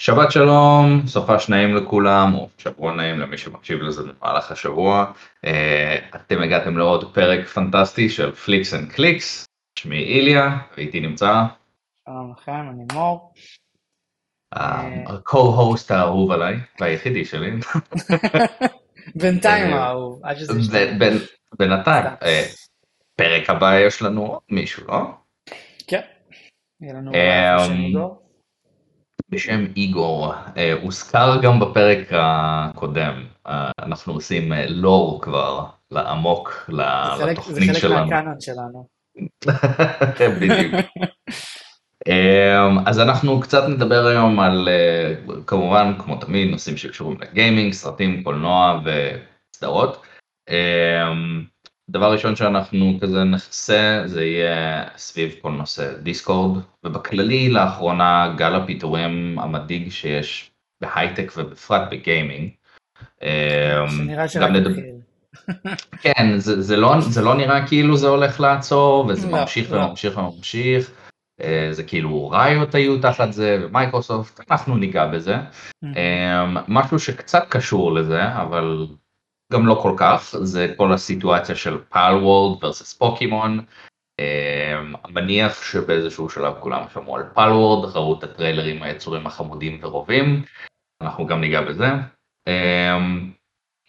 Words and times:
שבת 0.00 0.32
שלום, 0.32 1.02
סופש 1.06 1.48
נעים 1.48 1.76
לכולם, 1.76 2.34
או 2.34 2.48
שבוע 2.58 2.92
נעים 2.92 3.18
למי 3.18 3.38
שמקשיב 3.38 3.82
לזה 3.82 4.02
במהלך 4.02 4.52
השבוע. 4.52 5.12
אה, 5.44 5.98
אתם 6.14 6.42
הגעתם 6.42 6.78
לעוד 6.78 7.14
פרק 7.14 7.46
פנטסטי 7.46 8.08
של 8.08 8.32
פליקס 8.32 8.74
and 8.74 8.92
קליקס, 8.92 9.46
שמי 9.78 9.96
איליה, 9.96 10.58
ואיתי 10.76 11.00
נמצא. 11.00 11.42
שלום 12.08 12.34
לכם, 12.38 12.70
אני 12.70 12.84
מור. 12.92 13.32
ה-co-host 14.52 15.94
האהוב 15.94 16.30
עליי, 16.30 16.56
והיחידי 16.80 17.24
שלי. 17.24 17.50
בינתיים 19.22 19.74
האהוב, 19.74 20.20
עד 20.24 20.36
שזה 20.36 20.60
ישתנה. 20.60 21.06
בינתיים, 21.58 22.06
אה, 22.22 22.42
פרק 23.16 23.50
הבא 23.50 23.78
יש 23.78 24.02
לנו 24.02 24.26
עוד 24.26 24.42
מישהו, 24.50 24.86
לא? 24.88 25.00
כן, 25.88 26.00
יהיה 26.80 26.94
לנו 26.94 27.12
אמ, 27.12 27.66
שם 27.66 27.72
איגור. 27.72 28.29
בשם 29.30 29.64
איגור, 29.76 30.34
אה, 30.56 30.72
הוזכר 30.82 31.40
גם 31.42 31.60
בפרק 31.60 32.08
הקודם, 32.10 33.24
אה, 33.46 33.70
אנחנו 33.82 34.12
עושים 34.12 34.52
אה, 34.52 34.66
לור 34.68 35.20
כבר, 35.22 35.66
לעמוק, 35.90 36.70
לתוכנית 37.30 37.66
זה 37.66 37.72
חלק 37.72 37.78
שלנו. 37.78 38.06
מהקאנון 38.06 38.40
שלנו. 38.40 38.86
בדיוק. 40.40 40.74
אמ, 42.08 42.78
אז 42.86 43.00
אנחנו 43.00 43.40
קצת 43.40 43.68
נדבר 43.68 44.06
היום 44.06 44.40
על, 44.40 44.68
אה, 44.68 45.14
כמובן, 45.46 45.92
כמו 45.98 46.16
תמיד, 46.16 46.50
נושאים 46.50 46.76
שקשורים 46.76 47.20
לגיימינג, 47.20 47.72
סרטים, 47.72 48.22
קולנוע 48.22 48.80
וסדרות. 48.84 50.02
אמ, 51.90 51.92
דבר 51.92 52.12
ראשון 52.12 52.36
שאנחנו 52.36 52.98
כזה 53.00 53.24
נכסה 53.24 54.02
זה 54.06 54.24
יהיה 54.24 54.84
סביב 54.96 55.34
כל 55.42 55.50
נושא 55.50 55.94
דיסקורד, 56.02 56.62
ובכללי 56.84 57.48
לאחרונה 57.48 58.34
גל 58.36 58.54
הפיטורים 58.54 59.38
המדאיג 59.38 59.90
שיש 59.90 60.50
בהייטק 60.80 61.32
ובפרט 61.36 61.82
בגיימינג. 61.90 62.50
אמ, 63.22 63.28
שנראה 63.90 64.22
גם 64.22 64.28
שרק 64.28 64.50
התחיל. 64.66 64.84
כן, 66.02 66.38
זה, 66.38 66.62
זה, 66.62 66.76
לא, 66.76 67.00
זה 67.00 67.22
לא 67.22 67.34
נראה 67.34 67.66
כאילו 67.66 67.96
זה 67.96 68.08
הולך 68.08 68.40
לעצור, 68.40 69.06
וזה 69.06 69.30
לא, 69.30 69.40
ממשיך 69.40 69.72
לא. 69.72 69.78
וממשיך 69.78 70.18
וממשיך. 70.18 70.90
אה, 71.42 71.68
זה 71.72 71.82
כאילו 71.82 72.30
layoffs 72.30 72.74
היו 72.74 73.00
תחת 73.00 73.32
זה, 73.32 73.58
ומייקרוסופט, 73.62 74.40
אנחנו 74.50 74.76
ניגע 74.76 75.06
בזה. 75.06 75.36
אה, 75.96 76.44
משהו 76.68 76.98
שקצת 76.98 77.44
קשור 77.48 77.94
לזה, 77.94 78.36
אבל 78.36 78.86
גם 79.52 79.66
לא 79.66 79.74
כל 79.82 79.94
כך, 79.96 80.34
זה 80.42 80.74
כל 80.76 80.92
הסיטואציה 80.92 81.54
של 81.54 81.78
פאל 81.88 82.14
וורד 82.14 82.64
versus 82.64 82.98
פוקימון. 82.98 83.60
אה, 84.20 84.80
מניח 85.08 85.62
שבאיזשהו 85.62 86.28
שלב 86.30 86.54
כולם 86.60 86.84
שמעו 86.94 87.16
על 87.16 87.22
פאל 87.34 87.52
וורד, 87.52 87.96
ראו 87.96 88.18
את 88.18 88.24
הטריילרים 88.24 88.82
היצורים 88.82 89.26
החמודים 89.26 89.78
ורובים, 89.82 90.42
אנחנו 91.02 91.26
גם 91.26 91.40
ניגע 91.40 91.60
בזה. 91.60 91.86
אה, 92.48 92.98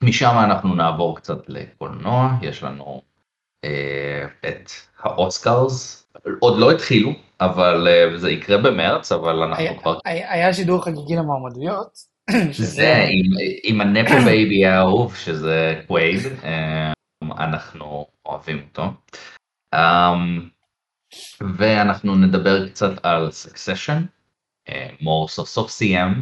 משם 0.03 0.33
אנחנו 0.43 0.75
נעבור 0.75 1.17
קצת 1.17 1.49
לקולנוע, 1.49 2.29
יש 2.41 2.63
לנו 2.63 3.01
אה, 3.65 4.25
את 4.49 4.71
האוסקרס, 4.99 6.07
עוד 6.39 6.59
לא 6.59 6.71
התחילו, 6.71 7.11
אבל 7.41 7.87
זה 8.15 8.31
יקרה 8.31 8.57
במרץ, 8.57 9.11
אבל 9.11 9.43
אנחנו 9.43 9.63
היה- 9.63 9.79
כבר... 9.79 9.97
היה 10.05 10.53
שידור 10.53 10.83
חגיגי 10.85 11.15
למועמדויות. 11.15 12.10
זה 12.51 13.07
עם, 13.63 13.81
ה 13.81 13.88
nepo 13.88 14.15
baby 14.25 14.65
האהוב, 14.65 15.15
שזה 15.15 15.81
קווייד, 15.87 16.19
אה, 16.43 16.91
אנחנו 17.37 18.05
אוהבים 18.25 18.65
אותו. 18.69 18.93
Um, 19.75 19.79
ואנחנו 21.57 22.15
נדבר 22.15 22.69
קצת 22.69 23.05
על 23.05 23.31
Succession, 23.31 24.03
מור 25.01 25.27
סוף 25.27 25.49
סוף 25.49 25.69
סיים, 25.71 26.21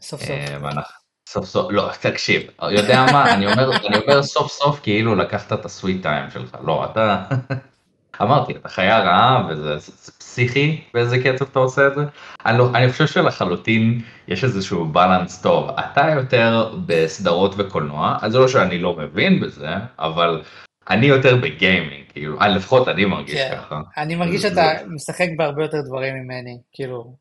סוף 0.00 0.20
סוף. 0.20 0.30
אה, 0.30 0.58
ואנחנו 0.62 0.94
סוף 1.28 1.46
סוף, 1.46 1.72
לא, 1.72 1.90
תקשיב, 2.00 2.42
יודע 2.70 3.06
מה, 3.12 3.34
אני 3.34 3.46
אומר 3.46 4.22
סוף 4.22 4.52
סוף 4.52 4.80
כאילו 4.82 5.14
לקחת 5.14 5.52
את 5.52 5.64
ה 5.64 5.70
sweet 5.70 6.02
time 6.02 6.30
שלך, 6.30 6.56
לא, 6.64 6.84
אתה, 6.84 7.24
אמרתי, 8.22 8.52
אתה 8.52 8.68
חיה 8.68 8.98
רעה 8.98 9.46
וזה 9.50 9.78
זה, 9.78 9.92
זה 10.04 10.12
פסיכי 10.12 10.80
באיזה 10.94 11.18
קצב 11.18 11.44
אתה 11.50 11.58
עושה 11.58 11.86
את 11.86 11.94
זה, 11.94 12.04
אני, 12.46 12.58
לא, 12.58 12.70
אני 12.74 12.92
חושב 12.92 13.06
שלחלוטין 13.06 14.00
יש 14.28 14.44
איזשהו 14.44 14.84
בלנס 14.84 15.42
טוב, 15.42 15.70
אתה 15.70 16.10
יותר 16.14 16.74
בסדרות 16.86 17.54
וקולנוע, 17.58 18.18
אז 18.22 18.32
זה 18.32 18.38
לא 18.38 18.48
שאני 18.48 18.78
לא 18.78 18.96
מבין 18.96 19.40
בזה, 19.40 19.68
אבל 19.98 20.42
אני 20.90 21.06
יותר 21.06 21.36
בגיימינג, 21.36 22.04
כאילו, 22.12 22.40
אה, 22.40 22.48
לפחות 22.48 22.88
אני 22.88 23.04
מרגיש 23.04 23.34
כן. 23.40 23.54
ככה. 23.56 23.80
אני 23.96 24.14
מרגיש 24.14 24.42
זה- 24.42 24.48
שאתה 24.48 24.62
משחק 24.94 25.26
בהרבה 25.38 25.62
יותר 25.62 25.78
דברים 25.86 26.14
ממני, 26.14 26.58
כאילו, 26.72 27.14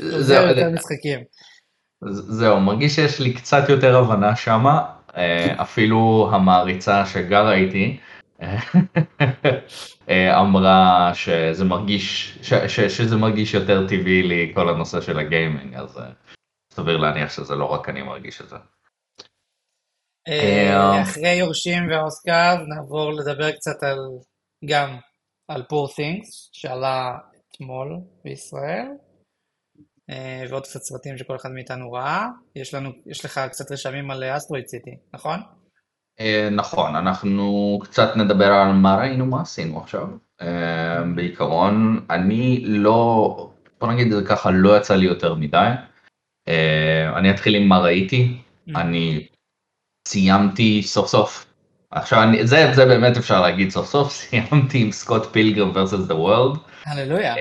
זה 0.00 0.34
יותר 0.36 0.70
משחקים. 0.70 1.20
זהו, 2.10 2.60
מרגיש 2.60 2.94
שיש 2.96 3.20
לי 3.20 3.34
קצת 3.34 3.68
יותר 3.68 3.98
הבנה 3.98 4.36
שמה, 4.36 4.82
אה, 5.16 5.54
אפילו 5.62 6.30
המעריצה 6.32 7.06
שגרה 7.06 7.54
איתי 7.54 7.96
אמרה 10.40 11.10
שזה 11.14 11.64
מרגיש, 11.64 12.38
ש, 12.42 12.54
ש, 12.54 12.80
שזה 12.80 13.16
מרגיש 13.16 13.54
יותר 13.54 13.86
טבעי 13.88 14.22
לי 14.22 14.52
כל 14.54 14.68
הנושא 14.68 15.00
של 15.00 15.18
הגיימינג, 15.18 15.74
אז 15.74 15.98
אה, 15.98 16.10
סביר 16.72 16.96
להניח 16.96 17.30
שזה 17.30 17.54
לא 17.54 17.64
רק 17.64 17.88
אני 17.88 18.02
מרגיש 18.02 18.40
את 18.40 18.48
זה. 18.48 18.56
אה, 20.28 20.70
אה, 20.72 21.02
אחרי 21.02 21.34
יורשים 21.34 21.88
והאוסקר 21.90 22.56
נעבור 22.68 23.12
לדבר 23.12 23.52
קצת 23.52 23.82
על, 23.82 23.98
גם 24.64 24.96
על 25.48 25.62
פור 25.68 25.86
things 25.86 26.48
שעלה 26.52 27.18
אתמול 27.50 28.00
בישראל, 28.24 28.86
אה, 30.10 30.44
ועוד 30.50 30.62
קצת 30.62 30.80
סרטים 30.80 31.18
שכל 31.18 31.36
אחד 31.36 31.50
מאיתנו 31.50 31.92
ראה. 31.92 32.26
יש 32.56 32.74
לנו, 32.74 32.90
יש 33.06 33.24
לך 33.24 33.40
קצת 33.50 33.72
רשמים 33.72 34.10
על 34.10 34.24
אסטרואיד 34.36 34.66
סיטי, 34.66 34.96
נכון? 35.12 35.40
אה, 36.20 36.48
נכון, 36.52 36.96
אנחנו 36.96 37.78
קצת 37.82 38.16
נדבר 38.16 38.52
על 38.52 38.72
מה 38.72 38.96
ראינו, 38.96 39.26
מה 39.26 39.40
עשינו 39.40 39.80
עכשיו. 39.80 40.06
אה, 40.42 41.02
בעיקרון, 41.14 42.00
אני 42.10 42.64
לא, 42.66 43.50
בוא 43.80 43.92
נגיד 43.92 44.12
את 44.12 44.12
זה 44.12 44.24
ככה, 44.28 44.50
לא 44.50 44.76
יצא 44.76 44.94
לי 44.94 45.06
יותר 45.06 45.34
מדי. 45.34 45.68
אה, 46.48 47.18
אני 47.18 47.30
אתחיל 47.30 47.54
עם 47.54 47.68
מה 47.68 47.78
ראיתי. 47.78 48.36
אני 48.76 49.26
סיימתי 50.08 50.82
סוף 50.82 51.08
סוף, 51.08 51.46
עכשיו 51.90 52.22
אני, 52.22 52.46
זה, 52.46 52.70
זה 52.74 52.86
באמת 52.86 53.16
אפשר 53.16 53.40
להגיד 53.40 53.70
סוף 53.70 53.86
סוף, 53.86 54.12
סיימתי 54.18 54.82
עם 54.82 54.92
סקוט 54.92 55.26
פילגרם 55.32 55.72
versus 55.72 56.10
the 56.10 56.14
world. 56.14 56.58
הללויה. 56.86 57.34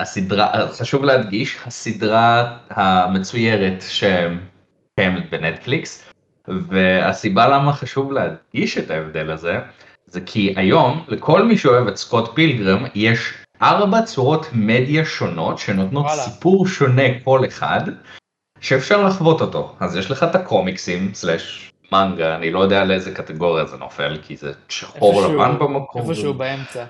הסדרה, 0.00 0.68
חשוב 0.72 1.04
להדגיש, 1.04 1.56
הסדרה 1.66 2.56
המצוירת 2.70 3.84
שקיימת 3.88 5.30
בנטפליקס, 5.30 6.13
והסיבה 6.48 7.48
למה 7.48 7.72
חשוב 7.72 8.12
להדגיש 8.12 8.78
את 8.78 8.90
ההבדל 8.90 9.30
הזה, 9.30 9.58
זה 10.06 10.20
כי 10.20 10.54
היום 10.56 11.04
לכל 11.08 11.42
מי 11.42 11.58
שאוהב 11.58 11.86
את 11.88 11.96
סקוט 11.96 12.34
פילגרם 12.34 12.84
יש 12.94 13.32
ארבע 13.62 14.02
צורות 14.02 14.46
מדיה 14.52 15.04
שונות 15.04 15.58
שנותנות 15.58 16.04
וואלה. 16.04 16.22
סיפור 16.22 16.66
שונה 16.66 17.02
כל 17.24 17.40
אחד, 17.46 17.80
שאפשר 18.60 19.06
לחוות 19.06 19.40
אותו. 19.40 19.74
אז 19.80 19.96
יש 19.96 20.10
לך 20.10 20.22
את 20.22 20.34
הקומיקסים, 20.34 21.14
slash 21.14 21.72
מנגה, 21.92 22.36
אני 22.36 22.50
לא 22.50 22.58
יודע 22.58 22.84
לאיזה 22.84 23.14
קטגוריה 23.14 23.64
זה 23.64 23.76
נופל, 23.76 24.18
כי 24.22 24.36
זה 24.36 24.52
שחור 24.68 25.14
איפשהו- 25.22 25.34
לבן 25.42 25.58
במקור. 25.58 26.02
איפשהו 26.10 26.34
באמצע. 26.34 26.84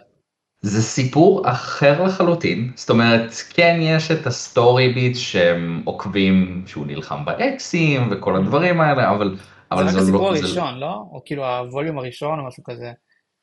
זה 0.64 0.82
סיפור 0.82 1.50
אחר 1.50 2.04
לחלוטין, 2.04 2.72
זאת 2.74 2.90
אומרת, 2.90 3.34
כן 3.54 3.78
יש 3.80 4.10
את 4.10 4.26
ה 4.26 4.37
story 4.37 4.92
beat 4.92 5.16
שהם 5.16 5.82
עוקבים 5.84 6.62
שהוא 6.66 6.86
נלחם 6.86 7.24
באקסים 7.24 8.08
וכל 8.10 8.36
הדברים 8.36 8.80
האלה, 8.80 9.10
אבל... 9.10 9.36
זה 9.36 9.42
אבל 9.72 9.88
רק 9.88 9.94
הסיפור 9.94 10.30
לא, 10.30 10.36
זה- 10.36 10.46
הראשון, 10.46 10.78
לא? 10.78 11.02
או 11.12 11.22
כאילו 11.24 11.46
הווליום 11.46 11.98
הראשון 11.98 12.38
או 12.38 12.46
משהו 12.48 12.64
כזה. 12.64 12.92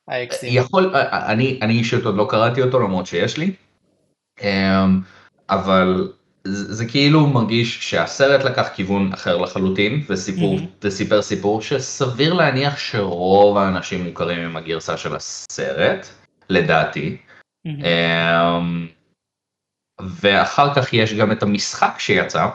האקסים. 0.08 0.50
יכול, 0.54 0.92
אני, 1.12 1.60
אני 1.62 1.74
אישית 1.74 2.06
עוד 2.06 2.16
לא 2.16 2.28
קראתי 2.30 2.62
אותו 2.62 2.80
למרות 2.80 3.06
שיש 3.06 3.38
לי, 3.38 3.52
אמ, 4.42 5.02
אבל 5.50 6.12
זה, 6.44 6.74
זה 6.74 6.86
כאילו 6.86 7.28
מרגיש 7.28 7.90
שהסרט 7.90 8.44
לקח 8.46 8.68
כיוון 8.76 9.14
אחר 9.14 9.38
לחלוטין 9.38 10.04
וסיפור. 10.10 10.60
וסיפר 10.84 11.22
סיפור 11.22 11.62
שסביר 11.62 12.34
להניח 12.34 12.78
שרוב 12.78 13.58
האנשים 13.58 14.04
מוכרים 14.06 14.40
עם 14.40 14.58
הגרסה 14.58 14.98
של 14.98 15.16
הסרט, 15.16 16.08
לדעתי. 16.50 17.18
אמ, 17.66 18.88
ואחר 20.02 20.76
כך 20.76 20.94
יש 20.94 21.14
גם 21.14 21.32
את 21.32 21.44
המשחק 21.44 21.96
שיצא, 22.00 22.48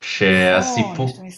שהסיפור, 0.00 1.08
נכון. 1.08 1.28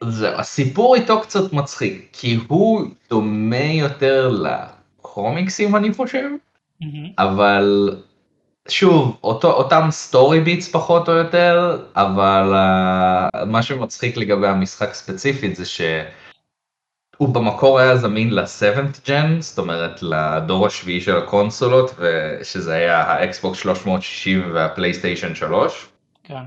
זהו, 0.00 0.34
הסיפור 0.38 0.94
איתו 0.94 1.20
קצת 1.20 1.52
מצחיק, 1.52 2.08
כי 2.12 2.38
הוא 2.48 2.84
דומה 3.10 3.64
יותר 3.64 4.28
לקומיקסים 4.28 5.76
אני 5.76 5.92
חושב, 5.94 6.28
מהמם. 6.80 7.10
אבל 7.18 7.96
שוב, 8.68 9.18
אותו, 9.24 9.52
אותם 9.52 9.86
story 9.90 10.40
beats 10.40 10.68
פחות 10.68 11.08
או 11.08 11.14
יותר, 11.14 11.82
אבל 11.96 12.52
uh, 12.54 13.44
מה 13.44 13.62
שמצחיק 13.62 14.16
לגבי 14.16 14.46
המשחק 14.46 14.94
ספציפית 14.94 15.56
זה 15.56 15.64
הוא 17.16 17.34
במקור 17.34 17.78
היה 17.78 17.96
זמין 17.96 18.34
ל-7th 18.34 19.06
gen, 19.06 19.40
זאת 19.40 19.58
אומרת 19.58 20.02
לדור 20.02 20.66
השביעי 20.66 21.00
של 21.00 21.16
הקונסולות, 21.16 21.94
שזה 22.42 22.74
היה 22.74 23.02
האקסבוקס 23.02 23.58
360 23.58 24.50
והפלייסטיישן 24.54 25.34
3. 25.34 25.86
כן. 26.24 26.42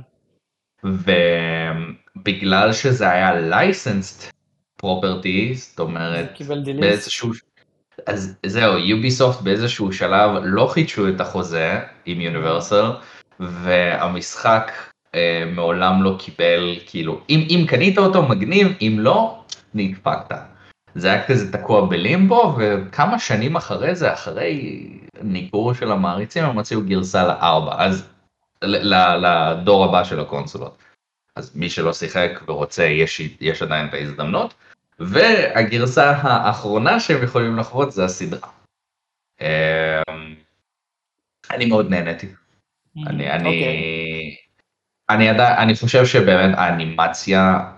ובגלל 0.83 2.74
שזה 2.74 3.10
היה 3.10 3.31
licensed 3.50 4.31
property, 4.81 5.54
זאת 5.54 5.80
אומרת, 5.80 6.42
באיזשהו... 6.80 7.31
אז 8.06 8.36
זהו, 8.45 8.77
יוביסופט 8.77 9.42
באיזשהו 9.42 9.94
שלב 9.94 10.31
לא 10.44 10.68
חידשו 10.71 11.10
את 11.10 11.21
החוזה 11.21 11.80
עם 12.06 12.21
יוניברסל, 12.21 12.86
והמשחק 13.39 14.71
אה, 15.16 15.44
מעולם 15.56 16.04
לא 16.04 16.16
קיבל, 16.19 16.80
כאילו, 16.86 17.21
אם, 17.30 17.48
אם 17.50 17.66
קנית 17.68 17.98
אותו 17.98 18.24
מגניב, 18.24 18.68
אם 18.81 18.95
לא, 19.00 19.44
נדפקת. 19.74 20.36
זה 20.99 21.11
היה 21.11 21.27
כזה 21.27 21.51
תקוע 21.51 21.85
בלימבו, 21.85 22.57
וכמה 22.59 23.19
שנים 23.19 23.55
אחרי 23.55 23.95
זה, 23.95 24.13
אחרי 24.13 24.87
ניגור 25.21 25.73
של 25.73 25.91
המעריצים, 25.91 26.43
הם 26.43 26.57
הוציאו 26.57 26.81
גרסה 26.81 27.27
לארבע, 27.27 27.85
אז 27.85 28.09
לדור 28.61 29.85
הבא 29.85 30.03
של 30.03 30.19
הקונסולות. 30.19 30.77
אז 31.35 31.55
מי 31.55 31.69
שלא 31.69 31.93
שיחק 31.93 32.39
ורוצה, 32.47 32.83
יש, 32.83 33.21
יש 33.41 33.61
עדיין 33.61 33.87
את 33.87 33.93
ההזדמנות. 33.93 34.53
והגרסה 34.99 36.11
האחרונה 36.11 36.99
שהם 36.99 37.23
יכולים 37.23 37.57
לחוות 37.57 37.91
זה 37.91 38.05
הסדרה. 38.05 38.49
אמ, 39.41 40.35
אני 41.51 41.65
מאוד 41.65 41.89
נהניתי. 41.89 42.27
Mm, 42.27 43.09
אני, 43.09 43.31
אני, 43.31 43.47
אוקיי. 43.47 44.35
אני, 45.09 45.29
אני 45.57 45.75
חושב 45.75 46.05
שבאמת 46.05 46.57
האנימציה 46.57 47.71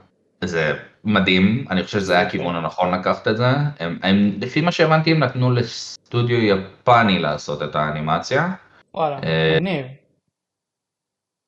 זה 0.44 0.80
מדהים, 1.04 1.66
אני 1.70 1.84
חושב 1.84 2.00
שזה 2.00 2.14
היה 2.14 2.28
הכיוון 2.28 2.56
הנכון 2.56 2.94
לקחת 2.94 3.28
את 3.28 3.38
זה. 3.38 3.50
הם, 3.80 4.00
הם, 4.04 4.32
לפי 4.42 4.62
מה 4.62 4.72
שהבנתי 4.72 5.12
הם 5.12 5.20
נתנו 5.20 5.52
לסטודיו 5.52 6.38
יפני 6.42 7.20
לעשות 7.20 7.64
את 7.64 7.76
האנימציה. 7.76 8.54
וואלה, 8.94 9.20
אה, 9.24 9.56
מגניב. 9.56 9.86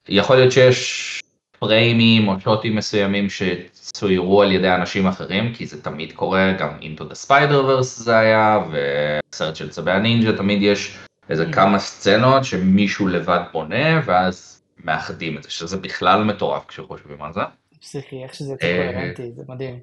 יכול 0.07 0.35
להיות 0.35 0.51
שיש 0.51 1.21
פריימים 1.59 2.27
או 2.27 2.39
שוטים 2.39 2.75
מסוימים 2.75 3.27
שצוירו 3.29 4.41
על 4.41 4.51
ידי 4.51 4.71
אנשים 4.71 5.07
אחרים, 5.07 5.53
כי 5.53 5.65
זה 5.65 5.83
תמיד 5.83 6.11
קורה, 6.11 6.51
גם 6.51 6.69
Into 6.81 7.01
the 7.01 7.27
Spider-Verse 7.27 7.83
זה 7.83 8.17
היה, 8.17 8.59
וסרט 8.71 9.55
של 9.55 9.69
צבי 9.69 9.91
הנינג'ה 9.91 10.37
תמיד 10.37 10.61
יש 10.61 10.97
איזה 11.29 11.45
mm. 11.49 11.53
כמה 11.53 11.79
סצנות 11.79 12.43
שמישהו 12.43 13.07
לבד 13.07 13.39
בונה, 13.51 14.01
ואז 14.05 14.63
מאחדים 14.83 15.37
את 15.37 15.43
זה, 15.43 15.51
שזה 15.51 15.77
בכלל 15.77 16.23
מטורף 16.23 16.65
כשחושבים 16.67 17.21
על 17.21 17.33
זה. 17.33 17.41
פסיכי, 17.83 18.23
איך 18.23 18.33
שזה 18.33 18.53
אה, 18.61 18.91
קוהרנטי, 18.93 19.31
זה 19.31 19.43
מדהים. 19.47 19.79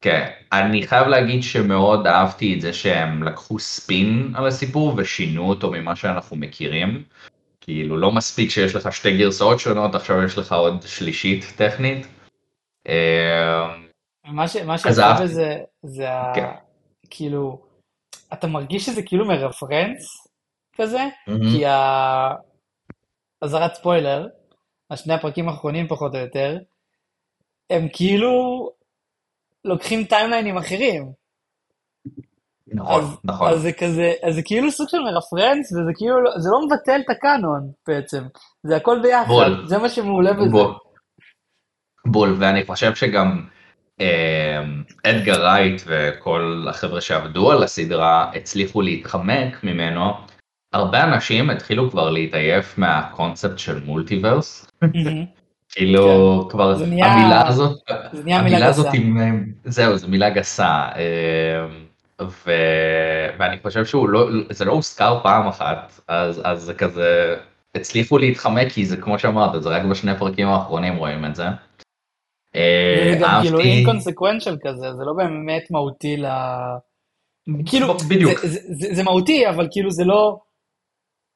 כן, 0.00 0.30
אני 0.52 0.86
חייב 0.86 1.06
להגיד 1.06 1.42
שמאוד 1.42 2.06
אהבתי 2.06 2.54
את 2.54 2.60
זה 2.60 2.72
שהם 2.72 3.22
לקחו 3.22 3.58
ספין 3.58 4.32
על 4.34 4.46
הסיפור 4.46 4.94
ושינו 4.96 5.48
אותו 5.48 5.70
ממה 5.70 5.96
שאנחנו 5.96 6.36
מכירים. 6.36 7.04
כאילו 7.60 7.96
לא 7.96 8.12
מספיק 8.12 8.50
שיש 8.50 8.74
לך 8.74 8.92
שתי 8.92 9.18
גרסאות 9.18 9.60
שונות, 9.60 9.94
עכשיו 9.94 10.22
יש 10.22 10.38
לך 10.38 10.52
עוד 10.52 10.82
שלישית 10.82 11.44
טכנית. 11.56 12.06
אה, 12.88 13.76
מה 14.24 14.48
שיפה 14.48 15.22
בזה, 15.22 15.58
זה 15.82 16.10
ה... 16.12 16.32
כן. 16.34 16.50
כאילו, 17.10 17.62
אתה 18.32 18.46
מרגיש 18.46 18.86
שזה 18.86 19.02
כאילו 19.02 19.28
מרפרנס 19.28 20.28
כזה, 20.76 21.04
כי 21.26 21.64
האזהרת 23.42 23.74
ספוילר, 23.74 24.26
השני 24.90 25.14
הפרקים 25.14 25.48
האחרונים 25.48 25.88
פחות 25.88 26.14
או 26.14 26.20
יותר, 26.20 26.56
הם 27.70 27.88
כאילו 27.92 28.32
לוקחים 29.64 30.04
טיימליינים 30.04 30.56
אחרים. 30.56 31.12
נכון, 32.74 33.02
אז, 33.02 33.16
נכון. 33.24 33.52
אז 33.52 33.60
זה 33.60 33.72
כזה, 33.72 34.12
אז 34.22 34.34
זה 34.34 34.42
כאילו 34.44 34.70
סוג 34.70 34.88
של 34.88 34.98
מרפרנס, 34.98 35.72
וזה 35.72 35.90
כאילו, 35.96 36.22
לא, 36.22 36.30
זה 36.38 36.48
לא 36.52 36.66
מבטל 36.66 37.00
את 37.04 37.10
הקאנון 37.10 37.70
בעצם, 37.88 38.22
זה 38.62 38.76
הכל 38.76 38.98
ביחד, 39.02 39.28
בול. 39.28 39.66
זה 39.66 39.78
מה 39.78 39.88
שמעולה 39.88 40.32
בזה. 40.32 40.50
בול, 40.50 40.74
בול, 42.06 42.36
ואני 42.38 42.64
חושב 42.64 42.94
שגם 42.94 43.46
אה, 44.00 44.64
אדגר 45.06 45.44
רייט 45.44 45.82
וכל 45.86 46.66
החבר'ה 46.70 47.00
שעבדו 47.00 47.52
על 47.52 47.62
הסדרה 47.62 48.30
הצליחו 48.34 48.82
להתחמק 48.82 49.64
ממנו. 49.64 50.12
הרבה 50.72 51.04
אנשים 51.04 51.50
התחילו 51.50 51.90
כבר 51.90 52.10
להתעייף 52.10 52.78
מהקונספט 52.78 53.58
של 53.58 53.84
מולטיברס. 53.84 54.66
כאילו 55.70 56.40
כן. 56.42 56.50
כבר 56.50 56.74
המילה 56.80 57.48
הזאת, 57.48 57.78
המילה 58.26 58.66
הזאת 58.66 58.86
זהו, 59.64 59.96
זו 59.96 60.08
מילה 60.08 60.30
גסה. 60.30 60.88
אה, 60.96 61.66
ו... 62.22 62.52
ואני 63.38 63.56
חושב 63.62 63.84
שהוא 63.84 64.08
לא, 64.08 64.28
זה 64.50 64.64
לא 64.64 64.72
הוזכר 64.72 65.20
פעם 65.22 65.48
אחת, 65.48 66.00
אז, 66.08 66.42
אז 66.44 66.62
זה 66.62 66.74
כזה, 66.74 67.36
הצליחו 67.74 68.18
להתחמק 68.18 68.68
כי 68.72 68.86
זה 68.86 68.96
כמו 68.96 69.18
שאמרת, 69.18 69.62
זה 69.62 69.68
רק 69.68 69.82
בשני 69.84 70.10
הפרקים 70.10 70.48
האחרונים 70.48 70.96
רואים 70.96 71.24
את 71.24 71.34
זה. 71.34 71.46
אה, 72.56 73.10
זה 73.12 73.18
גם 73.20 73.40
כאילו 73.42 73.60
אינקונסקוונצ'ל 73.60 74.56
כזה, 74.62 74.92
זה 74.92 75.04
לא 75.04 75.12
באמת 75.16 75.70
מהותי 75.70 76.16
ל... 76.16 76.26
כאילו, 77.66 77.94
בדיוק. 78.08 78.38
זה, 78.38 78.46
זה, 78.46 78.60
זה, 78.68 78.94
זה 78.94 79.02
מהותי, 79.02 79.48
אבל 79.48 79.68
כאילו 79.70 79.90
זה 79.90 80.04
לא 80.04 80.38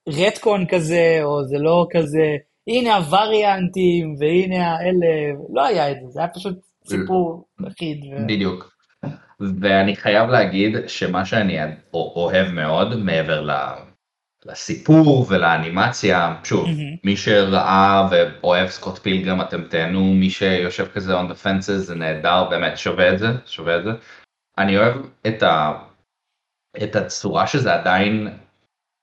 רטקון 0.08 0.66
כזה, 0.66 1.20
או 1.22 1.44
זה 1.44 1.58
לא 1.58 1.86
כזה, 1.90 2.36
הנה 2.70 2.96
הווריאנטים, 2.96 4.14
והנה 4.18 4.72
האלה, 4.72 5.06
לא 5.52 5.66
היה 5.66 5.90
את 5.90 5.96
זה, 6.00 6.06
זה 6.08 6.20
היה 6.20 6.28
פשוט 6.28 6.58
סיפור 6.84 7.48
אחיד. 7.68 8.04
ו... 8.04 8.26
בדיוק. 8.26 8.76
ואני 9.60 9.96
חייב 9.96 10.30
להגיד 10.30 10.76
שמה 10.88 11.24
שאני 11.24 11.58
אוהב 11.94 12.50
מאוד 12.52 12.96
מעבר 12.96 13.46
לסיפור 14.46 15.26
ולאנימציה, 15.28 16.36
שוב, 16.44 16.66
mm-hmm. 16.66 17.00
מי 17.04 17.16
שראה 17.16 18.08
ואוהב 18.10 18.68
סקוט 18.68 18.98
פילגרם 18.98 19.40
אתם 19.40 19.64
תהנו, 19.64 20.14
מי 20.14 20.30
שיושב 20.30 20.86
כזה 20.86 21.20
on 21.20 21.24
the 21.24 21.44
fences 21.44 21.76
זה 21.76 21.94
נהדר, 21.94 22.44
באמת 22.50 22.78
שווה 22.78 23.12
את 23.12 23.18
זה, 23.18 23.26
שווה 23.46 23.76
את 23.78 23.84
זה. 23.84 23.90
אני 24.58 24.78
אוהב 24.78 24.96
את, 25.26 25.42
ה, 25.42 25.72
את 26.82 26.96
הצורה 26.96 27.46
שזה 27.46 27.74
עדיין, 27.74 28.28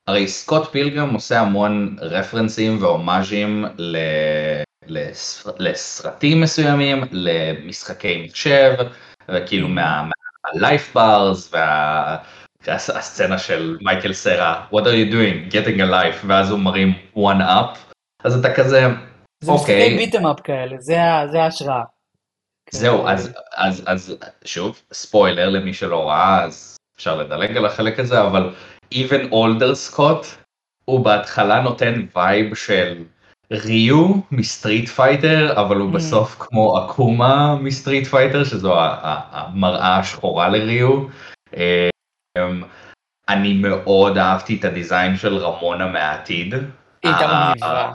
הרי 0.08 0.28
סקוט 0.28 0.72
פילגרם 0.72 1.14
עושה 1.14 1.40
המון 1.40 1.96
רפרנסים 2.02 2.84
והומאז'ים 2.84 3.66
ל... 3.78 3.98
לסרטים 5.60 6.42
מסוימים, 6.42 7.04
למשחקי 7.12 8.26
מחשב, 8.26 8.74
וכאילו 9.30 9.68
מה, 9.68 10.10
הלייף 10.46 10.94
ברס 10.94 11.54
והסצנה 12.68 13.38
של 13.38 13.78
מייקל 13.82 14.14
סרה, 14.14 14.66
What 14.72 14.84
are 14.84 14.96
you 14.96 15.12
doing? 15.12 15.54
Getting 15.54 15.80
a 15.80 15.92
life, 15.92 16.26
ואז 16.28 16.52
הוא 16.52 16.60
מרים 16.60 16.94
one 17.16 17.42
up, 17.42 17.78
אז 18.24 18.40
אתה 18.40 18.54
כזה, 18.54 18.88
זה 19.44 19.52
אוקיי. 19.52 19.90
משחקי 19.90 20.06
ביטם 20.06 20.28
אפ 20.28 20.42
כאלה, 20.42 20.76
זה 20.80 21.42
ההשראה. 21.42 21.84
זהו, 22.72 23.08
אז, 23.08 23.34
אז, 23.56 23.84
אז 23.86 24.18
שוב, 24.46 24.82
ספוילר 24.94 25.50
למי 25.50 25.74
שלא 25.74 26.10
ראה, 26.10 26.44
אז 26.44 26.78
אפשר 26.98 27.16
לדלג 27.16 27.58
על 27.58 27.66
החלק 27.66 28.00
הזה, 28.00 28.22
אבל 28.22 28.54
even 28.92 29.32
older 29.32 29.76
Scott, 29.76 30.26
הוא 30.86 31.06
בהתחלה 31.06 31.62
נותן 31.62 32.06
vibe 32.16 32.56
של 32.56 33.04
ריו 33.52 34.14
מ 34.32 34.40
Street 34.40 34.90
Fighter 34.90 35.62
אבל 35.62 35.76
הוא 35.76 35.92
mm. 35.92 35.96
בסוף 35.96 36.36
כמו 36.40 36.86
אקומה 36.86 37.56
מ 37.56 37.63
Street 37.63 38.08
Fighter 38.08 38.44
שזו 38.44 38.76
המראה 38.80 39.98
השחורה 39.98 40.50
לריו. 40.50 41.08
אמ, 41.54 42.64
אני 43.30 43.54
מאוד 43.54 44.18
אהבתי 44.18 44.58
את 44.60 44.66
ה 44.66 44.73
design 44.73 45.18
של 45.18 45.38
רמונה 45.38 45.88
מהעתיד. 45.88 46.54
היא 46.54 46.62
הייתה 47.04 47.28
מגניבה. 47.28 47.92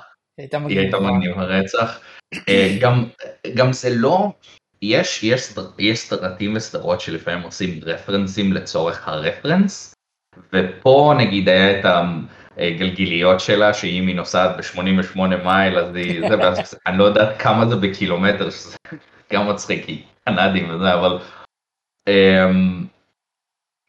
היא 0.69 0.79
הייתה 0.79 1.01
מגניבה 1.01 1.45
רצח. 1.45 2.01
אה, 2.49 2.77
גם, 2.81 3.05
גם 3.55 3.73
זה 3.73 3.91
לא, 3.95 4.33
יש, 4.83 5.23
יש, 5.25 5.55
יש 5.79 5.99
סרטים 5.99 6.57
וסדרות 6.57 7.01
שלפעמים 7.01 7.43
עושים 7.43 7.81
רפרנסים 7.83 8.53
לצורך 8.53 9.09
הרפרנס, 9.09 9.92
ופה 10.53 11.15
נגיד 11.19 11.49
היה 11.49 11.81
את 11.81 11.85
ה... 11.85 12.03
גלגיליות 12.59 13.41
שלה 13.41 13.75
שאם 13.75 14.07
היא 14.07 14.17
נוסעת 14.17 14.57
ב-88 14.57 15.19
מייל 15.45 15.79
אז 15.79 15.95
היא, 15.95 16.29
זה, 16.29 16.39
ואז 16.39 16.59
אני 16.87 16.99
לא 16.99 17.05
יודעת 17.05 17.43
כמה 17.43 17.67
זה 17.67 17.77
בקילומטר, 17.77 18.51
שזה 18.51 18.77
גם 19.33 19.49
מצחיק, 19.49 19.87
כי 19.87 20.03
קנדים 20.25 20.71
וזה, 20.71 20.95
אבל... 20.95 21.19
אמ, 22.09 22.87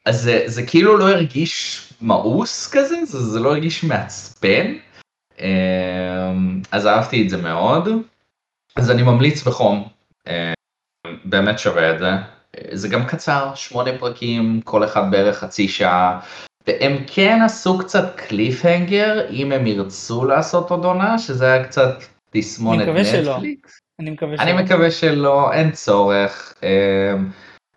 אז 0.06 0.22
זה, 0.22 0.44
זה 0.46 0.68
כאילו 0.68 0.98
לא 0.98 1.10
הרגיש 1.10 1.90
מאוס 2.02 2.72
כזה, 2.74 3.06
זה, 3.06 3.20
זה 3.20 3.40
לא 3.40 3.52
הרגיש 3.52 3.84
מעצבן, 3.84 4.74
אמ, 5.40 6.62
אז 6.72 6.88
אהבתי 6.88 7.24
את 7.24 7.30
זה 7.30 7.42
מאוד, 7.42 7.90
אז 8.76 8.92
אני 8.92 9.04
ממליץ 9.04 9.48
בחום, 9.48 9.88
אמ, 10.28 10.34
באמת 11.26 11.60
שווה 11.60 11.94
את 11.94 12.00
זה. 12.00 12.10
זה 12.72 12.88
גם 12.88 13.06
קצר, 13.06 13.52
שמונה 13.56 13.92
פרקים, 14.00 14.62
כל 14.64 14.84
אחד 14.84 15.12
בערך 15.12 15.38
חצי 15.38 15.68
שעה. 15.68 16.20
והם 16.68 16.98
כן 17.08 17.40
עשו 17.46 17.78
קצת 17.78 18.16
קליפהנגר 18.16 19.30
אם 19.30 19.52
הם 19.52 19.68
ירצו 19.68 20.26
לעשות 20.26 20.72
עוד 20.72 20.86
עונה 20.86 21.20
שזה 21.20 21.46
היה 21.46 21.64
קצת 21.64 22.04
תסמונת 22.30 22.88
נטפליקס. 22.88 23.80
אני 24.00 24.12
מקווה 24.12 24.38
שלא. 24.38 24.44
אני 24.44 24.64
מקווה 24.64 24.92
שלא, 24.92 25.54
אין 25.54 25.72
צורך. 25.72 26.54
אמ, 26.64 27.30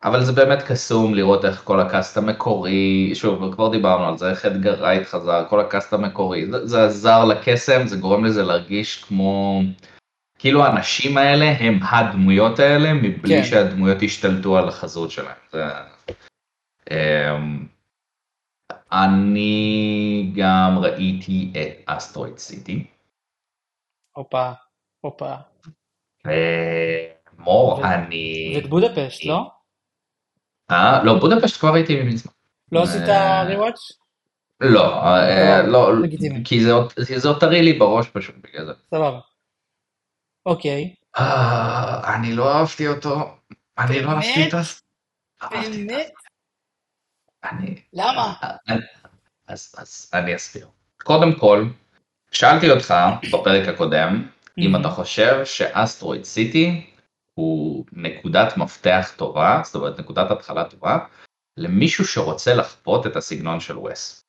אבל 0.05 0.25
זה 0.25 0.33
באמת 0.33 0.63
קסום 0.63 1.15
לראות 1.15 1.45
איך 1.45 1.63
כל 1.65 1.81
ה 1.81 1.88
cast 1.88 2.17
המקורי, 2.17 3.11
שוב, 3.15 3.55
כבר 3.55 3.69
דיברנו 3.69 4.09
על 4.09 4.19
זה, 4.19 4.31
איך 4.31 4.45
אדגר 4.45 4.75
רייט 4.75 5.07
חזר, 5.07 5.45
כל 5.49 5.61
ה 5.61 5.67
cast 5.67 5.93
המקורי, 5.93 6.47
זה, 6.51 6.67
זה 6.67 6.85
עזר 6.85 7.25
לקסם, 7.25 7.87
זה 7.87 7.97
גורם 7.97 8.25
לזה 8.25 8.43
להרגיש 8.43 9.05
כמו, 9.05 9.61
כאילו 10.39 10.65
האנשים 10.65 11.17
האלה 11.19 11.45
הם 11.45 11.79
הדמויות 11.83 12.59
האלה, 12.59 12.93
מבלי 12.93 13.43
כן. 13.43 13.45
שהדמויות 13.45 13.99
השתלטו 14.03 14.59
על 14.59 14.69
החזות 14.69 15.11
שלהם. 15.11 15.37
זה... 15.53 15.65
אמ, 16.91 17.67
אני 18.93 20.33
גם 20.37 20.79
ראיתי 20.79 21.53
את 21.53 21.83
אסטרואיד 21.87 22.39
סיטי. 22.39 22.87
הופה, 24.13 24.53
הופה. 25.01 25.35
אה, 26.27 27.07
מור, 27.39 27.85
אני... 27.87 28.53
ואת 28.57 28.69
בודפשט, 28.69 29.25
לא? 29.25 29.51
אה, 30.71 31.05
לא, 31.05 31.19
בודפשט 31.19 31.61
כבר 31.61 31.75
הייתי 31.75 32.03
מזמן. 32.03 32.33
לא 32.73 32.83
עשית 32.83 33.03
ריוואץ'? 33.47 33.79
לא, 34.61 35.03
אה, 35.05 35.63
לא, 35.63 35.93
כי 36.45 36.65
זה 37.19 37.29
עוד 37.29 37.41
טרי 37.41 37.63
לי 37.63 37.73
בראש 37.73 38.09
פשוט 38.09 38.35
בגלל 38.43 38.67
זה. 38.67 38.73
סבבה. 38.91 39.21
אוקיי. 40.47 40.95
אה, 41.19 42.15
אני 42.15 42.33
לא 42.33 42.55
אהבתי 42.55 42.89
אותו. 42.89 43.37
אני 43.79 44.03
לא 44.03 44.11
אהבתי 44.11 44.49
את 44.49 44.55
ה... 44.55 44.61
באמת? 45.51 46.13
אני... 47.45 47.83
למה? 47.93 48.35
אז 49.49 50.11
אני 50.15 50.37
אסביר. 50.37 50.69
קודם 51.03 51.39
כל, 51.39 51.65
שאלתי 52.33 52.71
אותך 52.71 52.95
בפרק 53.33 53.69
הקודם, 53.69 54.29
אם 54.59 54.77
אתה 54.77 54.89
חושב 54.89 55.45
שאסטרואיד 55.45 56.25
סיטי 56.25 56.91
הוא 57.35 57.85
נקודת 57.93 58.57
מפתח 58.57 59.13
טובה, 59.17 59.61
זאת 59.65 59.75
אומרת 59.75 60.01
נקודת 60.01 60.31
התחלה 60.31 60.65
טובה, 60.65 60.99
למישהו 61.57 62.05
שרוצה 62.05 62.55
לחפות 62.55 63.07
את 63.07 63.17
הסגנון 63.17 63.61
של 63.61 63.79
וס. 63.79 64.25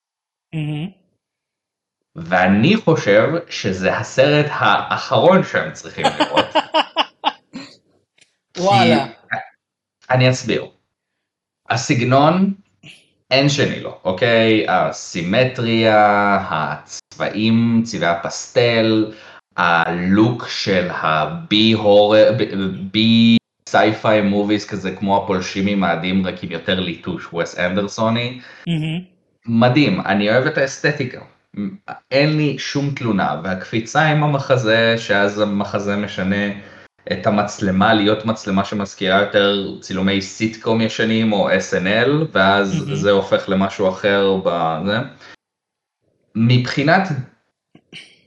ואני 2.18 2.76
חושב 2.76 3.30
שזה 3.50 3.98
הסרט 3.98 4.46
האחרון 4.50 5.44
שהם 5.44 5.74
צריכים 5.74 6.06
לראות. 6.20 6.46
וואלה. 8.58 9.06
אני 10.10 10.30
אסביר. 10.30 10.66
הסגנון 11.70 12.54
אין 13.32 13.50
שני 13.50 13.80
לו, 13.80 13.98
אוקיי? 14.04 14.66
הסימטריה, 14.70 16.38
הצבעים, 16.50 17.82
צבעי 17.86 18.10
הפסטל, 18.10 19.12
הלוק 19.58 20.48
של 20.50 20.88
הבי 20.92 21.72
הורר, 21.72 22.36
B 22.92 23.38
sci-fi 23.70 24.22
movies 24.22 24.70
כזה 24.70 24.96
כמו 24.96 25.24
הפולשים 25.24 25.68
ממאדים 25.68 26.28
רק 26.28 26.44
עם 26.44 26.52
יותר 26.52 26.80
ליטוש 26.80 27.34
וס 27.34 27.60
אנדרסוני. 27.60 28.42
מדהים, 29.46 30.02
אני 30.02 30.30
אוהב 30.30 30.46
את 30.46 30.58
האסתטיקה. 30.58 31.22
אין 32.12 32.38
לי 32.38 32.58
שום 32.60 32.90
תלונה 32.96 33.42
והקפיצה 33.44 34.06
עם 34.06 34.24
המחזה 34.24 34.96
שאז 34.98 35.40
המחזה 35.40 35.96
משנה 35.96 36.46
את 37.12 37.28
המצלמה 37.28 37.94
להיות 37.94 38.26
מצלמה 38.26 38.66
שמזכירה 38.66 39.20
יותר 39.22 39.80
צילומי 39.82 40.22
סיטקום 40.22 40.82
ישנים 40.82 41.34
או 41.34 41.50
SNL 41.50 42.10
ואז 42.32 42.74
mm-hmm. 42.74 42.96
זה 42.96 43.12
הופך 43.12 43.50
למשהו 43.50 43.90
אחר 43.90 44.38
בזה. 44.46 44.98
מבחינת 46.36 47.08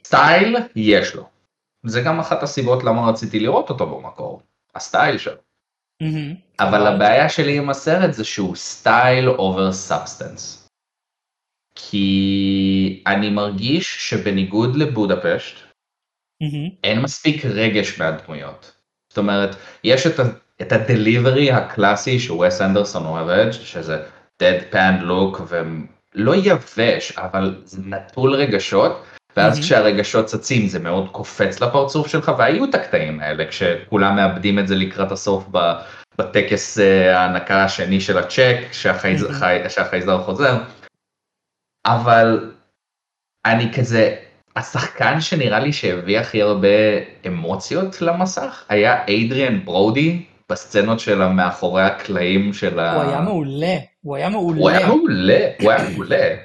סטייל 0.05 0.57
יש 0.77 1.15
לו. 1.15 1.29
זה 1.87 2.01
גם 2.01 2.21
אחת 2.21 2.43
הסיבות 2.43 2.85
למה 2.85 3.09
רציתי 3.11 3.41
לראות 3.41 3.71
אותו 3.71 3.87
במקור, 3.87 4.43
הסטייל 4.75 5.19
שלו. 5.19 5.41
Mm-hmm. 6.03 6.37
אבל 6.61 6.87
הבעיה 6.87 7.29
שלי 7.29 7.59
עם 7.59 7.71
הסרט 7.71 8.13
זה 8.13 8.25
שהוא 8.25 8.57
style 8.57 9.29
over 9.29 9.73
substance. 9.73 10.60
כי 11.83 13.03
אני 13.07 13.31
מרגיש 13.31 14.11
שבניגוד 14.11 14.77
לבודפשט, 14.77 15.57
mm-hmm. 15.57 16.71
אין 16.85 17.01
מספיק 17.01 17.45
רגש 17.45 18.01
מהדמויות. 18.01 18.73
זאת 19.09 19.19
אומרת, 19.19 19.57
יש 19.85 20.07
את, 20.07 20.21
ה- 20.21 20.23
את 20.63 20.73
ה 20.73 20.81
delivery 20.81 21.51
הקלאסי 21.51 22.21
שווס 22.21 22.61
אנדרסון 22.63 23.07
אוהב, 23.07 23.53
שזה 23.53 24.03
dead 24.43 24.75
pan 24.75 25.03
look 25.03 25.43
ולא 25.49 26.37
יבש, 26.37 27.13
אבל 27.19 27.61
זה 27.65 27.83
נטול 27.85 28.35
רגשות, 28.35 29.05
ואז 29.37 29.59
mm-hmm. 29.59 29.63
כשהרגשות 29.63 30.27
צצים 30.27 30.69
זה 30.69 30.79
מאוד 30.79 31.09
קופץ 31.09 31.61
לפרצוף 31.61 32.09
שלך, 32.09 32.33
והיו 32.39 32.65
את 32.65 32.75
הקטעים 32.75 33.21
האלה 33.21 33.45
כשכולם 33.47 34.17
מאבדים 34.17 34.59
את 34.59 34.69
זה 34.69 34.75
לקראת 34.75 35.13
הסוף 35.13 35.49
בטקס 36.19 36.79
אה, 36.79 37.19
ההנקה 37.19 37.65
השני 37.65 38.01
של 38.01 38.19
הצ'ק, 38.19 38.57
שהחייזר, 38.73 40.19
mm-hmm. 40.19 40.23
חוזר. 40.23 40.59
אבל 41.87 42.53
אני 43.47 43.73
כזה, 43.73 44.17
השחקן 44.57 45.21
שנראה 45.21 45.61
לי 45.61 45.73
שהביא 45.73 46.19
הכי 46.19 46.43
הרבה 46.43 46.69
אמוציות 47.27 48.03
למסך 48.03 48.65
היה 48.69 49.07
איידריאן 49.09 49.65
ברודי 49.65 50.23
בסצנות 50.51 51.01
של 51.01 51.23
המאחורי 51.23 51.83
הקלעים 51.83 52.53
של 52.53 52.79
ה... 52.79 52.95
הוא 52.95 53.03
היה 53.03 53.21
מעולה, 53.21 53.77
הוא 54.03 54.17
היה 54.17 54.29
מעולה. 54.29 54.61
הוא 54.61 54.71
היה 54.71 54.87
מעולה, 54.87 55.49
הוא 55.61 55.71
היה 55.71 55.91
מעולה. 55.91 56.37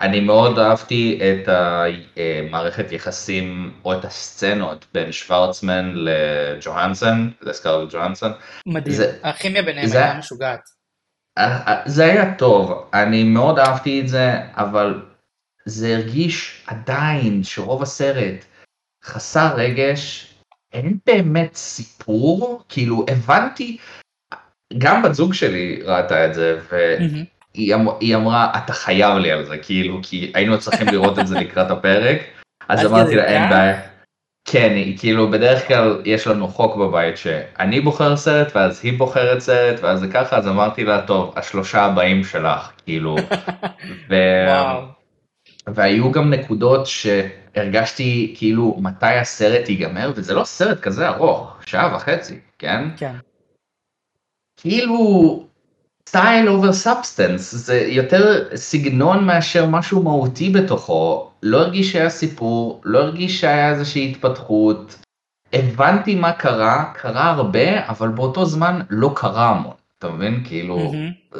אני 0.00 0.20
מאוד 0.20 0.58
אהבתי 0.58 1.20
את 1.22 1.48
המערכת 1.48 2.92
יחסים 2.92 3.72
או 3.84 3.92
את 3.92 4.04
הסצנות 4.04 4.86
בין 4.94 5.12
שוורצמן 5.12 5.92
לג'והנסון, 5.94 7.30
לסקארל 7.42 7.86
ג'והנסון. 7.90 8.32
מדהים, 8.66 8.96
זה, 8.96 9.18
הכימיה 9.22 9.62
ביניהם 9.62 9.86
זה, 9.86 10.04
היה 10.04 10.18
משוגעת. 10.18 10.60
זה 11.84 12.04
היה 12.04 12.34
טוב, 12.34 12.88
אני 12.94 13.24
מאוד 13.24 13.58
אהבתי 13.58 14.00
את 14.00 14.08
זה, 14.08 14.40
אבל 14.56 15.02
זה 15.64 15.96
הרגיש 15.96 16.64
עדיין 16.66 17.42
שרוב 17.42 17.82
הסרט 17.82 18.44
חסר 19.04 19.54
רגש, 19.56 20.34
אין 20.72 20.98
באמת 21.06 21.54
סיפור, 21.54 22.62
כאילו 22.68 23.04
הבנתי, 23.08 23.78
גם 24.78 25.02
בת 25.02 25.14
זוג 25.14 25.34
שלי 25.34 25.82
ראתה 25.84 26.26
את 26.26 26.34
זה, 26.34 26.60
והיא 26.68 27.74
אמ-, 27.74 28.14
אמרה, 28.14 28.52
אתה 28.64 28.72
חייב 28.72 29.16
לי 29.16 29.32
על 29.32 29.44
זה, 29.44 29.58
כאילו, 29.58 30.00
כי 30.02 30.32
היינו 30.34 30.58
צריכים 30.58 30.88
לראות 30.88 31.18
את 31.18 31.26
זה 31.26 31.40
לקראת 31.40 31.70
הפרק, 31.70 32.18
אז 32.68 32.86
אמרתי 32.86 33.16
לה, 33.16 33.24
אין 33.24 33.50
בעיה. 33.50 33.93
כן, 34.44 34.72
כאילו 34.98 35.30
בדרך 35.30 35.68
כלל 35.68 36.02
יש 36.04 36.26
לנו 36.26 36.48
חוק 36.48 36.76
בבית 36.76 37.16
שאני 37.16 37.80
בוחר 37.80 38.16
סרט 38.16 38.56
ואז 38.56 38.80
היא 38.84 38.98
בוחרת 38.98 39.38
סרט 39.38 39.80
ואז 39.82 40.00
זה 40.00 40.08
ככה 40.08 40.36
אז 40.36 40.48
אמרתי 40.48 40.84
לה 40.84 41.06
טוב 41.06 41.34
השלושה 41.36 41.82
הבאים 41.82 42.24
שלך 42.24 42.72
כאילו. 42.84 43.16
ו... 44.10 44.14
והיו 45.66 46.12
גם 46.12 46.30
נקודות 46.30 46.86
שהרגשתי 46.86 48.34
כאילו 48.38 48.76
מתי 48.78 49.06
הסרט 49.06 49.68
ייגמר 49.68 50.12
וזה 50.16 50.34
לא 50.34 50.44
סרט 50.44 50.80
כזה 50.80 51.08
ארוך 51.08 51.56
שעה 51.66 51.96
וחצי 51.96 52.38
כן? 52.58 52.88
כן. 52.96 53.14
כאילו 54.56 55.46
style 56.08 56.48
over 56.48 56.72
substance 56.72 57.54
זה 57.54 57.80
יותר 57.80 58.54
סגנון 58.54 59.24
מאשר 59.24 59.66
משהו 59.66 60.02
מהותי 60.02 60.50
בתוכו. 60.50 61.30
לא 61.42 61.60
הרגיש 61.60 61.92
שהיה 61.92 62.10
סיפור 62.10 62.80
לא 62.84 62.98
הרגיש 62.98 63.40
שהיה 63.40 63.70
איזושהי 63.70 64.10
התפתחות. 64.10 64.98
הבנתי 65.52 66.14
מה 66.14 66.32
קרה 66.32 66.92
קרה 66.94 67.30
הרבה 67.30 67.88
אבל 67.88 68.08
באותו 68.08 68.44
זמן 68.44 68.80
לא 68.90 69.12
קרה 69.16 69.50
המון. 69.50 69.74
אתה 69.98 70.08
מבין? 70.08 70.44
כאילו 70.44 70.92
mm-hmm. 70.92 71.38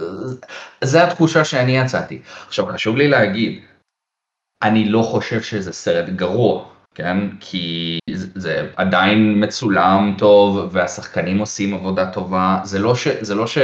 זה 0.85 1.05
התחושה 1.05 1.45
שאני 1.45 1.79
יצאתי. 1.79 2.23
עכשיו 2.47 2.67
חשוב 2.67 2.97
לי 2.97 3.09
להגיד 3.09 3.63
אני 4.63 4.89
לא 4.89 5.03
חושב 5.03 5.43
שזה 5.43 5.73
סרט 5.73 6.09
גרוע 6.09 6.74
כן 6.95 7.17
כי 7.41 7.99
זה 8.35 8.71
עדיין 8.77 9.45
מצולם 9.45 10.15
טוב 10.19 10.69
והשחקנים 10.73 11.39
עושים 11.39 11.75
עבודה 11.75 12.13
טובה 12.13 12.61
זה 12.65 12.79
לא 12.79 12.95
ש... 12.95 13.09
זה 13.21 13.35
לא 13.35 13.47
ש... 13.47 13.59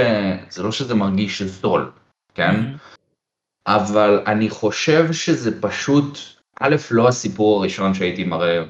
זה 0.51 0.63
לא 0.63 0.73
שזה 0.73 0.95
מרגיש 0.95 1.43
זול 1.43 1.93
כן 2.35 2.55
mm-hmm. 2.55 2.97
אבל 3.67 4.23
אני 4.27 4.51
חושב 4.51 5.13
שזה 5.13 5.61
פשוט 5.61 6.19
א' 6.61 6.77
לא 6.91 7.09
הסיפור 7.09 7.61
הראשון 7.61 7.95
שהייתי 7.95 8.25
מראה 8.25 8.63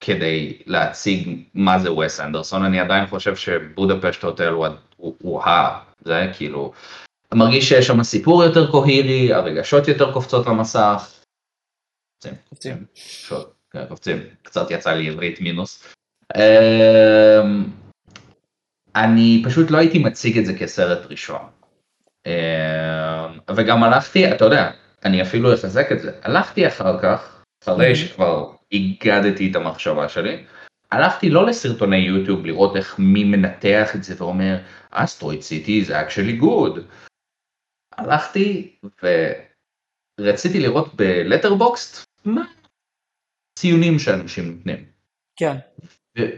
כדי 0.00 0.58
להציג 0.66 1.44
מה 1.54 1.78
זה 1.78 1.92
וס 1.92 2.20
אנדרסון 2.20 2.64
אני 2.64 2.80
עדיין 2.80 3.06
חושב 3.06 3.36
שבודפשט 3.36 4.24
הוטל 4.24 4.48
הוא, 4.48 4.66
הוא, 4.96 5.14
הוא 5.22 5.42
ה... 5.42 5.80
זה 6.04 6.32
כאילו 6.36 6.72
מרגיש 7.34 7.68
שיש 7.68 7.86
שם 7.86 8.02
סיפור 8.02 8.44
יותר 8.44 8.70
קוהירי 8.70 9.32
הרגשות 9.32 9.88
יותר 9.88 10.12
קופצות 10.12 10.46
למסך. 10.46 11.14
קופצים. 12.48 12.84
כן, 13.28 13.57
קופצים, 13.88 14.22
קצת 14.42 14.70
יצא 14.70 14.92
לי 14.92 15.08
עברית 15.08 15.40
מינוס. 15.40 15.94
אני 18.96 19.42
פשוט 19.44 19.70
לא 19.70 19.78
הייתי 19.78 19.98
מציג 19.98 20.38
את 20.38 20.46
זה 20.46 20.58
כסרט 20.58 21.06
ראשון. 21.10 21.40
וגם 23.56 23.82
הלכתי, 23.84 24.32
אתה 24.32 24.44
יודע, 24.44 24.70
אני 25.04 25.22
אפילו 25.22 25.54
אחזק 25.54 25.92
את 25.92 26.00
זה, 26.00 26.12
הלכתי 26.22 26.68
אחר 26.68 27.02
כך, 27.02 27.42
אחרי 27.62 27.96
שכבר 27.96 28.52
הגדתי 28.72 29.50
את 29.50 29.56
המחשבה 29.56 30.08
שלי, 30.08 30.44
הלכתי 30.92 31.30
לא 31.30 31.46
לסרטוני 31.46 31.96
יוטיוב 31.96 32.46
לראות 32.46 32.76
איך 32.76 32.98
מי 32.98 33.24
מנתח 33.24 33.96
את 33.96 34.04
זה 34.04 34.14
ואומר, 34.18 34.58
אסטרואיד 34.90 35.40
סיטי 35.40 35.84
זה 35.84 36.00
actually 36.00 36.42
good. 36.42 36.80
הלכתי 37.96 38.76
ורציתי 40.20 40.60
לראות 40.60 40.94
בלטרבוקסט 40.94 42.04
מה 42.24 42.44
ציונים 43.58 43.98
שאנשים 43.98 44.44
נותנים. 44.56 44.84
כן. 45.36 45.56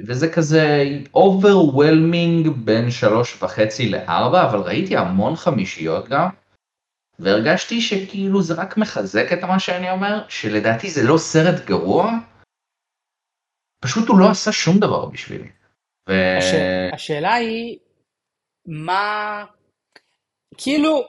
וזה 0.07 0.33
כזה 0.33 0.85
overwhelming 1.17 2.50
בין 2.65 2.91
שלוש 2.91 3.43
וחצי 3.43 3.89
לארבע 3.89 4.50
אבל 4.50 4.59
ראיתי 4.59 4.97
המון 4.97 5.37
חמישיות 5.37 6.09
גם. 6.09 6.29
והרגשתי 7.19 7.81
שכאילו 7.81 8.43
זה 8.43 8.55
רק 8.55 8.77
מחזק 8.77 9.33
את 9.33 9.45
מה 9.45 9.59
שאני 9.61 9.91
אומר 9.91 10.29
שלדעתי 10.29 10.91
זה 10.91 11.03
לא 11.03 11.19
סרט 11.19 11.65
גרוע. 11.67 12.12
פשוט 13.85 14.09
הוא 14.09 14.19
לא 14.19 14.31
עשה 14.31 14.53
שום 14.53 14.79
דבר 14.79 15.07
בשבילי. 15.07 15.50
ו... 16.09 16.12
הש... 16.39 16.55
השאלה 16.93 17.35
היא 17.35 17.79
מה 18.67 19.45
כאילו 20.57 21.03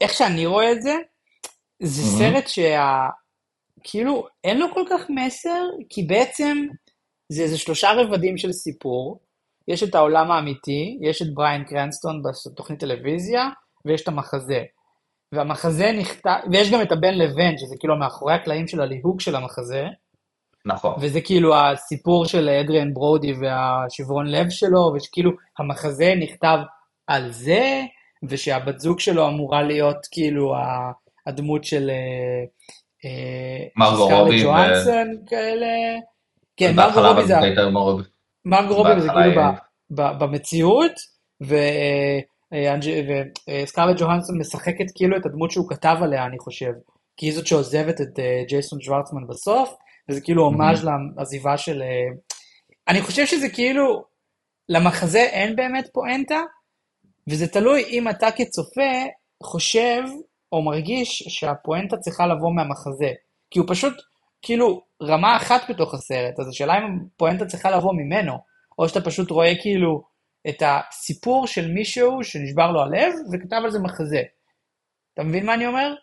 איך 0.00 0.12
שאני 0.12 0.46
רואה 0.46 0.72
את 0.72 0.82
זה 0.82 0.94
זה 1.82 2.02
mm-hmm. 2.02 2.18
סרט 2.18 2.48
שה... 2.48 3.08
כאילו 3.84 4.26
אין 4.44 4.58
לו 4.58 4.66
כל 4.74 4.84
כך 4.90 5.10
מסר 5.10 5.64
כי 5.88 6.02
בעצם 6.02 6.66
זה 7.28 7.42
איזה 7.42 7.58
שלושה 7.58 7.92
רבדים 7.92 8.38
של 8.38 8.52
סיפור. 8.52 9.20
יש 9.68 9.82
את 9.82 9.94
העולם 9.94 10.30
האמיתי, 10.30 10.98
יש 11.00 11.22
את 11.22 11.34
בריין 11.34 11.64
קרנסטון 11.64 12.22
בתוכנית 12.22 12.80
טלוויזיה, 12.80 13.48
ויש 13.84 14.02
את 14.02 14.08
המחזה. 14.08 14.62
והמחזה 15.32 15.92
נכתב, 15.92 16.36
ויש 16.52 16.70
גם 16.70 16.82
את 16.82 16.92
הבן 16.92 17.14
לבן, 17.14 17.58
שזה 17.58 17.76
כאילו 17.78 17.96
מאחורי 17.96 18.34
הקלעים 18.34 18.68
של 18.68 18.80
הליהוק 18.80 19.20
של 19.20 19.36
המחזה. 19.36 19.86
נכון. 20.66 20.94
וזה 21.00 21.20
כאילו 21.20 21.56
הסיפור 21.56 22.26
של 22.26 22.48
אדריאן 22.48 22.94
ברודי 22.94 23.32
והשברון 23.32 24.26
לב 24.26 24.50
שלו, 24.50 24.92
ושכאילו 24.94 25.30
המחזה 25.58 26.14
נכתב 26.20 26.58
על 27.06 27.32
זה, 27.32 27.82
ושהבת 28.28 28.80
זוג 28.80 29.00
שלו 29.00 29.28
אמורה 29.28 29.62
להיות 29.62 30.06
כאילו 30.10 30.54
הדמות 31.26 31.64
של 31.64 31.90
אה, 31.90 32.44
מרגו 33.76 34.08
רובי. 34.08 34.42
ג'ואנסון 34.42 35.08
כאלה. 35.26 35.66
כן, 36.56 36.76
מרגו 36.76 37.00
רובי 37.00 37.26
זה... 37.26 37.34
מרגו 38.44 38.74
רובי 38.74 39.00
זה 39.00 39.08
כאילו 39.08 39.42
במציאות, 39.90 40.92
וסקארלט 43.62 43.96
ג'והנסון 44.00 44.38
משחקת 44.38 44.86
כאילו 44.94 45.16
את 45.16 45.26
הדמות 45.26 45.50
שהוא 45.50 45.68
כתב 45.70 45.96
עליה, 46.02 46.26
אני 46.26 46.38
חושב. 46.38 46.72
כי 47.16 47.26
היא 47.26 47.34
זאת 47.34 47.46
שעוזבת 47.46 48.00
את 48.00 48.18
אה, 48.18 48.42
ג'ייסון 48.48 48.80
שוורצמן 48.80 49.26
בסוף, 49.28 49.74
וזה 50.08 50.20
כאילו 50.20 50.42
הומאז' 50.42 50.84
לעזיבה 51.16 51.58
של... 51.58 51.82
אה, 51.82 52.16
אני 52.88 53.02
חושב 53.02 53.26
שזה 53.26 53.48
כאילו, 53.48 54.04
למחזה 54.68 55.20
אין 55.20 55.56
באמת 55.56 55.88
פואנטה, 55.92 56.40
וזה 57.28 57.48
תלוי 57.48 57.84
אם 57.84 58.08
אתה 58.08 58.30
כצופה 58.30 58.90
חושב 59.42 60.02
או 60.52 60.62
מרגיש 60.62 61.22
שהפואנטה 61.28 61.96
צריכה 61.96 62.26
לבוא 62.26 62.54
מהמחזה. 62.54 63.10
כי 63.50 63.58
הוא 63.58 63.66
פשוט 63.68 63.94
כאילו 64.42 64.82
רמה 65.02 65.36
אחת 65.36 65.70
בתוך 65.70 65.94
הסרט, 65.94 66.40
אז 66.40 66.48
השאלה 66.48 66.78
אם 66.78 66.98
הפואנטה 67.14 67.46
צריכה 67.46 67.70
לבוא 67.70 67.92
ממנו, 67.92 68.32
או 68.78 68.88
שאתה 68.88 69.00
פשוט 69.00 69.30
רואה 69.30 69.52
כאילו 69.62 70.02
את 70.48 70.62
הסיפור 70.66 71.46
של 71.46 71.70
מישהו 71.70 72.24
שנשבר 72.24 72.70
לו 72.72 72.82
הלב 72.82 73.12
וכתב 73.32 73.60
על 73.64 73.70
זה 73.70 73.78
מחזה. 73.78 74.22
אתה 75.14 75.22
מבין 75.22 75.46
מה 75.46 75.54
אני 75.54 75.66
אומר? 75.66 75.94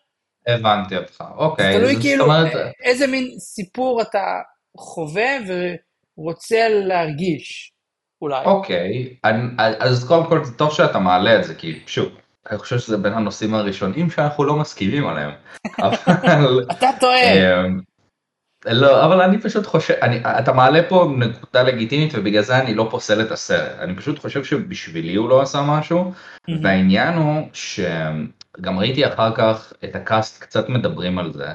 הבנתי 0.46 0.96
אותך, 0.96 1.24
אוקיי. 1.36 1.78
תלוי 1.78 1.96
כאילו 2.00 2.24
אומרת... 2.24 2.52
איזה 2.82 3.06
מין 3.06 3.38
סיפור 3.38 4.02
אתה 4.02 4.24
חווה 4.76 5.30
ורוצה 6.16 6.68
להרגיש, 6.68 7.72
אולי. 8.22 8.44
אוקיי, 8.44 9.16
אני, 9.24 9.42
אז 9.58 10.08
קודם 10.08 10.26
כל 10.26 10.44
זה 10.44 10.58
טוב 10.58 10.72
שאתה 10.72 10.98
מעלה 10.98 11.38
את 11.38 11.44
זה, 11.44 11.54
כי 11.54 11.80
שוב, 11.86 12.08
אני 12.50 12.58
חושב 12.58 12.78
שזה 12.78 12.96
בין 12.96 13.12
הנושאים 13.12 13.54
הראשונים 13.54 14.10
שאנחנו 14.10 14.44
לא 14.44 14.56
מסכימים 14.56 15.06
עליהם. 15.06 15.30
אבל... 15.78 16.64
אתה 16.70 16.90
טועה. 17.00 17.64
אמ, 17.64 17.80
לא, 18.66 19.04
אבל 19.04 19.20
אני 19.20 19.40
פשוט 19.40 19.66
חושב, 19.66 19.94
אני, 20.02 20.20
אתה 20.38 20.52
מעלה 20.52 20.88
פה 20.88 21.12
נקודה 21.16 21.62
לגיטימית 21.62 22.12
ובגלל 22.14 22.42
זה 22.42 22.58
אני 22.58 22.74
לא 22.74 22.88
פוסל 22.90 23.20
את 23.20 23.30
הסרט. 23.30 23.78
אני 23.78 23.96
פשוט 23.96 24.18
חושב 24.18 24.44
שבשבילי 24.44 25.14
הוא 25.14 25.28
לא 25.28 25.40
עשה 25.42 25.62
משהו, 25.62 26.12
והעניין 26.62 27.14
הוא 27.14 27.48
שגם 27.52 28.78
ראיתי 28.78 29.06
אחר 29.06 29.34
כך 29.34 29.72
את 29.84 29.96
הקאסט 29.96 30.42
קצת 30.42 30.68
מדברים 30.68 31.18
על 31.18 31.32
זה, 31.32 31.48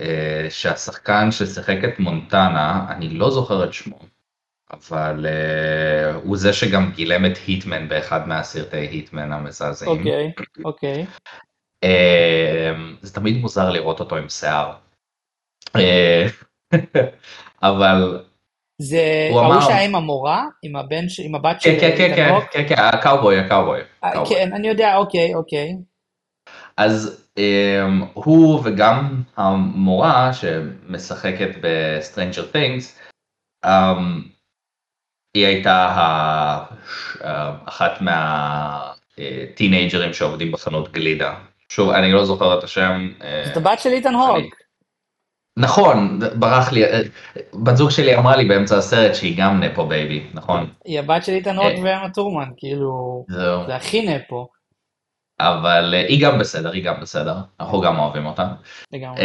אה, 0.00 0.46
שהשחקן 0.50 1.30
ששיחק 1.30 1.78
את 1.84 1.98
מונטנה, 1.98 2.86
אני 2.88 3.08
לא 3.08 3.30
זוכר 3.30 3.64
את 3.64 3.72
שמו, 3.72 3.98
אבל 4.72 5.26
uh, 5.26 6.16
הוא 6.24 6.36
זה 6.36 6.52
שגם 6.52 6.90
גילם 6.94 7.26
את 7.26 7.36
היטמן 7.46 7.88
באחד 7.88 8.28
מהסרטי 8.28 8.76
היטמן 8.76 9.32
המזעזעים. 9.32 9.98
אוקיי, 9.98 10.32
אוקיי. 10.64 11.06
Uh, 11.84 11.88
זה 13.02 13.14
תמיד 13.14 13.36
מוזר 13.36 13.70
לראות 13.70 14.00
אותו 14.00 14.16
עם 14.16 14.28
שיער. 14.28 14.72
Uh, 15.68 15.80
אבל... 17.62 18.24
זה 18.82 19.30
ההוא 19.32 19.60
שהיה 19.60 19.84
עם 19.84 19.94
המורה? 19.94 20.44
עם 20.62 20.76
הבן, 20.76 21.04
עם 21.24 21.34
הבת 21.34 21.60
של... 21.60 21.70
כן, 21.80 21.94
כן, 21.96 22.12
כן, 22.16 22.38
כן, 22.52 22.68
כן, 22.68 22.74
הקאובוי, 22.78 23.38
הקאובוי. 23.38 23.80
כן, 24.28 24.52
אני 24.52 24.68
יודע, 24.68 24.96
אוקיי, 24.96 25.34
אוקיי. 25.34 25.76
אז 26.76 27.26
um, 27.38 28.04
הוא 28.14 28.60
וגם 28.64 29.22
המורה 29.36 30.32
שמשחקת 30.32 31.50
ב 31.62 31.71
Stranger 31.71 32.46
Things, 32.46 32.98
um, 33.66 33.68
היא 35.34 35.46
הייתה 35.46 35.88
אחת 37.64 38.00
מהטינאייג'רים 39.18 40.12
שעובדים 40.12 40.52
בחנות 40.52 40.92
גלידה. 40.92 41.34
שוב, 41.68 41.90
אני 41.90 42.12
לא 42.12 42.24
זוכר 42.24 42.58
את 42.58 42.64
השם. 42.64 43.08
אה, 43.22 43.42
זאת 43.46 43.56
הבת 43.56 43.80
של 43.80 43.90
איתן 43.90 44.14
הוג. 44.14 44.44
נכון, 45.58 46.20
ברח 46.34 46.72
לי, 46.72 46.84
אה, 46.84 47.00
בת 47.54 47.76
זוג 47.76 47.90
שלי 47.90 48.16
אמרה 48.16 48.36
לי 48.36 48.44
באמצע 48.44 48.76
הסרט 48.76 49.14
שהיא 49.14 49.38
גם 49.38 49.60
nepo 49.60 49.86
baby, 49.86 50.26
נכון? 50.34 50.70
היא 50.84 50.98
הבת 50.98 51.24
של 51.24 51.32
איתן 51.32 51.56
הוג 51.56 51.66
אה. 51.66 51.82
ואמה 51.84 52.10
טורמן, 52.10 52.48
כאילו, 52.56 53.24
זה 53.66 53.76
הכי 53.76 54.02
nepo. 54.02 54.48
אבל 55.40 55.94
היא 56.08 56.26
גם 56.26 56.38
בסדר, 56.38 56.72
היא 56.72 56.84
גם 56.84 57.00
בסדר, 57.00 57.36
אנחנו 57.60 57.80
גם 57.80 57.98
אוהבים 57.98 58.26
אותה. 58.26 58.48
לגמרי. 58.92 59.20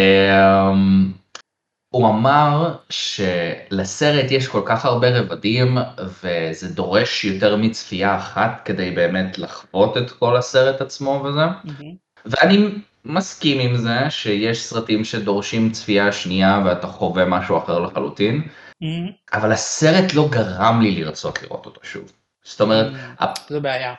הוא 1.96 2.08
אמר 2.08 2.76
שלסרט 2.90 4.32
יש 4.32 4.48
כל 4.48 4.62
כך 4.66 4.86
הרבה 4.86 5.20
רבדים 5.20 5.78
וזה 6.24 6.74
דורש 6.74 7.24
יותר 7.24 7.56
מצפייה 7.56 8.18
אחת 8.18 8.62
כדי 8.66 8.92
באמת 8.92 9.38
לחוות 9.38 9.98
את 9.98 10.12
כל 10.12 10.38
הסרט 10.38 10.82
עצמו 10.82 11.24
וזה. 11.26 11.46
Mm-hmm. 11.46 11.96
ואני 12.26 12.70
מסכים 13.06 13.60
עם 13.60 13.78
זה 13.78 14.10
שיש 14.10 14.64
סרטים 14.64 15.04
שדורשים 15.04 15.72
צפייה 15.72 16.12
שנייה 16.12 16.62
ואתה 16.66 16.88
חווה 16.88 17.26
משהו 17.26 17.58
אחר 17.58 17.80
לחלוטין, 17.80 18.42
mm-hmm. 18.42 19.12
אבל 19.34 19.52
הסרט 19.52 20.14
לא 20.14 20.28
גרם 20.32 20.82
לי 20.82 21.04
לרצות 21.04 21.44
לראות 21.44 21.66
אותו 21.66 21.80
שוב. 21.84 22.12
זאת 22.44 22.62
אומרת, 22.62 22.92
mm, 23.22 23.26
זו 23.50 23.62
בעיה. 23.62 23.94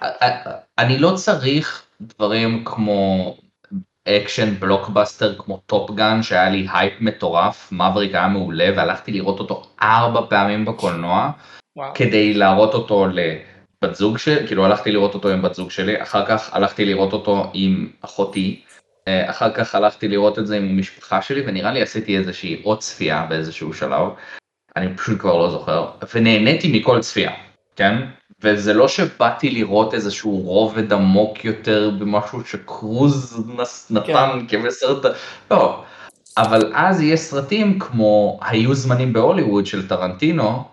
אני 0.79 0.99
לא 0.99 1.13
צריך 1.17 1.83
דברים 2.01 2.65
כמו 2.65 3.37
action 4.09 4.55
blockbuster 4.59 5.35
כמו 5.39 5.61
Top 5.67 5.95
Gun 5.95 6.23
שהיה 6.23 6.51
לי 6.51 6.67
הייפ 6.73 6.93
מטורף, 7.01 7.73
מבריק 7.73 8.15
היה 8.15 8.29
מעולה 8.29 8.69
והלכתי 8.77 9.13
לראות 9.13 9.39
אותו 9.39 9.63
ארבע 9.83 10.21
פעמים 10.29 10.65
בקולנוע 10.65 11.31
וואו. 11.77 11.95
כדי 11.95 12.35
להראות 12.35 12.75
אותו 12.75 13.07
לבת 13.07 13.95
זוג 13.95 14.19
שלי, 14.19 14.47
כאילו 14.47 14.65
הלכתי 14.65 14.93
לראות 14.93 15.15
אותו 15.15 15.29
עם 15.29 15.43
בת 15.43 15.55
זוג 15.55 15.71
שלי, 15.71 16.03
אחר 16.03 16.27
כך 16.27 16.55
הלכתי 16.55 16.85
לראות 16.85 17.13
אותו 17.13 17.51
עם 17.55 17.89
אחותי, 18.01 18.63
אה, 19.09 19.31
אחר 19.31 19.51
כך 19.53 19.75
הלכתי 19.75 20.09
לראות 20.09 20.39
את 20.39 20.47
זה 20.47 20.57
עם 20.57 20.69
המשפחה 20.69 21.23
שלי 21.23 21.43
ונראה 21.47 21.73
לי 21.73 21.83
עשיתי 21.83 22.19
איזושהי 22.19 22.61
עוד 22.63 22.79
צפייה 22.79 23.27
באיזשהו 23.29 23.75
שלב, 23.75 24.09
אני 24.77 24.97
פשוט 24.97 25.21
כבר 25.21 25.39
לא 25.39 25.51
זוכר, 25.51 25.91
ונהניתי 26.15 26.81
מכל 26.81 27.01
צפייה, 27.01 27.33
כן? 27.77 27.97
וזה 28.41 28.75
לא 28.75 28.89
שבאתי 28.89 29.51
לראות 29.51 29.95
איזשהו 29.95 30.37
רובד 30.37 30.93
עמוק 30.93 31.45
יותר 31.45 31.91
במשהו 31.99 32.45
שקרוז 32.45 33.45
נתן 33.91 34.47
כן. 34.49 34.63
כמסרט, 34.63 35.05
לא, 35.51 35.85
אבל 36.37 36.73
אז 36.75 37.01
יש 37.01 37.21
סרטים 37.21 37.79
כמו 37.79 38.39
היו 38.43 38.75
זמנים 38.75 39.13
בהוליווד 39.13 39.67
של 39.67 39.89
טרנטינו, 39.89 40.65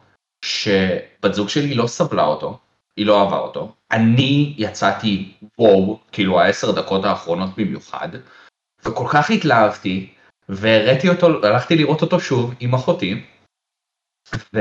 שבת 0.45 1.33
זוג 1.33 1.49
שלי 1.49 1.73
לא 1.73 1.87
סבלה 1.87 2.23
אותו, 2.23 2.59
היא 2.97 3.05
לא 3.05 3.21
אהבה 3.21 3.37
אותו, 3.37 3.75
אני 3.91 4.53
יצאתי 4.57 5.33
וואו, 5.59 5.99
כאילו 6.11 6.39
העשר 6.39 6.71
דקות 6.71 7.05
האחרונות 7.05 7.49
במיוחד, 7.57 8.09
וכל 8.85 9.07
כך 9.09 9.31
התלהבתי, 9.31 10.13
והראיתי 10.49 11.09
אותו, 11.09 11.27
הלכתי 11.45 11.75
לראות 11.75 12.01
אותו 12.01 12.19
שוב 12.19 12.53
עם 12.59 12.73
אחותי, 12.73 13.21
ו... 14.53 14.59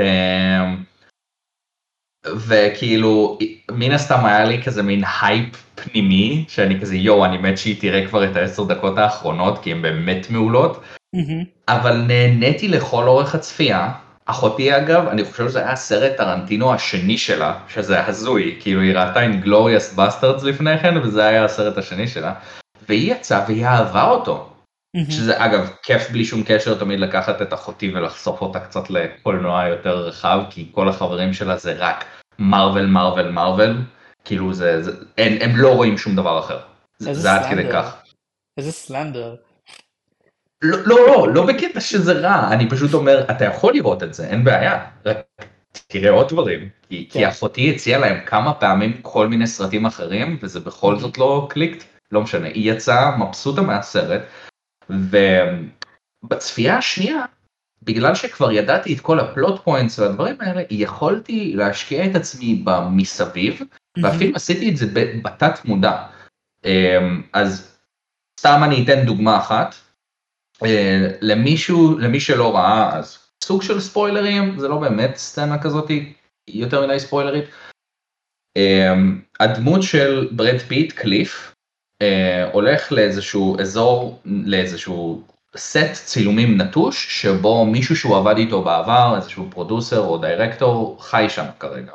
וכאילו 2.25 3.37
מן 3.71 3.91
הסתם 3.91 4.25
היה 4.25 4.45
לי 4.45 4.63
כזה 4.63 4.83
מין 4.83 5.03
הייפ 5.21 5.63
פנימי 5.75 6.45
שאני 6.47 6.81
כזה 6.81 6.95
יואו 6.95 7.25
אני 7.25 7.37
מת 7.37 7.57
שהיא 7.57 7.81
תראה 7.81 8.07
כבר 8.07 8.23
את 8.25 8.35
העשר 8.35 8.63
דקות 8.63 8.97
האחרונות 8.97 9.63
כי 9.63 9.71
הן 9.71 9.81
באמת 9.81 10.27
מעולות 10.29 10.83
mm-hmm. 11.15 11.45
אבל 11.67 11.97
נהניתי 12.07 12.67
לכל 12.67 13.07
אורך 13.07 13.35
הצפייה 13.35 13.91
אחותי 14.25 14.77
אגב, 14.77 15.07
אני 15.07 15.23
חושב 15.25 15.49
שזה 15.49 15.59
היה 15.59 15.71
הסרט 15.71 16.17
טרנטינו 16.17 16.73
השני 16.73 17.17
שלה, 17.17 17.53
שזה 17.67 18.05
הזוי, 18.07 18.57
כאילו 18.59 18.81
היא 18.81 18.93
ראתה 18.93 19.19
Inglourious 19.19 19.93
Basterds 19.93 20.43
לפני 20.43 20.79
כן, 20.79 20.97
וזה 20.97 21.25
היה 21.25 21.45
הסרט 21.45 21.77
השני 21.77 22.07
שלה, 22.07 22.33
והיא 22.89 23.13
יצאה 23.13 23.45
והיא 23.47 23.65
אהבה 23.65 24.09
אותו. 24.09 24.52
שזה 25.09 25.45
אגב 25.45 25.69
כיף 25.83 26.09
בלי 26.09 26.25
שום 26.25 26.43
קשר 26.45 26.79
תמיד 26.79 26.99
לקחת 26.99 27.41
את 27.41 27.53
אחותי 27.53 27.91
ולחשוף 27.95 28.41
אותה 28.41 28.59
קצת 28.59 28.89
לקולנוע 28.89 29.67
יותר 29.67 29.97
רחב, 29.97 30.39
כי 30.49 30.69
כל 30.71 30.89
החברים 30.89 31.33
שלה 31.33 31.57
זה 31.57 31.73
רק 31.77 32.05
מרוויל 32.39 32.85
מרוויל 32.85 33.27
מרוויל, 33.27 33.77
כאילו 34.25 34.53
זה, 34.53 34.83
זה 34.83 34.91
הם, 35.17 35.37
הם 35.41 35.55
לא 35.55 35.75
רואים 35.75 35.97
שום 35.97 36.15
דבר 36.15 36.39
אחר. 36.39 36.59
זה 36.99 37.31
עד 37.31 37.45
כדי 37.49 37.69
כך. 37.71 37.95
איזה 38.57 38.71
סלנדר. 38.71 39.35
לא, 40.61 40.77
לא, 40.85 41.07
לא, 41.07 41.33
לא 41.33 41.45
בקטע 41.45 41.79
שזה 41.79 42.13
רע, 42.13 42.51
אני 42.51 42.69
פשוט 42.69 42.93
אומר, 42.93 43.25
אתה 43.31 43.45
יכול 43.45 43.73
לראות 43.73 44.03
את 44.03 44.13
זה, 44.13 44.27
אין 44.27 44.43
בעיה, 44.43 44.85
רק 45.05 45.17
תראה 45.87 46.11
עוד 46.11 46.29
דברים, 46.29 46.69
כי, 46.89 47.09
כן. 47.11 47.19
כי 47.19 47.27
אחותי 47.27 47.73
הציעה 47.75 47.99
להם 47.99 48.25
כמה 48.25 48.53
פעמים 48.53 49.01
כל 49.01 49.27
מיני 49.27 49.47
סרטים 49.47 49.85
אחרים, 49.85 50.37
וזה 50.41 50.59
בכל 50.59 50.99
זאת 50.99 51.17
לא 51.17 51.47
קליקט, 51.49 51.83
לא 52.11 52.21
משנה, 52.21 52.47
היא 52.47 52.71
יצאה 52.71 53.17
מבסוטה 53.17 53.61
מהסרט, 53.61 54.21
ובצפייה 54.89 56.77
השנייה, 56.77 57.25
בגלל 57.83 58.15
שכבר 58.15 58.51
ידעתי 58.51 58.93
את 58.93 58.99
כל 58.99 59.19
הפלוט 59.19 59.63
פוינטס 59.63 59.99
והדברים 59.99 60.35
האלה, 60.39 60.63
יכולתי 60.69 61.53
להשקיע 61.55 62.05
את 62.05 62.15
עצמי 62.15 62.61
במסביב, 62.63 63.61
ואפילו 64.01 64.35
עשיתי 64.35 64.69
את 64.69 64.77
זה 64.77 64.85
בתת 65.23 65.65
מודע. 65.65 66.07
אמ, 66.65 67.21
אז 67.33 67.77
סתם 68.39 68.61
אני 68.63 68.83
אתן 68.83 69.05
דוגמה 69.05 69.37
אחת, 69.37 69.75
אה, 70.65 71.07
למישהו, 71.21 71.97
למי 71.97 72.19
שלא 72.19 72.55
ראה, 72.55 72.97
אז 72.97 73.17
סוג 73.43 73.61
של 73.61 73.79
ספוילרים, 73.79 74.59
זה 74.59 74.67
לא 74.67 74.77
באמת 74.77 75.15
סצנה 75.15 75.63
כזאת 75.63 75.91
יותר 76.47 76.87
מדי 76.87 76.99
ספוילרית. 76.99 77.45
אמ, 78.55 79.21
הדמות 79.39 79.83
של 79.83 80.29
ברד 80.31 80.57
פיט, 80.57 80.91
קליף, 80.91 81.52
אה, 82.03 82.49
הולך 82.51 82.91
לאיזשהו 82.91 83.59
אזור, 83.59 84.21
לאיזשהו 84.25 85.23
סט 85.57 85.93
צילומים 85.93 86.61
נטוש, 86.61 87.21
שבו 87.21 87.65
מישהו 87.65 87.95
שהוא 87.95 88.17
עבד 88.17 88.37
איתו 88.37 88.63
בעבר, 88.63 89.13
איזשהו 89.15 89.47
producer 89.49 89.99
או 89.99 90.17
דירקטור, 90.17 90.97
חי 91.01 91.25
שם 91.29 91.45
כרגע. 91.59 91.93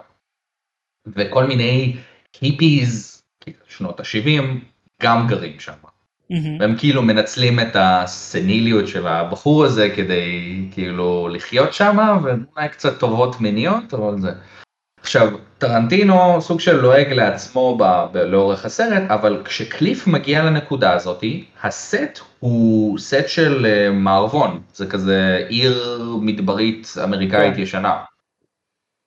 וכל 1.07 1.45
מיני 1.45 1.97
hippies, 2.41 3.23
שנות 3.69 4.01
ה-70, 4.01 4.43
גם 5.03 5.27
גרים 5.29 5.61
שם. 5.61 5.73
Mm-hmm. 6.33 6.61
והם 6.61 6.75
כאילו 6.79 7.03
מנצלים 7.03 7.61
את 7.61 7.77
הסניליות 7.77 8.89
של 8.89 9.07
הבחור 9.07 9.65
הזה 9.65 9.93
כדי 9.97 10.69
כאילו 10.73 11.29
לחיות 11.29 11.75
שם 11.75 11.97
ואולי 12.23 12.69
קצת 12.69 13.01
טובות 13.01 13.41
מיניות 13.41 13.95
אבל 13.95 14.21
זה. 14.21 14.31
עכשיו 15.09 15.31
טרנטינו 15.59 16.41
סוג 16.41 16.61
של 16.61 16.81
לועג 16.81 17.13
לעצמו 17.13 17.79
ב- 17.79 18.05
ב- 18.13 18.17
לאורך 18.17 18.65
הסרט 18.65 19.03
אבל 19.09 19.43
כשקליף 19.45 20.07
מגיע 20.07 20.45
לנקודה 20.45 20.93
הזאתי 20.93 21.45
הסט 21.63 22.19
הוא 22.41 22.99
סט 22.99 23.29
של 23.29 23.67
uh, 23.67 23.93
מערבון 23.93 24.61
זה 24.75 24.87
כזה 24.87 25.47
עיר 25.49 26.03
מדברית 26.21 26.95
אמריקאית 27.05 27.53
yeah. 27.53 27.57
כן. 27.57 27.63
ישנה. 27.63 27.97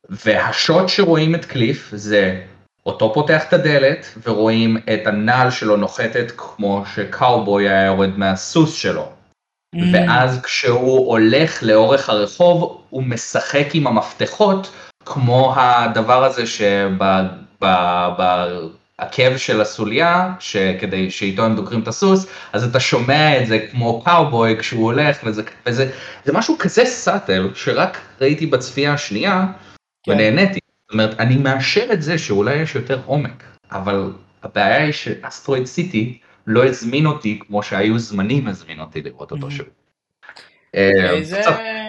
והשוט 0.10 0.90
שרואים 0.90 1.36
את 1.36 1.46
קליף 1.46 1.92
זה 1.96 2.42
אותו 2.86 3.14
פותח 3.14 3.44
את 3.48 3.54
הדלת 3.54 4.18
ורואים 4.24 4.78
את 4.78 5.08
הנעל 5.08 5.52
שלו 5.52 5.78
נוחתת 5.78 6.32
כמו 6.38 6.84
שקאובוי 6.96 7.70
היה 7.70 7.86
יורד 7.86 8.18
מהסוס 8.18 8.74
שלו. 8.74 9.12
Mm. 9.76 9.80
ואז 9.94 10.42
כשהוא 10.42 11.08
הולך 11.08 11.64
לאורך 11.64 12.10
הרחוב 12.10 12.84
הוא 12.90 13.04
משחק 13.04 13.68
עם 13.74 13.88
המפתחות 13.88 14.72
כמו 15.06 15.54
הדבר 15.58 16.24
הזה 16.24 16.44
שבעקב 16.48 17.88
של 19.38 19.62
הסוליה 19.62 20.34
שכדי 20.40 21.12
שאיתו 21.12 21.46
הם 21.46 21.56
דוקרים 21.56 21.82
את 21.82 21.88
הסוס 21.88 22.28
אז 22.54 22.64
אתה 22.64 22.80
שומע 22.80 23.42
את 23.42 23.48
זה 23.48 23.60
כמו 23.72 24.02
קאובוי 24.04 24.58
כשהוא 24.60 24.86
הולך 24.86 25.18
וזה, 25.24 25.44
וזה 25.66 25.92
זה 26.26 26.34
משהו 26.34 26.58
כזה 26.60 26.86
סאטל 26.86 27.50
שרק 27.56 27.98
ראיתי 28.22 28.46
בצפייה 28.46 28.94
השנייה 28.94 29.46
כן. 30.04 30.12
ונהניתי. 30.12 30.60
זאת 30.92 30.94
אומרת, 30.94 31.20
אני 31.20 31.38
מאשר 31.38 31.86
את 31.94 32.02
זה 32.02 32.18
שאולי 32.18 32.56
יש 32.56 32.76
יותר 32.76 33.02
עומק, 33.06 33.44
אבל 33.72 34.12
הבעיה 34.44 34.84
היא 34.84 34.92
שאסטרואיד 34.92 35.66
סיטי 35.66 36.18
לא 36.48 36.66
הזמין 36.66 37.06
אותי 37.06 37.40
כמו 37.48 37.64
שהיו 37.64 38.00
זמנים 38.00 38.48
הזמין 38.48 38.80
אותי 38.80 39.02
לראות 39.02 39.32
אותו 39.32 39.52
שוב. 39.52 39.66
אוקיי, 40.74 41.24
אה, 41.34 41.81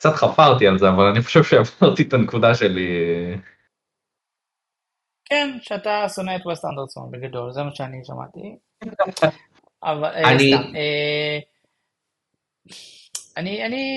קצת 0.00 0.14
חפרתי 0.14 0.66
על 0.66 0.78
זה, 0.78 0.88
אבל 0.88 1.04
אני 1.04 1.22
חושב 1.22 1.44
שעברתי 1.44 2.02
את 2.02 2.12
הנקודה 2.12 2.54
שלי. 2.54 2.88
כן, 5.24 5.58
שאתה 5.62 6.06
שונא 6.14 6.36
את 6.36 6.46
ווסט 6.46 6.64
אנדרסון 6.64 7.10
בגדול, 7.10 7.52
זה 7.52 7.62
מה 7.62 7.74
שאני 7.74 8.00
שמעתי. 8.04 8.56
אבל 9.82 10.04
אה, 10.04 10.38
סתם. 10.38 10.76
אה, 10.76 11.38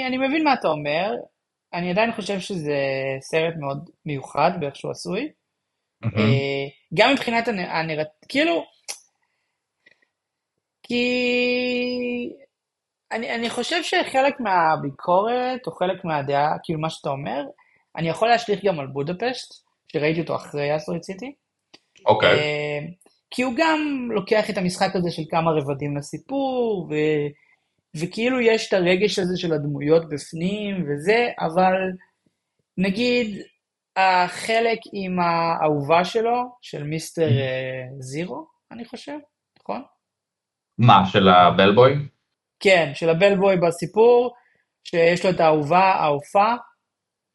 אני 0.08 0.18
מבין 0.18 0.44
מה 0.44 0.54
אתה 0.54 0.68
אומר, 0.68 1.12
אני 1.74 1.92
עדיין 1.92 2.12
חושב 2.12 2.40
שזה 2.40 2.78
סרט 3.22 3.54
מאוד 3.60 3.90
מיוחד 4.06 4.52
באיך 4.60 4.76
שהוא 4.76 4.92
עשוי. 4.92 5.32
Mm-hmm. 6.06 6.20
גם 6.94 7.14
מבחינת 7.14 7.48
הנרט... 7.48 8.08
כאילו, 8.30 8.66
כי 10.84 12.34
אני, 13.14 13.36
אני 13.36 13.50
חושב 13.50 13.84
שחלק 13.84 14.40
מהביקורת, 14.40 15.68
או 15.68 15.72
חלק 15.72 16.06
מהדעה, 16.06 16.56
כאילו 16.64 16.80
מה 16.80 16.90
שאתה 16.90 17.10
אומר, 17.10 17.44
אני 17.96 18.10
יכול 18.10 18.28
להשליך 18.28 18.66
גם 18.66 18.80
על 18.80 18.88
בודפשט, 18.88 19.54
שראיתי 19.92 20.22
אותו 20.22 20.36
אחרי 20.36 20.76
אסטרויד 20.76 21.04
סיטי. 21.04 21.34
אוקיי. 22.06 22.40
אה, 22.40 22.80
כי 23.32 23.42
הוא 23.42 23.54
גם 23.58 24.10
לוקח 24.12 24.50
את 24.50 24.58
המשחק 24.58 24.96
הזה 24.96 25.12
של 25.12 25.22
כמה 25.30 25.52
רבדים 25.52 25.98
לסיפור, 25.98 26.88
ו... 26.90 26.94
וכאילו 27.96 28.42
יש 28.42 28.68
את 28.68 28.74
הרגש 28.74 29.20
הזה 29.20 29.38
של 29.38 29.54
הדמויות 29.54 30.10
בפנים 30.10 30.86
וזה, 30.88 31.30
אבל 31.40 31.92
נגיד 32.78 33.42
החלק 33.96 34.80
עם 34.94 35.20
האהובה 35.20 36.06
שלו, 36.06 36.44
של 36.62 36.84
מיסטר 36.84 37.30
אה, 37.30 37.84
זירו, 38.00 38.46
אני 38.72 38.86
חושב, 38.86 39.18
נכון? 39.60 39.82
מה, 40.78 41.06
של 41.06 41.30
הבלבוי? 41.30 41.94
כן, 42.64 42.92
של 42.94 43.10
הבלבוי 43.10 43.58
בסיפור, 43.58 44.34
שיש 44.84 45.26
לו 45.26 45.32
את 45.32 45.40
האהובה, 45.40 45.92
האופה. 45.92 46.54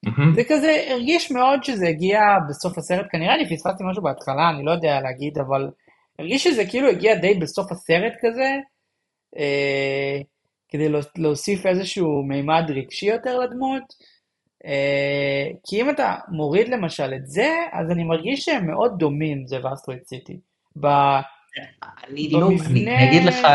Mm-hmm. 0.07 0.35
זה 0.35 0.43
כזה 0.49 0.85
הרגיש 0.91 1.31
מאוד 1.31 1.65
שזה 1.65 1.89
הגיע 1.89 2.21
בסוף 2.49 2.79
הסרט, 2.79 3.07
כנראה 3.11 3.35
אני 3.35 3.45
פספסתי 3.45 3.85
משהו 3.91 4.03
בהתחלה, 4.03 4.51
אני 4.51 4.65
לא 4.65 4.71
יודע 4.71 5.01
להגיד, 5.01 5.39
אבל 5.39 5.71
הרגיש 6.19 6.45
שזה 6.45 6.67
כאילו 6.71 6.89
הגיע 6.89 7.15
די 7.15 7.35
בסוף 7.35 7.73
הסרט 7.73 8.13
כזה. 8.21 8.57
אה, 9.39 10.21
כדי 10.69 10.89
להוסיף 11.17 11.67
איזשהו 11.67 12.23
מימד 12.23 12.65
רגשי 12.69 13.07
יותר 13.07 13.39
לדמות. 13.39 13.83
אה, 14.65 15.47
כי 15.67 15.83
אם 15.83 15.91
אתה 15.91 16.15
מוריד 16.29 16.69
למשל 16.69 17.15
את 17.15 17.27
זה, 17.27 17.55
אז 17.73 17.91
אני 17.91 18.05
מרגיש 18.05 18.41
שהם 18.41 18.67
מאוד 18.67 18.93
דומים, 18.99 19.47
זה 19.47 19.57
ואסטרואיד 19.63 20.03
סיטי. 20.05 20.41
אני 22.09 22.31
לא, 22.31 22.49
אני 22.71 23.09
אגיד 23.09 23.25
לך, 23.25 23.47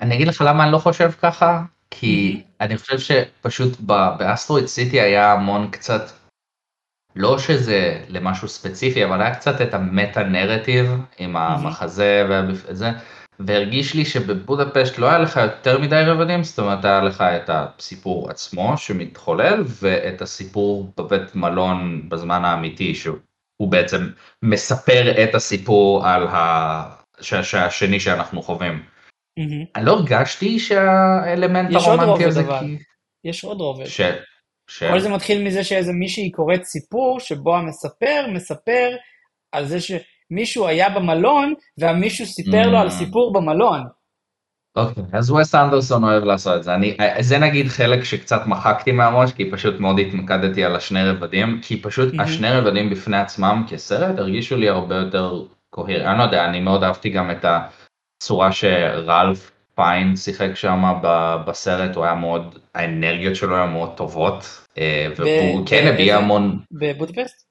אני 0.00 0.14
אגיד 0.14 0.28
לך 0.28 0.40
למה 0.46 0.64
אני 0.64 0.72
לא 0.72 0.78
חושב 0.78 1.10
ככה, 1.22 1.62
כי 1.90 2.42
אני 2.60 2.76
חושב 2.76 2.98
שפשוט 2.98 3.80
באסטרואיד 4.18 4.66
סיטי 4.66 5.00
היה 5.00 5.32
המון 5.32 5.70
קצת, 5.70 6.02
לא 7.16 7.38
שזה 7.38 8.04
למשהו 8.08 8.48
ספציפי, 8.48 9.04
אבל 9.04 9.20
היה 9.20 9.34
קצת 9.34 9.60
את 9.60 9.74
המטה 9.74 10.22
נרטיב 10.22 10.90
עם 11.18 11.36
המחזה 11.36 12.26
וזה. 12.48 12.90
והרגיש 13.40 13.94
לי 13.94 14.04
שבבודפשט 14.04 14.98
לא 14.98 15.06
היה 15.06 15.18
לך 15.18 15.36
יותר 15.36 15.78
מדי 15.78 16.02
רבדים, 16.06 16.42
זאת 16.42 16.58
אומרת 16.58 16.84
היה 16.84 17.00
לך 17.00 17.20
את 17.20 17.50
הסיפור 17.52 18.30
עצמו 18.30 18.78
שמתחולל 18.78 19.64
ואת 19.66 20.22
הסיפור 20.22 20.92
בבית 20.96 21.34
מלון 21.34 22.08
בזמן 22.08 22.44
האמיתי 22.44 22.94
שהוא 22.94 23.18
בעצם 23.68 24.10
מספר 24.42 25.24
את 25.24 25.34
הסיפור 25.34 26.06
על 26.06 26.26
השני 27.56 28.00
שאנחנו 28.00 28.42
חווים. 28.42 28.82
Mm-hmm. 29.40 29.70
אני 29.76 29.84
לא 29.84 29.92
הרגשתי 29.92 30.58
שהאלמנט 30.58 31.74
הרומנטי 31.74 32.24
הזה... 32.24 32.42
כי... 32.42 32.78
יש 33.24 33.44
עוד 33.44 33.60
רובד. 33.60 33.86
ש... 33.86 34.00
ש... 34.70 34.82
כל 34.82 35.00
זה 35.00 35.08
מתחיל 35.08 35.42
מזה 35.46 35.64
שאיזה 35.64 35.92
מישהי 35.92 36.30
קוראת 36.30 36.64
סיפור 36.64 37.20
שבו 37.20 37.56
המספר 37.56 38.26
מספר 38.34 38.90
על 39.52 39.66
זה 39.66 39.80
ש... 39.80 39.92
מישהו 40.30 40.66
היה 40.66 40.88
במלון, 40.88 41.54
והמישהו 41.78 42.26
סיפר 42.26 42.68
לו 42.68 42.78
על. 42.78 42.90
סיפור 42.90 43.32
במלון. 43.32 43.84
אוקיי, 44.76 45.04
אז 45.12 45.30
וס 45.30 45.54
אנדרסון 45.54 46.04
אוהב 46.04 46.24
לעשות 46.24 46.56
את 46.56 46.62
זה. 46.62 46.74
אני, 46.74 46.96
זה 47.20 47.38
נגיד 47.38 47.68
חלק 47.68 48.04
שקצת 48.04 48.40
מחקתי 48.46 48.92
מהראש, 48.92 49.32
כי 49.32 49.50
פשוט 49.50 49.80
מאוד 49.80 49.98
התמקדתי 49.98 50.64
על 50.64 50.76
השני 50.76 51.04
רבדים, 51.04 51.60
כי 51.62 51.82
פשוט 51.82 52.14
mm-hmm. 52.14 52.22
השני 52.22 52.50
רבדים 52.50 52.90
בפני 52.90 53.16
עצמם 53.16 53.64
כסרט 53.68 54.18
הרגישו 54.18 54.56
לי 54.56 54.68
הרבה 54.68 54.96
יותר 54.96 55.44
קוהיר. 55.74 56.10
אני 56.10 56.18
לא 56.18 56.22
יודע, 56.22 56.44
אני 56.44 56.60
מאוד 56.60 56.84
אהבתי 56.84 57.10
גם 57.10 57.30
את 57.30 57.44
הצורה 57.44 58.52
שרלף 58.52 59.50
פיין 59.74 60.16
שיחק 60.16 60.54
שם 60.54 60.82
בסרט, 61.46 61.96
הוא 61.96 62.04
היה 62.04 62.14
מאוד, 62.14 62.58
האנרגיות 62.74 63.36
שלו 63.36 63.56
היו 63.56 63.66
מאוד 63.66 63.96
טובות, 63.96 64.66
והוא 65.16 65.66
כן 65.66 65.86
הביע 65.94 66.16
המון... 66.16 66.60
בבודפסט? 66.72 67.46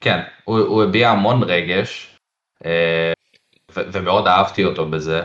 כן, 0.00 0.20
הוא, 0.44 0.58
הוא 0.58 0.84
הביע 0.84 1.10
המון 1.10 1.42
רגש, 1.42 2.18
ומאוד 3.76 4.26
אהבתי 4.26 4.64
אותו 4.64 4.86
בזה. 4.86 5.22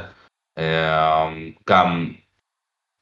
גם, 1.69 2.13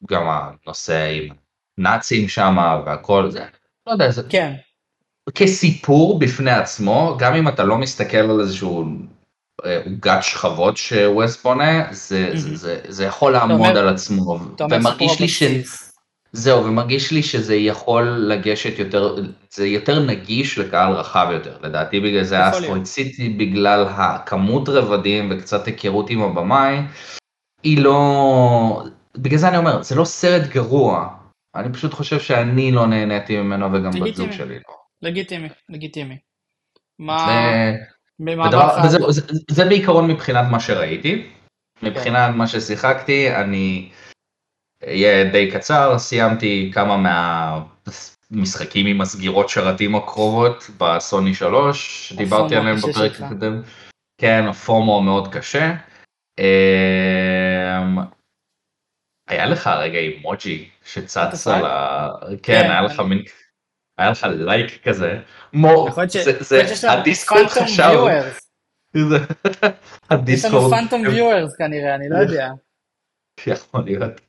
גם 0.08 0.28
הנושא 0.30 1.12
עם 1.12 1.34
נאצים 1.78 2.28
שם 2.28 2.82
והכל, 2.86 3.32
זה, 3.32 3.46
לא 3.88 3.92
יודע, 3.92 4.12
זה... 4.12 4.22
כן. 4.30 4.54
כסיפור 5.36 6.20
בפני 6.20 6.52
עצמו, 6.52 7.16
גם 7.20 7.36
אם 7.36 7.48
אתה 7.48 7.64
לא 7.64 7.78
מסתכל 7.78 8.18
על 8.18 8.40
איזשהו 8.40 8.86
עוגת 9.86 10.24
שכבות 10.24 10.78
שווסט 10.78 11.44
בונה, 11.44 11.84
זה, 11.92 12.32
mm-hmm. 12.34 12.38
זה, 12.38 12.56
זה, 12.56 12.80
זה 12.88 13.06
יכול 13.06 13.32
לעמוד 13.32 13.78
על 13.78 13.90
עצמו, 13.90 14.40
ומרגיש 14.72 15.20
לי 15.20 15.28
ש... 15.28 15.44
זהו, 16.34 16.66
ומרגיש 16.66 17.12
לי 17.12 17.24
שזה 17.24 17.56
יכול 17.56 18.04
לגשת 18.04 18.80
יותר, 18.80 19.16
זה 19.50 19.68
יותר 19.68 20.06
נגיש 20.06 20.58
לקהל 20.58 20.94
רחב 20.94 21.28
יותר, 21.32 21.58
לדעתי 21.62 22.00
בגלל 22.00 22.24
זה 22.24 22.50
אסטרויד 22.50 22.86
סיטי, 22.86 23.30
בגלל 23.30 23.86
הכמות 23.90 24.70
רבדים 24.70 25.32
וקצת 25.32 25.66
היכרות 25.66 26.10
עם 26.10 26.22
הבמאי, 26.22 26.78
היא 27.64 27.84
לא, 27.84 28.84
בגלל 29.18 29.40
זה 29.40 29.48
אני 29.48 29.58
אומר, 29.58 29.84
זה 29.84 29.96
לא 29.96 30.06
סרט 30.06 30.48
גרוע, 30.48 31.08
אני 31.56 31.74
פשוט 31.74 31.94
חושב 31.94 32.20
שאני 32.20 32.72
לא 32.72 32.88
נהניתי 32.88 33.38
ממנו 33.38 33.74
וגם 33.74 33.92
בת 33.92 34.16
זוג 34.16 34.32
שלי 34.32 34.56
לא. 34.56 34.76
לגיטימי, 35.02 35.50
לגיטימי. 35.70 36.18
מה... 37.00 37.28
ודבר, 38.22 38.78
וזה, 38.86 38.98
זה, 39.10 39.22
זה 39.50 39.66
בעיקרון 39.66 40.08
מבחינת 40.12 40.46
מה 40.52 40.60
שראיתי, 40.60 41.28
מבחינת 41.84 42.32
כן. 42.32 42.38
מה 42.38 42.48
ששיחקתי, 42.48 43.36
אני 43.36 43.90
אהיה 44.84 45.32
די 45.32 45.52
קצר, 45.52 45.98
סיימתי 45.98 46.72
כמה 46.74 46.98
מהמשחקים 48.32 48.86
עם 48.86 49.02
הסגירות 49.02 49.50
שרתים 49.50 49.96
הקרובות 49.96 50.70
בסוני 50.78 51.34
3, 51.34 52.14
דיברתי 52.18 52.56
עליהם 52.56 52.76
בפרק 52.76 53.22
הקודם. 53.22 53.62
כן, 54.18 54.44
הפומו 54.50 55.02
מאוד 55.02 55.34
קשה. 55.34 55.76
אמ, 56.40 57.98
היה 59.28 59.46
לך 59.46 59.68
רגע 59.68 60.00
אימוג'י 60.00 60.70
שצץ 60.86 61.48
על 61.48 61.66
ה... 61.66 62.10
כן, 62.44 62.72
היה 62.72 62.82
לך 62.82 63.00
מין... 63.00 63.24
היה 63.98 64.10
לך 64.10 64.28
לייק 64.30 64.88
כזה. 64.88 65.20
מו, 65.54 65.88
זה 66.40 66.92
הדיסקורד 66.92 67.48
חשב. 67.48 67.94
יש 70.28 70.46
לנו 70.46 70.70
פנטום 70.70 71.02
ויוארס 71.02 71.56
כנראה, 71.56 71.96
אני 71.96 72.10
לא 72.10 72.18
יודע. 72.18 72.50
יכול 73.48 73.84
להיות. 73.86 74.22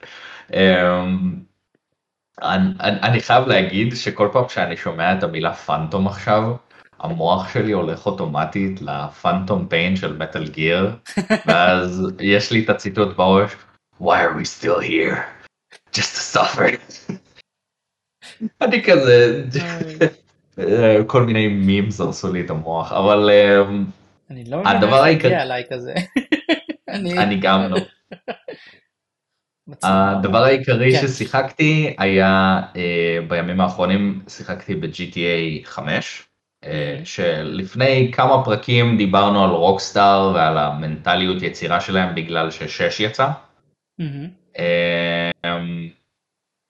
אמ, 0.52 1.40
אני 2.82 3.20
חייב 3.20 3.46
להגיד 3.46 3.96
שכל 3.96 4.28
פעם 4.32 4.48
שאני 4.48 4.76
שומע 4.76 5.18
את 5.18 5.22
המילה 5.22 5.54
פנטום 5.54 6.06
עכשיו, 6.06 6.42
המוח 7.00 7.52
שלי 7.52 7.72
הולך 7.72 8.06
אוטומטית 8.06 8.82
לפנטום 8.82 9.66
פיין 9.68 9.96
של 9.96 10.16
מטאל 10.16 10.48
גיר, 10.48 10.96
ואז 11.46 12.12
יש 12.20 12.52
לי 12.52 12.64
את 12.64 12.70
הציטוט 12.70 13.16
בראש, 13.16 13.52
why 14.00 14.04
are 14.04 14.36
we 14.38 14.44
still 14.44 14.80
here? 14.80 15.42
just 15.92 16.14
to 16.16 16.20
suffer. 16.20 16.70
אני 18.62 18.82
כזה, 18.82 19.44
כל 21.06 21.22
מיני 21.22 21.48
מימס 21.48 22.00
הרסו 22.00 22.32
לי 22.32 22.40
את 22.40 22.50
המוח, 22.50 22.92
אבל 22.92 23.30
אני 24.30 24.44
לא 24.44 24.62
הדבר 24.64 25.02
העיקרי, 25.02 25.34
עליי 25.34 25.62
כזה. 25.70 25.94
אני 26.88 27.36
גם 27.40 27.70
לא. 27.70 27.78
הדבר 29.82 30.44
העיקרי 30.44 30.92
כן. 30.92 31.06
ששיחקתי 31.06 31.94
היה 31.98 32.60
בימים 33.28 33.60
האחרונים 33.60 34.20
שיחקתי 34.28 34.74
ב-GTA 34.74 35.64
5. 35.64 36.28
שלפני 37.04 38.10
כמה 38.12 38.44
פרקים 38.44 38.96
דיברנו 38.96 39.44
על 39.44 39.50
רוקסטאר 39.50 40.32
ועל 40.34 40.58
המנטליות 40.58 41.42
יצירה 41.42 41.80
שלהם 41.80 42.14
בגלל 42.14 42.50
ששש 42.50 43.00
יצא. 43.00 43.28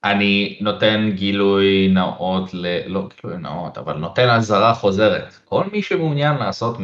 אני 0.05 0.59
נותן 0.61 1.11
גילוי 1.15 1.89
נאות, 1.89 2.55
ל... 2.55 2.67
לא 2.87 3.09
גילוי 3.23 3.39
נאות, 3.39 3.79
אבל 3.79 3.97
נותן 3.97 4.29
אזהרה 4.31 4.75
חוזרת. 4.75 5.35
כל 5.45 5.65
מי 5.73 5.83
שמעוניין 5.83 6.37
לעשות 6.37 6.77
100% 6.77 6.81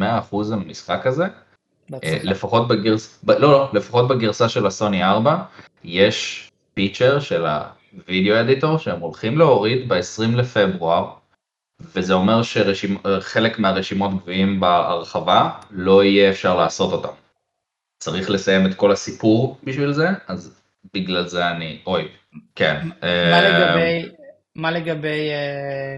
המשחק 0.53 1.07
הזה, 1.07 1.25
אה, 1.93 2.17
לפחות, 2.23 2.67
בגרס... 2.67 3.19
ב... 3.23 3.31
לא, 3.31 3.51
לא, 3.51 3.69
לפחות 3.73 4.07
בגרסה 4.07 4.49
של 4.49 4.65
הסוני 4.65 5.03
4, 5.03 5.43
יש 5.83 6.49
פיצ'ר 6.73 7.19
של 7.19 7.45
הווידאו 7.45 8.39
אדיטור 8.39 8.77
שהם 8.77 8.99
הולכים 8.99 9.37
להוריד 9.37 9.89
ב-20 9.89 10.35
לפברואר, 10.35 11.11
וזה 11.95 12.13
אומר 12.13 12.41
שחלק 12.43 13.59
מהרשימות 13.59 14.11
גביעים 14.21 14.59
בהרחבה 14.59 15.49
לא 15.71 16.03
יהיה 16.03 16.29
אפשר 16.29 16.57
לעשות 16.57 16.93
אותם. 16.93 17.13
צריך 17.99 18.29
לסיים 18.29 18.65
את 18.65 18.73
כל 18.73 18.91
הסיפור 18.91 19.57
בשביל 19.63 19.91
זה, 19.91 20.09
אז 20.27 20.58
בגלל 20.93 21.27
זה 21.27 21.47
אני, 21.49 21.79
אוי, 21.87 22.07
כן. 22.55 22.87
מה 23.01 23.41
לגבי, 23.41 24.09
מה 24.55 24.71
לגבי 24.71 25.29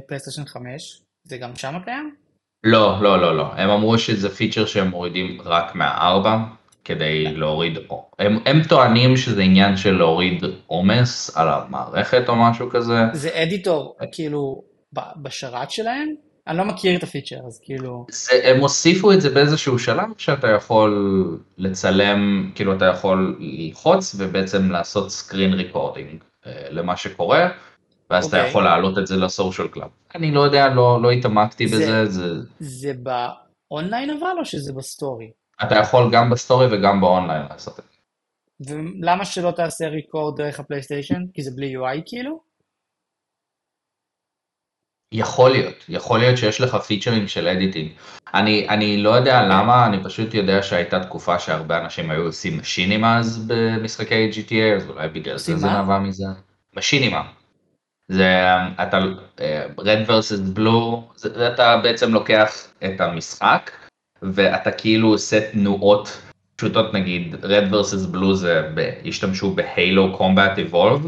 פלייסטיישן 0.08 0.46
5? 0.46 1.02
זה 1.24 1.38
גם 1.38 1.56
שם 1.56 1.74
קיים? 1.86 2.16
לא, 2.64 2.98
לא, 3.02 3.22
לא, 3.22 3.38
לא. 3.38 3.54
הם 3.54 3.70
אמרו 3.70 3.98
שזה 3.98 4.30
פיצ'ר 4.30 4.66
שהם 4.66 4.88
מורידים 4.88 5.42
רק 5.46 5.76
מהארבע, 5.76 6.38
כדי 6.86 7.24
להוריד, 7.24 7.78
הם, 8.20 8.40
הם 8.46 8.64
טוענים 8.70 9.18
שזה 9.18 9.42
עניין 9.42 9.78
של 9.78 9.92
להוריד 9.92 10.44
עומס 10.68 11.38
על 11.38 11.48
המערכת 11.50 12.30
או 12.30 12.36
משהו 12.36 12.70
כזה. 12.70 12.94
זה 13.14 13.44
editor, 13.44 13.98
כאילו, 14.12 14.64
בשרת 15.22 15.72
שלהם? 15.72 16.16
אני 16.48 16.58
לא 16.58 16.66
מכיר 16.66 16.98
את 16.98 17.04
הפיצ'ר, 17.04 17.40
אז 17.48 17.60
כאילו... 17.64 18.06
זה, 18.12 18.32
הם 18.44 18.60
הוסיפו 18.60 19.12
את 19.12 19.22
זה 19.22 19.30
באיזשהו 19.30 19.80
שלב 19.80 20.10
שאתה 20.18 20.48
יכול 20.48 21.40
לצלם, 21.58 22.52
כאילו 22.56 22.76
אתה 22.76 22.86
יכול 22.86 23.38
ללחוץ 23.40 24.16
ובעצם 24.18 24.72
לעשות 24.72 25.12
screen 25.12 25.54
recording 25.54 26.24
אה, 26.46 26.68
למה 26.70 26.98
שקורה, 26.98 27.50
ואז 28.10 28.26
okay. 28.26 28.28
אתה 28.28 28.38
אוקיי. 28.38 28.50
יכול 28.50 28.64
להעלות 28.64 28.98
את 28.98 29.08
זה 29.08 29.18
ל 29.18 29.25
Social 29.25 29.68
Club. 29.68 29.90
אני 30.16 30.32
לא 30.32 30.42
יודע, 30.42 30.68
לא, 30.68 31.02
לא 31.02 31.12
התעמקתי 31.12 31.68
זה, 31.68 31.76
בזה. 31.76 32.06
זה, 32.06 32.34
זה 32.60 32.94
באונליין 32.94 34.10
אבל 34.10 34.40
או 34.40 34.46
שזה 34.46 34.74
ב 34.74 34.82
story? 34.82 35.32
אתה 35.64 35.76
יכול 35.76 36.10
גם 36.12 36.30
ב 36.30 36.36
story 36.36 36.68
וגם 36.72 37.02
באונליין 37.02 37.42
לעשות 37.50 37.80
את 37.80 37.84
זה. 37.90 38.76
ולמה 38.76 39.26
שלא 39.26 39.52
תעשה 39.52 39.88
record 39.88 40.42
דרך 40.42 40.60
הפלייסטיישן? 40.60 41.22
כי 41.34 41.42
זה 41.42 41.52
בלי 41.56 41.78
UI 41.78 42.02
כאילו? 42.06 42.51
יכול 45.12 45.52
להיות, 45.52 45.86
יכול 45.90 46.20
להיות 46.20 46.38
שיש 46.38 46.62
לך 46.62 46.76
פיצ'רים 46.76 47.28
של 47.28 47.48
editing. 47.48 47.90
אני, 48.34 48.70
אני 48.70 48.98
לא 48.98 49.10
יודע 49.10 49.42
למה, 49.42 49.86
אני 49.86 50.04
פשוט 50.04 50.34
יודע 50.34 50.64
שהייתה 50.64 51.00
תקופה 51.00 51.40
שהרבה 51.40 51.84
אנשים 51.84 52.12
היו 52.12 52.22
עושים 52.22 52.60
machinimas 52.60 53.46
במשחקי 53.48 54.30
GTA, 54.32 54.76
אז 54.78 54.90
אולי 54.90 55.08
בגלל 55.08 55.38
זה 55.38 55.58
זה 55.58 55.70
נבע 55.70 56.00
מזה. 56.00 56.26
משינימה. 56.78 57.22
זה, 58.08 58.46
אתה, 58.84 59.00
אה, 59.42 59.66
Red 59.78 60.10
vs 60.10 60.58
Blue, 60.58 60.96
זה, 61.16 61.48
אתה 61.54 61.78
בעצם 61.78 62.14
לוקח 62.14 62.68
את 62.86 63.02
המשחק, 63.02 63.72
ואתה 64.22 64.72
כאילו 64.72 65.08
עושה 65.08 65.52
תנועות 65.52 66.22
פשוטות, 66.56 66.94
נגיד 66.94 67.36
Red 67.44 67.74
vs 67.74 68.16
Blue 68.16 68.34
זה, 68.34 68.70
השתמשו 69.06 69.56
בהיילו 69.56 70.18
קומבט 70.18 70.60
אבולב, 70.60 71.08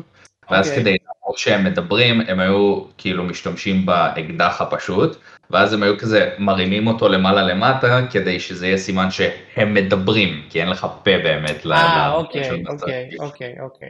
ואז 0.51 0.71
okay. 0.71 0.75
כדי 0.75 0.95
או 1.33 1.37
שהם 1.37 1.63
מדברים, 1.63 2.21
הם 2.21 2.39
היו 2.39 2.83
כאילו 2.97 3.23
משתמשים 3.23 3.85
באקדח 3.85 4.61
הפשוט, 4.61 5.17
ואז 5.49 5.73
הם 5.73 5.83
היו 5.83 5.97
כזה 5.97 6.29
מרימים 6.39 6.87
אותו 6.87 7.09
למעלה 7.09 7.43
למטה, 7.43 8.07
כדי 8.11 8.39
שזה 8.39 8.67
יהיה 8.67 8.77
סימן 8.77 9.11
שהם 9.11 9.73
מדברים, 9.73 10.43
כי 10.49 10.61
אין 10.61 10.69
לך 10.69 10.87
פה 11.03 11.17
באמת. 11.23 11.65
אה, 11.65 12.11
אוקיי, 12.11 12.63
אוקיי, 12.67 13.09
אוקיי, 13.19 13.55
אוקיי. 13.61 13.89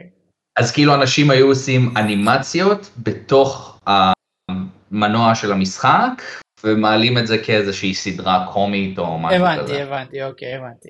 אז 0.58 0.72
כאילו 0.72 0.94
אנשים 0.94 1.30
היו 1.30 1.46
עושים 1.46 1.94
אנימציות 1.96 2.90
בתוך 2.98 3.80
המנוע 3.86 5.34
של 5.34 5.52
המשחק, 5.52 6.22
ומעלים 6.64 7.18
את 7.18 7.26
זה 7.26 7.38
כאיזושהי 7.38 7.94
סדרה 7.94 8.46
קומית 8.52 8.98
או 8.98 9.18
משהו 9.18 9.38
הבנתי, 9.38 9.62
כזה. 9.62 9.82
הבנתי, 9.82 9.94
הבנתי, 9.94 10.24
אוקיי, 10.24 10.54
הבנתי. 10.54 10.88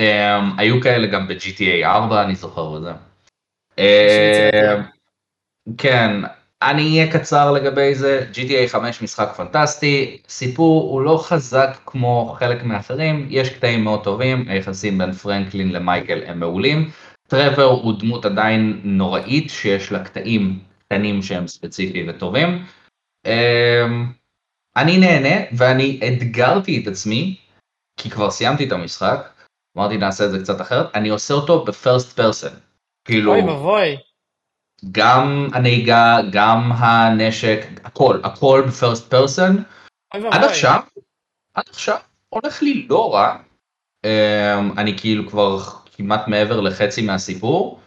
Um, 0.00 0.58
היו 0.58 0.80
כאלה 0.80 1.06
גם 1.06 1.28
ב-GTA 1.28 1.86
4, 1.86 2.22
אני 2.22 2.34
זוכר 2.34 2.70
וזה. 2.70 2.92
כן, 5.78 6.10
אני 6.62 6.82
אהיה 6.82 7.12
קצר 7.12 7.52
לגבי 7.52 7.94
זה, 7.94 8.26
GTA 8.32 8.68
5 8.68 9.02
משחק 9.02 9.28
פנטסטי, 9.36 10.22
סיפור 10.28 10.90
הוא 10.90 11.02
לא 11.02 11.18
חזק 11.22 11.78
כמו 11.86 12.36
חלק 12.38 12.64
מאחרים, 12.64 13.26
יש 13.30 13.48
קטעים 13.48 13.84
מאוד 13.84 14.04
טובים, 14.04 14.48
היחסים 14.48 14.98
בין 14.98 15.12
פרנקלין 15.12 15.72
למייקל 15.72 16.22
הם 16.26 16.40
מעולים, 16.40 16.90
טרוור 17.28 17.80
הוא 17.82 18.00
דמות 18.00 18.24
עדיין 18.24 18.80
נוראית 18.84 19.50
שיש 19.50 19.92
לה 19.92 20.04
קטעים 20.04 20.58
קטנים 20.78 21.22
שהם 21.22 21.46
ספציפיים 21.46 22.06
וטובים. 22.08 22.64
אמ, 23.26 24.06
אני 24.76 24.98
נהנה 24.98 25.44
ואני 25.52 26.00
אתגרתי 26.08 26.82
את 26.82 26.88
עצמי, 26.88 27.36
כי 28.00 28.10
כבר 28.10 28.30
סיימתי 28.30 28.66
את 28.66 28.72
המשחק, 28.72 29.28
אמרתי 29.78 29.96
נעשה 29.96 30.24
את 30.24 30.30
זה 30.30 30.38
קצת 30.38 30.60
אחרת, 30.60 30.86
אני 30.94 31.08
עושה 31.08 31.34
אותו 31.34 31.64
בפרסט 31.64 32.20
פרסן. 32.20 32.54
כאילו, 33.04 33.34
אוי 33.34 33.42
ואבוי. 33.42 33.96
גם 34.92 35.48
הנהיגה, 35.52 36.18
גם 36.32 36.72
הנשק, 36.72 37.66
הכל, 37.84 38.20
הכל 38.24 38.62
בפרסט 38.66 39.10
פרסן. 39.10 39.56
אוי 40.14 40.28
עד. 40.28 40.44
עכשיו, 40.44 40.80
עד 41.54 41.64
עכשיו 41.70 41.96
הולך 42.28 42.62
לי 42.62 42.86
לא 42.90 43.14
רע. 43.14 43.36
אמ, 44.04 44.78
אני 44.78 44.98
כאילו 44.98 45.28
כבר 45.28 45.58
כמעט 45.96 46.28
מעבר 46.28 46.60
לחצי 46.60 47.02
מהסיפור. 47.02 47.80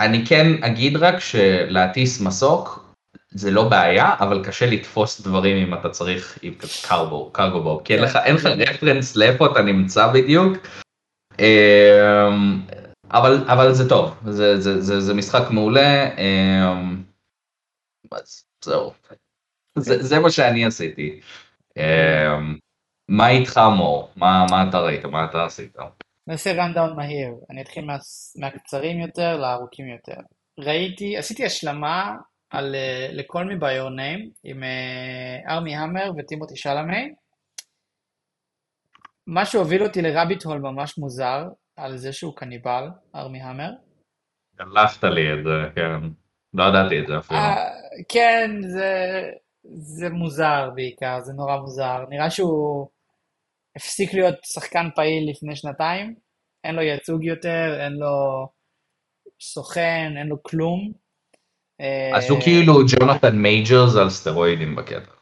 אני 0.00 0.26
כן 0.26 0.64
אגיד 0.64 0.96
רק 0.96 1.14
שלהטיס 1.18 2.20
מסוק 2.20 2.90
זה 3.30 3.50
לא 3.50 3.68
בעיה, 3.68 4.14
אבל 4.20 4.44
קשה 4.44 4.66
לתפוס 4.66 5.20
דברים 5.20 5.66
אם 5.66 5.74
אתה 5.74 5.88
צריך 5.88 6.38
עם 6.42 6.54
קרבו, 6.88 7.30
קרגו 7.32 7.62
בוב, 7.62 7.82
כי 7.84 7.94
אין 7.94 8.02
לך, 8.02 8.18
אין 8.24 8.34
לך 8.34 8.46
רפרנס 8.46 9.16
לאיפה 9.16 9.46
אתה 9.46 9.62
נמצא 9.62 10.12
בדיוק. 10.12 10.56
אבל, 13.10 13.44
אבל 13.52 13.72
זה 13.72 13.88
טוב, 13.88 14.14
זה, 14.30 14.60
זה, 14.60 14.80
זה, 14.80 15.00
זה 15.00 15.14
משחק 15.14 15.50
מעולה. 15.50 16.16
אמ, 16.18 17.02
אז 18.12 18.44
זהו, 18.64 18.92
זה, 19.78 20.02
זה 20.02 20.18
מה 20.18 20.30
שאני 20.30 20.66
עשיתי. 20.66 21.20
אמ, 21.76 22.58
מה 23.08 23.28
איתך 23.28 23.60
מור? 23.76 24.10
מה, 24.16 24.46
מה 24.50 24.68
אתה 24.68 24.78
ראית? 24.78 25.04
מה 25.04 25.24
אתה 25.24 25.44
עשית? 25.44 25.76
נעשה 26.26 26.52
רנדאון 26.52 26.96
מהיר. 26.96 27.30
אני 27.50 27.62
אתחיל 27.62 27.84
מה, 27.84 27.96
מהקצרים 28.36 29.00
יותר 29.00 29.36
לארוכים 29.36 29.86
יותר. 29.88 30.20
ראיתי, 30.58 31.16
עשיתי 31.16 31.44
השלמה 31.44 32.16
על 32.50 32.74
uh, 32.74 33.12
לכל 33.12 33.44
מי 33.44 33.54
name 33.54 34.30
עם 34.44 34.62
ארמי 35.48 35.76
המר 35.76 36.10
וטימותי 36.18 36.56
שלמי. 36.56 37.14
מה 39.26 39.46
שהוביל 39.46 39.82
אותי 39.82 40.02
לרביט 40.02 40.44
הול 40.44 40.58
ממש 40.58 40.98
מוזר, 40.98 41.44
על 41.80 41.96
זה 41.96 42.12
שהוא 42.12 42.36
קניבל, 42.36 42.88
ארמי 43.14 43.42
המר. 43.42 43.70
שלחת 44.56 45.04
לי 45.04 45.32
את 45.32 45.44
זה, 45.44 45.74
כן. 45.74 46.08
לא 46.54 46.64
ידעתי 46.64 47.00
את 47.00 47.06
זה 47.06 47.18
אפילו. 47.18 47.40
אה, 47.40 47.56
כן, 48.08 48.50
זה, 48.62 49.22
זה 49.72 50.10
מוזר 50.10 50.70
בעיקר, 50.74 51.20
זה 51.20 51.32
נורא 51.32 51.56
מוזר. 51.56 52.04
נראה 52.08 52.30
שהוא 52.30 52.88
הפסיק 53.76 54.14
להיות 54.14 54.34
שחקן 54.44 54.88
פעיל 54.94 55.30
לפני 55.30 55.56
שנתיים, 55.56 56.14
אין 56.64 56.74
לו 56.74 56.82
ייצוג 56.82 57.24
יותר, 57.24 57.80
אין 57.80 57.92
לו 57.92 58.48
סוכן, 59.40 60.12
אין 60.18 60.26
לו 60.26 60.42
כלום. 60.42 60.92
אז 62.16 62.30
הוא 62.30 62.38
אה, 62.38 62.44
כאילו 62.44 62.74
ג'ונתן 62.74 63.36
מייג'רס 63.36 63.96
על 63.96 64.10
סטרואידים 64.10 64.76
בקטע. 64.76 65.12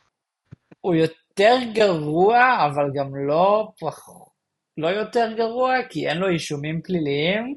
הוא 0.81 0.95
יותר 0.95 1.57
גרוע, 1.75 2.67
אבל 2.67 2.91
גם 2.95 3.17
לא, 3.29 3.69
פח... 3.81 4.09
לא 4.79 4.89
יותר 4.89 5.33
גרוע, 5.37 5.75
כי 5.91 6.09
אין 6.09 6.19
לו 6.19 6.29
אישומים 6.29 6.81
פליליים, 6.83 7.55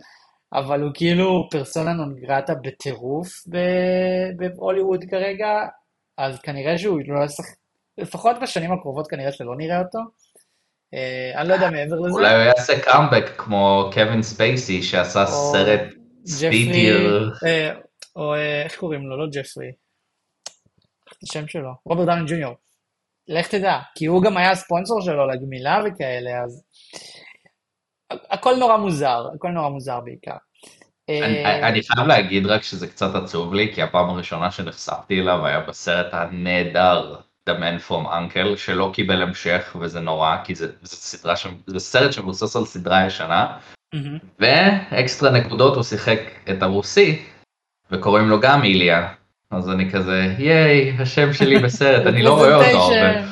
אבל 0.53 0.81
הוא 0.81 0.91
כאילו 0.93 1.47
פרסונה 1.51 1.93
נון 1.93 2.15
גרטה 2.15 2.53
בטירוף 2.55 3.29
בהוליווד 4.35 5.03
כרגע, 5.09 5.47
אז 6.17 6.39
כנראה 6.39 6.77
שהוא 6.77 6.99
לא 7.07 7.25
ישחק, 7.25 7.55
לפחות 7.97 8.35
בשנים 8.41 8.71
הקרובות 8.71 9.07
כנראה 9.07 9.31
שלא 9.31 9.55
נראה 9.57 9.79
אותו. 9.79 9.99
אה, 10.93 11.41
אני 11.41 11.49
לא 11.49 11.53
יודע 11.53 11.69
מעבר 11.69 11.95
לזה. 11.95 12.13
אולי 12.13 12.35
הוא 12.35 12.43
יעשה 12.43 12.79
קאמבק 12.79 13.25
כמו 13.37 13.89
קווין 13.93 14.21
ספייסי 14.21 14.83
שעשה 14.83 15.25
סרט 15.25 15.81
ג'פרי, 15.81 16.25
ספיטיר. 16.25 17.31
אה, 17.45 17.73
או 18.15 18.33
אה, 18.33 18.63
איך 18.63 18.75
קוראים 18.75 19.07
לו? 19.07 19.17
לא 19.17 19.25
ג'פרי. 19.31 19.71
השם 21.23 21.47
שלו? 21.47 21.69
רוברט 21.85 22.07
דאוני 22.07 22.21
ג'וניור. 22.27 22.55
לך 23.27 23.47
תדע, 23.47 23.79
כי 23.95 24.05
הוא 24.05 24.23
גם 24.23 24.37
היה 24.37 24.51
הספונסור 24.51 25.01
שלו 25.01 25.27
לגמילה 25.27 25.81
וכאלה, 25.85 26.43
אז... 26.43 26.63
הכל 28.29 28.55
נורא 28.55 28.77
מוזר, 28.77 29.27
הכל 29.35 29.49
נורא 29.49 29.69
מוזר 29.69 29.99
בעיקר. 29.99 30.35
אני, 31.09 31.45
אה, 31.45 31.67
אני 31.67 31.81
חייב 31.83 32.07
להגיד 32.07 32.45
רק 32.45 32.63
שזה 32.63 32.87
קצת 32.87 33.15
עצוב 33.15 33.53
לי, 33.53 33.71
כי 33.75 33.81
הפעם 33.81 34.09
הראשונה 34.09 34.51
שנחשפתי 34.51 35.19
אליו 35.19 35.45
היה 35.45 35.59
בסרט 35.59 36.13
הנהדר 36.13 37.15
The 37.49 37.53
Man 37.53 37.89
From 37.89 38.05
Uncle, 38.05 38.57
שלא 38.57 38.91
קיבל 38.93 39.21
המשך, 39.21 39.75
וזה 39.79 39.99
נורא, 39.99 40.37
כי 40.43 40.55
זה, 40.55 40.71
זה, 40.81 40.95
סדרה 40.95 41.35
ש... 41.35 41.47
זה 41.67 41.79
סרט 41.79 42.13
שמבוסס 42.13 42.55
על 42.55 42.65
סדרה 42.65 43.05
ישנה. 43.05 43.57
ואקסטרה 44.39 45.31
נקודות 45.31 45.75
הוא 45.75 45.83
שיחק 45.83 46.19
את 46.49 46.63
הרוסי, 46.63 47.25
וקוראים 47.91 48.29
לו 48.29 48.39
גם 48.41 48.63
איליה. 48.63 49.13
אז 49.51 49.69
אני 49.69 49.91
כזה, 49.91 50.35
ייי, 50.39 50.91
השם 50.99 51.33
שלי 51.33 51.59
בסרט, 51.59 52.07
אני 52.07 52.21
לא 52.21 52.33
רואה 52.33 52.55
אותו 52.55 52.77
הרבה. 52.77 53.23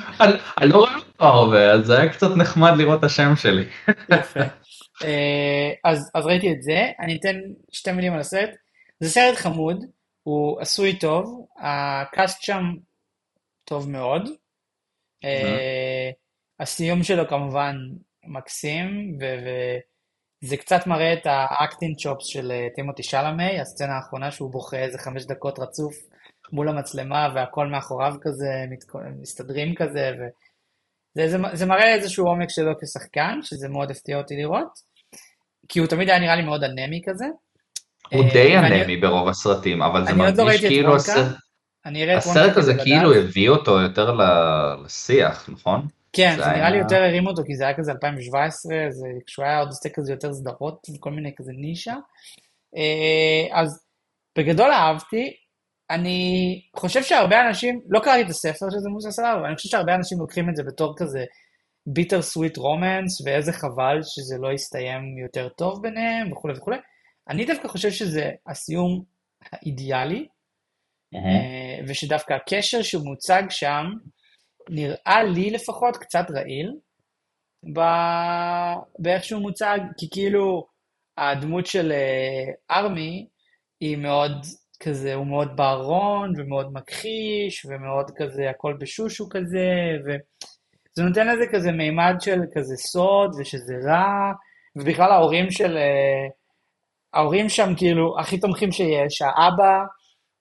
אני, 0.61 0.69
לא 0.69 0.77
רואה 0.77 0.95
אותו 0.95 1.25
הרבה, 1.25 1.71
אז 1.71 1.85
זה 1.85 1.99
היה 1.99 2.13
קצת 2.13 2.37
נחמד 2.37 2.71
לראות 2.77 2.99
את 2.99 3.03
השם 3.03 3.35
שלי. 3.35 3.65
יפה. 4.11 4.39
אה, 5.03 5.71
אז, 5.83 6.11
אז 6.15 6.25
ראיתי 6.25 6.51
את 6.51 6.61
זה, 6.61 6.87
אני 6.99 7.17
אתן 7.19 7.35
שתי 7.71 7.91
מילים 7.91 8.13
על 8.13 8.19
הסרט. 8.19 8.49
זה 8.99 9.09
סרט 9.09 9.37
חמוד, 9.37 9.85
הוא 10.23 10.61
עשוי 10.61 10.99
טוב, 10.99 11.45
ה 11.59 11.76
cast 11.76 12.41
שם 12.41 12.63
טוב 13.65 13.89
מאוד. 13.89 14.29
אה, 15.23 16.09
הסיום 16.59 17.03
שלו 17.03 17.27
כמובן 17.27 17.75
מקסים, 18.23 19.17
וזה 19.19 20.57
קצת 20.57 20.87
מראה 20.87 21.13
את 21.13 21.25
ה 21.25 21.36
acting 21.36 21.97
chops 21.97 22.25
של 22.25 22.51
אה, 22.51 22.67
טימותי 22.75 23.03
שלמי, 23.03 23.59
הסצנה 23.59 23.95
האחרונה 23.95 24.31
שהוא 24.31 24.51
בוכה 24.51 24.77
איזה 24.77 24.97
חמש 24.97 25.25
דקות 25.25 25.59
רצוף 25.59 26.08
מול 26.51 26.69
המצלמה 26.69 27.29
והכל 27.35 27.67
מאחוריו 27.67 28.13
כזה, 28.21 28.65
מסתדרים 29.21 29.75
כזה, 29.75 30.11
וזה 30.15 31.27
זה, 31.29 31.37
זה 31.53 31.65
מראה 31.65 31.93
איזשהו 31.93 32.27
עומק 32.27 32.49
שלו 32.49 32.71
כשחקן, 32.81 33.39
שזה 33.43 33.69
מאוד 33.69 33.91
הפתיע 33.91 34.17
אותי 34.17 34.35
לראות, 34.35 34.79
כי 35.69 35.79
הוא 35.79 35.87
תמיד 35.87 36.09
היה 36.09 36.19
נראה 36.19 36.35
לי 36.35 36.41
מאוד 36.41 36.63
אנמי 36.63 37.01
כזה. 37.05 37.25
הוא 38.11 38.23
אה, 38.25 38.33
די 38.33 38.57
אנמי 38.57 38.97
ברוב 38.97 39.27
הסרטים, 39.27 39.81
אבל 39.81 40.05
זה 40.05 40.11
לא 40.11 40.45
מרגיש 40.45 40.65
כאילו 40.65 40.95
הסרט- 40.95 42.57
הזה 42.57 42.73
כאילו. 42.83 43.13
הביא 43.13 43.49
אותו 43.49 43.79
יותר 43.81 44.17
לשיח, 44.85 45.49
נכון? 45.49 45.87
כן, 46.13 46.33
זה 46.37 46.43
זה 46.43 46.49
נראה 46.49 46.69
לי 46.69 46.77
יותר 46.77 47.03
הרים 47.03 47.27
אותו, 47.27 47.41
כי 47.45 47.55
זה 47.55 47.63
היה 47.63 47.77
כזה 47.77 47.91
2017, 47.91 48.75
זה 48.89 49.07
כשהוא 49.25 49.45
היה 49.45 49.59
עוד 49.59 49.67
עושה 49.67 49.89
כזה 49.89 50.11
יותר 50.13 50.33
סדרות 50.33 50.87
וכל 50.95 51.11
מיני 51.11 51.31
כזה 51.35 51.51
נישה. 51.55 51.93
אה, 52.77 53.59
אז 53.59 53.85
בגדול 54.37 54.71
אהבתי, 54.71 55.33
אני 55.89 56.61
חושב 56.75 57.03
שהרבה 57.03 57.47
אנשים, 57.47 57.81
לא 57.89 57.99
קראתי 57.99 58.21
את 58.21 58.29
הספר 58.29 58.65
שזה 58.69 58.89
מבוסס 58.89 59.19
עליו, 59.19 59.35
אבל 59.39 59.45
אני 59.45 59.55
חושב 59.55 59.69
שהרבה 59.69 59.95
אנשים 59.95 60.19
לוקחים 60.19 60.49
את 60.49 60.55
זה 60.55 60.63
בתור 60.63 60.93
כזה 60.97 61.25
ביטר 61.85 62.21
סוויט 62.21 62.57
רומנס, 62.57 63.21
ואיזה 63.25 63.53
חבל 63.53 63.99
שזה 64.03 64.35
לא 64.39 64.53
יסתיים 64.53 65.17
יותר 65.17 65.49
טוב 65.49 65.81
ביניהם 65.81 66.31
וכולי 66.31 66.53
וכולי. 66.57 66.77
אני 67.29 67.45
דווקא 67.45 67.67
חושב 67.67 67.91
שזה 67.91 68.31
הסיום 68.47 69.03
האידיאלי, 69.51 70.27
אה, 71.15 71.85
ושדווקא 71.87 72.33
הקשר 72.33 72.81
שמוצג 72.81 73.43
שם, 73.49 73.85
נראה 74.69 75.23
לי 75.23 75.49
לפחות 75.49 75.97
קצת 75.97 76.25
רעיל, 76.31 76.73
ב- 77.73 78.79
באיך 78.99 79.23
שהוא 79.23 79.41
מוצג, 79.41 79.79
כי 79.97 80.09
כאילו 80.11 80.67
הדמות 81.17 81.65
של 81.65 81.91
אה, 81.91 82.77
ארמי 82.77 83.27
היא 83.81 83.97
מאוד 83.97 84.31
כזה, 84.79 85.13
הוא 85.13 85.27
מאוד 85.27 85.55
בארון 85.55 86.33
ומאוד 86.37 86.69
מכחיש 86.73 87.65
ומאוד 87.65 88.11
כזה 88.15 88.49
הכל 88.49 88.73
בשושו 88.79 89.29
כזה, 89.29 89.69
וזה 90.05 91.03
נותן 91.03 91.27
לזה 91.27 91.45
כזה 91.51 91.71
מימד 91.71 92.15
של 92.19 92.39
כזה 92.55 92.75
סוד 92.77 93.35
ושזה 93.39 93.75
רע, 93.85 94.31
ובכלל 94.75 95.11
ההורים 95.11 95.51
של, 95.51 95.77
אה, 95.77 96.27
ההורים 97.13 97.49
שם 97.49 97.73
כאילו 97.77 98.19
הכי 98.19 98.39
תומכים 98.39 98.71
שיש, 98.71 99.21
האבא, 99.21 99.83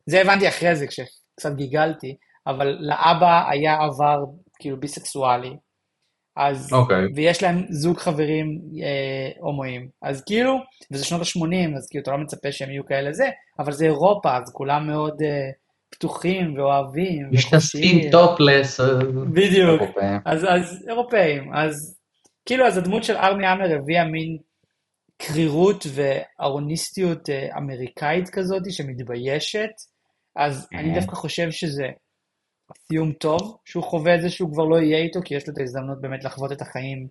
זה 0.06 0.20
הבנתי 0.20 0.48
אחרי 0.48 0.76
זה 0.76 0.86
כשקצת 0.86 1.54
גיגלתי, 1.56 2.16
אבל 2.46 2.76
לאבא 2.80 3.50
היה 3.50 3.74
עבר 3.74 4.24
כאילו 4.58 4.80
ביסקסואלי, 4.80 5.56
אז, 6.38 6.72
אוקיי. 6.72 7.04
ויש 7.14 7.42
להם 7.42 7.64
זוג 7.70 7.98
חברים 7.98 8.60
אה, 8.82 9.30
הומואים, 9.40 9.88
אז 10.02 10.24
כאילו, 10.24 10.56
וזה 10.92 11.04
שנות 11.04 11.20
ה-80, 11.20 11.76
אז 11.76 11.88
כאילו 11.90 12.02
אתה 12.02 12.10
לא 12.10 12.18
מצפה 12.18 12.52
שהם 12.52 12.70
יהיו 12.70 12.86
כאלה 12.86 13.12
זה, 13.12 13.28
אבל 13.58 13.72
זה 13.72 13.84
אירופה, 13.84 14.36
אז 14.36 14.52
כולם 14.52 14.86
מאוד 14.86 15.22
אה, 15.22 15.50
פתוחים 15.90 16.54
ואוהבים 16.58 17.28
משתספים 17.32 18.10
טופלס. 18.10 18.80
אה, 18.80 18.86
בדיוק. 19.32 19.80
אירופאים. 19.82 20.18
אז, 20.24 20.44
אז 20.48 20.86
אירופאים, 20.88 21.54
אז 21.54 21.96
כאילו, 22.46 22.66
אז 22.66 22.78
הדמות 22.78 23.04
של 23.04 23.16
ארמי 23.16 23.46
עמר 23.46 23.74
הביאה 23.76 24.04
מין 24.04 24.38
קרירות 25.22 25.86
וארוניסטיות 25.94 27.30
אה, 27.30 27.48
אמריקאית 27.58 28.28
כזאת 28.28 28.62
שמתביישת, 28.70 29.70
אז 30.36 30.68
אני 30.74 30.92
Mhm. 30.92 30.94
דווקא 30.94 31.16
חושב 31.16 31.50
שזה 31.50 31.86
סיום 32.76 33.12
טוב, 33.12 33.58
שהוא 33.64 33.84
חווה 33.84 34.14
את 34.14 34.20
זה 34.22 34.30
שהוא 34.30 34.52
כבר 34.52 34.64
לא 34.64 34.76
יהיה 34.76 34.98
איתו, 34.98 35.20
כי 35.24 35.34
יש 35.34 35.48
לו 35.48 35.54
את 35.54 35.58
ההזדמנות 35.58 36.00
באמת 36.00 36.24
לחוות 36.24 36.52
את 36.52 36.62
החיים 36.62 37.08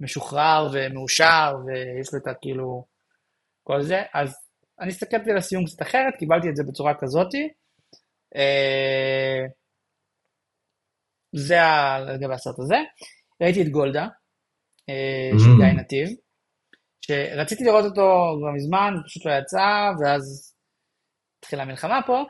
משוחרר 0.00 0.68
ומאושר, 0.72 1.54
ויש 1.66 2.12
לו 2.14 2.18
את 2.18 2.26
הכאילו, 2.26 2.84
כל 3.62 3.82
זה, 3.82 4.02
אז 4.14 4.34
אני 4.80 4.88
הסתכלתי 4.88 5.30
על 5.30 5.36
הסיום 5.36 5.64
קצת 5.66 5.82
אחרת, 5.82 6.14
קיבלתי 6.18 6.48
את 6.48 6.56
זה 6.56 6.62
בצורה 6.68 6.94
כזאתי. 7.00 7.48
אה, 8.36 9.46
זה 11.34 11.62
ה- 11.62 12.00
לגבי 12.00 12.34
הסרט 12.34 12.58
הזה. 12.58 12.76
ראיתי 13.42 13.62
את 13.62 13.68
גולדה, 13.68 14.06
אה, 14.88 15.30
של 15.38 15.44
Mm. 15.44 15.56
גיא 15.64 15.80
נתיב, 15.80 16.08
שרציתי 17.06 17.64
לראות 17.64 17.84
אותו 17.84 18.36
כבר 18.38 18.50
מזמן, 18.54 18.94
פשוט 19.06 19.26
לא 19.26 19.32
יצא, 19.32 19.90
ואז 20.00 20.54
התחילה 21.38 21.62
המלחמה 21.62 22.00
פה, 22.06 22.22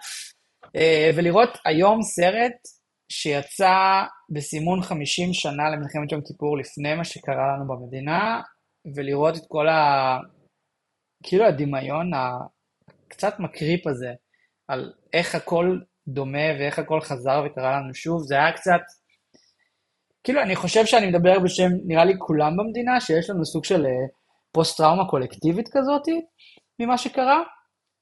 ולראות 1.17 1.59
היום 1.65 2.03
סרט 2.03 2.57
שיצא 3.13 4.03
בסימון 4.31 4.83
50 4.83 5.33
שנה 5.33 5.71
למלחמת 5.71 6.13
יום 6.13 6.21
כיפור 6.27 6.59
לפני 6.59 6.95
מה 6.95 7.05
שקרה 7.05 7.57
לנו 7.57 7.65
במדינה, 7.69 8.41
ולראות 8.95 9.37
את 9.37 9.43
כל 9.49 9.69
ה... 9.69 10.19
כאילו 11.23 11.45
הדמיון 11.45 12.11
הקצת 12.15 13.35
מקריפ 13.39 13.87
הזה, 13.87 14.13
על 14.69 14.93
איך 15.13 15.35
הכל 15.35 15.79
דומה 16.09 16.49
ואיך 16.59 16.79
הכל 16.79 17.01
חזר 17.01 17.43
וקרה 17.47 17.81
לנו 17.81 17.95
שוב, 17.95 18.23
זה 18.23 18.35
היה 18.35 18.53
קצת... 18.53 18.81
כאילו, 20.25 20.43
אני 20.43 20.57
חושב 20.57 20.87
שאני 20.87 21.07
מדבר 21.07 21.39
בשם, 21.39 21.71
נראה 21.87 22.05
לי, 22.05 22.15
כולם 22.19 22.57
במדינה, 22.57 23.01
שיש 23.01 23.31
לנו 23.31 23.45
סוג 23.45 23.65
של 23.65 23.87
אה, 23.87 24.07
פוסט-טראומה 24.53 25.09
קולקטיבית 25.11 25.69
כזאת 25.69 26.03
ממה 26.79 26.99
שקרה. 26.99 27.43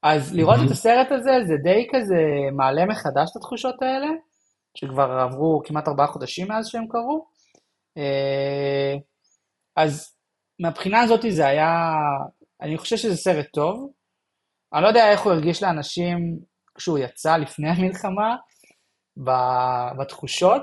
אז 0.02 0.34
לראות 0.34 0.56
mm-hmm. 0.56 0.66
את 0.66 0.70
הסרט 0.70 1.12
הזה, 1.12 1.30
זה 1.46 1.56
די 1.62 1.88
כזה 1.92 2.22
מעלה 2.52 2.84
מחדש 2.84 3.30
את 3.30 3.36
התחושות 3.36 3.82
האלה, 3.82 4.06
שכבר 4.74 5.10
עברו 5.12 5.62
כמעט 5.64 5.88
ארבעה 5.88 6.06
חודשים 6.06 6.48
מאז 6.48 6.68
שהם 6.68 6.86
קרו. 6.88 7.26
אה, 7.98 8.94
אז 9.76 10.16
מהבחינה 10.60 11.00
הזאת 11.00 11.20
זה 11.28 11.46
היה, 11.46 11.92
אני 12.62 12.78
חושב 12.78 12.96
שזה 12.96 13.16
סרט 13.16 13.46
טוב. 13.52 13.90
אני 14.74 14.82
לא 14.82 14.88
יודע 14.88 15.10
איך 15.10 15.20
הוא 15.20 15.32
הרגיש 15.32 15.62
לאנשים 15.62 16.38
כשהוא 16.74 16.98
יצא 16.98 17.36
לפני 17.36 17.68
המלחמה, 17.76 18.36
בתחושות. 19.98 20.62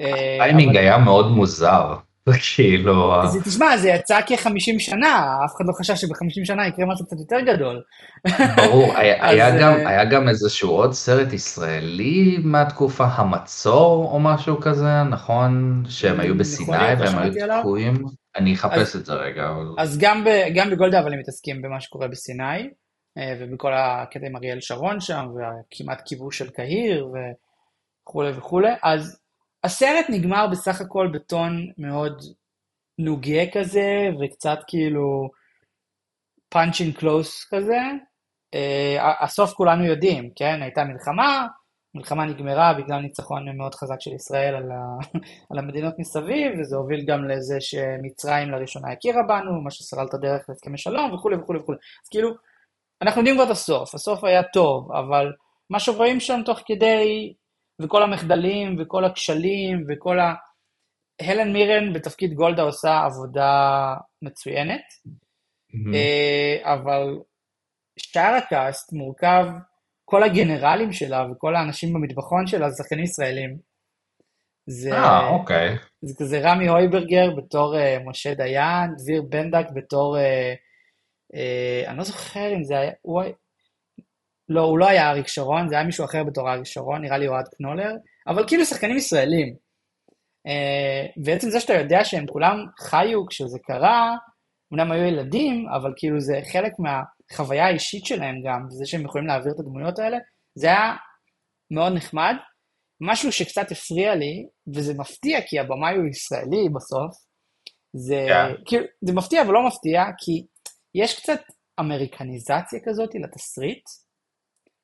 אה, 0.00 0.34
הטיימינג 0.34 0.68
אבל... 0.68 0.78
היה 0.78 0.98
מאוד 0.98 1.26
מוזר. 1.26 1.94
כאילו... 2.32 3.12
תשמע, 3.44 3.76
זה 3.76 3.88
יצא 3.88 4.20
כ-50 4.26 4.78
שנה, 4.78 5.36
אף 5.44 5.56
אחד 5.56 5.64
לא 5.68 5.72
חשב 5.72 5.94
שב-50 5.94 6.44
שנה 6.44 6.66
יקרה 6.66 6.86
משהו 6.86 7.06
קצת 7.06 7.16
יותר 7.18 7.40
גדול. 7.40 7.82
ברור, 8.56 8.96
היה, 8.96 9.24
היה, 9.28 9.60
גם, 9.60 9.72
אה, 9.72 9.88
היה 9.88 10.04
גם 10.04 10.28
איזשהו 10.28 10.70
עוד 10.70 10.92
סרט 10.92 11.32
ישראלי 11.32 12.38
מהתקופה, 12.44 13.04
המצור 13.04 14.10
או 14.12 14.20
משהו 14.20 14.60
כזה, 14.60 15.02
נכון? 15.02 15.82
שהם 15.88 16.20
היו 16.20 16.38
בסיני 16.38 16.94
והם 16.98 17.18
היו 17.18 17.60
תקועים? 17.60 17.94
אני 18.36 18.54
אחפש 18.54 18.96
את 18.96 19.06
זה 19.06 19.14
רגע. 19.14 19.50
אז 19.78 19.98
גם 20.54 20.70
בגולדה 20.70 21.00
אבל 21.00 21.12
הם 21.12 21.18
מתעסקים 21.18 21.62
במה 21.62 21.80
שקורה 21.80 22.08
בסיני, 22.08 22.68
אה, 23.18 23.34
ובכל 23.40 23.72
הקטע 23.74 24.26
עם 24.26 24.36
אריאל 24.36 24.60
שרון 24.60 25.00
שם, 25.00 25.26
וכמעט 25.30 26.02
כיבוש 26.04 26.38
של 26.38 26.50
קהיר 26.50 27.08
וכולי 28.04 28.30
וכולי, 28.30 28.70
אז 28.82 29.20
הסרט 29.66 30.06
נגמר 30.08 30.46
בסך 30.46 30.80
הכל 30.80 31.08
בטון 31.12 31.66
מאוד 31.78 32.22
נוגה 32.98 33.50
כזה, 33.52 34.08
וקצת 34.20 34.58
כאילו 34.66 35.30
punching 36.54 37.00
close 37.00 37.48
כזה. 37.50 37.80
Uh, 38.54 39.24
הסוף 39.24 39.52
כולנו 39.52 39.84
יודעים, 39.84 40.30
כן? 40.36 40.62
הייתה 40.62 40.84
מלחמה, 40.84 41.46
מלחמה 41.94 42.24
נגמרה 42.24 42.74
בגלל 42.74 43.00
ניצחון 43.00 43.56
מאוד 43.56 43.74
חזק 43.74 44.00
של 44.00 44.12
ישראל 44.12 44.54
על, 44.54 44.70
ה... 44.70 44.98
על 45.50 45.58
המדינות 45.58 45.94
מסביב, 45.98 46.52
וזה 46.60 46.76
הוביל 46.76 47.04
גם 47.06 47.24
לזה 47.24 47.60
שמצרים 47.60 48.50
לראשונה 48.50 48.92
הכירה 48.92 49.22
בנו, 49.22 49.60
מה 49.60 49.70
שסלל 49.70 50.06
את 50.06 50.14
הדרך 50.14 50.44
להסכמי 50.48 50.78
שלום 50.78 51.12
וכולי 51.12 51.36
וכולי 51.36 51.58
וכולי. 51.58 51.78
אז 52.04 52.08
כאילו, 52.08 52.30
אנחנו 53.02 53.20
יודעים 53.20 53.36
כבר 53.36 53.44
את 53.44 53.50
הסוף, 53.50 53.94
הסוף 53.94 54.24
היה 54.24 54.42
טוב, 54.42 54.92
אבל 54.92 55.32
מה 55.70 55.80
שרואים 55.80 56.20
שם 56.20 56.40
תוך 56.44 56.60
כדי 56.66 57.34
וכל 57.82 58.02
המחדלים, 58.02 58.76
וכל 58.78 59.04
הכשלים, 59.04 59.84
וכל 59.88 60.18
ה... 60.20 60.34
הלן 61.20 61.52
מירן 61.52 61.92
בתפקיד 61.92 62.34
גולדה 62.34 62.62
עושה 62.62 63.04
עבודה 63.04 63.94
מצוינת, 64.22 64.80
mm-hmm. 64.80 66.64
אבל 66.64 67.18
שאר 67.98 68.34
הקאסט 68.34 68.92
מורכב, 68.92 69.46
כל 70.04 70.22
הגנרלים 70.22 70.92
שלה 70.92 71.26
וכל 71.30 71.56
האנשים 71.56 71.92
במטבחון 71.92 72.46
שלה 72.46 72.70
זה 72.70 72.76
שחקנים 72.82 73.04
ישראלים. 73.04 73.56
זה, 74.66 74.92
אה, 74.92 75.28
אוקיי. 75.28 75.76
זה 76.02 76.14
כזה 76.18 76.40
רמי 76.40 76.68
הויברגר 76.68 77.36
בתור 77.36 77.74
uh, 77.76 78.08
משה 78.08 78.34
דיין, 78.34 78.90
דביר 78.98 79.22
בנדק 79.22 79.66
בתור, 79.74 80.16
uh, 80.16 80.20
uh, 81.34 81.88
אני 81.88 81.98
לא 81.98 82.04
זוכר 82.04 82.52
אם 82.54 82.64
זה 82.64 82.78
היה, 82.78 82.92
הוא, 83.02 83.22
לא, 84.48 84.60
הוא 84.60 84.78
לא 84.78 84.88
היה 84.88 85.10
אריק 85.10 85.28
שרון, 85.28 85.68
זה 85.68 85.74
היה 85.74 85.84
מישהו 85.84 86.04
אחר 86.04 86.24
בתור 86.24 86.52
אריק 86.52 86.64
שרון, 86.64 87.02
נראה 87.02 87.18
לי 87.18 87.28
אוהד 87.28 87.48
קנולר, 87.56 87.92
אבל 88.26 88.46
כאילו 88.46 88.64
שחקנים 88.64 88.96
ישראלים. 88.96 89.54
Uh, 90.48 91.24
ועצם 91.24 91.50
זה 91.50 91.60
שאתה 91.60 91.74
יודע 91.74 92.04
שהם 92.04 92.26
כולם 92.26 92.64
חיו 92.78 93.26
כשזה 93.26 93.58
קרה, 93.58 94.16
אמנם 94.72 94.92
היו 94.92 95.04
ילדים, 95.04 95.66
אבל 95.76 95.92
כאילו 95.96 96.20
זה 96.20 96.40
חלק 96.52 96.72
מהחוויה 96.78 97.66
האישית 97.66 98.06
שלהם 98.06 98.34
גם, 98.44 98.66
וזה 98.66 98.86
שהם 98.86 99.04
יכולים 99.04 99.26
להעביר 99.26 99.52
את 99.52 99.60
הדמויות 99.60 99.98
האלה, 99.98 100.18
זה 100.54 100.66
היה 100.66 100.94
מאוד 101.70 101.92
נחמד. 101.92 102.34
משהו 103.00 103.32
שקצת 103.32 103.72
הפריע 103.72 104.14
לי, 104.14 104.46
וזה 104.74 104.94
מפתיע 104.94 105.40
כי 105.46 105.58
הבמאי 105.58 105.96
הוא 105.96 106.06
ישראלי 106.06 106.68
בסוף, 106.74 107.16
זה, 107.96 108.26
yeah. 108.28 108.62
כאילו, 108.64 108.84
זה 109.00 109.12
מפתיע 109.14 109.42
ולא 109.42 109.66
מפתיע, 109.66 110.02
כי 110.18 110.46
יש 110.94 111.20
קצת 111.20 111.40
אמריקניזציה 111.80 112.80
כזאת 112.84 113.10
לתסריט, 113.14 113.82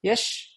יש 0.04 0.48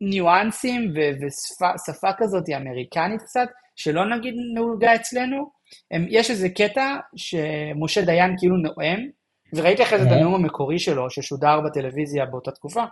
ניואנסים 0.00 0.92
ושפה 1.20 2.08
כזאת 2.18 2.44
אמריקנית 2.56 3.22
קצת, 3.22 3.48
שלא 3.76 4.16
נגיד 4.16 4.34
נהוגה 4.54 4.94
אצלנו. 4.94 5.50
הם, 5.90 6.06
יש 6.10 6.30
איזה 6.30 6.48
קטע 6.48 6.96
שמשה 7.16 8.02
דיין 8.02 8.34
כאילו 8.38 8.56
נואם, 8.56 9.08
וראיתי 9.54 9.82
אחרי 9.82 9.98
זה 9.98 10.06
את. 10.06 10.12
הנאום 10.12 10.34
המקורי 10.34 10.78
שלו, 10.78 11.10
ששודר 11.10 11.60
בטלוויזיה 11.60 12.26
באותה 12.26 12.50
תקופה, 12.50 12.84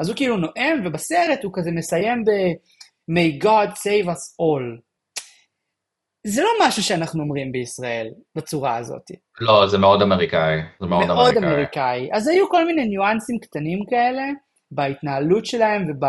אז 0.00 0.08
הוא 0.08 0.16
כאילו 0.16 0.36
נואם, 0.36 0.82
ובסרט 0.84 1.44
הוא 1.44 1.52
כזה 1.54 1.70
מסיים 1.70 2.24
ב- 2.24 2.52
May 3.10 3.44
God 3.44 3.70
save 3.70 4.06
us 4.08 4.22
all. 4.42 4.80
זה 6.26 6.42
לא 6.42 6.50
משהו 6.62 6.82
שאנחנו 6.82 7.22
אומרים 7.22 7.52
בישראל 7.52 8.08
בצורה 8.36 8.76
הזאת. 8.76 9.02
לא, 9.40 9.66
זה 9.66 9.78
מאוד 9.78 10.02
אמריקאי. 10.02 10.58
זה 10.80 10.86
מאוד, 10.86 11.06
מאוד 11.06 11.36
אמריקאי. 11.36 11.52
אמריקאי. 11.52 12.08
אז 12.12 12.28
היו 12.28 12.48
כל 12.48 12.66
מיני 12.66 12.84
ניואנסים 12.84 13.38
קטנים 13.38 13.78
כאלה, 13.90 14.22
בהתנהלות 14.74 15.46
שלהם 15.46 15.90
וב, 15.90 16.04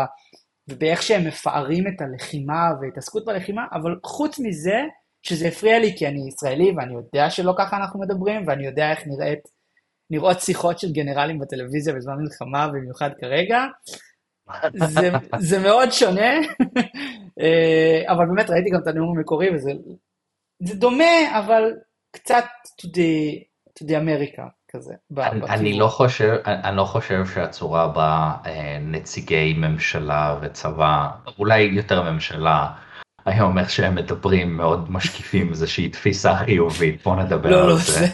ובאיך 0.68 1.02
שהם 1.02 1.26
מפארים 1.26 1.84
את 1.86 2.00
הלחימה 2.00 2.70
והתעסקות 2.80 3.24
בלחימה, 3.24 3.66
אבל 3.72 3.96
חוץ 4.04 4.38
מזה, 4.38 4.80
שזה 5.22 5.48
הפריע 5.48 5.78
לי 5.78 5.96
כי 5.96 6.06
אני 6.08 6.28
ישראלי 6.28 6.72
ואני 6.76 6.94
יודע 6.94 7.30
שלא 7.30 7.54
ככה 7.58 7.76
אנחנו 7.76 8.00
מדברים, 8.00 8.46
ואני 8.46 8.66
יודע 8.66 8.90
איך 8.90 9.06
נראית, 9.06 9.48
נראות 10.10 10.40
שיחות 10.40 10.78
של 10.78 10.92
גנרלים 10.92 11.38
בטלוויזיה 11.38 11.94
בזמן 11.94 12.14
מלחמה, 12.18 12.68
במיוחד 12.68 13.10
כרגע. 13.20 13.64
זה, 14.74 15.10
זה 15.38 15.58
מאוד 15.58 15.90
שונה, 15.90 16.32
אה, 17.40 18.12
אבל 18.12 18.26
באמת 18.26 18.50
ראיתי 18.50 18.70
גם 18.70 18.80
את 18.82 18.86
הנאום 18.86 19.16
המקורי 19.16 19.54
וזה 19.54 19.70
זה 20.62 20.74
דומה, 20.76 21.38
אבל 21.38 21.72
קצת 22.10 22.44
to 22.82 22.84
the, 22.84 23.42
to 23.78 23.84
the 23.84 23.94
America. 23.94 24.42
כזה. 24.74 24.94
אני, 25.48 25.78
לא 25.78 25.88
חושב, 25.88 26.36
אני 26.44 26.76
לא 26.76 26.84
חושב 26.84 27.26
שהצורה 27.26 27.88
בה 27.88 28.32
אה, 28.46 28.78
נציגי 28.80 29.54
ממשלה 29.58 30.36
וצבא, 30.40 31.08
אולי 31.38 31.60
יותר 31.60 32.12
ממשלה, 32.12 32.66
היום 33.26 33.58
איך 33.58 33.70
שהם 33.70 33.94
מדברים 33.94 34.56
מאוד 34.56 34.92
משקיפים 34.92 35.50
איזושהי 35.50 35.88
תפיסה 35.88 36.36
חיובית, 36.36 37.02
בוא 37.04 37.16
נדבר 37.16 37.50
לא, 37.50 37.60
על 37.62 37.68
לא, 37.68 37.76
זה. 37.76 38.06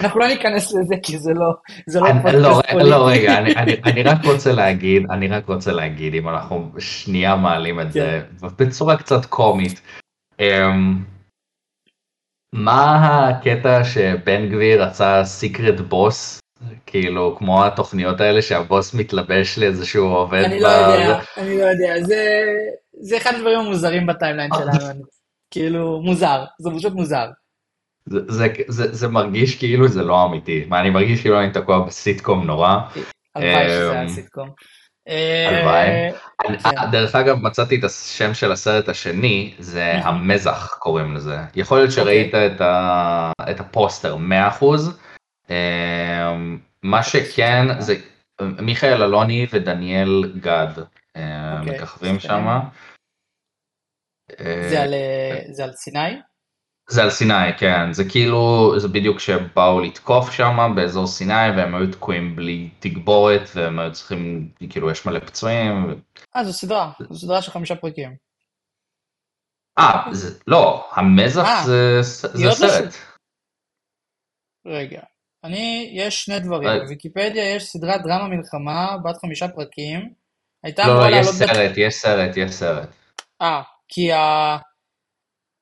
אנחנו 0.00 0.20
לא 0.20 0.26
ניכנס 0.26 0.74
לזה 0.74 0.94
כי 1.02 1.18
זה 1.18 1.30
לא, 1.34 1.52
זה 1.86 2.00
לא 2.00 2.06
אני, 2.06 2.42
לא, 2.42 2.60
פוליטי. 2.70 2.90
לא, 2.90 3.08
רגע, 3.08 3.38
אני, 3.38 3.56
אני, 3.56 3.76
אני 3.84 4.02
רק 4.02 4.24
רוצה 4.24 4.52
להגיד, 4.52 5.02
אני 5.10 5.28
רק 5.28 5.48
רוצה 5.48 5.72
להגיד, 5.72 6.14
אם 6.14 6.28
אנחנו 6.28 6.70
שנייה 6.78 7.36
מעלים 7.36 7.80
את 7.80 7.92
זה, 7.92 8.20
כן. 8.40 8.46
בצורה 8.58 8.96
קצת 8.96 9.24
קומית. 9.24 9.80
מה 12.56 13.28
הקטע 13.28 13.84
שבן 13.84 14.48
גביר 14.48 14.82
רצה 14.82 15.24
סיקרט 15.24 15.80
בוס? 15.80 16.40
כאילו 16.86 17.36
כמו 17.38 17.64
התוכניות 17.64 18.20
האלה 18.20 18.42
שהבוס 18.42 18.94
מתלבש 18.94 19.58
לאיזשהו 19.58 20.06
עובד. 20.06 20.42
אני 20.44 20.60
לא 20.60 20.68
יודע, 20.68 21.18
אני 21.36 21.58
לא 21.58 21.64
יודע, 21.64 22.02
זה, 22.02 22.42
זה 23.00 23.16
אחד 23.16 23.34
הדברים 23.34 23.58
המוזרים 23.58 24.06
בטיימליין 24.06 24.50
שלנו, 24.54 25.02
כאילו 25.50 26.00
מוזר, 26.00 26.44
זה 26.58 26.70
פשוט 26.76 26.92
מוזר. 26.92 27.26
זה, 28.06 28.18
זה, 28.28 28.48
זה, 28.68 28.94
זה 28.94 29.08
מרגיש 29.08 29.58
כאילו 29.58 29.88
זה 29.88 30.02
לא 30.02 30.24
אמיתי, 30.24 30.64
מה 30.68 30.80
אני 30.80 30.90
מרגיש 30.90 31.20
כאילו 31.20 31.40
אני 31.40 31.52
תקוע 31.52 31.86
בסיטקום 31.86 32.46
נורא. 32.46 32.76
הלוואי 33.34 33.68
שזה 33.68 33.90
היה 33.92 34.02
אמ, 34.02 34.08
סיטקום. 34.08 34.48
הלוואי. 35.06 35.88
אה, 35.88 36.10
כן. 36.42 36.90
דרך 36.90 37.14
אגב 37.14 37.36
מצאתי 37.42 37.78
את 37.78 37.84
השם 37.84 38.34
של 38.34 38.52
הסרט 38.52 38.88
השני 38.88 39.54
זה 39.58 39.92
המזח 39.92 40.76
קוראים 40.78 41.14
לזה 41.14 41.38
יכול 41.54 41.78
להיות 41.78 41.92
שראית 41.92 42.34
אוקיי. 42.34 42.56
את 43.50 43.60
הפוסטר 43.60 44.16
100% 44.60 44.64
אמ, 45.50 46.58
מה 46.82 47.02
שכן 47.02 47.80
זה 47.80 47.94
מיכאל 48.40 49.02
אלוני 49.02 49.46
ודניאל 49.52 50.32
גד 50.40 50.72
אה, 51.16 51.60
אוקיי, 51.60 51.74
מככבים 51.74 52.20
שם. 52.20 52.58
אה, 54.40 54.68
זה 55.52 55.64
על 55.64 55.72
סיני? 55.72 56.20
זה 56.90 57.02
על 57.02 57.10
סיני, 57.10 57.58
כן, 57.58 57.92
זה 57.92 58.04
כאילו, 58.08 58.72
זה 58.78 58.88
בדיוק 58.88 59.16
כשבאו 59.16 59.80
לתקוף 59.80 60.30
שם 60.30 60.72
באזור 60.76 61.06
סיני 61.06 61.50
והם 61.56 61.74
היו 61.74 61.90
תקועים 61.92 62.36
בלי 62.36 62.70
תגבורת 62.80 63.42
והם 63.54 63.78
היו 63.78 63.92
צריכים, 63.92 64.48
כאילו 64.70 64.90
יש 64.90 65.06
מלא 65.06 65.18
פצועים. 65.18 66.00
אה, 66.36 66.44
זו 66.44 66.52
סדרה, 66.52 66.92
זו 67.10 67.18
סדרה 67.18 67.42
של 67.42 67.50
חמישה 67.50 67.76
פרקים. 67.76 68.16
אה, 69.78 70.10
לא, 70.46 70.88
המזח 70.92 71.44
אה, 71.44 71.62
זה, 71.64 72.02
זה 72.02 72.50
סרט. 72.50 72.94
רגע, 74.66 75.00
אני, 75.44 75.90
יש 75.94 76.24
שני 76.24 76.40
דברים, 76.40 76.68
בוויקיפדיה 76.82 77.54
יש 77.54 77.64
סדרת 77.64 78.02
דרמה 78.02 78.28
מלחמה 78.28 78.96
בת 79.04 79.16
חמישה 79.16 79.48
פרקים. 79.48 80.10
לא, 80.78 81.10
לא, 81.10 81.16
יש 81.16 81.26
סרט, 81.26 81.72
יש 81.76 81.94
סרט, 81.94 82.36
יש 82.36 82.50
סרט. 82.50 82.88
אה, 83.42 83.62
כי 83.88 84.12
ה... 84.12 84.56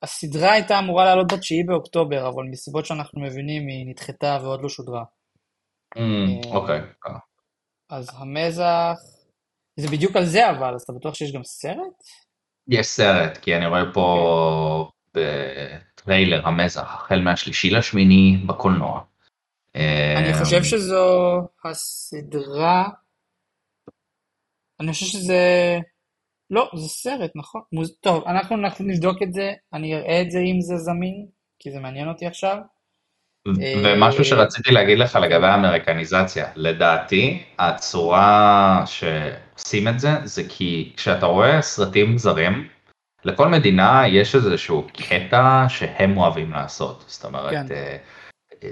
הסדרה 0.04 0.52
הייתה 0.52 0.78
אמורה 0.78 1.04
לעלות 1.04 1.32
ב-9 1.32 1.66
באוקטובר, 1.66 2.28
אבל 2.28 2.42
מסיבות 2.50 2.86
שאנחנו 2.86 3.20
מבינים 3.20 3.66
היא 3.66 3.86
נדחתה 3.86 4.38
ועוד 4.42 4.62
לא 4.62 4.68
שודרה. 4.68 5.04
Mm, 5.94 5.98
אה, 5.98 6.56
אוקיי. 6.56 6.80
אז 7.90 8.10
המזח, 8.14 8.96
זה 9.76 9.88
בדיוק 9.88 10.16
על 10.16 10.24
זה 10.24 10.50
אבל, 10.50 10.74
אז 10.74 10.82
אתה 10.82 10.92
בטוח 10.92 11.14
שיש 11.14 11.32
גם 11.32 11.44
סרט? 11.44 12.02
יש 12.68 12.86
סרט, 12.86 13.38
כי 13.38 13.56
אני 13.56 13.66
רואה 13.66 13.82
פה 13.94 14.90
בטריילר 15.14 16.46
המזח, 16.46 16.94
החל 16.94 17.20
מהשלישי 17.20 17.70
לשמיני 17.70 18.36
בקולנוע. 18.46 19.00
אני 19.74 20.32
אה, 20.32 20.38
חושב 20.38 20.64
שזו 20.64 21.40
הסדרה, 21.64 22.88
אני 24.80 24.92
חושב 24.92 25.06
שזה... 25.06 25.78
לא, 26.50 26.70
זה 26.74 26.88
סרט, 26.88 27.30
נכון. 27.34 27.60
מוז... 27.72 27.96
טוב, 28.00 28.24
אנחנו, 28.26 28.56
נבדוק 28.80 29.22
את 29.22 29.32
זה, 29.32 29.52
אני 29.72 29.94
אראה 29.94 30.22
את 30.22 30.30
זה 30.30 30.38
אם 30.38 30.60
זה 30.60 30.76
זמין, 30.76 31.26
כי 31.58 31.70
זה 31.70 31.80
מעניין 31.80 32.08
אותי 32.08 32.26
עכשיו. 32.26 32.56
ומשהו 33.82 34.18
אה, 34.20 34.24
שרציתי 34.24 34.70
להגיד 34.70 34.98
לך 34.98 35.16
לגבי 35.16 35.46
האמריקניזציה, 35.46 36.46
לדעתי 36.56 37.42
הצורה 37.58 38.84
שעושים 38.86 39.88
את 39.88 40.00
זה, 40.00 40.10
זה 40.24 40.42
כי 40.48 40.92
כשאתה 40.96 41.26
רואה 41.26 41.62
סרטים 41.62 42.18
זרים, 42.18 42.68
לכל 43.24 43.48
מדינה 43.48 44.02
יש 44.08 44.34
איזשהו 44.34 44.86
קטע 44.92 45.66
שהם 45.68 46.16
אוהבים 46.16 46.52
לעשות, 46.52 47.04
זאת 47.06 47.24
אומרת, 47.24 47.52
כן. 47.68 47.74
אה, 47.74 47.96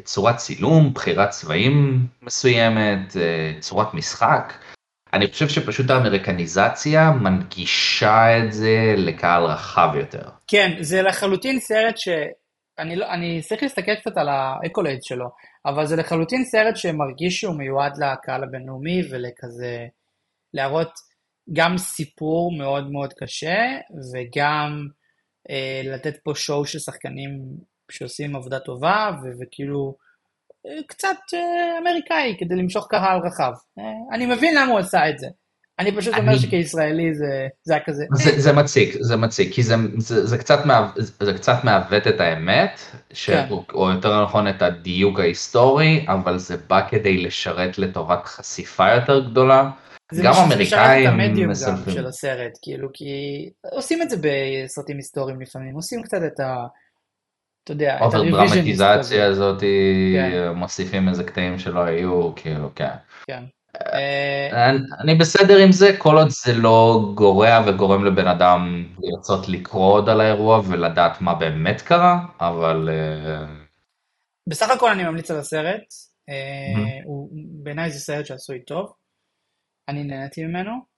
צורת 0.04 0.36
צילום, 0.36 0.92
בחירת 0.94 1.30
צבעים 1.30 2.06
מסוימת, 2.22 3.16
אה, 3.16 3.60
צורת 3.60 3.94
משחק. 3.94 4.52
אני 5.14 5.30
חושב 5.30 5.48
שפשוט 5.48 5.90
האמריקניזציה 5.90 7.10
מנגישה 7.10 8.38
את 8.38 8.52
זה 8.52 8.94
לקהל 8.96 9.44
רחב 9.44 9.88
יותר. 9.96 10.28
כן, 10.46 10.76
זה 10.80 11.02
לחלוטין 11.02 11.60
סרט 11.60 11.98
ש... 11.98 12.08
אני, 12.78 12.96
לא, 12.96 13.12
אני 13.12 13.42
צריך 13.42 13.62
להסתכל 13.62 13.94
קצת 13.94 14.16
על 14.16 14.28
ה 14.28 14.36
accolades 14.36 15.02
שלו, 15.02 15.26
אבל 15.66 15.86
זה 15.86 15.96
לחלוטין 15.96 16.44
סרט 16.44 16.76
שמרגיש 16.76 17.40
שהוא 17.40 17.58
מיועד 17.58 17.92
לקהל 17.96 18.44
הבינלאומי 18.44 19.02
ולכזה 19.10 19.86
להראות 20.54 20.92
גם 21.52 21.78
סיפור 21.78 22.52
מאוד 22.58 22.90
מאוד 22.90 23.12
קשה 23.12 23.58
וגם 24.14 24.88
אה, 25.50 25.82
לתת 25.84 26.16
פה 26.24 26.32
שואו 26.34 26.66
של 26.66 26.78
שחקנים 26.78 27.40
שעושים 27.90 28.36
עבודה 28.36 28.58
טובה 28.58 29.10
ו- 29.22 29.32
וכאילו 29.40 29.96
קצת 30.86 31.16
אה, 31.34 31.78
אמריקאי 31.78 32.36
כדי 32.38 32.54
למשוך 32.54 32.86
קהל 32.90 33.18
רחב. 33.18 33.52
אה, 33.78 34.14
אני 34.16 34.26
מבין 34.26 34.54
למה 34.54 34.72
הוא 34.72 34.78
עשה 34.78 35.08
את 35.08 35.18
זה. 35.18 35.26
אני 35.78 35.96
פשוט 35.96 36.14
אומר 36.14 36.38
שכישראלי 36.38 37.14
זה, 37.14 37.48
זה 37.62 37.74
היה 37.74 37.82
כזה. 37.86 38.04
זה, 38.14 38.40
זה 38.40 38.52
מציק, 38.52 38.96
זה 39.00 39.16
מציק, 39.16 39.52
כי 39.52 39.62
זה, 39.62 39.74
זה, 39.98 40.26
זה, 40.26 40.38
קצת, 40.38 40.66
מעו, 40.66 40.84
זה 40.96 41.34
קצת 41.34 41.64
מעוות 41.64 42.06
את 42.06 42.20
האמת, 42.20 42.80
ש, 43.12 43.30
כן. 43.30 43.46
או, 43.74 43.90
יותר 43.90 44.24
נכון 44.24 44.48
את 44.48 44.62
הדיוק 44.62 45.20
ההיסטורי, 45.20 46.06
אבל 46.08 46.38
זה 46.38 46.56
בא 46.56 46.88
כדי 46.88 47.16
לשרת 47.18 47.78
לטובת 47.78 48.26
חשיפה 48.26 48.94
יותר 48.94 49.28
גדולה. 49.30 49.70
גם 50.22 50.34
אמריקאים 50.34 51.48
מסלפים. 51.50 51.84
גם 51.86 51.92
של 51.92 52.06
הסרט, 52.06 52.52
כאילו, 52.62 52.88
כי 52.94 53.04
עושים 53.72 54.02
את 54.02 54.10
זה 54.10 54.16
בסרטים 54.16 54.96
היסטוריים 54.96 55.40
לפעמים, 55.40 55.74
עושים 55.74 56.02
קצת 56.02 56.20
את 56.26 56.40
ה... 56.40 56.66
אתה 57.64 57.72
יודע, 57.72 57.96
את 57.96 58.14
הדרמטיזציה 58.14 59.26
הזאת, 59.26 59.60
כן. 60.14 60.52
מוסיפים 60.54 61.08
איזה 61.08 61.24
קטעים 61.24 61.58
שלא 61.58 61.80
היו, 61.80 62.34
כאילו, 62.34 62.70
כן. 62.74 62.94
כן. 63.26 63.44
אה, 63.92 64.70
אני 65.00 65.14
בסדר 65.14 65.58
עם 65.58 65.72
זה, 65.72 65.96
כל 65.98 66.16
עוד 66.16 66.28
זה 66.28 66.52
לא 66.54 67.10
גורע 67.14 67.64
וגורם 67.66 68.04
לבן 68.04 68.26
אדם 68.26 68.88
לרצות 68.98 69.48
לקרוא 69.48 69.92
עוד 69.92 70.08
על 70.08 70.20
האירוע 70.20 70.60
ולדעת 70.68 71.20
מה 71.20 71.34
באמת 71.34 71.80
קרה, 71.80 72.26
אבל... 72.40 72.88
אה, 72.92 73.46
בסך 74.48 74.70
הכל 74.70 74.90
אני 74.90 75.04
ממליץ 75.04 75.30
על 75.30 75.38
הסרט, 75.38 75.82
אה, 76.28 77.00
בעיניי 77.62 77.90
זה 77.90 77.98
סרט 77.98 78.26
שעשוי 78.26 78.64
טוב, 78.64 78.92
אני 79.88 80.04
נהניתי 80.04 80.44
ממנו. 80.44 80.92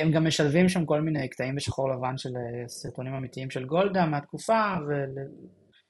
הם 0.00 0.10
גם 0.10 0.26
משלבים 0.26 0.68
שם 0.68 0.86
כל 0.86 1.00
מיני 1.00 1.28
קטעים 1.28 1.54
בשחור 1.54 1.90
לבן 1.90 2.18
של 2.18 2.30
סרטונים 2.68 3.14
אמיתיים 3.14 3.50
של 3.50 3.64
גולדה 3.64 4.06
מהתקופה, 4.06 4.74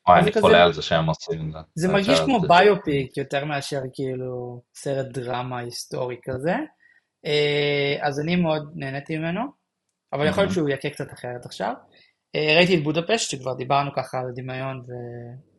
וואי, 0.09 0.21
אני 0.21 0.33
חולה 0.41 0.65
על 0.65 0.73
זה 0.73 0.83
שהם 0.83 1.07
עושים 1.07 1.49
את 1.49 1.53
זה. 1.53 1.59
זה 1.75 1.89
מרגיש 1.89 2.21
כמו 2.21 2.41
ביופיק 2.41 3.17
יותר 3.17 3.45
מאשר 3.45 3.81
כאילו 3.93 4.63
סרט 4.75 5.07
דרמה 5.07 5.59
היסטורי 5.59 6.17
כזה. 6.23 6.55
אה, 7.27 7.97
אז 8.01 8.21
אני 8.21 8.37
מאוד 8.37 8.73
נהניתי 8.75 9.19
ממנו, 9.19 9.41
אבל 10.13 10.27
יכול 10.27 10.43
להיות 10.43 10.55
שהוא 10.55 10.69
יכה 10.69 10.91
קצת 10.91 11.13
אחרת 11.13 11.47
עכשיו. 11.47 11.73
אה, 12.35 12.55
ראיתי 12.57 12.77
את 12.77 12.83
בודפשט, 12.83 13.31
שכבר 13.31 13.55
דיברנו 13.55 13.91
ככה 13.97 14.19
על 14.19 14.27
דמיון, 14.35 14.83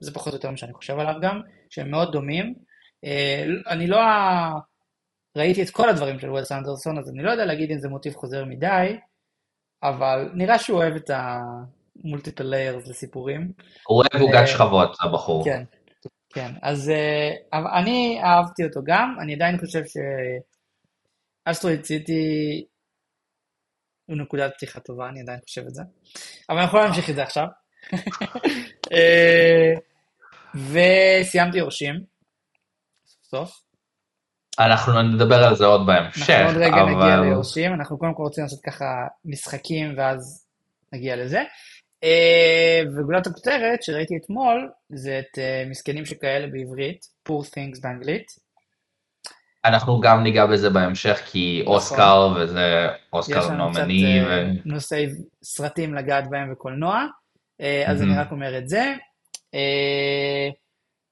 וזה 0.02 0.14
פחות 0.14 0.34
או 0.34 0.38
יותר 0.38 0.52
מה 0.52 0.58
שאני 0.58 0.74
חושב 0.74 1.00
עליו 1.00 1.16
גם, 1.22 1.42
שהם 1.70 1.92
מאוד 1.92 2.12
דומים. 2.12 2.56
אה, 3.06 3.46
אני 3.68 3.88
לא... 3.88 4.00
ראיתי 5.38 5.64
את 5.64 5.70
כל 5.70 5.90
הדברים 5.90 6.20
של 6.20 6.30
ווילס 6.30 6.52
אנדרסון, 6.52 6.98
אז 6.98 7.10
אני 7.10 7.24
לא 7.24 7.32
יודע 7.32 7.46
להגיד 7.46 7.72
אם 7.72 7.80
זה 7.80 7.90
מוטיב 7.90 8.14
חוזר 8.14 8.46
מדי, 8.46 8.98
אבל 9.84 10.32
נראה 10.34 10.60
שהוא 10.60 10.78
אוהב 10.78 10.96
את 10.96 11.10
ה... 11.10 11.40
מולטיפל 12.04 12.44
ליירס 12.44 12.88
לסיפורים. 12.88 13.52
הוא 13.88 13.98
אוהב 13.98 14.22
עוגת 14.22 14.48
שכבות, 14.48 14.98
הבחור. 15.02 15.46
כן, 15.46 15.64
כן. 16.30 16.52
אז 16.62 16.90
אה, 16.90 17.80
אני 17.80 18.20
אהבתי 18.24 18.64
אותו 18.64 18.80
גם, 18.84 19.16
אני 19.22 19.34
עדיין 19.34 19.58
חושב 19.58 19.82
שאסטרואיד 21.46 21.84
סיטי 21.84 22.66
הוא 24.06 24.18
נקודת 24.18 24.54
פתיחה 24.54 24.80
טובה, 24.80 25.10
אני 25.10 25.22
עדיין 25.22 25.40
חושב 25.46 25.62
את 25.68 25.74
זה. 25.74 25.84
אבל 26.50 26.58
אני 26.58 26.68
יכול 26.68 26.80
להמשיך 26.80 27.10
את 27.10 27.16
זה 27.16 27.24
עכשיו. 27.24 27.46
אה, 28.94 29.74
וסיימתי 30.56 31.58
יורשים, 31.58 31.96
סוף 33.06 33.30
סוף. 33.30 33.62
אנחנו 34.60 35.02
נדבר 35.02 35.44
על 35.44 35.56
זה 35.56 35.66
עוד 35.66 35.88
בהמשך, 35.88 36.30
אנחנו 36.30 36.48
עוד 36.48 36.58
רגע 36.58 36.82
אבל... 36.82 36.92
נגיע 36.92 37.22
ליורשים, 37.22 37.74
אנחנו 37.74 37.98
קודם 37.98 38.14
כל 38.14 38.24
רוצים 38.24 38.44
לעשות 38.44 38.60
ככה 38.66 38.86
משחקים 39.26 39.94
ואז 39.98 40.48
נגיע 40.94 41.16
לזה. 41.16 41.44
אה, 42.04 42.82
וגולת 42.96 43.28
הכותרת 43.28 43.84
שראיתי 43.84 44.18
אתמול 44.18 44.70
זה 44.90 45.20
את 45.20 45.40
אה, 45.40 45.64
מסכנים 45.70 46.06
שכאלה 46.06 46.48
בעברית, 46.48 47.06
poor 47.30 47.44
things 47.44 47.82
באנגלית. 47.82 48.50
אנחנו 49.66 50.00
גם 50.00 50.24
ניגע 50.24 50.46
בזה 50.46 50.70
בהמשך 50.70 51.22
כי 51.26 51.60
נכון. 51.64 51.76
אוסקר 51.76 52.34
וזה 52.36 52.88
אוסקר 53.14 53.52
נומני. 53.52 53.94
יש 53.94 54.28
לנו 54.28 54.54
קצת 54.56 54.66
נושאי 54.66 55.08
סרטים 55.44 55.94
לגעת 55.94 56.30
בהם 56.30 56.52
וקולנוע, 56.52 57.06
אה, 57.62 57.84
אז 57.88 58.02
אני 58.02 58.18
רק 58.18 58.32
אומר 58.32 58.58
את 58.58 58.70
זה. 58.70 58.94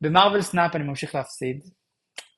במרוויל 0.01 0.41
סנאפ 0.41 0.75
אני 0.75 0.83
ממשיך 0.83 1.15
להפסיד, 1.15 1.61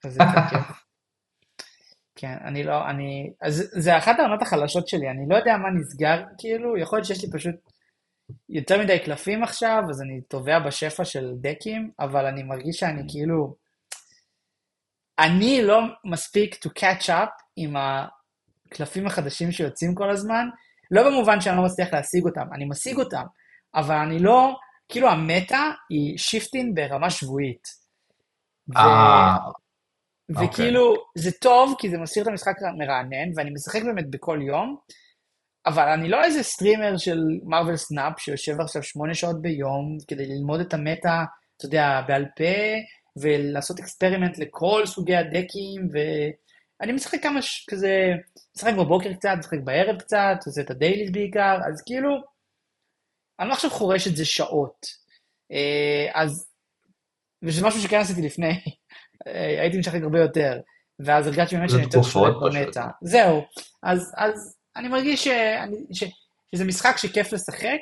אז 0.05 0.13
זה 0.13 0.19
קצת 0.19 0.41
כיף. 0.49 0.61
כן, 2.19 2.37
אני 2.43 2.63
לא, 2.63 2.89
אני, 2.89 3.31
אז 3.41 3.69
זה 3.71 3.97
אחת 3.97 4.19
העונות 4.19 4.41
החלשות 4.41 4.87
שלי, 4.87 5.09
אני 5.09 5.25
לא 5.29 5.35
יודע 5.35 5.57
מה 5.57 5.69
נסגר, 5.69 6.23
כאילו, 6.37 6.77
יכול 6.77 6.97
להיות 6.97 7.07
שיש 7.07 7.23
לי 7.23 7.31
פשוט 7.31 7.55
יותר 8.49 8.81
מדי 8.81 8.99
קלפים 8.99 9.43
עכשיו, 9.43 9.83
אז 9.89 10.01
אני 10.01 10.21
טובע 10.21 10.59
בשפע 10.59 11.05
של 11.05 11.33
דקים, 11.41 11.91
אבל 11.99 12.25
אני 12.25 12.43
מרגיש 12.43 12.77
שאני 12.77 13.01
כאילו... 13.07 13.55
אני 15.19 15.61
לא 15.61 15.81
מספיק 16.05 16.55
to 16.55 16.69
catch 16.79 17.09
up 17.09 17.29
עם 17.55 17.75
הקלפים 17.77 19.07
החדשים 19.07 19.51
שיוצאים 19.51 19.95
כל 19.95 20.09
הזמן, 20.09 20.47
לא 20.91 21.09
במובן 21.09 21.41
שאני 21.41 21.57
לא 21.57 21.63
מצליח 21.63 21.93
להשיג 21.93 22.25
אותם, 22.25 22.53
אני 22.53 22.65
משיג 22.65 22.97
אותם, 22.97 23.23
אבל 23.75 23.95
אני 23.95 24.19
לא, 24.19 24.55
כאילו 24.89 25.09
ה 25.09 25.22
meta 25.22 25.71
היא 25.89 26.17
shifting 26.17 26.75
ברמה 26.75 27.09
שבועית. 27.09 27.67
ו... 28.75 28.77
אה, 28.77 29.37
וכאילו, 30.29 30.93
okay. 30.93 31.21
זה 31.21 31.31
טוב, 31.31 31.75
כי 31.79 31.89
זה 31.89 31.97
משאיר 31.97 32.23
את 32.23 32.27
המשחק 32.27 32.53
מרענן, 32.77 33.31
ואני 33.35 33.49
משחק 33.49 33.83
באמת 33.83 34.09
בכל 34.09 34.39
יום, 34.47 34.77
אבל 35.65 35.87
אני 35.87 36.09
לא 36.09 36.23
איזה 36.23 36.43
streamer 36.43 36.97
של 36.97 37.19
Marvel 37.43 37.75
Snap 37.75 38.19
שיושב 38.19 38.61
עכשיו 38.61 38.83
שמונה 38.83 39.13
שעות 39.13 39.41
ביום 39.41 39.97
כדי 40.07 40.25
ללמוד 40.25 40.59
את 40.59 40.73
ה 40.73 40.81
meta, 40.81 41.23
אתה 41.57 41.65
יודע, 41.65 42.01
בעל 42.07 42.25
פה, 42.37 42.43
ולעשות 43.21 43.79
experiment 43.79 44.37
לכל 44.37 44.85
סוגי 44.85 45.15
הדקים, 45.15 45.87
ואני 45.91 46.91
משחק 46.91 47.23
כמה 47.23 47.41
ש... 47.41 47.65
כזה, 47.69 48.11
משחק 48.57 48.73
בבוקר 48.73 49.13
קצת, 49.13 49.29
משחק 49.39 49.57
בערב 49.63 49.99
קצת, 49.99 50.37
עושה 50.45 50.61
את 50.61 50.71
ה 50.71 50.76
dailies 50.76 51.11
בעיקר, 51.11 51.57
אז 51.67 51.83
כאילו, 51.85 52.09
אני 53.39 53.49
לא 53.49 53.53
עכשיו 53.53 53.69
חורש 53.69 54.07
את 54.07 54.15
זה 54.15 54.25
שעות. 54.25 54.85
אז, 56.13 56.49
וזה 57.43 57.67
משהו 57.67 57.81
שכן 57.81 57.99
עשיתי 57.99 58.21
לפני, 58.21 58.61
הייתי 59.61 59.77
משחק 59.77 60.01
הרבה 60.01 60.19
יותר, 60.19 60.59
ואז 60.99 61.27
הרגשתי 61.27 61.55
באמת 61.55 61.69
שאני 61.69 61.81
יותר 61.81 62.03
שולט 62.03 62.35
ב 62.41 62.49
meta. 62.49 62.87
זהו, 63.01 63.41
אז, 63.83 64.13
אז 64.17 64.58
אני 64.79 64.87
מרגיש 64.87 65.23
שאני, 65.23 65.77
ש, 65.91 66.03
שזה 66.55 66.65
משחק 66.65 66.97
שכיף 66.97 67.33
לשחק, 67.33 67.79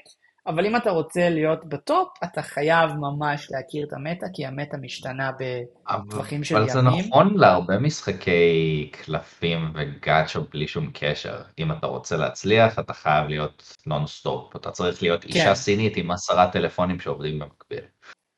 אבל 0.47 0.65
אם 0.65 0.75
אתה 0.75 0.89
רוצה 0.91 1.29
להיות 1.29 1.65
בטופ, 1.65 2.07
אתה 2.23 2.41
חייב 2.41 2.91
ממש 2.91 3.47
להכיר 3.51 3.85
את 3.87 3.93
ה 3.93 3.98
meta, 3.98 4.25
כי 4.33 4.45
ה 4.45 4.51
meta 4.51 4.77
משתנה 4.77 5.31
בטווחים 5.39 6.43
של 6.43 6.55
ימים. 6.55 6.69
אבל 6.69 6.73
זה 6.73 6.81
נכון 6.81 7.37
להרבה 7.37 7.79
משחקי 7.79 8.91
קלפים 8.91 9.71
ו 9.75 9.86
gacha 9.86 10.39
בלי 10.39 10.67
שום 10.67 10.91
קשר. 10.93 11.41
אם 11.59 11.71
אתה 11.71 11.87
רוצה 11.87 12.17
להצליח, 12.17 12.79
אתה 12.79 12.93
חייב 12.93 13.27
להיות 13.27 13.75
נונסטופ. 13.85 14.55
אתה 14.55 14.71
צריך 14.71 15.03
להיות 15.03 15.21
כן. 15.21 15.27
אישה 15.27 15.55
סינית 15.55 15.97
עם 15.97 16.11
עשרה 16.11 16.51
טלפונים 16.51 16.99
שעובדים 16.99 17.39
במקביל. 17.39 17.83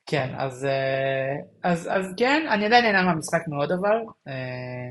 כן, 0.06 0.34
אז, 0.38 0.66
אה, 0.66 1.36
אז, 1.64 1.90
אז 1.92 2.14
כן, 2.18 2.48
אני 2.52 2.66
עדיין 2.66 2.86
נהנה 2.86 3.04
מהמשחק 3.04 3.42
מאוד 3.48 3.72
אבל. 3.72 3.98
אה, 4.28 4.90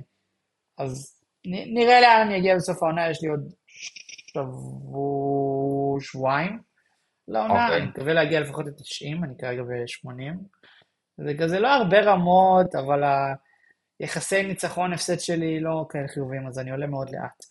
אז 0.79 1.21
נראה 1.47 2.01
לאן 2.01 2.27
אני 2.27 2.39
אגיע 2.39 2.57
בסוף 2.57 2.83
העונה, 2.83 3.11
יש 3.11 3.23
לי 3.23 3.29
עוד 3.29 3.53
שבוע, 4.35 6.01
שבועיים. 6.01 6.59
לעונה, 7.29 7.55
okay. 7.55 7.63
אוקיי. 7.63 7.77
אני 7.77 7.87
מקווה 7.87 8.13
להגיע 8.13 8.41
לפחות 8.41 8.67
ל-90, 8.67 9.25
אני 9.25 9.35
כרגע 9.39 9.63
ב-80. 9.63 10.35
זה 11.19 11.33
כזה 11.39 11.61
לא 11.61 11.75
הרבה 11.75 12.01
רמות, 12.01 12.75
אבל 12.75 13.03
היחסי 14.01 14.43
ניצחון 14.43 14.93
הפסד 14.93 15.21
שלי 15.21 15.61
לא 15.61 15.87
כאלה 15.89 16.09
חיובים, 16.09 16.47
אז 16.47 16.59
אני 16.59 16.71
עולה 16.71 16.87
מאוד 16.87 17.11
לאט. 17.11 17.45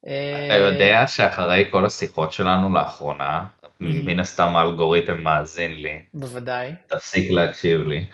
אתה 0.00 0.54
יודע 0.54 1.06
שאחרי 1.06 1.68
כל 1.70 1.86
השיחות 1.86 2.32
שלנו 2.32 2.74
לאחרונה, 2.74 3.44
מן 3.80 4.20
הסתם 4.20 4.56
האלגוריתם 4.56 5.22
מאזין 5.22 5.74
לי. 5.74 6.02
בוודאי. 6.14 6.72
תפסיק 6.86 7.30
להקשיב 7.30 7.80
לי. 7.80 8.06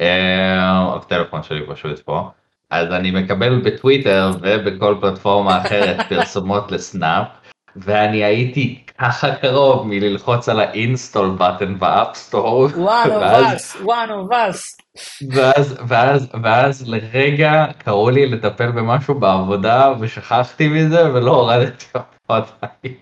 אה, 0.00 0.94
הטלפון 0.96 1.42
שלי 1.42 1.66
פשוט 1.68 1.98
פה. 1.98 2.30
אז 2.70 2.92
אני 2.92 3.10
מקבל 3.10 3.62
בטוויטר 3.64 4.30
ובכל 4.40 4.98
פלטפורמה 5.00 5.62
אחרת 5.62 5.96
פרסומות 6.08 6.72
לסנאפ, 6.72 7.26
ואני 7.76 8.24
הייתי 8.24 8.82
ככה 8.98 9.34
קרוב 9.34 9.86
מללחוץ 9.86 10.48
על 10.48 10.60
ה 10.60 10.69
install 10.69 11.36
button 11.38 11.78
ב 11.78 11.87
App 11.87 12.14
Store. 12.14 12.68
one 12.68 13.06
of 13.06 13.22
us, 13.22 13.80
one 13.80 14.10
of 14.10 14.32
us. 14.32 14.86
ואז, 15.34 15.76
ואז, 15.88 16.28
ואז 16.42 16.88
לרגע 16.88 17.64
קראו 17.78 18.10
לי 18.10 18.26
לטפל 18.26 18.72
במשהו 18.72 19.20
בעבודה 19.20 19.92
ושכחתי 20.00 20.68
מזה 20.68 21.12
ולא 21.14 21.30
הורדתי 21.30 21.84
אותו. 21.94 22.06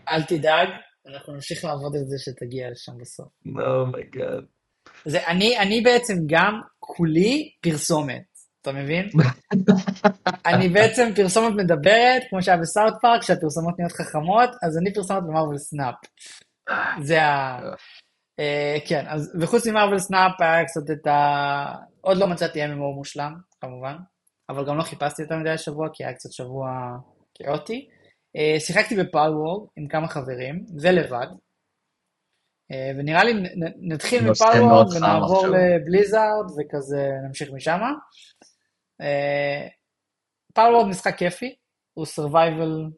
אל 0.09 0.23
תדאג, 0.23 0.69
אנחנו 1.15 1.35
נמשיך 1.35 1.65
לעבוד 1.65 1.93
על 1.97 2.05
זה 2.05 2.17
שתגיע 2.19 2.71
לשם 2.71 2.93
בסוף. 3.01 3.29
Oh 3.67 3.86
my 3.86 4.06
God. 4.06 4.45
Oh 5.09 5.27
אני, 5.27 5.59
אני 5.59 5.81
בעצם 5.81 6.15
גם 6.27 6.61
כולי 6.79 7.51
פרסומת. 7.61 8.34
אתה 8.65 8.73
מבין? 8.73 9.09
אני 10.47 10.69
בעצם 10.69 11.11
פרסומת 11.17 11.55
מדברת, 11.57 12.23
כמו 12.31 12.43
שהיה 12.43 12.59
ב 12.59 12.65
South 12.65 12.95
Park, 13.03 13.23
שהפרסומות 13.23 13.79
נהיות 13.79 13.93
חכמות, 13.93 14.51
אז 14.63 14.79
אני 14.79 14.93
פרסומת 14.95 15.23
ב 15.23 15.28
Marvel 15.28 15.59
Snap. 15.59 15.95
זה 17.03 17.23
ה... 17.23 17.61
אה, 18.41 18.77
כן, 18.87 19.05
אז 19.09 19.37
וחוץ 19.41 19.67
מ 19.67 19.71
Marvel 19.71 19.99
Snap 19.99 20.33
היה 20.41 20.65
קצת 20.65 20.91
את 20.93 21.07
ה... 21.07 21.75
עוד 22.01 22.17
לא 22.17 22.27
מצאתי 22.27 22.65
MMO 22.65 22.95
מושלם, 22.97 23.35
כמובן, 23.61 23.97
אבל 24.49 24.67
גם 24.67 24.77
לא 24.77 24.83
חיפשתי 24.83 25.23
יותר 25.23 25.37
מדי 25.37 25.51
השבוע, 25.51 25.89
כי 25.93 26.05
היה 26.05 26.15
קצת 26.15 26.33
שבוע 26.33 26.69
כאוטי. 27.35 27.89
אה, 28.37 28.61
שיחקתי 28.61 28.97
ב 28.97 29.31
Palworld 29.31 29.69
עם 29.77 29.89
כמה 29.89 30.09
חברים, 30.09 30.65
ולבד. 30.81 31.27
אה, 32.73 32.93
ונראה 32.97 33.25
לי 33.25 33.33
נתחיל 33.77 34.31
מ 34.31 34.63
Palworld 34.63 34.87
ונעבור 34.97 35.47
ל 35.47 35.58
Blizzard 35.58 36.47
וכזה 36.51 37.11
נמשיך 37.27 37.51
משם. 37.53 37.81
Palworld 40.55 40.87
משחק 40.87 41.17
כיפי, 41.19 41.55
הוא 41.95 42.07
survival. 42.07 42.91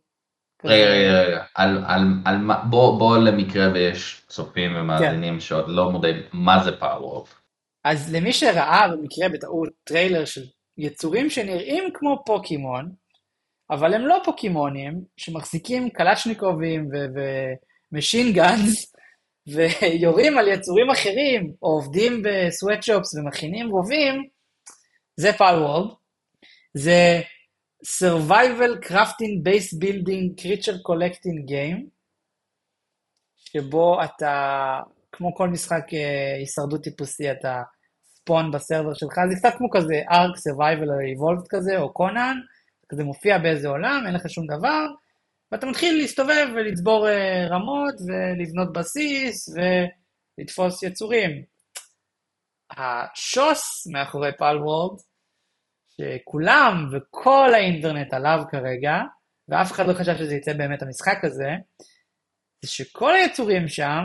רגע, 0.65 0.85
רגע, 0.85 1.23
רגע, 1.23 1.45
על, 1.55 1.85
על, 1.87 2.03
על, 2.25 2.37
בוא, 2.71 2.99
בוא 2.99 3.19
למקרה 3.19 3.73
ויש 3.75 4.23
צופים 4.29 4.77
ומאזינים 4.77 5.35
כן. 5.35 5.41
שעוד 5.41 5.69
לא 5.69 5.91
מודעים, 5.91 6.23
מה 6.33 6.65
זה 6.65 6.77
Palworld? 6.77 7.27
אז 7.85 8.15
למי 8.15 8.33
שראה 8.33 8.89
במקרה 8.89 9.29
בטעות 9.29 9.69
טריילר 9.85 10.25
של 10.25 10.41
יצורים 10.79 11.31
שנראים 11.31 11.85
כמו 11.95 12.23
פוקימון, 12.27 12.93
אבל 13.71 13.95
הם 13.95 14.07
לא 14.07 14.19
פוקימונים, 14.25 15.05
שמחזיקים 15.17 15.91
קלצ'ניקובים 15.91 16.89
ו 17.93 17.98
machine 17.98 18.33
guns, 18.33 18.95
ויורים 19.53 20.39
על 20.39 20.49
יצורים 20.49 20.91
אחרים, 20.91 21.53
או 21.63 21.69
עובדים 21.69 22.23
ב 22.25 22.33
sweatshops 22.33 23.15
ומכינים 23.15 23.71
רובים, 23.71 24.29
זה 25.17 25.31
וולד, 25.41 25.91
זה 26.75 27.21
survival 27.85 28.87
crafting 28.89 29.43
base 29.47 29.79
building 29.83 30.41
creature 30.41 30.79
collecting 30.89 31.51
game, 31.51 31.83
שבו 33.37 34.05
אתה, 34.05 34.81
כמו 35.13 35.35
כל 35.35 35.49
משחק 35.49 35.85
אה, 35.95 36.35
הישרדות 36.39 36.83
טיפוסי, 36.83 37.31
אתה 37.31 37.63
ספון 38.05 38.51
בסרבר 38.51 38.95
שלך, 38.95 39.15
זה 39.29 39.37
קצת 39.37 39.59
כמו 39.59 39.69
כזה 39.71 39.95
ארק 40.11 40.37
survival 40.37 40.89
evolved 41.17 41.47
כזה, 41.49 41.79
או 41.79 41.93
קונן, 41.93 42.37
כזה 42.89 43.05
מופיע 43.05 43.39
באיזה 43.39 43.69
עולם, 43.69 44.03
אין 44.07 44.15
לך 44.15 44.31
שום 44.31 44.47
דבר, 44.47 44.87
ואתה 45.53 45.67
מתחיל 45.67 45.97
להסתובב 45.97 46.47
ולצבור 46.55 47.09
אה, 47.09 47.47
רמות 47.51 47.95
ולבנות 48.07 48.73
בסיס 48.73 49.49
ולתפוס 50.39 50.83
יצורים. 50.83 51.43
השוס 52.71 53.87
מאחורי 53.93 54.31
פאל 54.39 54.59
וורד, 54.59 55.01
שכולם 56.01 56.89
וכל 56.93 57.55
האינטרנט 57.55 58.15
עליו 58.15 58.39
כרגע, 58.51 59.01
ואף 59.49 59.73
אחד 59.73 59.87
לא 59.87 59.93
חשב 59.93 60.17
שזה 60.17 60.35
יצא 60.35 60.53
באמת 60.53 60.83
המשחק 60.83 61.25
הזה, 61.25 61.51
זה 62.65 62.71
שכל 62.71 63.15
היצורים 63.15 63.69
שם 63.69 64.05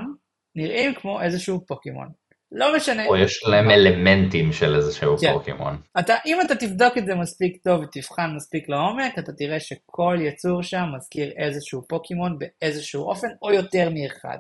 נראים 0.56 0.94
כמו 0.96 1.22
איזשהו 1.22 1.66
פוקימון. 1.68 2.22
לא 2.52 2.76
משנה. 2.76 3.06
או 3.06 3.18
יש 3.18 3.44
להם 3.44 3.72
אלמנטים 3.72 4.54
של 4.54 4.76
איזשהו 4.76 5.18
כן. 5.18 5.34
פוקימון. 5.34 5.82
אתה, 6.00 6.16
אם 6.26 6.42
אתה 6.46 6.56
תבדוק 6.56 6.98
את 6.98 7.06
זה 7.06 7.16
מספיק 7.16 7.64
טוב 7.64 7.82
ותבחן 7.82 8.36
מספיק 8.36 8.70
לעומק, 8.70 9.20
אתה 9.20 9.32
תראה 9.34 9.60
שכל 9.60 10.18
יצור 10.22 10.64
שם 10.64 10.84
מזכיר 10.96 11.32
איזשהו 11.38 11.88
פוקימון 11.88 12.38
באיזשהו 12.39 13.04
אופן, 13.04 13.28
או 13.42 13.54
יותר 13.54 13.89
מאחד. 13.94 14.38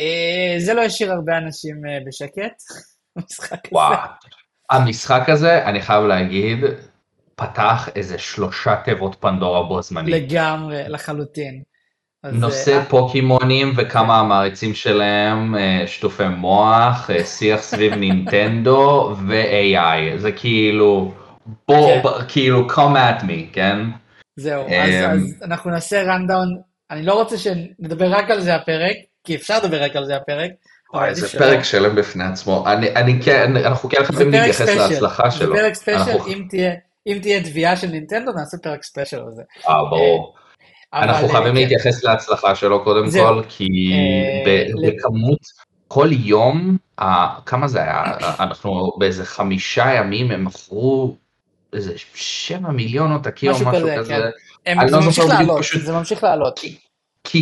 אה, 0.00 0.54
זה 0.58 0.74
לא 0.74 0.82
השאיר 0.82 1.12
הרבה 1.12 1.38
אנשים 1.38 1.86
אה, 1.86 1.98
בשקט, 2.06 2.62
המשחק 3.16 3.66
הזה. 3.66 3.74
וואו, 3.74 3.96
המשחק 4.70 5.28
הזה, 5.28 5.64
אני 5.64 5.82
חייב 5.82 6.04
להגיד, 6.04 6.58
פתח 7.34 7.88
איזה 7.96 8.18
שלושה 8.18 8.76
תיבות 8.84 9.16
פנדורה 9.20 9.62
בו 9.62 9.82
זמנית. 9.82 10.14
לגמרי, 10.14 10.82
לחלוטין. 10.88 11.62
נושא 12.32 12.72
אה, 12.72 12.84
פוקימונים 12.84 13.72
וכמה 13.76 14.14
כן. 14.14 14.20
המעריצים 14.20 14.74
שלהם, 14.74 15.56
אה, 15.56 15.82
שטופי 15.86 16.28
מוח, 16.28 17.10
אה, 17.10 17.24
שיח 17.24 17.60
סביב 17.60 17.94
נינטנדו 18.04 19.14
ו-AI, 19.26 20.18
זה 20.18 20.32
כאילו, 20.32 21.14
בוא, 21.68 22.02
כן. 22.02 22.24
כאילו, 22.28 22.66
come 22.70 22.96
at 22.96 23.22
me, 23.22 23.52
כן? 23.52 23.78
זהו, 24.36 24.66
אז 24.68 25.42
אנחנו 25.42 25.70
נעשה 25.70 26.02
רנדאון, 26.02 26.48
אני 26.90 27.02
לא 27.02 27.14
רוצה 27.14 27.38
שנדבר 27.38 28.10
רק 28.10 28.30
על 28.30 28.40
זה 28.40 28.54
הפרק, 28.54 28.96
כי 29.24 29.36
אפשר 29.36 29.58
לדבר 29.64 29.82
רק 29.82 29.96
על 29.96 30.04
זה 30.04 30.16
הפרק, 30.16 30.50
וואי, 30.94 31.14
זה 31.14 31.38
פרק 31.38 31.64
שלם 31.64 31.94
בפני 31.94 32.24
עצמו. 32.24 32.64
אני, 32.66 32.90
אני 32.90 33.22
כן, 33.22 33.56
אנחנו 33.56 33.88
כן 33.88 34.04
חייבים 34.04 34.30
להתייחס 34.30 34.68
להצלחה 34.68 35.30
שלו. 35.30 35.46
זה 35.46 35.60
פרק 35.60 35.74
ספיישל, 35.74 36.18
אם 37.06 37.18
תהיה 37.22 37.44
תביעה 37.44 37.76
של 37.76 37.86
נינטנדו, 37.86 38.32
נעשה 38.32 38.56
פרק 38.62 38.82
ספיישל 38.82 39.16
על 39.16 39.32
זה. 39.32 39.42
אה, 39.68 39.84
ברור. 39.90 40.34
אנחנו 40.94 41.28
חייבים 41.28 41.54
כן. 41.54 41.60
להתייחס 41.60 42.04
להצלחה 42.04 42.54
שלו 42.54 42.84
קודם 42.84 43.10
כל, 43.10 43.42
כי 43.48 43.68
אה, 44.46 44.64
בכמות, 44.88 45.40
כל 45.88 46.08
יום, 46.12 46.76
כמה 47.46 47.68
זה 47.68 47.82
היה? 47.82 48.02
אנחנו 48.40 48.92
באיזה 48.98 49.24
חמישה 49.24 49.94
ימים 49.94 50.30
הם 50.30 50.44
מכרו 50.44 51.16
איזה 51.72 51.92
שבע 52.14 52.70
מיליון 52.70 53.12
עותקים 53.12 53.50
או 53.50 53.56
משהו 53.56 53.88
כזה. 53.98 54.20
כן. 54.64 54.88
זה 54.88 54.96
ממשיך 54.96 55.24
לעלות, 55.28 55.62
זה 55.84 55.92
ממשיך 55.92 56.24
לעלות. 56.24 56.58
כי 56.58 56.78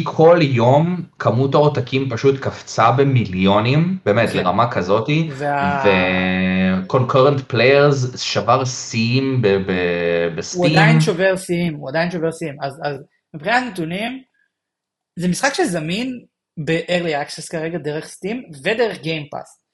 כל 0.05 0.39
יום 0.43 1.03
כמות 1.19 1.55
העותקים 1.55 2.11
פשוט 2.11 2.41
קפצה 2.41 2.93
במיליונים, 2.93 3.99
באמת 4.05 4.31
כן. 4.31 4.39
לרמה 4.39 4.71
כזאתי, 4.71 5.31
ו-concurrent 5.33 7.53
players 7.53 8.19
שבר 8.19 8.65
שיאים 8.65 9.43
בסטים. 10.37 10.63
הוא 10.63 10.71
עדיין 10.71 11.01
שובר 11.01 11.37
שיאים, 11.37 11.75
הוא 11.75 11.89
עדיין 11.89 12.11
שובר 12.11 12.31
שיאים. 12.31 12.57
אז, 12.63 12.81
אז 12.85 12.97
מבחינת 13.35 13.73
נתונים, 13.73 14.23
זה 15.19 15.29
משחק 15.29 15.55
שזמין 15.55 16.25
ב-early 16.65 17.27
access 17.27 17.49
כרגע 17.51 17.79
דרך 17.79 18.07
סטים 18.07 18.43
ודרך 18.63 19.01
גיימפאס. 19.01 19.65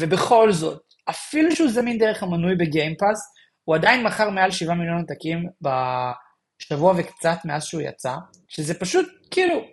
ובכל 0.00 0.52
זאת, 0.52 0.82
אפילו 1.10 1.56
שהוא 1.56 1.70
זמין 1.70 1.98
דרך 1.98 2.22
המנוי 2.22 2.56
בגיימפאס, 2.56 3.18
הוא 3.64 3.74
עדיין 3.74 4.06
מכר 4.06 4.30
מעל 4.30 4.50
7 4.50 4.74
מיליון 4.74 4.98
עותקים 4.98 5.46
בשבוע 5.62 6.94
וקצת 6.96 7.38
מאז 7.44 7.64
שהוא 7.64 7.82
יצא, 7.82 8.14
שזה 8.48 8.74
פשוט 8.74 9.06
כאילו, 9.30 9.68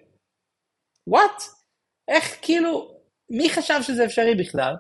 וואט? 1.08 1.42
איך 2.08 2.38
כאילו, 2.42 2.96
מי 3.30 3.50
חשב 3.50 3.80
שזה 3.82 4.06
אפשרי 4.06 4.36
בכלל? 4.36 4.76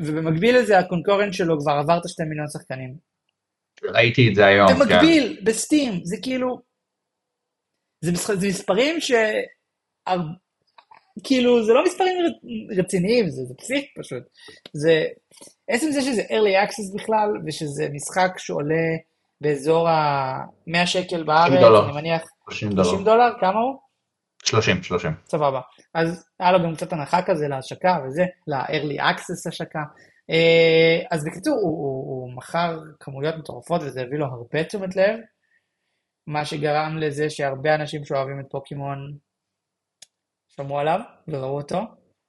ובמקביל 0.00 0.58
לזה 0.58 0.78
הקונקורנט 0.78 1.34
שלו 1.34 1.60
כבר 1.60 1.72
עבר 1.72 1.98
את 1.98 2.04
השתי 2.04 2.22
מיליון 2.22 2.48
שחקנים. 2.48 2.96
ראיתי 3.84 4.28
את 4.28 4.34
זה 4.34 4.46
היום, 4.46 4.68
כן. 4.68 4.74
במקביל, 4.74 5.36
כן. 5.38 5.44
בסטים, 5.44 6.00
זה 6.04 6.16
כאילו... 6.22 6.60
זה, 8.00 8.12
מס... 8.12 8.30
זה 8.30 8.48
מספרים 8.48 9.00
ש... 9.00 9.12
כאילו, 11.24 11.64
זה 11.64 11.72
לא 11.72 11.84
מספרים 11.84 12.16
רציניים, 12.78 13.30
זה, 13.30 13.44
זה 13.44 13.54
פסיק 13.54 13.84
פשוט. 13.98 14.22
זה... 14.72 15.06
עצם 15.68 15.90
זה 15.90 16.02
שזה 16.02 16.22
early 16.22 16.68
access 16.68 16.94
בכלל, 16.94 17.28
ושזה 17.46 17.88
משחק 17.92 18.38
שעולה 18.38 18.96
באזור 19.40 19.88
ה-100 19.88 20.86
שקל 20.86 21.22
בארץ, 21.22 21.84
אני 21.84 21.92
מניח... 21.92 22.22
30 22.50 22.70
דולר. 22.70 22.84
30 22.84 23.04
דולר, 23.04 23.32
כמה 23.40 23.60
הוא? 23.60 23.80
30, 24.44 24.82
30. 24.82 25.12
סבבה. 25.24 25.60
אז 25.94 26.28
היה 26.40 26.52
לו 26.52 26.58
גם 26.62 26.74
קצת 26.74 26.92
הנחה 26.92 27.22
כזה 27.22 27.48
להשקה 27.48 27.98
וזה, 28.06 28.22
ל-early 28.46 29.00
access 29.00 29.48
השקה. 29.48 29.82
אה, 30.30 31.02
אז 31.10 31.24
בקיצור, 31.24 31.54
הוא, 31.54 31.62
הוא, 31.62 32.10
הוא 32.10 32.32
מכר 32.32 32.78
כמויות 33.00 33.34
מטורפות 33.38 33.82
וזה 33.82 34.02
הביא 34.02 34.18
לו 34.18 34.26
הרבה 34.26 34.64
תשומת 34.64 34.96
לב, 34.96 35.18
מה 36.26 36.44
שגרם 36.44 36.98
לזה 36.98 37.30
שהרבה 37.30 37.74
אנשים 37.74 38.04
שאוהבים 38.04 38.40
את 38.40 38.46
פוקימון 38.50 39.16
שמעו 40.48 40.78
עליו 40.78 41.00
וראו 41.28 41.56
אותו, 41.56 41.80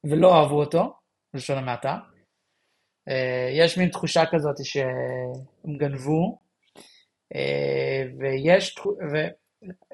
ולא 0.04 0.36
אהבו 0.36 0.60
אותו, 0.60 0.94
בלשון 1.34 1.58
המעטה. 1.58 1.98
אה, 3.10 3.50
יש 3.58 3.78
מין 3.78 3.90
תחושה 3.90 4.24
כזאת 4.32 4.56
שהם 4.64 5.78
גנבו, 5.78 6.40
אה, 7.36 8.04
ויש, 8.20 8.76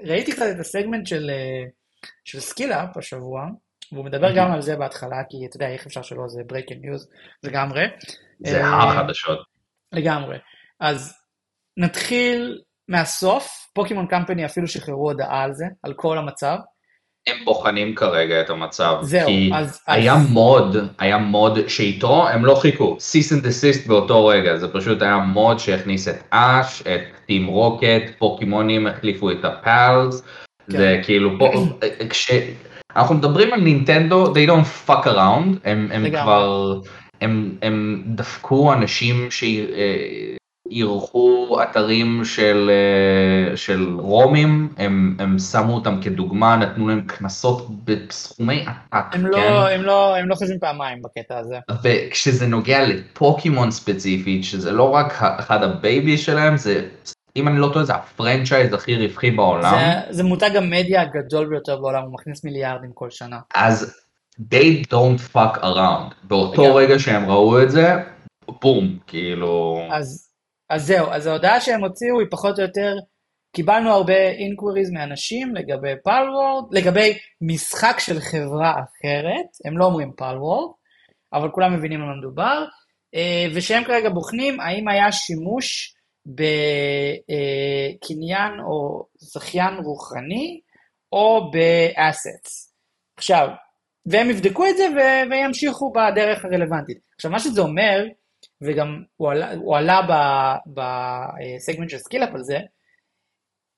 וראיתי 0.06 0.32
קצת 0.32 0.46
את 0.56 0.60
הסגמנט 0.60 1.08
של, 1.08 1.32
של 2.26 2.40
SkillUp 2.40 2.98
השבוע, 2.98 3.46
והוא 3.92 4.06
מדבר 4.06 4.36
גם 4.36 4.52
על 4.52 4.62
זה 4.62 4.76
בהתחלה, 4.76 5.24
כי 5.30 5.38
אתה 5.50 5.56
יודע, 5.56 5.68
איך 5.68 5.86
אפשר 5.86 6.02
שלא, 6.02 6.28
זה 6.28 6.42
breaking 6.42 6.86
news 6.86 7.16
לגמרי. 7.44 7.86
זה 8.40 8.66
החדשות. 8.66 9.40
לגמרי. 9.92 10.38
אז 10.80 11.14
נתחיל 11.78 12.62
מהסוף, 12.88 13.70
Pokémon 13.74 14.08
Company 14.08 14.46
אפילו 14.46 14.68
שחררו 14.68 15.12
הודעה 15.12 15.44
על 15.44 15.54
זה, 15.54 15.66
על 15.84 15.94
כל 15.94 16.18
המצב. 16.18 16.58
הם 17.28 17.38
בוחנים 17.46 17.96
כרגע 17.96 18.42
את 18.42 18.50
המצב. 18.50 18.96
זהו, 19.02 19.28
כי 19.28 19.52
אז... 19.54 19.82
היה 19.88 20.16
אז... 20.16 20.32
מוד, 20.32 20.78
היה 21.00 21.18
מוד 21.18 21.68
שאיתו 21.68 22.28
הם 22.30 22.46
לא 22.46 22.56
חיכו, 22.56 22.96
cease 23.00 23.34
and 23.34 23.48
desist 23.48 23.88
באותו 23.88 24.26
רגע, 24.26 24.58
זה 24.58 24.68
פשוט 24.68 25.02
היה 25.02 25.18
מוד 25.18 25.60
שהכניס 25.60 26.08
את 26.08 26.24
אש, 26.32 26.82
את 26.82 27.02
Team 27.26 27.48
Rocket, 27.48 28.04
פוקימונים 28.18 28.88
החליפו 28.88 29.32
את 29.32 29.46
ה 29.46 29.59
Pals, 29.59 30.24
כן. 30.72 30.78
זה 30.78 31.02
כאילו, 31.04 31.40
פה, 31.40 31.52
כש... 32.10 32.32
אנחנו 32.96 33.16
מדברים 33.16 33.54
על 33.54 33.62
נינטנדו, 33.62 34.34
they 34.34 34.50
don't 34.50 34.90
fuck 34.90 35.06
around, 35.06 35.58
הם, 35.66 35.90
הם 35.92 36.10
כבר, 36.10 36.80
הם, 37.22 37.56
הם 37.62 38.04
דפקו 38.08 38.74
אנשים 38.74 39.28
שאירחו 40.70 41.58
אתרים 41.64 42.22
של, 42.26 42.72
אה, 42.74 43.58
של 43.58 43.96
רומים, 44.00 44.74
הם, 44.78 45.16
הם 45.20 45.40
שמו 45.40 45.74
אותם 45.74 46.02
כדוגמה, 46.02 46.56
נתנו 46.56 46.88
להם 46.88 47.02
קנסות 47.02 47.68
בסכומי 47.86 48.66
עתק, 48.92 49.16
הם, 49.16 49.26
לא, 49.26 49.38
כן? 49.38 49.54
לא, 49.54 49.70
הם, 49.70 49.82
לא, 49.82 50.16
הם 50.16 50.30
לא 50.30 50.36
חושבים 50.36 50.60
פעמיים 50.60 51.02
בקטע 51.02 51.38
הזה. 51.38 51.60
וכשזה 51.84 52.48
נוגע 52.48 52.88
לפוקימון 52.88 53.72
ספציפית, 53.72 54.44
שזה 54.44 54.72
לא 54.72 54.90
רק 54.90 55.14
אחד 55.22 55.64
ה 55.64 55.75
baby 55.75 56.18
שלהם, 56.18 56.58
זה 56.58 56.88
אם 57.36 57.48
אני 57.48 57.60
לא 57.60 57.70
טועה 57.74 57.86
זה 57.86 57.94
ה 57.94 58.02
franchise 58.02 58.74
הכי 58.74 58.96
רווחי 58.96 59.32
בעולם. 59.32 59.78
זה, 59.80 60.14
זה 60.14 60.24
מותג 60.24 60.56
המדיה 60.56 61.02
הגדול 61.02 61.46
ביותר 61.50 61.78
בעולם, 61.78 62.04
הוא 62.04 62.14
מכניס 62.14 62.44
מיליארדים 62.44 62.92
כל 62.94 63.10
שנה. 63.10 63.40
אז 63.56 64.02
they 64.54 64.86
don't 64.92 65.36
fuck 65.36 65.58
around. 65.64 66.14
באותו 66.24 66.62
וגם. 66.62 66.76
רגע 66.76 67.00
שהם 67.00 67.30
ראו 67.30 67.64
את 67.64 67.72
זה, 67.72 67.96
בום, 68.62 68.98
כאילו... 69.08 69.82
אז, 69.92 70.27
אז 70.70 70.86
זהו, 70.86 71.08
אז 71.12 71.28
ההודעה 71.28 71.62
שהם 71.62 71.84
הוציאו 71.84 72.20
היא 72.20 72.28
פחות 72.32 72.60
או 72.60 72.64
יותר, 72.64 72.96
קיבלנו 73.56 73.92
הרבה 73.92 74.30
inquiries 74.30 74.92
מאנשים 74.92 75.56
לגבי 75.56 75.94
Palworld, 76.04 76.64
לגבי 76.72 77.18
משחק 77.42 77.96
של 78.00 78.20
חברה 78.20 78.72
אחרת, 78.72 79.46
הם 79.66 79.78
לא 79.78 79.86
אומרים 79.86 80.12
Palworld, 80.18 80.70
אבל 81.34 81.52
כולם 81.52 81.74
מבינים 81.74 82.02
על 82.02 82.08
מה 82.08 82.16
מדובר, 82.16 82.66
אה, 83.16 83.46
ושהם 83.56 83.84
כרגע 83.84 84.10
בוחנים 84.10 84.60
האם 84.60 84.88
היה 84.88 85.12
שימוש 85.12 85.96
בקניין 88.06 88.60
או 88.60 89.06
זכיין 89.18 89.74
רוחני 89.74 90.62
או 91.12 91.52
ב 91.52 91.67
assets. 91.67 92.74
עכשיו, 93.18 93.48
והם 94.06 94.30
יבדקו 94.30 94.66
את 94.66 94.78
זה 94.78 94.88
ו- 94.96 95.30
וימשיכו 95.32 95.94
בדרך 95.94 96.46
הרלוונטית. 96.46 96.98
עכשיו, 97.16 97.32
מה 97.32 97.40
שזה 97.40 97.62
אומר, 97.62 98.06
וגם 98.62 99.04
הוא 99.18 99.32
עלה, 99.32 99.52
עלה 99.78 100.02
בסגמנט 100.68 101.90
של 101.90 101.98
SkillUp 101.98 102.30
על 102.34 102.44
זה, 102.44 102.58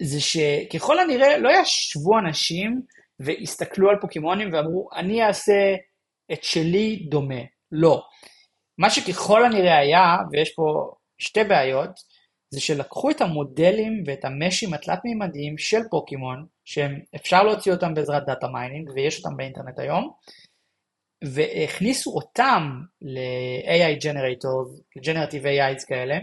זה 0.02 0.22
שככל 0.22 1.00
הנראה 1.00 1.38
לא 1.38 1.50
ישבו 1.62 2.20
אנשים 2.20 2.82
והסתכלו 3.20 3.90
על 3.90 3.96
פוקימונים 4.02 4.54
ואמרו, 4.54 4.90
אני 4.96 5.24
אעשה 5.24 5.76
את 6.32 6.44
שלי 6.44 7.08
דומה. 7.10 7.42
לא. 7.72 8.04
מה 8.78 8.90
שככל 8.90 9.46
הנראה 9.46 9.78
היה, 9.78 10.18
ויש 10.32 10.54
פה 10.56 10.92
שתי 11.18 11.44
בעיות, 11.44 11.90
זה 12.50 12.62
שלקחו 12.62 13.10
את 13.10 13.22
המודלים 13.22 14.04
ואת 14.06 14.26
המשים 14.26 14.74
התלת-מימדיים 14.74 15.58
של 15.58 15.80
פוקימון, 15.92 16.46
שאפשר 16.66 17.44
להוציא 17.44 17.72
אותם 17.72 17.94
בעזרת 17.94 18.26
data 18.26 18.48
mining, 18.48 18.90
ויש 18.96 19.18
אותם 19.18 19.38
באינטרנט 19.38 19.80
היום, 19.80 20.12
והכניסו 21.24 22.12
אותם 22.12 22.82
ל-AI 23.02 24.02
Generators, 24.02 24.82
ל-Generative 24.96 25.44
AIs 25.44 25.88
כאלה, 25.88 26.16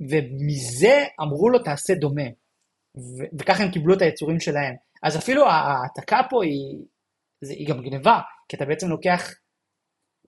ומזה 0.00 1.04
אמרו 1.20 1.50
לו 1.50 1.58
תעשה 1.58 1.94
דומה, 1.94 2.28
ו- 2.96 3.38
וככה 3.38 3.62
הם 3.62 3.70
קיבלו 3.70 3.94
את 3.94 4.02
היצורים 4.02 4.40
שלהם. 4.40 4.74
אז 5.02 5.16
אפילו 5.16 5.46
ההעתקה 5.46 6.20
פה 6.30 6.44
היא, 6.44 6.84
זה, 7.40 7.52
היא 7.52 7.68
גם 7.68 7.82
גניבה, 7.82 8.20
כי 8.48 8.56
אתה 8.56 8.64
בעצם 8.64 8.88
לוקח 8.88 9.30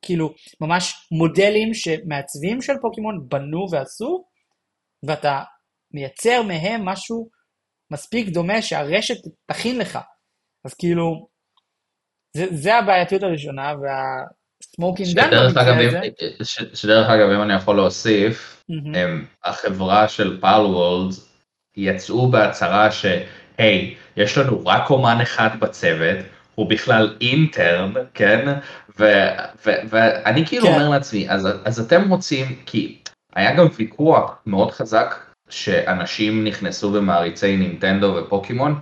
כאילו 0.02 0.34
ממש 0.60 1.08
מודלים 1.12 1.74
שמעצבים 1.74 2.62
של 2.62 2.72
פוקימון 2.82 3.28
בנו 3.28 3.66
ועשו, 3.70 4.24
ואתה 5.06 5.42
מייצר 5.94 6.42
מהם 6.42 6.84
משהו 6.84 7.30
מספיק 7.92 8.28
דומה 8.28 8.62
שהרשת 8.62 9.16
תכין 9.46 9.78
לך. 9.78 9.98
אז 10.64 10.74
כאילו, 10.74 11.28
זה, 12.36 12.46
זה 12.50 12.78
הבעייתיות 12.78 13.22
הראשונה, 13.22 13.72
והסמוקינג 13.82 15.16
גן 15.16 15.30
במקרה 15.30 15.86
הזה. 15.86 16.00
שדרך 16.74 17.10
אגב, 17.10 17.30
אם 17.30 17.42
אני 17.42 17.54
יכול 17.54 17.76
להוסיף, 17.76 18.64
mm-hmm. 18.70 18.98
הם, 18.98 19.24
החברה 19.44 20.08
של 20.08 20.40
פאל 20.40 20.66
וולד 20.66 21.14
יצאו 21.76 22.28
בהצהרה 22.30 22.90
שהי, 22.92 23.94
יש 24.16 24.38
לנו 24.38 24.66
רק 24.66 24.90
אומן 24.90 25.18
אחד 25.22 25.60
בצוות, 25.60 26.18
הוא 26.54 26.70
בכלל 26.70 27.16
אינטרן, 27.20 27.92
כן? 28.14 28.58
ואני 29.64 30.46
כאילו 30.46 30.66
כן. 30.66 30.72
אומר 30.72 30.88
לעצמי, 30.88 31.30
אז, 31.30 31.48
אז 31.64 31.80
אתם 31.80 32.10
רוצים, 32.10 32.46
כי 32.66 32.98
היה 33.34 33.56
גם 33.56 33.66
ויכוח 33.76 34.38
מאוד 34.46 34.70
חזק 34.70 35.14
שאנשים 35.48 36.44
נכנסו 36.44 36.92
במעריצי 36.92 37.56
נינטנדו 37.56 38.14
ופוקימון, 38.16 38.80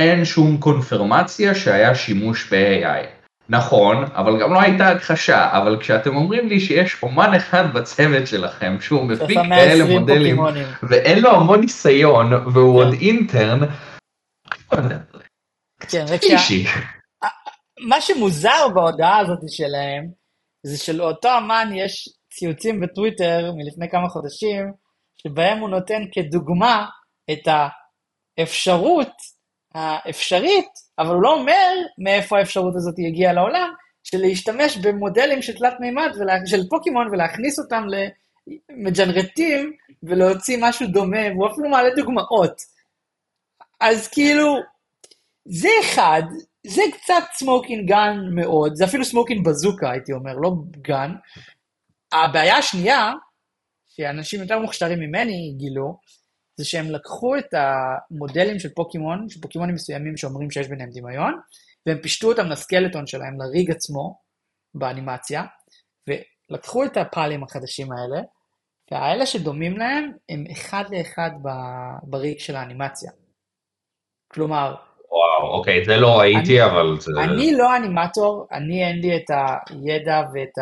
אין 0.00 0.24
שום 0.24 0.56
קונפרמציה 0.60 1.54
שהיה 1.54 1.94
שימוש 1.94 2.52
ב-AI. 2.52 3.06
נכון, 3.48 4.04
אבל 4.14 4.40
גם 4.42 4.54
לא 4.54 4.60
הייתה 4.60 4.88
הכחשה, 4.88 5.58
אבל 5.58 5.80
כשאתם 5.80 6.16
אומרים 6.16 6.48
לי 6.48 6.60
שיש 6.60 7.02
אומן 7.02 7.34
אחד 7.34 7.72
בצוות 7.74 8.26
שלכם 8.26 8.76
שהוא 8.80 9.04
מפיק 9.04 9.38
כאלה 9.48 9.84
מודלים, 9.84 10.36
פוקימונים. 10.36 10.66
ואין 10.82 11.18
לו 11.18 11.30
המון 11.30 11.60
ניסיון, 11.60 12.32
והוא 12.32 12.78
עוד 12.78 12.94
אינטרן, 13.00 13.60
כן, 15.88 16.04
רק 16.08 16.20
מה 17.88 18.00
שמוזר 18.00 18.68
בהודעה 18.74 19.18
הזאת 19.18 19.38
שלהם, 19.48 20.04
זה 20.66 20.78
שלאותו 20.78 21.38
אמן 21.38 21.70
יש 21.74 22.08
ציוצים 22.32 22.80
בטוויטר 22.80 23.52
מלפני 23.56 23.90
כמה 23.90 24.08
חודשים, 24.08 24.72
שבהם 25.22 25.58
הוא 25.58 25.68
נותן 25.68 26.02
כדוגמה 26.12 26.86
את 27.32 27.48
האפשרות 28.38 29.12
האפשרית, 29.74 30.68
אבל 30.98 31.14
הוא 31.14 31.22
לא 31.22 31.34
אומר 31.34 31.68
מאיפה 31.98 32.38
האפשרות 32.38 32.74
הזאת 32.76 32.94
הגיעה 32.98 33.32
לעולם, 33.32 33.70
של 34.04 34.18
להשתמש 34.18 34.76
במודלים 34.76 35.42
של 35.42 35.58
תלת 35.58 35.74
מימד, 35.80 36.10
של 36.46 36.68
פוקימון, 36.70 37.08
ולהכניס 37.12 37.58
אותם 37.58 37.84
למג'נרטים, 38.70 39.72
ולהוציא 40.02 40.58
משהו 40.60 40.86
דומה, 40.86 41.30
והוא 41.34 41.46
אפילו 41.52 41.68
מעלה 41.68 41.94
דוגמאות. 41.96 42.62
אז 43.80 44.08
כאילו, 44.08 44.56
זה 45.44 45.68
אחד, 45.80 46.22
זה 46.66 46.82
קצת 46.92 47.22
smoking 47.32 47.88
gun 47.88 48.16
מאוד, 48.34 48.74
זה 48.74 48.84
אפילו 48.84 49.04
smoking 49.04 49.46
bazooka 49.46 49.90
הייתי 49.90 50.12
אומר, 50.12 50.32
לא 50.34 50.52
gun, 50.76 51.10
הבעיה 52.12 52.56
השנייה, 52.56 53.12
שאנשים 53.88 54.40
יותר 54.40 54.58
מוכשרים 54.58 54.98
ממני 54.98 55.54
גילו, 55.56 55.98
זה 56.60 56.64
שהם 56.64 56.90
לקחו 56.90 57.36
את 57.36 57.54
המודלים 57.54 58.58
של 58.58 58.68
פוקימון, 58.68 59.28
של 59.28 59.40
פוקימונים 59.40 59.74
מסוימים 59.74 60.16
שאומרים 60.16 60.50
שיש 60.50 60.68
ביניהם 60.68 60.90
דמיון, 60.92 61.40
והם 61.86 61.98
פישטו 62.02 62.28
אותם 62.28 62.46
ל 62.46 62.53
skeleton 62.53 63.06
שלהם, 63.06 63.40
ל 63.40 63.47
rig 63.47 63.70
עצמו, 63.70 64.18
באנימציה, 64.74 65.44
ולקחו 66.08 66.84
את 66.84 66.96
הפאלים 66.96 67.42
החדשים 67.42 67.88
האלה, 67.92 68.22
והאלה 68.90 69.26
שדומים 69.26 69.78
להם 69.78 70.12
הם 70.28 70.44
אחד 70.52 70.84
לאחד 70.90 71.30
בריג 72.02 72.38
של 72.38 72.56
האנימציה. 72.56 73.10
כלומר... 74.28 74.74
וואו, 75.10 75.58
אוקיי, 75.58 75.84
זה 75.84 75.96
לא 75.96 76.18
ראיתי, 76.18 76.62
אני, 76.62 76.70
אבל 76.70 77.00
זה... 77.00 77.10
אני 77.24 77.52
לא 77.52 77.76
אנימטור, 77.76 78.46
אני 78.52 78.84
אין 78.84 79.00
לי 79.00 79.16
את 79.16 79.30
הידע 79.70 80.22
ואת 80.34 80.58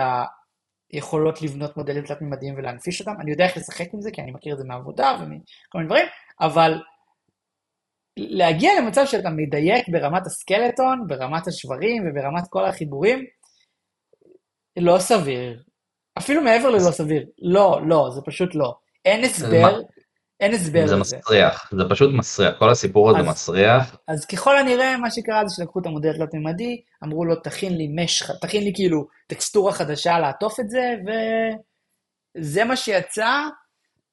היכולות 0.93 1.43
לבנות 1.43 1.77
מודלים 1.77 2.07
תלת-ממדיים 2.07 2.55
ולהנפיש 2.57 3.01
אותם, 3.01 3.21
אני 3.21 3.31
יודע 3.31 3.45
איך 3.45 3.57
לשחק 3.57 3.95
עם 3.95 4.01
זה, 4.01 4.11
כי 4.11 4.23
אני 4.23 4.31
מכיר 4.31 4.53
את 4.53 4.59
זה 4.59 4.65
מעבודה 4.65 5.17
ומכל 5.21 5.79
מיני 5.79 5.87
דברים, 5.87 6.07
אבל 6.41 6.81
להגיע 8.17 8.81
למצב 8.81 9.07
שאתה 9.07 9.31
מדייק 9.31 9.89
ברמת 9.89 10.27
הסקלטון, 10.27 11.07
ברמת 11.07 11.47
השברים 11.47 12.03
וברמת 12.07 12.45
כל 12.51 12.65
החיבורים, 12.65 13.25
לא 14.77 14.99
סביר. 14.99 15.63
אפילו 16.19 16.43
מעבר 16.43 16.71
ללא 16.71 16.91
סביר. 16.91 17.27
לא, 17.39 17.81
לא, 17.87 18.11
זה 18.15 18.21
פשוט 18.25 18.55
לא. 18.55 18.75
אין 19.05 19.25
הסבר, 19.25 19.81
אין 20.41 20.55
הסבר 20.55 20.85
לזה. 20.85 20.95
זה 20.95 21.01
מסריח, 21.01 21.71
זה 21.77 21.83
פשוט 21.91 22.11
מסריח, 22.15 22.59
כל 22.59 22.71
הסיפור 22.71 23.11
הזה 23.11 23.29
מסריח. 23.29 23.97
אז 24.09 24.25
ככל 24.25 24.59
הנראה, 24.59 24.97
מה 24.97 25.11
שקרה 25.11 25.43
זה 25.47 25.55
שלקחו 25.57 25.81
את 25.81 25.87
המודל 25.87 26.11
התלת-ממדי, 26.11 26.83
אמרו 27.05 27.25
לו, 27.25 27.37
תכין 27.37 27.77
לי 27.77 27.89
mesh, 27.97 28.23
תכין 28.41 28.65
לי 28.65 28.73
כאילו 28.75 29.07
טקסטורה 29.27 29.73
חדשה 29.73 30.19
לעטוף 30.19 30.61
את 30.61 30.71
זה, 30.71 30.95
וזה 32.39 32.65
מה 32.65 32.77
שיצא. 32.77 33.29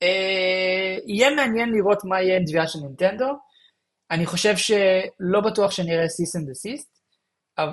אה, 0.03 0.97
יהיה 1.07 1.35
מעניין 1.35 1.69
לראות 1.69 1.99
מה 2.03 2.21
יהיה 2.21 2.37
עם 2.37 2.45
תביעה 2.45 2.67
של 2.67 2.79
נינטנדו. 2.79 3.25
אני 4.11 4.25
חושב 4.25 4.57
שלא 4.57 5.41
בטוח 5.45 5.71
שנראה 5.71 6.07
cease 6.07 6.35
and 6.35 6.53
desist 6.53 6.99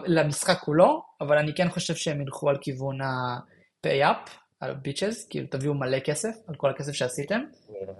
למשחק 0.07 0.59
כולו, 0.59 1.03
אבל 1.21 1.39
אני 1.39 1.55
כן 1.55 1.71
חושב 1.71 1.95
שהם 1.95 2.21
ילכו 2.21 2.49
על 2.49 2.59
כיוון 2.61 3.01
ה-pay-up, 3.01 4.31
על 4.63 4.71
ה-bitches, 4.71 5.27
כאילו 5.31 5.47
תביאו 5.51 5.75
מלא 5.75 5.99
כסף 5.99 6.29
על 6.49 6.55
כל 6.55 6.71
הכסף 6.71 6.93
שעשיתם. 6.93 7.41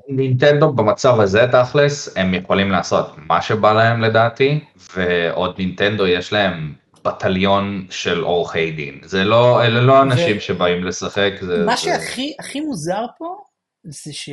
נינטנדו 0.09 0.73
במצב 0.73 1.21
הזה 1.21 1.41
תכלס, 1.53 2.17
הם 2.17 2.35
יכולים 2.35 2.71
לעשות 2.71 3.07
מה 3.17 3.43
שבא 3.43 3.73
להם 3.73 4.01
לדעתי, 4.01 4.65
ועוד 4.95 5.59
נינטנדו 5.59 6.07
יש 6.07 6.33
להם 6.33 6.75
בטליון 7.05 7.87
של 7.91 8.21
עורכי 8.21 8.71
דין. 8.71 9.01
זה 9.05 9.25
לא, 9.25 9.65
אלה 9.65 9.81
לא 9.81 10.03
אנשים 10.03 10.37
ו... 10.37 10.41
שבאים 10.41 10.85
לשחק. 10.85 11.33
זה, 11.41 11.65
מה 11.67 11.77
זה... 11.77 11.83
שהכי 11.83 12.61
מוזר 12.61 13.05
פה, 13.19 13.37
זה 13.85 14.13
ש... 14.13 14.31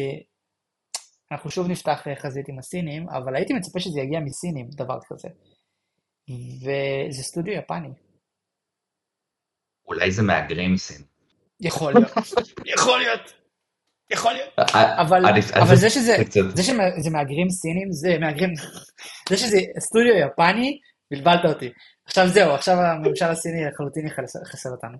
אנחנו 1.31 1.51
שוב 1.51 1.67
נפתח 1.67 2.07
חזית 2.21 2.49
עם 2.49 2.59
הסינים, 2.59 3.09
אבל 3.09 3.35
הייתי 3.35 3.53
מצפה 3.53 3.79
שזה 3.79 3.99
יגיע 3.99 4.19
מסינים, 4.19 4.67
דבר 4.71 4.99
כזה. 5.09 5.29
וזה 6.61 7.23
סטודיו 7.23 7.53
יפני. 7.53 7.89
אולי 9.87 10.11
זה 10.11 10.23
מהגרים 10.23 10.77
סין. 10.77 11.08
יכול 11.61 11.93
להיות, 11.93 12.11
יכול 12.73 12.99
להיות, 12.99 13.33
יכול 14.11 14.33
להיות. 14.33 14.53
אבל, 14.75 15.25
אבל 15.53 15.75
זה 15.75 15.89
שזה, 15.89 16.17
זה 16.55 16.63
שזה 16.63 17.09
מהגרים 17.11 17.49
סינים, 17.49 17.91
זה 17.91 18.17
מהגרים, 18.19 18.53
זה 19.29 19.37
שזה 19.37 19.59
סטודיו 19.79 20.13
יפני, 20.13 20.79
בלבלת 21.11 21.45
אותי. 21.45 21.69
עכשיו 22.05 22.27
זהו, 22.27 22.51
עכשיו 22.51 22.75
הממשל 22.75 23.25
הסיני 23.25 23.65
לחלוטין 23.65 24.07
יחסל 24.07 24.69
אותנו. 24.71 24.97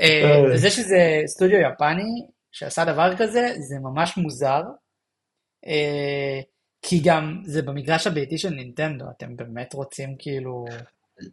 אה, 0.00 0.50
אה. 0.50 0.56
זה 0.56 0.70
שזה 0.70 1.22
סטודיו 1.26 1.58
יפני, 1.58 2.26
שעשה 2.52 2.84
דבר 2.84 3.16
כזה, 3.16 3.52
זה 3.58 3.78
ממש 3.78 4.16
מוזר. 4.16 4.62
אה, 5.66 6.40
כי 6.82 7.00
גם 7.04 7.42
זה 7.44 7.62
במגרש 7.62 8.06
הביתי 8.06 8.38
של 8.38 8.50
נינטנדו, 8.50 9.04
אתם 9.16 9.36
באמת 9.36 9.74
רוצים 9.74 10.16
כאילו... 10.18 10.64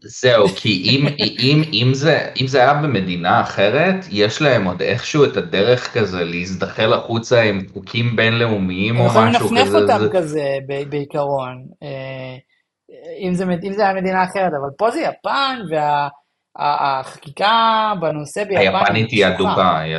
זהו, 0.01 0.47
כי 0.47 0.83
אם, 0.85 1.07
אם, 1.39 1.61
אם, 1.73 1.93
זה, 1.93 2.31
אם 2.41 2.47
זה 2.47 2.59
היה 2.59 2.73
במדינה 2.73 3.41
אחרת, 3.41 4.05
יש 4.09 4.41
להם 4.41 4.65
עוד 4.65 4.81
איכשהו 4.81 5.25
את 5.25 5.37
הדרך 5.37 5.97
כזה 5.97 6.23
להזדחל 6.23 6.93
החוצה 6.93 7.41
עם 7.41 7.61
חוקים 7.73 8.15
בינלאומיים 8.15 8.99
או 8.99 9.05
משהו 9.05 9.19
כזה. 9.19 9.27
הם 9.27 9.33
יכולים 9.33 9.65
לנפנף 9.65 9.81
אותם 9.81 9.99
זה... 9.99 10.09
כזה 10.13 10.57
בעיקרון, 10.89 11.65
אה, 11.83 12.37
אם 13.19 13.33
זה, 13.33 13.45
אם 13.63 13.73
זה 13.73 13.83
היה 13.83 13.93
מדינה 13.93 14.23
אחרת, 14.23 14.51
אבל 14.61 14.69
פה 14.77 14.91
זה 14.91 14.99
יפן, 14.99 15.59
והחקיקה 16.59 17.45
וה, 17.45 17.93
בנושא 18.01 18.43
ביפן... 18.43 18.61
היפנית 18.61 19.11
היא 19.11 19.27
אדוקה, 19.27 19.79
היא 19.79 19.95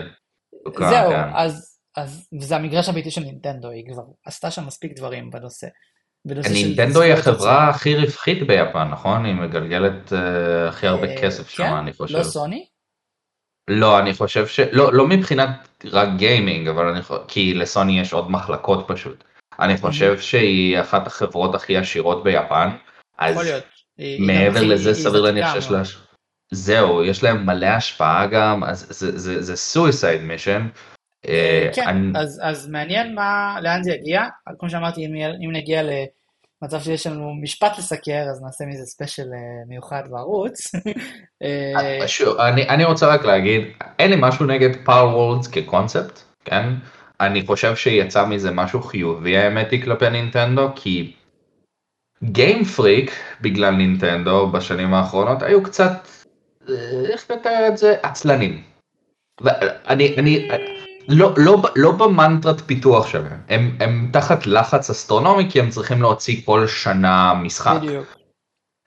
אדוקה, 0.65 0.91
זהו, 0.91 1.11
כן. 1.11 1.29
אז 1.35 1.71
אז 1.97 2.29
זה 2.41 2.57
המגרש 2.57 2.89
הביתי 2.89 3.11
של 3.11 3.21
נינטנדו, 3.21 3.71
היא 3.71 3.85
כבר 3.93 4.03
עשתה 4.27 4.51
שם 4.51 4.67
מספיק 4.67 4.93
דברים 4.97 5.31
בנושא. 5.31 5.67
נינטנדו 6.25 7.01
היא 7.03 7.13
החברה 7.13 7.69
הכי 7.69 7.97
רווחית 7.97 8.47
ביפן, 8.47 8.89
נכון? 8.89 9.25
היא 9.25 9.35
מגלגלת 9.35 10.13
uh, 10.13 10.17
הכי 10.69 10.87
הרבה 10.87 11.15
uh, 11.15 11.21
כסף 11.21 11.49
שם, 11.49 11.63
כן? 11.63 11.73
אני 11.73 11.93
חושב. 11.93 12.17
לא 12.17 12.23
סוני? 12.23 12.67
לא, 13.71 13.99
אני 13.99 14.15
חושב 14.15 14.47
ש... 14.47 14.61
לא, 14.61 14.93
לא 14.93 15.07
מבחינת 15.07 15.69
רק 15.85 16.09
גיימינג, 16.17 16.69
אבל 16.69 16.87
אני 16.87 17.03
חושב... 17.03 17.21
כי 17.29 17.55
לסוני 17.55 18.01
יש 18.01 18.13
עוד 18.13 18.31
מחלקות 18.31 18.85
פשוט. 18.89 19.25
אני 19.61 19.77
חושב 19.77 20.21
שהיא 20.21 20.81
אחת 20.81 21.07
החברות 21.07 21.55
הכי 21.55 21.77
עשירות 21.77 22.25
ביפן. 22.25 22.69
אז 23.19 23.39
מעבר 24.19 24.63
לזה 24.63 24.95
סביר 24.95 25.21
להניח 25.21 25.53
שיש 25.53 25.71
לה... 25.71 25.83
זהו, 26.51 27.05
יש 27.05 27.23
להם 27.23 27.47
מלא 27.47 27.67
השפעה 27.67 28.27
גם, 28.27 28.65
אז 28.65 28.87
זה 29.17 29.57
suicide 29.57 30.23
mission, 30.23 30.69
אה, 30.73 30.90
כן, 31.73 32.17
אז, 32.43 32.69
מעניין 32.69 33.15
מה, 33.15 33.57
לאן 33.63 33.83
זה 33.83 33.93
יגיע. 33.93 34.23
כמו 34.59 34.71
שאמרתי, 34.71 35.07
אם, 35.41 35.53
נגיע 35.53 35.83
למצב 36.63 36.81
שיש 36.81 37.07
לנו 37.07 37.35
משפט 37.43 37.79
לסקר, 37.79 38.27
אז 38.31 38.43
נעשה 38.43 38.65
מזה 38.67 38.87
ספיישל 38.87 39.33
אה, 39.33 39.65
מיוחד 39.69 40.03
בערוץ. 40.11 40.73
אה, 41.43 42.05
אני, 42.69 42.85
רוצה 42.85 43.07
רק 43.07 43.25
להגיד, 43.25 43.63
אין 43.99 44.11
לי 44.11 44.17
משהו 44.19 44.47
נגד 44.47 44.71
Palworld 44.85 45.47
כקונספט, 45.47 46.21
כן? 46.45 46.67
אני 47.21 47.47
חושב 47.47 47.77
שיצא 47.77 48.27
מזה 48.27 48.51
משהו 48.51 48.83
חיובי 48.83 49.37
האמת 49.37 49.71
היא 49.71 49.83
כלפי 49.83 50.11
נינטנדו, 50.11 50.69
כי 50.77 51.13
גיים 52.25 52.65
פריק 52.65 53.13
בגלל 53.41 53.71
נינטנדו 53.71 54.47
בשנים 54.47 54.95
האחרונות 54.95 55.43
היו 55.43 55.63
קצת, 55.63 56.09
איך 57.13 57.31
לתאר 57.31 57.67
את 57.69 57.77
זה, 57.77 57.97
עצלנים. 58.03 58.63
ואני, 59.41 60.15
אני, 60.19 60.49
לא, 61.11 61.35
לא, 61.37 61.63
לא 61.77 61.93
במנטרת 61.93 62.61
פיתוח 62.67 63.07
שלהם, 63.07 63.39
הם, 63.49 63.77
הם 63.81 64.09
תחת 64.13 64.47
לחץ 64.47 64.91
אסטרונומי 64.91 65.51
כי 65.51 65.61
הם 65.61 65.71
צריכים 65.71 66.03
להוציא 66.03 66.41
כל 66.45 66.67
שנה 66.67 67.35
משחק. 67.35 67.77
בדיוק. 67.83 68.07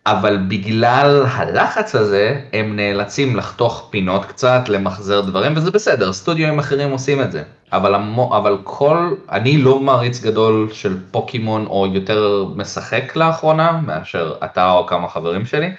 אבל 0.05 0.37
בגלל 0.47 1.25
הלחץ 1.31 1.95
הזה 1.95 2.41
הם 2.53 2.75
נאלצים 2.75 3.35
לחתוך 3.35 3.87
פינות 3.89 4.25
קצת, 4.25 4.69
למחזר 4.69 5.21
דברים 5.21 5.53
וזה 5.57 5.71
בסדר, 5.71 6.13
סטודיו 6.13 6.59
אחרים 6.59 6.91
עושים 6.91 7.21
את 7.21 7.31
זה. 7.31 7.43
אבל, 7.71 7.95
המו, 7.95 8.37
אבל 8.37 8.57
כל, 8.63 9.15
אני 9.31 9.57
לא 9.57 9.79
מעריץ 9.79 10.21
גדול 10.21 10.69
של 10.73 10.97
פוקימון 11.11 11.65
או 11.65 11.87
יותר 11.93 12.45
משחק 12.55 13.15
לאחרונה 13.15 13.81
מאשר 13.85 14.35
אתה 14.43 14.71
או 14.71 14.87
כמה 14.87 15.07
חברים 15.07 15.45
שלי. 15.45 15.69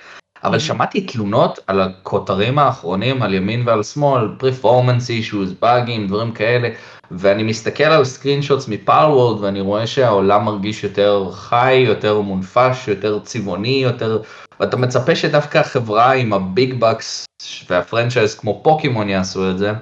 אבל 0.45 0.59
שמעתי 0.59 1.01
תלונות 1.01 1.59
על 1.67 1.81
הכותרים 1.81 2.59
האחרונים 2.59 3.23
על 3.23 3.35
ימין 3.35 3.63
ועל 3.67 3.83
שמאל, 3.83 4.29
performance 4.39 5.11
issues, 5.11 5.53
באגים, 5.63 6.07
דברים 6.07 6.33
כאלה, 6.33 6.69
ואני 7.11 7.43
מסתכל 7.43 7.85
על 7.85 8.05
screenshots 8.05 8.69
מ 8.69 8.77
Palworld 8.77 9.41
ואני 9.41 9.61
רואה 9.61 9.87
שהעולם 9.87 10.45
מרגיש 10.45 10.85
יותר 10.85 11.31
חי, 11.33 11.75
יותר 11.75 12.21
מונפש, 12.21 12.89
יותר 12.89 13.19
צבעוני, 13.19 13.81
יותר... 13.83 14.23
ואתה 14.61 14.77
מצפה 14.77 15.17
שדווקא 15.17 15.59
החברה 15.59 16.13
עם 16.13 16.33
ה 16.33 16.45
big 16.45 16.81
bucks 16.81 17.27
וה 17.71 17.82
franchise 17.82 18.35
כמו 18.35 18.61
פוקימון 18.65 19.09
יעשו 19.09 19.51
את 19.51 19.59
זה, 19.59 19.73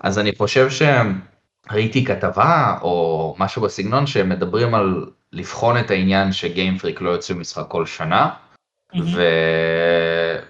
אז 0.00 0.18
אני 0.18 0.30
חושב 0.38 0.68
שראיתי 0.70 2.04
כתבה 2.04 2.78
או 2.82 3.34
משהו 3.38 3.62
בסגנון 3.62 4.06
שמדברים 4.06 4.74
על 4.74 5.06
לבחון 5.32 5.78
את 5.78 5.90
העניין 5.90 6.32
ש 6.32 6.44
Game 6.44 6.69
Freak 6.69 7.00
לא 7.00 7.10
יוציאו 7.10 7.36
משחק 7.36 7.64
כל 7.68 7.86
שנה. 7.86 8.30
ו... 8.96 9.22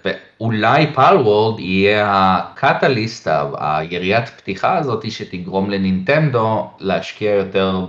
ואולי 0.05 0.93
Palworld 0.93 1.59
יהיה 1.59 2.05
ה 2.09 2.21
catalyst, 2.21 3.27
יריית 3.57 4.29
פתיחה 4.29 4.77
הזאת 4.77 5.11
שתגרום 5.11 5.69
לנינטנדו 5.69 6.71
להשקיע 6.79 7.31
יותר 7.31 7.85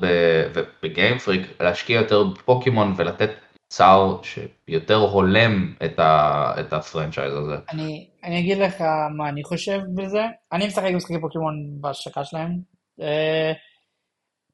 ב 0.82 0.88
Game 0.88 1.10
Freak, 1.10 1.42
להשקיע 1.60 1.96
יותר 1.96 2.24
בפוקימון 2.24 2.94
ולתת 2.96 3.30
תוצר 3.68 4.16
שיותר 4.22 4.96
הולם 4.96 5.74
את, 5.84 5.98
ה... 5.98 6.52
את 6.60 6.72
ה 6.72 6.78
franchise 6.78 7.34
הזה. 7.34 7.56
אני, 7.72 8.08
אני 8.24 8.40
אגיד 8.40 8.58
לך 8.58 8.80
מה 9.16 9.28
אני 9.28 9.44
חושב 9.44 9.80
בזה, 9.94 10.22
אני 10.52 10.66
משחק 10.66 10.90
משחקי 10.94 11.20
פוקימון 11.20 11.54
בהשקה 11.80 12.24
שלהם. 12.24 12.58
Uh, 13.00 13.04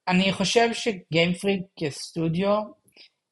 אני 0.09 0.32
חושב 0.32 0.68
שגיימפריק 0.72 1.62
כסטודיו 1.78 2.61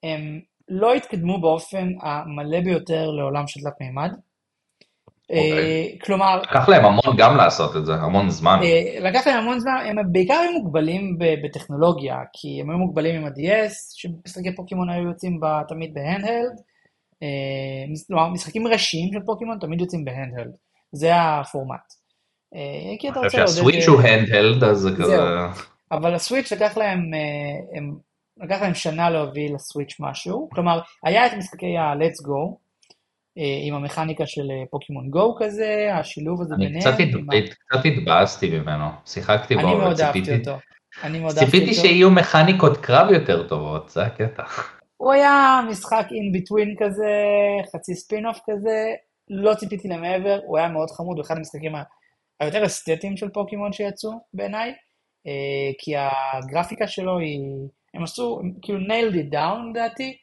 הם 0.03 0.41
לא 0.69 0.95
התקדמו 0.95 1.41
באופן 1.41 1.89
המלא 2.03 2.61
ביותר 2.61 3.11
לעולם 3.11 3.47
של 3.47 3.61
תלת 3.61 3.73
מימד. 3.81 4.11
Okay. 4.11 5.37
אוקיי. 5.37 5.99
כלומר... 6.05 6.41
לקח 6.43 6.69
להם 6.69 6.85
המון 6.85 7.17
גם 7.19 7.37
לעשות 7.37 7.77
את 7.77 7.87
זה, 7.87 7.95
המון 7.95 8.31
זמן. 8.31 8.61
אה, 8.62 9.01
לקח 9.01 9.27
להם 9.27 9.39
המון 9.39 9.61
זמן, 9.61 9.73
הם 9.87 10.12
בעיקר 10.12 10.35
היו 10.35 10.53
מוגבלים 10.53 11.19
בטכנולוגיה, 11.45 12.17
כי 12.33 12.61
הם 12.61 12.71
היו 12.71 12.79
מוגבלים 12.79 13.15
עם 13.15 13.25
ה-DS, 13.25 13.73
שמשחקי 13.95 14.55
פוקימון 14.55 14.91
היו 14.91 15.09
יוצאים 15.09 15.41
תמיד 15.69 15.95
בהנדהלד, 15.95 16.61
כלומר, 18.07 18.29
משחקים 18.29 18.67
ראשיים 18.67 19.12
של 19.12 19.21
פוקימון 19.27 19.59
תמיד 19.61 19.81
יוצאים 19.81 20.05
בהנדהלד, 20.05 20.53
זה 20.93 21.11
הפורמט. 21.15 21.93
כי 22.99 23.09
אתה 23.09 23.21
רוצה 23.21 23.39
לעודד... 23.39 23.53
שהסוויץ' 23.53 23.89
הוא 23.89 24.01
הנדהלד, 24.01 24.65
אז 24.65 24.79
זה 24.79 24.91
כזה... 24.91 25.17
אבל 25.93 26.15
הסוויץ' 26.15 26.53
לקח 26.53 26.77
להם, 26.77 27.11
הם, 27.75 27.95
לקח 28.43 28.62
להם 28.62 28.74
שנה 28.74 29.11
להוביל 29.11 29.55
לסוויץ' 29.55 29.97
משהו, 30.01 30.49
כלומר, 30.55 30.80
היה 31.05 31.26
את 31.26 31.32
משחקי 31.32 31.76
ה-let's 31.76 32.26
go, 32.28 32.57
עם 33.66 33.74
המכניקה 33.74 34.26
של 34.26 34.49
פוקימון 34.70 35.11
גו 35.11 35.37
כזה, 35.39 35.89
השילוב 35.95 36.43
הזה 36.43 36.55
ביניהם. 36.59 36.89
אני 37.30 37.49
קצת 37.49 37.85
התבאסתי 37.85 38.59
ממנו, 38.59 38.85
שיחקתי 39.07 39.55
בו, 39.55 39.61
אני 39.61 39.74
מאוד 39.74 40.01
אהבתי 40.01 40.39
אותו. 40.39 40.57
ציפיתי 41.35 41.74
שיהיו 41.74 42.11
מכניקות 42.11 42.76
קרב 42.76 43.11
יותר 43.11 43.49
טובות, 43.49 43.91
זה 43.91 44.03
הקטע. 44.03 44.43
הוא 44.97 45.12
היה 45.12 45.61
משחק 45.70 46.07
אין 46.11 46.32
ביטווין 46.32 46.74
כזה, 46.78 47.12
חצי 47.74 47.95
ספין-אוף 47.95 48.39
כזה, 48.51 48.93
לא 49.30 49.55
ציפיתי 49.55 49.89
למעבר, 49.89 50.39
הוא 50.47 50.59
היה 50.59 50.68
מאוד 50.68 50.91
חמוד, 50.91 51.16
הוא 51.16 51.24
אחד 51.24 51.37
המשחקים 51.37 51.72
היותר 52.41 52.66
אסתטיים 52.66 53.16
של 53.16 53.28
פוקימון 53.28 53.72
שיצאו 53.72 54.11
בעיניי, 54.35 54.74
אה, 55.26 55.72
כי 55.78 55.93
הגרפיקה 55.97 56.87
שלו 56.87 57.18
היא, 57.18 57.41
הם 57.95 58.03
עשו, 58.03 58.41
כאילו 58.63 58.79
nailed 58.79 59.15
it 59.15 59.35
down 59.35 59.71
לדעתי, 59.71 60.17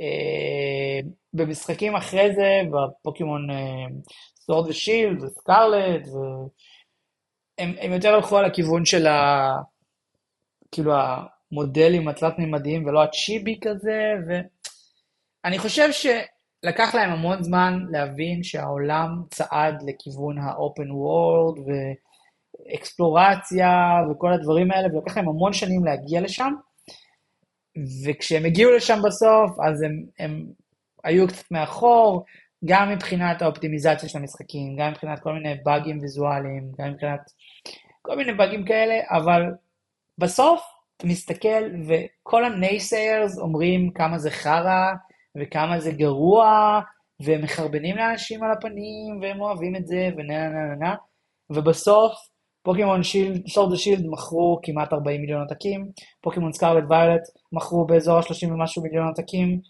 אה, 0.00 1.08
במשחקים 1.32 1.96
אחרי 1.96 2.34
זה, 2.34 2.62
בפוקימון 2.72 3.46
Sword 4.36 4.68
ו 4.68 4.76
Shield 4.76 5.22
ו 5.22 5.31
Scarlet, 5.31 6.02
הם 7.58 7.92
יותר 7.92 8.14
הלכו 8.14 8.38
על 8.38 8.44
הכיוון 8.44 8.84
של 8.84 9.06
ה... 9.06 9.50
כאילו 10.72 10.92
המודלים 11.52 12.08
התלת-ממדיים 12.08 12.86
ולא 12.86 13.02
ה 13.02 13.11
chibi 13.11 13.58
כזה, 13.60 14.14
ואני 14.28 15.58
חושב 15.58 15.88
שלקח 15.92 16.94
להם 16.94 17.10
המון 17.10 17.42
זמן 17.42 17.84
להבין 17.90 18.42
שהעולם 18.42 19.22
צעד 19.30 19.82
לכיוון 19.86 20.38
ה-open 20.38 20.90
world 20.90 21.60
ואקספלורציה 22.72 23.70
וכל 24.10 24.32
הדברים 24.32 24.70
האלה, 24.70 24.88
ולקח 24.94 25.16
להם 25.16 25.28
המון 25.28 25.52
שנים 25.52 25.84
להגיע 25.84 26.20
לשם, 26.20 26.52
וכשהם 28.04 28.44
הגיעו 28.44 28.72
לשם 28.72 28.98
בסוף, 29.04 29.60
אז 29.60 29.82
הם, 29.82 30.04
הם 30.18 30.46
היו 31.04 31.28
קצת 31.28 31.50
מאחור, 31.50 32.24
גם 32.64 32.90
מבחינת 32.90 33.42
האופטימיזציה 33.42 34.08
של 34.08 34.18
המשחקים, 34.18 34.76
גם 34.76 34.90
מבחינת 34.90 35.20
כל 35.20 35.32
מיני 35.32 35.54
באגים 35.64 35.98
ויזואליים, 36.00 36.72
גם 36.78 36.92
מבחינת 36.92 37.20
כל 38.02 38.16
מיני 38.16 38.32
באגים 38.32 38.64
כאלה, 38.64 38.94
אבל 39.10 39.42
בסוף 40.18 40.60
אתה 40.96 41.06
מסתכל 41.06 41.64
וכל 41.88 42.44
הנייסיירס 42.44 43.38
אומרים 43.38 43.90
כמה 43.90 44.18
זה 44.18 44.30
חרא 44.30 44.92
וכמה 45.36 45.80
זה 45.80 45.92
גרוע, 45.92 46.80
והם 47.20 47.42
מחרבנים 47.42 47.96
לאנשים 47.96 48.42
על 48.42 48.52
הפנים, 48.52 49.20
והם 49.22 49.40
אוהבים 49.40 49.76
את 49.76 49.86
זה, 49.86 50.10
ונה 50.16 50.48
נה 50.48 50.66
נה 50.68 50.74
נה, 50.74 50.94
ובסוף 51.50 52.12
פוקימון 52.68 53.02
Shield, 53.02 53.48
Sword 53.48 53.72
ו 53.72 53.77
Shield 53.77 54.06
מכרו 54.06 54.60
כמעט 54.62 54.92
40 54.92 55.20
מיליון 55.20 55.40
עותקים, 55.40 55.90
פוקימון 56.20 56.52
Scarlet 56.52 56.84
ו 56.90 56.95
Violet 56.95 57.22
מכרו 57.52 57.86
באזור 57.86 58.18
ה-30 58.18 58.52
ומשהו 58.52 58.82
מיליון 58.82 59.06
עותקים. 59.06 59.60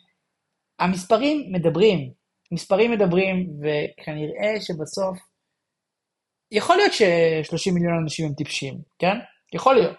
המספרים 0.78 1.52
מדברים, 1.52 2.10
מספרים 2.52 2.90
מדברים, 2.90 3.50
וכנראה 3.60 4.60
שבסוף, 4.60 5.18
יכול 6.52 6.76
להיות 6.76 6.92
ש-30 6.92 7.72
מיליון 7.72 7.98
אנשים 8.02 8.26
הם 8.26 8.32
טיפשים, 8.32 8.74
כן? 8.98 9.16
יכול 9.54 9.74
להיות. 9.74 9.96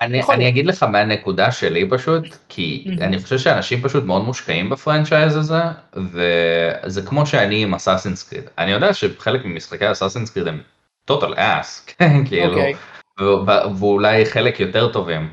אני, 0.00 0.20
אני 0.22 0.48
אגיד 0.48 0.66
לך 0.66 0.82
מהנקודה 0.82 1.52
שלי 1.52 1.90
פשוט, 1.90 2.24
כי 2.48 2.84
mm-hmm. 2.86 3.04
אני 3.04 3.18
חושב 3.18 3.38
שאנשים 3.38 3.82
פשוט 3.82 4.04
מאוד 4.04 4.24
מושקעים 4.24 4.70
ב 4.70 4.77
franchise 4.77 5.36
הזה, 5.36 5.62
וזה 5.96 7.02
כמו 7.02 7.26
שאני 7.26 7.62
עם 7.62 7.74
Assassin's 7.74 8.28
Creed. 8.28 8.44
אני 8.58 8.70
יודע 8.70 8.94
שחלק 8.94 9.44
ממשחקי 9.44 9.92
Assassin's 9.92 10.30
Creed 10.30 10.48
הם 10.48 10.62
total 11.10 11.34
ass, 11.36 11.94
כאילו, 12.28 12.54
okay. 12.54 12.74
אוקיי. 13.18 13.74
ואולי 13.78 14.26
חלק 14.26 14.60
יותר 14.60 14.92
טובים. 14.92 15.28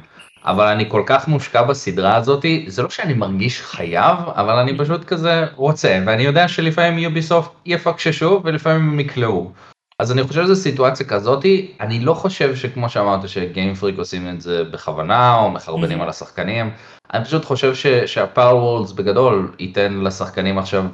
אבל 0.45 0.67
אני 0.67 0.89
כל 0.89 1.03
כך 1.05 1.27
מושקע 1.27 1.61
בסדרה 1.61 2.15
הזאתי, 2.15 2.65
זה 2.67 2.83
לא 2.83 2.89
שאני 2.89 3.13
מרגיש 3.13 3.61
חייב, 3.61 4.17
אבל 4.27 4.55
אני 4.55 4.77
פשוט 4.77 5.03
כזה 5.03 5.45
רוצה, 5.55 5.99
ואני 6.05 6.23
יודע 6.23 6.47
שלפעמים 6.47 6.99
יוביסופט 6.99 7.51
יפקששו 7.65 8.41
ולפעמים 8.43 8.89
הם 8.89 8.99
יקלעו. 8.99 9.51
אז 9.99 10.11
אני 10.11 10.23
חושב 10.23 10.43
שזו 10.43 10.55
סיטואציה 10.55 11.05
כזאתי, 11.05 11.71
אני 11.81 11.99
לא 11.99 12.13
חושב 12.13 12.55
שכמו 12.55 12.89
שאמרת 12.89 13.29
שגיימפריק 13.29 13.97
עושים 13.97 14.29
את 14.29 14.41
זה 14.41 14.63
בכוונה 14.63 15.35
או 15.35 15.51
מחרבנים 15.51 15.99
mm-hmm. 15.99 16.03
על 16.03 16.09
השחקנים, 16.09 16.71
אני 17.13 17.25
פשוט 17.25 17.45
חושב 17.45 17.75
שהפאור 18.05 18.63
וורלדס 18.63 18.91
בגדול 18.91 19.51
ייתן 19.59 19.93
לשחקנים 19.93 20.57
עכשיו 20.57 20.85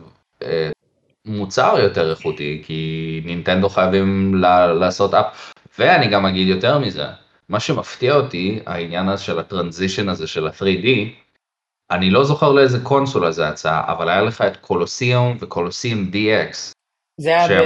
אה, 0.43 0.69
מוצר 1.27 1.75
יותר 1.79 2.11
איכותי, 2.11 2.61
כי 2.65 3.21
נינטנדו 3.25 3.69
חייבים 3.69 4.35
לעשות 4.79 5.13
אפ, 5.13 5.53
ואני 5.79 6.07
גם 6.07 6.25
אגיד 6.25 6.47
יותר 6.47 6.79
מזה, 6.79 7.05
מה 7.49 7.59
שמפתיע 7.59 8.15
אותי, 8.15 8.59
העניין 8.65 9.09
הזה 9.09 9.23
של 9.23 9.39
הטרנזישן 9.39 10.09
הזה 10.09 10.27
של 10.27 10.47
ה-3D, 10.47 10.87
אני 11.91 12.09
לא 12.09 12.23
זוכר 12.23 12.51
לאיזה 12.51 12.79
קונסולה 12.83 13.31
זה 13.31 13.43
יצא, 13.51 13.81
אבל 13.87 14.09
היה 14.09 14.21
לך 14.21 14.41
את 14.41 14.57
קולוסיום 14.57 15.37
וקולוסיום 15.39 16.09
DX. 16.13 16.73
זה 17.17 17.29
היה 17.29 17.47
שהם... 17.47 17.65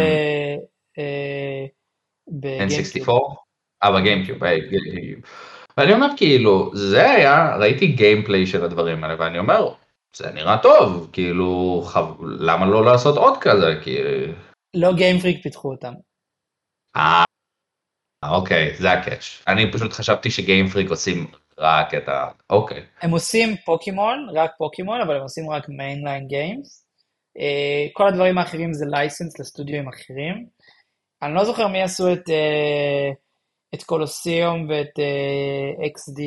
ב... 2.31 2.47
N64? 2.47 3.09
אה, 3.83 3.91
בגיימקיוב. 3.91 4.39
ואני 5.77 5.93
אומר 5.93 6.07
כאילו, 6.17 6.71
זה 6.73 7.11
היה, 7.11 7.55
ראיתי 7.59 7.87
גיימפליי 7.87 8.45
של 8.45 8.63
הדברים 8.63 9.03
האלה, 9.03 9.15
ואני 9.19 9.39
אומר, 9.39 9.73
זה 10.15 10.31
נראה 10.31 10.57
טוב, 10.63 11.09
כאילו, 11.13 11.81
חב... 11.85 12.05
למה 12.39 12.65
לא 12.65 12.85
לעשות 12.85 13.17
עוד 13.17 13.37
כזה? 13.41 13.79
כי... 13.83 13.97
לא 14.73 14.93
Game 14.93 15.15
Freak 15.15 15.43
פיתחו 15.43 15.71
אותם. 15.71 15.93
אה, 16.95 17.23
אוקיי, 18.25 18.75
זה 18.75 18.91
ה 18.91 18.99
catch. 18.99 19.43
אני 19.47 19.71
פשוט 19.71 19.93
חשבתי 19.93 20.31
ש 20.31 20.42
Game 20.42 20.63
Freak 20.63 20.89
עושים 20.89 21.27
רק 21.57 21.93
את 21.93 22.09
ה... 22.09 22.27
אוקיי. 22.49 22.85
הם 23.01 23.11
עושים 23.11 23.55
פוקימון, 23.65 24.27
רק 24.35 24.51
פוקימון, 24.57 25.01
אבל 25.01 25.15
הם 25.15 25.21
עושים 25.21 25.49
רק 25.49 25.69
mainline 25.69 26.27
games. 26.27 26.87
כל 27.93 28.07
הדברים 28.07 28.37
האחרים 28.37 28.73
זה 28.73 28.85
license 28.89 29.39
לסטודיו 29.39 29.89
אחרים. 29.89 30.45
אני 31.21 31.35
לא 31.35 31.45
זוכר 31.45 31.67
מי 31.67 31.81
עשו 31.81 32.13
את, 32.13 32.29
uh, 32.29 33.15
את 33.75 33.83
Colosseum 33.83 34.69
ואת 34.69 34.99
uh, 34.99 35.85
XD 35.85 36.19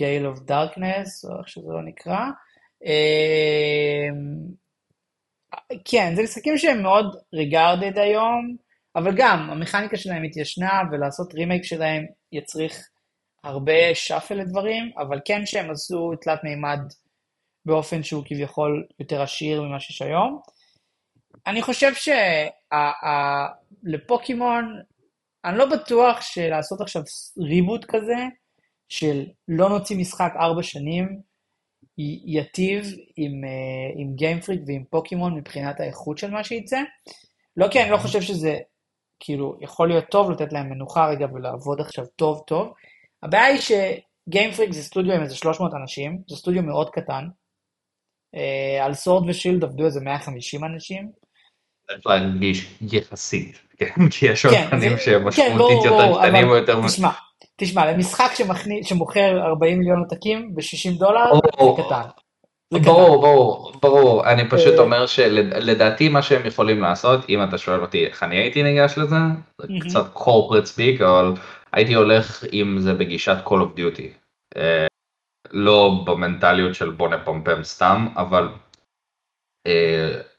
Gale 0.00 0.36
of 0.36 0.40
Darkness, 0.50 1.30
או 1.30 1.38
איך 1.38 1.48
שזה 1.48 1.68
לא 1.72 1.82
נקרא. 1.82 2.20
Uh, 2.82 4.14
כן, 5.84 6.12
זה 6.16 6.22
משחקים 6.22 6.58
שהם 6.58 6.82
מאוד 6.82 7.16
ריגרדד 7.34 7.98
היום, 7.98 8.56
אבל 8.96 9.12
גם 9.16 9.50
המכניקה 9.50 9.96
שלהם 9.96 10.22
התיישנה, 10.22 10.82
ולעשות 10.92 11.34
רימייק 11.34 11.64
שלהם 11.64 12.06
יצריך 12.32 12.88
הרבה 13.44 13.94
שאפל 13.94 14.34
לדברים, 14.34 14.92
אבל 14.98 15.20
כן 15.24 15.46
שהם 15.46 15.70
עשו 15.70 16.12
תלת 16.20 16.44
מימד 16.44 16.80
באופן 17.66 18.02
שהוא 18.02 18.22
כביכול 18.26 18.86
יותר 19.00 19.22
עשיר 19.22 19.62
ממה 19.62 19.80
שיש 19.80 20.02
היום. 20.02 20.40
אני 21.46 21.62
חושב 21.62 21.92
שלפוקימון, 23.84 24.80
אני 25.44 25.58
לא 25.58 25.66
בטוח 25.66 26.20
שלעשות 26.20 26.80
עכשיו 26.80 27.02
ריבוט 27.38 27.84
כזה, 27.84 28.16
של 28.88 29.24
לא 29.48 29.68
נוציא 29.68 29.96
משחק 29.96 30.32
ארבע 30.36 30.62
שנים, 30.62 31.20
יטיב 32.24 32.84
עם, 33.16 33.44
אה, 33.44 33.92
עם 33.96 34.14
גיימפריק 34.14 34.60
ועם 34.66 34.84
פוקימון 34.90 35.34
מבחינת 35.34 35.80
האיכות 35.80 36.18
של 36.18 36.30
מה 36.30 36.44
שייצא. 36.44 36.80
לא 37.56 37.68
כי 37.68 37.82
אני 37.82 37.90
לא 37.90 37.96
חושב 37.96 38.20
שזה, 38.20 38.58
כאילו, 39.20 39.58
יכול 39.60 39.88
להיות 39.88 40.04
טוב 40.10 40.30
לתת 40.30 40.52
להם 40.52 40.70
מנוחה 40.70 41.08
רגע 41.08 41.26
ולעבוד 41.32 41.80
עכשיו 41.80 42.06
טוב 42.16 42.42
טוב. 42.46 42.72
הבעיה 43.22 43.44
היא 43.44 43.60
שגיימפריק 43.60 44.72
זה 44.72 44.82
סטודיו 44.82 45.12
עם 45.12 45.22
איזה 45.22 45.36
300 45.36 45.72
אנשים, 45.82 46.22
זה 46.28 46.36
סטודיו 46.36 46.62
מאוד 46.62 46.90
קטן. 46.90 47.24
אה, 48.34 48.84
על 48.84 48.94
סורד 48.94 49.28
ושילד 49.28 49.64
עבדו 49.64 49.84
איזה 49.84 50.00
150 50.00 50.64
אנשים. 50.64 51.10
צריך 51.86 52.06
להרגיש 52.06 52.78
יחסית, 52.92 53.60
כן? 53.76 54.08
כי 54.10 54.26
יש 54.26 54.46
עוד 54.46 54.54
פנים 54.70 54.98
שהם 54.98 55.28
משמעותית 55.28 55.84
יותר 55.84 56.18
קטנים 56.18 56.48
או 56.48 56.56
יותר... 56.56 56.86
תשמע, 56.86 57.10
תשמע, 57.60 57.92
למשחק 57.92 58.30
שמוכר 58.82 59.38
40 59.46 59.78
מיליון 59.78 59.98
עותקים 59.98 60.54
ב-60 60.54 60.98
דולר, 60.98 61.34
זה 61.34 61.82
קטן. 61.82 62.02
ברור, 62.72 63.20
ברור, 63.20 63.72
ברור, 63.82 64.30
אני 64.30 64.48
פשוט 64.48 64.74
אה, 64.74 64.80
אומר 64.80 65.06
שלדעתי 65.06 66.08
מה 66.08 66.22
שהם 66.22 66.46
יכולים 66.46 66.80
לעשות, 66.80 67.28
אם 67.28 67.42
אתה 67.42 67.58
שואל 67.58 67.80
אותי 67.80 68.06
איך 68.06 68.22
אני 68.22 68.36
הייתי 68.36 68.62
ניגש 68.62 68.98
לזה, 68.98 69.16
זה 69.62 69.66
קצת 69.80 70.14
corporate 70.14 70.76
speak, 70.76 71.04
אבל 71.04 71.32
הייתי 71.72 71.94
הולך 71.94 72.44
עם 72.52 72.78
זה 72.78 72.94
בגישת 72.94 73.36
Call 73.46 73.50
of 73.50 73.78
Duty. 73.78 74.08
אה, 74.56 74.86
לא 75.50 76.02
במנטליות 76.06 76.74
של 76.74 76.90
בוא 76.90 77.08
נפמפם 77.08 77.64
סתם, 77.64 78.08
אבל 78.16 78.48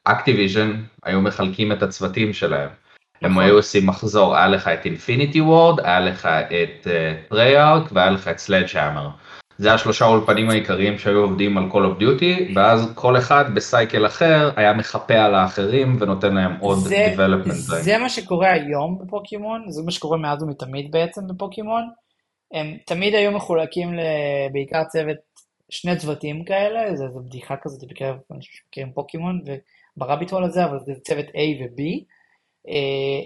Activision 0.03 0.83
היו 1.03 1.21
מחלקים 1.21 1.71
את 1.71 1.83
הצוותים 1.83 2.33
שלהם. 2.33 2.69
הם 3.21 3.31
נכון. 3.31 3.43
היו 3.43 3.55
עושים 3.55 3.87
מחזור, 3.87 4.35
היה 4.35 4.47
לך 4.47 4.67
את 4.67 4.85
Infinity 4.85 5.41
Ward, 5.41 5.79
היה 5.79 5.99
לך 5.99 6.25
את 6.25 6.87
Treyarch 7.29 7.83
והיה 7.91 8.09
לך 8.09 8.27
את 8.27 8.37
Sledgehammer. 8.37 9.09
זה 9.57 9.73
השלושה 9.73 10.05
אולפנים 10.05 10.49
העיקריים 10.49 10.97
שהיו 10.97 11.19
עובדים 11.19 11.57
על 11.57 11.69
Call 11.71 11.75
of 11.75 12.01
Duty, 12.01 12.51
ואז 12.55 12.91
כל 12.95 13.17
אחד 13.17 13.55
ב 13.55 13.64
cycle 13.64 14.05
אחר 14.05 14.51
היה 14.55 14.73
מחפה 14.73 15.13
על 15.13 15.35
האחרים 15.35 15.97
ונותן 15.99 16.35
להם 16.35 16.51
עוד 16.59 16.77
זה, 16.77 17.13
development. 17.15 17.51
זה 17.53 17.97
מה 17.97 18.09
שקורה 18.09 18.51
היום 18.51 18.99
בפוקימון, 19.01 19.65
זה 19.69 19.81
מה 19.85 19.91
שקורה 19.91 20.17
מאז 20.17 20.43
ומתמיד 20.43 20.91
בעצם 20.91 21.21
בפוקימון. 21.27 21.89
הם 22.53 22.77
תמיד 22.85 23.15
היו 23.15 23.31
מחולקים 23.31 23.89
בעיקר 24.51 24.83
צוות, 24.83 25.17
שני 25.69 25.95
צוותים 25.95 26.43
כאלה, 26.43 26.95
זה, 26.95 27.03
זה 27.13 27.19
בדיחה 27.19 27.55
כזאת 27.61 27.89
בקרב 27.89 28.15
אנשים 28.35 28.51
שמכירים 28.53 28.91
פוקימון, 28.93 29.41
וברביט 29.97 30.31
הול 30.31 30.43
הזה, 30.43 30.65
אבל 30.65 30.77
זה 30.85 30.93
צוות 31.03 31.25
A 31.25 31.63
ו-B, 31.63 31.81
אה, 31.81 32.05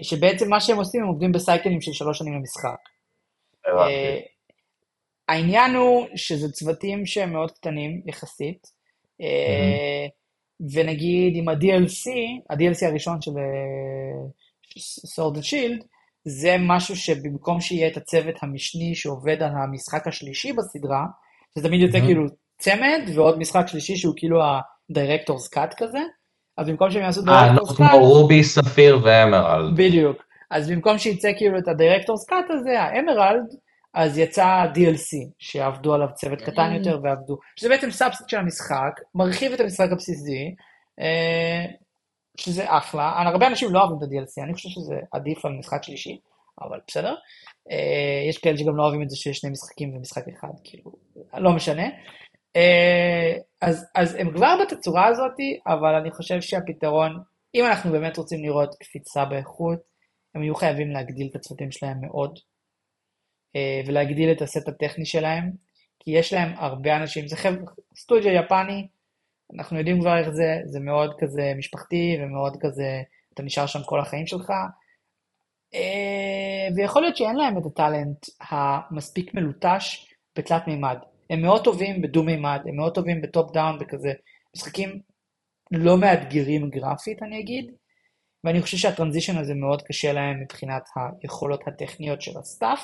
שבעצם 0.02 0.50
מה 0.50 0.60
שהם 0.60 0.76
עושים, 0.76 1.02
הם 1.02 1.08
עובדים 1.08 1.32
בסייקלים 1.32 1.80
של 1.80 1.92
שלוש 1.92 2.18
שנים 2.18 2.34
למשחק. 2.34 2.78
הבנתי. 3.66 4.24
העניין 5.28 5.74
הוא 5.74 6.06
שזה 6.16 6.52
צוותים 6.52 7.06
שהם 7.06 7.32
מאוד 7.32 7.50
קטנים 7.50 8.02
יחסית, 8.06 8.66
mm-hmm. 8.66 9.24
ונגיד 10.72 11.36
עם 11.36 11.48
ה-DLC, 11.48 12.10
ה-DLC 12.50 12.86
הראשון 12.86 13.22
של 13.22 13.30
סורד 15.06 15.42
שילד, 15.42 15.84
זה 16.24 16.56
משהו 16.58 16.96
שבמקום 16.96 17.60
שיהיה 17.60 17.88
את 17.88 17.96
הצוות 17.96 18.34
המשני 18.42 18.94
שעובד 18.94 19.42
על 19.42 19.50
המשחק 19.54 20.06
השלישי 20.06 20.52
בסדרה, 20.52 21.04
זה 21.54 21.68
תמיד 21.68 21.80
יוצא 21.80 21.98
mm-hmm. 21.98 22.04
כאילו 22.04 22.24
צמד 22.58 23.00
ועוד 23.14 23.38
משחק 23.38 23.66
שלישי 23.66 23.96
שהוא 23.96 24.14
כאילו 24.16 24.42
ה-Director's 24.42 25.54
Cut 25.54 25.74
כזה, 25.76 25.98
אז 26.56 26.68
במקום 26.68 26.90
שהם 26.90 27.02
יעשו 27.02 27.20
Director's 27.20 27.78
Cut... 27.78 27.82
אה, 27.82 27.88
כמו 27.90 27.98
Ruby, 27.98 28.44
Sapphire 28.44 29.00
ו 29.02 29.10
Emerald. 29.10 29.76
בדיוק. 29.76 30.16
אז 30.50 30.70
במקום 30.70 30.98
שיצא 30.98 31.32
כאילו 31.36 31.58
את 31.58 31.68
ה-Director's 31.68 32.30
Cut 32.30 32.52
הזה, 32.52 32.82
ה 32.82 32.89
Emerald, 32.89 33.44
אז 33.94 34.18
יצא 34.18 34.66
DLC, 34.74 35.28
שעבדו 35.38 35.94
עליו 35.94 36.08
צוות 36.14 36.42
קטן 36.42 36.72
יותר 36.72 37.00
ועבדו, 37.02 37.38
שזה 37.56 37.68
בעצם 37.68 37.90
subset 37.90 38.28
של 38.28 38.36
המשחק, 38.36 39.00
מרחיב 39.14 39.52
את 39.52 39.60
המשחק 39.60 39.88
הבסיסי, 39.92 40.54
אה, 41.00 41.64
שזה 42.36 42.64
אחלה, 42.68 43.12
הרבה 43.16 43.46
אנשים 43.46 43.72
לא 43.72 43.80
אוהבים 43.80 43.98
את 43.98 44.02
ה-DLC, 44.02 44.44
אני 44.44 44.54
חושב 44.54 44.68
שזה 44.68 44.94
עדיף 45.12 45.44
על 45.44 45.52
משחק 45.52 45.82
שלישי, 45.82 46.18
אבל 46.62 46.78
בסדר. 46.88 47.14
אה, 47.70 48.28
יש 48.28 48.38
כאלה 48.38 48.58
שגם 48.58 48.76
לא 48.76 48.82
אוהבים 48.82 49.02
את 49.02 49.10
זה 49.10 49.16
שיש 49.16 49.38
שני 49.38 49.50
משחקים 49.50 49.96
ומשחק 49.96 50.24
אחד, 50.28 50.48
כאילו, 50.64 50.92
לא 51.34 51.52
משנה. 51.52 51.86
אה, 52.56 53.38
אז, 53.62 53.86
אז 53.94 54.14
הם 54.14 54.32
כבר 54.32 54.56
בתצורה 54.62 55.06
הזאת, 55.06 55.36
אבל 55.66 55.94
אני 55.94 56.10
חושב 56.10 56.40
שהפתרון, 56.40 57.22
אם 57.54 57.64
אנחנו 57.64 57.92
באמת 57.92 58.16
רוצים 58.16 58.42
לראות 58.44 58.74
קפיצה 58.80 59.24
באיכות, 59.24 59.78
הם 60.34 60.42
יהיו 60.42 60.54
חייבים 60.54 60.90
להגדיל 60.90 61.28
את 61.30 61.36
הצוותים 61.36 61.70
שלהם 61.70 62.00
מאוד, 62.00 62.38
אה, 63.56 63.80
ולהגדיל 63.86 64.32
את 64.32 64.42
הסט 64.42 64.68
הטכני 64.68 65.06
שלהם, 65.06 65.50
כי 65.98 66.10
יש 66.10 66.32
להם 66.32 66.52
הרבה 66.56 66.96
אנשים, 66.96 67.28
זה 67.28 67.36
חבר'ה, 67.36 67.72
סטודיו 67.96 68.32
יפני, 68.32 68.88
אנחנו 69.54 69.78
יודעים 69.78 70.00
כבר 70.00 70.18
איך 70.18 70.28
זה, 70.30 70.60
זה 70.64 70.80
מאוד 70.80 71.14
כזה 71.18 71.52
משפחתי 71.58 72.18
ומאוד 72.20 72.56
כזה, 72.60 73.02
אתה 73.34 73.42
נשאר 73.42 73.66
שם 73.66 73.82
כל 73.86 74.00
החיים 74.00 74.26
שלך, 74.26 74.50
אה, 75.74 76.68
ויכול 76.76 77.02
להיות 77.02 77.16
שאין 77.16 77.36
להם 77.36 77.58
את 77.58 77.66
ה 77.66 77.75
talent 77.75 78.26
המספיק 78.40 79.34
מלוטש 79.34 80.14
בתלת 80.38 80.66
מימד. 80.66 80.98
הם 81.30 81.42
מאוד 81.42 81.64
טובים 81.64 82.02
בדו 82.02 82.22
מימד, 82.22 82.60
הם 82.66 82.76
מאוד 82.76 82.94
טובים 82.94 83.22
ב 83.22 83.30
top 83.30 83.52
down 83.52 83.78
וכזה, 83.80 84.12
משחקים 84.56 85.00
לא 85.72 85.98
מאתגרים 85.98 86.70
גרפית 86.70 87.22
אני 87.22 87.40
אגיד, 87.40 87.72
ואני 88.44 88.62
חושב 88.62 88.76
שה 88.76 88.90
transition 88.90 89.38
הזה 89.38 89.54
מאוד 89.54 89.82
קשה 89.82 90.12
להם 90.12 90.40
מבחינת 90.40 90.88
היכולות 91.22 91.68
הטכניות 91.68 92.22
של 92.22 92.38
ה 92.38 92.44
staff. 92.44 92.80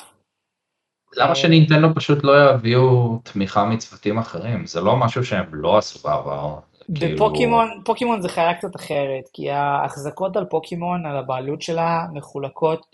למה 1.17 1.35
שנינטנדו 1.35 1.95
פשוט 1.95 2.25
לא 2.25 2.51
יביאו 2.51 3.19
תמיכה 3.25 3.65
מצוותים 3.65 4.19
אחרים? 4.19 4.67
זה 4.67 4.81
לא 4.81 4.97
משהו 4.97 5.25
שהם 5.25 5.55
לא 5.55 5.79
עשו 5.79 6.09
בעבר. 6.09 6.59
בפוקימון, 6.89 7.69
כאילו... 7.69 7.85
פוקימון 7.85 8.23
זה 8.23 8.29
חיה 8.29 8.55
קצת 8.55 8.77
אחרת, 8.77 9.25
כי 9.33 9.51
ההחזקות 9.51 10.37
על 10.37 10.45
פוקימון, 10.45 11.07
על 11.07 11.17
הבעלות 11.17 11.63
שלה, 11.63 12.07
מחולקות 12.13 12.87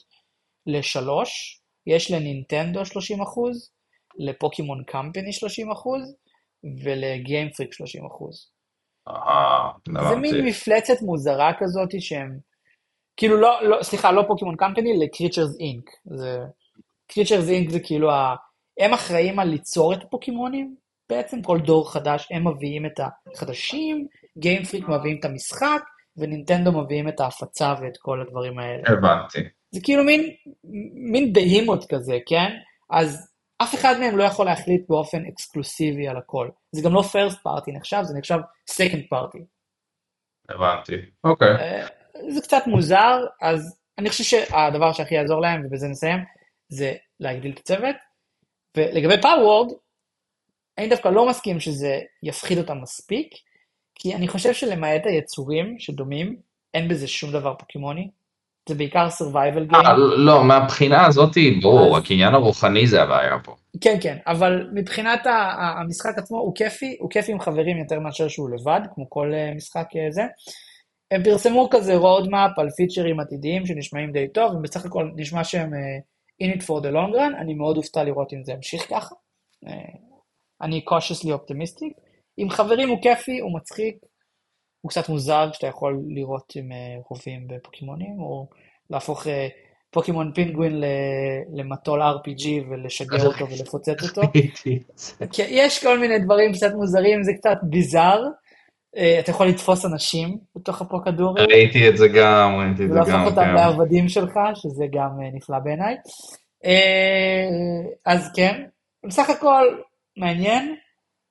לשלוש, 0.67 1.61
יש 1.87 2.11
לנינטנדו 2.11 2.85
30 2.85 3.23
אחוז, 3.23 3.71
לפוקימון 4.19 4.83
Company 4.87 5.33
30 5.33 5.71
אחוז, 5.71 6.15
ול 6.85 7.01
Game 7.01 7.33
Freak 7.33 7.73
30 7.73 8.07
אחוז. 8.07 8.51
זה 10.09 10.17
מין 10.17 10.45
מפלצת 10.45 11.03
מוזרה 11.03 11.53
כזאת 11.59 11.89
שהם, 12.01 12.39
כאילו 13.17 13.37
לא, 13.37 13.63
לא, 13.63 13.83
סליחה, 13.83 14.13
לא 14.13 14.25
פוקימון 14.27 14.57
Company, 14.57 14.99
ל 14.99 15.05
Creatures 15.05 15.57
Inc. 15.61 15.91
Creatures 17.07 17.49
Inc 17.49 17.71
זה 17.71 17.81
כאילו, 17.81 18.11
ה... 18.11 18.35
הם 18.79 18.93
אחראים 18.93 19.39
על 19.39 19.49
ליצור 19.49 19.93
את 19.93 20.03
הפוקימונים, 20.03 20.77
בעצם 21.11 21.43
כל 21.43 21.59
דור 21.61 21.93
חדש 21.93 22.29
הם 22.31 22.49
מביאים 22.49 22.87
את 22.87 23.01
החדשים, 23.35 24.07
גיימפריק 24.39 24.89
מביאים 24.89 25.19
את 25.21 25.25
המשחק, 25.25 25.83
ונינטנדו 26.17 26.73
מביאים 26.73 27.09
את 27.09 27.21
ההפצה 27.21 27.75
ואת 27.83 27.97
כל 27.99 28.21
הדברים 28.21 28.59
האלה. 28.59 28.83
הבנתי. 28.87 29.39
זה 29.71 29.81
כאילו 29.83 30.05
מין, 30.05 30.31
מין 31.13 31.33
בהימות 31.33 31.85
כזה, 31.89 32.19
כן? 32.27 32.51
אז 32.91 33.33
אף 33.63 33.75
אחד 33.75 33.95
מהם 34.01 34.19
לא 34.19 34.25
יכול 34.25 34.47
להחליט 34.47 34.89
באופן 34.89 35.25
אקסקלוסיבי 35.25 36.09
על 36.09 36.17
הכל. 36.17 36.49
זה 36.73 36.83
גם 36.83 36.95
לא 36.95 37.01
first 37.01 37.35
party 37.35 37.73
נחשב, 37.73 38.03
זה 38.03 38.19
נחשב 38.19 38.39
second 38.71 39.15
party. 39.15 39.39
הבנתי, 40.49 40.95
אוקיי. 41.25 41.49
אה, 41.49 41.87
זה 42.29 42.41
קצת 42.41 42.63
מוזר, 42.67 43.25
אז 43.43 43.79
אני 43.99 44.09
חושב 44.11 44.25
שהדבר 44.25 44.93
שהכי 44.93 45.15
יעזור 45.15 45.41
להם, 45.41 45.67
ובזה 45.67 45.89
נסיים, 45.89 46.19
זה 46.69 46.95
להגדיל 47.21 47.53
את 47.53 47.59
הצוות. 47.59 47.97
ולגבי 48.77 49.23
Palworld, 49.23 49.73
אני 50.79 50.89
דווקא 50.89 51.09
לא 51.09 51.29
מסכים 51.29 51.61
שזה 51.61 52.01
יפחיד 52.23 52.59
אותם 52.59 52.79
מספיק, 52.83 53.35
כי 53.95 54.15
אני 54.15 54.29
חושב 54.29 54.53
שלמעט 54.53 55.03
היצורים 55.07 55.79
שדומים, 55.79 56.37
אין 56.75 56.89
בזה 56.89 57.09
שום 57.09 57.33
דבר 57.33 57.55
פוקימוני. 57.55 58.11
זה 58.69 58.75
בעיקר 58.75 59.09
survival 59.09 59.73
game. 59.73 59.97
לא, 60.17 60.45
מהבחינה 60.45 61.07
הזאת 61.07 61.33
ברור, 61.63 61.97
הקניין 61.97 62.35
הרוחני 62.35 62.87
זה 62.87 63.03
הבעיה 63.03 63.39
פה. 63.45 63.55
כן, 63.81 63.97
כן, 64.01 64.17
אבל 64.27 64.71
מבחינת 64.75 65.21
המשחק 65.59 66.19
עצמו 66.19 66.39
הוא 66.39 66.55
כיפי, 66.55 66.97
הוא 67.01 67.11
כיפי 67.11 67.33
עם 67.33 67.41
חברים 67.41 67.79
יותר 67.79 68.01
מאשר 68.01 68.29
שהוא 68.29 68.51
לבד, 68.51 68.81
כמו 68.95 69.11
כל 69.11 69.33
אה, 69.35 69.53
משחק 69.55 69.87
אה, 69.97 70.11
זה. 70.11 70.27
הם 71.11 71.23
פרסמו 71.25 71.69
כזה 71.71 71.97
roadmap 71.97 72.61
על 72.61 72.71
פיצ'רים 72.77 73.21
עתידיים 73.21 73.67
שנשמעים 73.67 74.13
די 74.13 74.29
טוב, 74.29 74.55
ובסך 74.55 74.87
הכל 74.87 75.11
נשמע 75.17 75.45
שהם 75.45 75.75
אה, 75.75 75.99
in 76.43 76.57
it 76.57 76.61
for 76.61 76.83
the 76.83 76.93
long 76.93 77.15
run, 77.15 77.41
אני 77.41 77.55
מאוד 77.55 77.77
אופתע 77.77 78.05
לראות 78.05 78.33
אם 78.33 78.45
זה 78.45 78.53
ימשיך 78.53 78.87
ככה. 78.91 79.15
אני 80.63 80.85
cautiously 80.89 81.29
optimistic. 81.29 82.01
עם 82.37 82.51
חברים 82.51 82.89
הוא 82.89 83.03
כיפי, 83.03 83.39
הוא 83.39 83.57
מצחיק, 83.57 83.97
הוא 84.81 84.91
קצת 84.91 85.09
מוזר 85.09 85.49
כשאתה 85.53 85.67
יכול 85.67 86.01
לראות 86.09 86.53
עם 86.57 86.69
רובים 87.09 87.47
בפוקימונים, 87.49 88.21
או 88.21 88.49
להפוך 88.91 89.27
פוקימון 89.91 90.33
פינגווין 90.35 90.83
למטול 91.53 92.03
RPG 92.03 92.47
ולשגר 92.71 93.27
אותו 93.27 93.49
ולפוצץ 93.51 94.03
אותו. 94.03 94.21
יש 95.39 95.85
כל 95.85 95.99
מיני 95.99 96.19
דברים 96.19 96.53
קצת 96.53 96.75
מוזרים, 96.75 97.23
זה 97.23 97.33
קצת 97.33 97.57
ביזאר. 97.63 98.23
אתה 99.21 99.31
יכול 99.31 99.47
לתפוס 99.47 99.85
אנשים 99.85 100.39
בתוך 100.57 100.83
הפרוקדורים. 100.83 101.47
ראיתי 101.51 101.89
את 101.89 101.97
זה 101.97 102.09
גם, 102.09 102.57
ראיתי 102.59 102.85
את 102.85 102.89
זה 102.89 102.95
גם. 102.95 103.07
ולהפוך 103.07 103.27
אותם 103.27 103.55
לעבדים 103.55 104.09
שלך, 104.09 104.35
שזה 104.55 104.85
גם 104.93 105.11
נפלא 105.33 105.59
בעיניי. 105.59 105.97
אז 108.07 108.31
כן, 108.37 108.63
בסך 109.07 109.31
הכל 109.31 109.77
מעניין. 110.17 110.77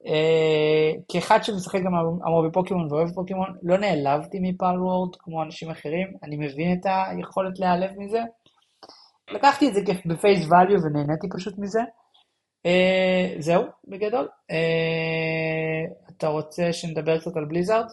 Uh, 0.08 1.02
כאחד 1.12 1.44
שמשחק 1.44 1.80
גם 1.80 1.96
המון 2.26 2.50
בפוקימון 2.50 2.92
ואוהב 2.92 3.10
פוקימון, 3.10 3.54
לא 3.64 3.78
נעלבתי 3.78 4.38
מפעל 4.42 4.82
וורד 4.82 5.16
כמו 5.20 5.44
אנשים 5.44 5.70
אחרים, 5.70 6.08
אני 6.24 6.38
מבין 6.38 6.74
את 6.74 6.86
היכולת 6.86 7.60
להיעלב 7.60 7.92
מזה. 7.98 8.22
לקחתי 9.32 9.68
את 9.68 9.74
זה 9.74 9.82
בפייס 10.06 10.48
ואליו 10.50 10.80
ונהניתי 10.84 11.28
פשוט 11.38 11.54
מזה. 11.58 11.80
Uh, 12.68 13.42
זהו, 13.42 13.64
בגדול. 13.88 14.28
Uh, 14.52 16.12
אתה 16.18 16.28
רוצה 16.28 16.74
שנדבר 16.74 17.20
קצת 17.20 17.38
על 17.38 17.46
בליזארד? 17.46 17.86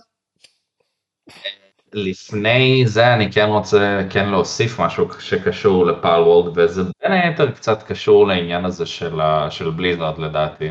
לפני 1.93 2.83
זה 2.87 3.15
אני 3.15 3.33
כן 3.33 3.47
רוצה 3.49 4.01
כן 4.11 4.29
להוסיף 4.29 4.81
משהו 4.81 5.07
שקשור 5.21 5.87
לפעל 5.87 6.23
וורד 6.23 6.59
וזה 6.59 6.83
בין 6.83 7.13
היתר 7.13 7.51
קצת 7.51 7.83
קשור 7.83 8.27
לעניין 8.27 8.65
הזה 8.65 8.87
של, 8.87 9.21
של 9.51 9.71
בליזארד 9.71 10.19
לדעתי. 10.19 10.69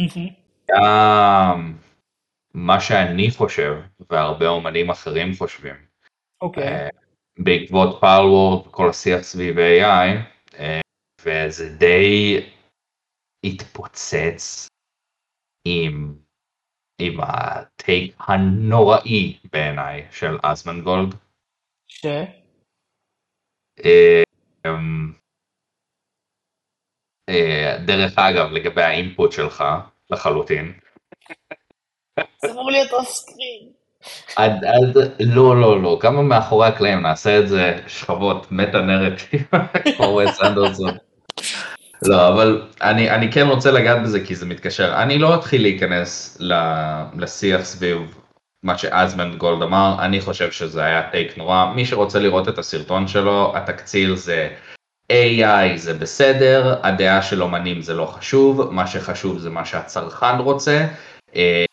Mm-hmm. 0.00 0.47
גם 0.70 1.76
מה 2.54 2.80
שאני 2.80 3.30
חושב 3.30 3.74
והרבה 4.10 4.48
אומנים 4.48 4.90
אחרים 4.90 5.34
חושבים. 5.38 5.74
אוקיי. 6.40 6.64
Okay. 6.64 6.66
אה, 6.66 6.88
בעקבות 7.38 8.00
פארלוורד 8.00 8.66
וכל 8.66 8.90
השיח 8.90 9.22
סביב 9.22 9.56
AI 9.58 10.08
אה, 10.58 10.80
וזה 11.20 11.76
די 11.78 12.40
התפוצץ 13.44 14.68
עם, 15.64 16.14
עם 17.00 17.20
הטייק 17.20 18.16
הנוראי 18.18 19.38
בעיניי 19.52 20.06
של 20.10 20.38
אסמנגולד. 20.42 21.14
ש? 21.88 22.06
אה, 23.84 24.22
אמ, 24.66 25.12
דרך 27.86 28.18
אגב 28.18 28.52
לגבי 28.52 28.82
האינפוט 28.82 29.32
שלך 29.32 29.64
לחלוטין. 30.10 30.72
זה 32.42 32.50
אמור 32.50 32.70
להיות 32.70 32.92
אוף 32.92 33.08
סקרין. 33.08 33.78
עד, 34.36 34.64
עד, 34.64 34.96
לא, 35.20 35.60
לא, 35.60 35.82
לא, 35.82 35.98
כמה 36.00 36.22
מאחורי 36.22 36.68
הקלעים 36.68 37.02
נעשה 37.02 37.38
את 37.38 37.48
זה 37.48 37.78
שכבות 37.86 38.52
מטה 38.52 38.80
נרטיב, 38.80 39.42
כמו 39.96 40.20
וס 40.24 40.42
אנדרסון. 40.42 40.96
לא, 42.02 42.28
אבל 42.28 42.68
אני, 42.82 43.10
אני 43.10 43.32
כן 43.32 43.46
רוצה 43.46 43.70
לגעת 43.70 44.02
בזה 44.02 44.24
כי 44.24 44.34
זה 44.34 44.46
מתקשר. 44.46 45.02
אני 45.02 45.18
לא 45.18 45.34
אתחיל 45.34 45.62
להיכנס 45.62 46.38
לשיח 47.18 47.64
סביב 47.64 48.14
מה 48.62 48.78
שאזמנד 48.78 49.36
גולד 49.36 49.62
אמר, 49.62 49.96
אני 49.98 50.20
חושב 50.20 50.52
שזה 50.52 50.84
היה 50.84 51.10
טייק 51.10 51.38
נורא. 51.38 51.72
מי 51.74 51.84
שרוצה 51.84 52.18
לראות 52.18 52.48
את 52.48 52.58
הסרטון 52.58 53.08
שלו, 53.08 53.56
התקציר 53.56 54.14
זה 54.14 54.48
AI 55.12 55.76
זה 55.76 55.94
בסדר, 55.94 56.74
הדעה 56.82 57.22
של 57.22 57.42
אומנים 57.42 57.82
זה 57.82 57.94
לא 57.94 58.06
חשוב, 58.06 58.70
מה 58.70 58.86
שחשוב 58.86 59.38
זה 59.38 59.50
מה 59.50 59.64
שהצרכן 59.64 60.38
רוצה. 60.38 60.86
אה, 61.36 61.64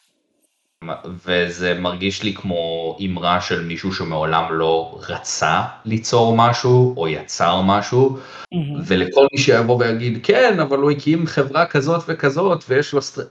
וזה 1.26 1.74
מרגיש 1.74 2.24
לי 2.24 2.34
כמו 2.34 2.98
אמרה 3.06 3.42
של 3.42 3.64
מישהו 3.64 3.94
שמעולם 3.94 4.44
לא 4.50 5.00
רצה 5.10 5.62
ליצור 5.86 6.38
משהו 6.38 6.94
או 6.98 7.08
יצר 7.08 7.62
משהו 7.62 8.18
mm-hmm. 8.18 8.58
ולכל 8.86 9.28
מי 9.34 9.38
שיבוא 9.38 9.80
ויגיד 9.80 10.20
כן 10.24 10.60
אבל 10.60 10.78
הוא 10.78 10.92
הקים 10.92 11.28
חברה 11.28 11.66
כזאת 11.66 12.04
וכזאת 12.08 12.64
ויש 12.68 12.94
לו 12.94 13.02
סטר... 13.02 13.24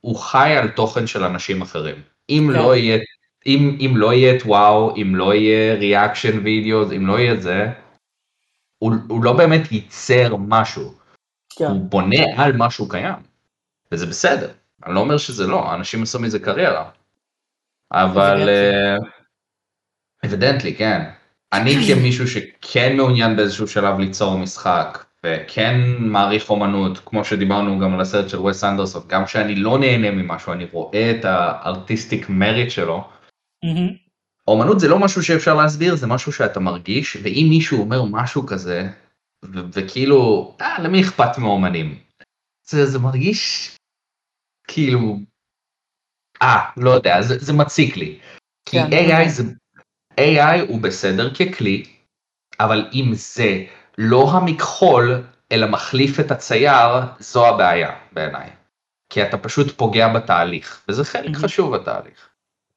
הוא 0.00 0.16
חי 0.16 0.52
על 0.58 0.68
תוכן 0.68 1.06
של 1.06 1.24
אנשים 1.24 1.62
אחרים 1.62 1.96
אם 2.30 2.50
yeah. 2.50 2.58
לא 2.58 2.76
יהיה 2.76 2.98
אם, 3.46 3.76
אם 3.80 3.96
לא 3.96 4.12
יהיה 4.12 4.36
את 4.36 4.42
וואו 4.42 4.96
אם 4.96 5.16
לא 5.16 5.34
יהיה 5.34 5.74
reaction 5.74 6.40
video 6.44 6.92
אם 6.96 7.06
לא 7.06 7.18
יהיה 7.18 7.32
את 7.32 7.42
זה 7.42 7.68
הוא, 8.80 8.92
הוא 9.08 9.24
לא 9.24 9.32
באמת 9.32 9.72
ייצר 9.72 10.36
משהו 10.36 10.94
yeah. 11.54 11.64
הוא 11.64 11.80
בונה 11.80 12.16
על 12.36 12.52
משהו 12.56 12.88
קיים 12.88 13.22
וזה 13.92 14.06
בסדר. 14.06 14.50
אני 14.86 14.94
לא 14.94 15.00
אומר 15.00 15.18
שזה 15.18 15.46
לא, 15.46 15.74
אנשים 15.74 16.02
עשו 16.02 16.20
מזה 16.20 16.38
קריירה. 16.38 16.90
אבל... 17.92 18.48
Evidently, 20.24 20.74
כן. 20.74 21.10
אני 21.52 21.74
כמישהו 21.94 22.28
שכן 22.28 22.96
מעוניין 22.96 23.36
באיזשהו 23.36 23.68
שלב 23.68 23.98
ליצור 23.98 24.38
משחק, 24.38 25.04
וכן 25.24 25.80
מעריך 25.98 26.50
אומנות, 26.50 26.98
כמו 26.98 27.24
שדיברנו 27.24 27.78
גם 27.78 27.94
על 27.94 28.00
הסרט 28.00 28.28
של 28.28 28.40
וס 28.40 28.64
אנדרסון, 28.64 29.02
גם 29.06 29.24
כשאני 29.24 29.54
לא 29.54 29.78
נהנה 29.78 30.10
ממשהו, 30.10 30.52
אני 30.52 30.66
רואה 30.72 31.10
את 31.10 31.24
ה 31.24 31.36
artistic 31.36 32.28
merit 32.28 32.70
שלו. 32.70 33.08
אומנות 34.48 34.80
זה 34.80 34.88
לא 34.88 34.98
משהו 34.98 35.22
שאפשר 35.22 35.54
להסביר, 35.54 35.96
זה 35.96 36.06
משהו 36.06 36.32
שאתה 36.32 36.60
מרגיש, 36.60 37.16
ואם 37.22 37.46
מישהו 37.50 37.80
אומר 37.80 38.02
משהו 38.04 38.46
כזה, 38.46 38.88
וכאילו, 39.72 40.54
אה, 40.60 40.82
למי 40.82 41.02
אכפת 41.02 41.38
מאומנים? 41.38 41.98
זה, 42.68 42.86
זה 42.86 42.98
מרגיש 42.98 43.76
כאילו, 44.68 45.18
אה, 46.42 46.70
לא 46.76 46.90
יודע, 46.90 47.22
זה, 47.22 47.38
זה 47.38 47.52
מציק 47.52 47.96
לי. 47.96 48.18
כי 48.64 48.76
כן, 48.76 48.90
AI, 48.90 49.28
זה, 49.28 49.42
AI 50.20 50.68
הוא 50.68 50.80
בסדר 50.80 51.34
ככלי, 51.34 51.84
אבל 52.60 52.90
אם 52.92 53.10
זה 53.14 53.64
לא 53.98 54.30
המכחול, 54.32 55.24
אלא 55.52 55.66
מחליף 55.66 56.20
את 56.20 56.30
הצייר, 56.30 56.88
זו 57.18 57.48
הבעיה 57.48 57.98
בעיניי. 58.12 58.50
כי 59.12 59.22
אתה 59.22 59.38
פשוט 59.38 59.78
פוגע 59.78 60.08
בתהליך, 60.08 60.84
וזה 60.88 61.04
חלק. 61.04 61.36
חשוב 61.36 61.76
בתהליך. 61.76 62.29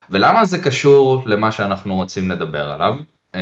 ולמה 0.09 0.45
זה 0.45 0.63
קשור 0.63 1.23
למה 1.25 1.51
שאנחנו 1.51 1.95
רוצים 1.95 2.31
לדבר 2.31 2.71
עליו? 2.71 2.95
Uh, 3.35 3.37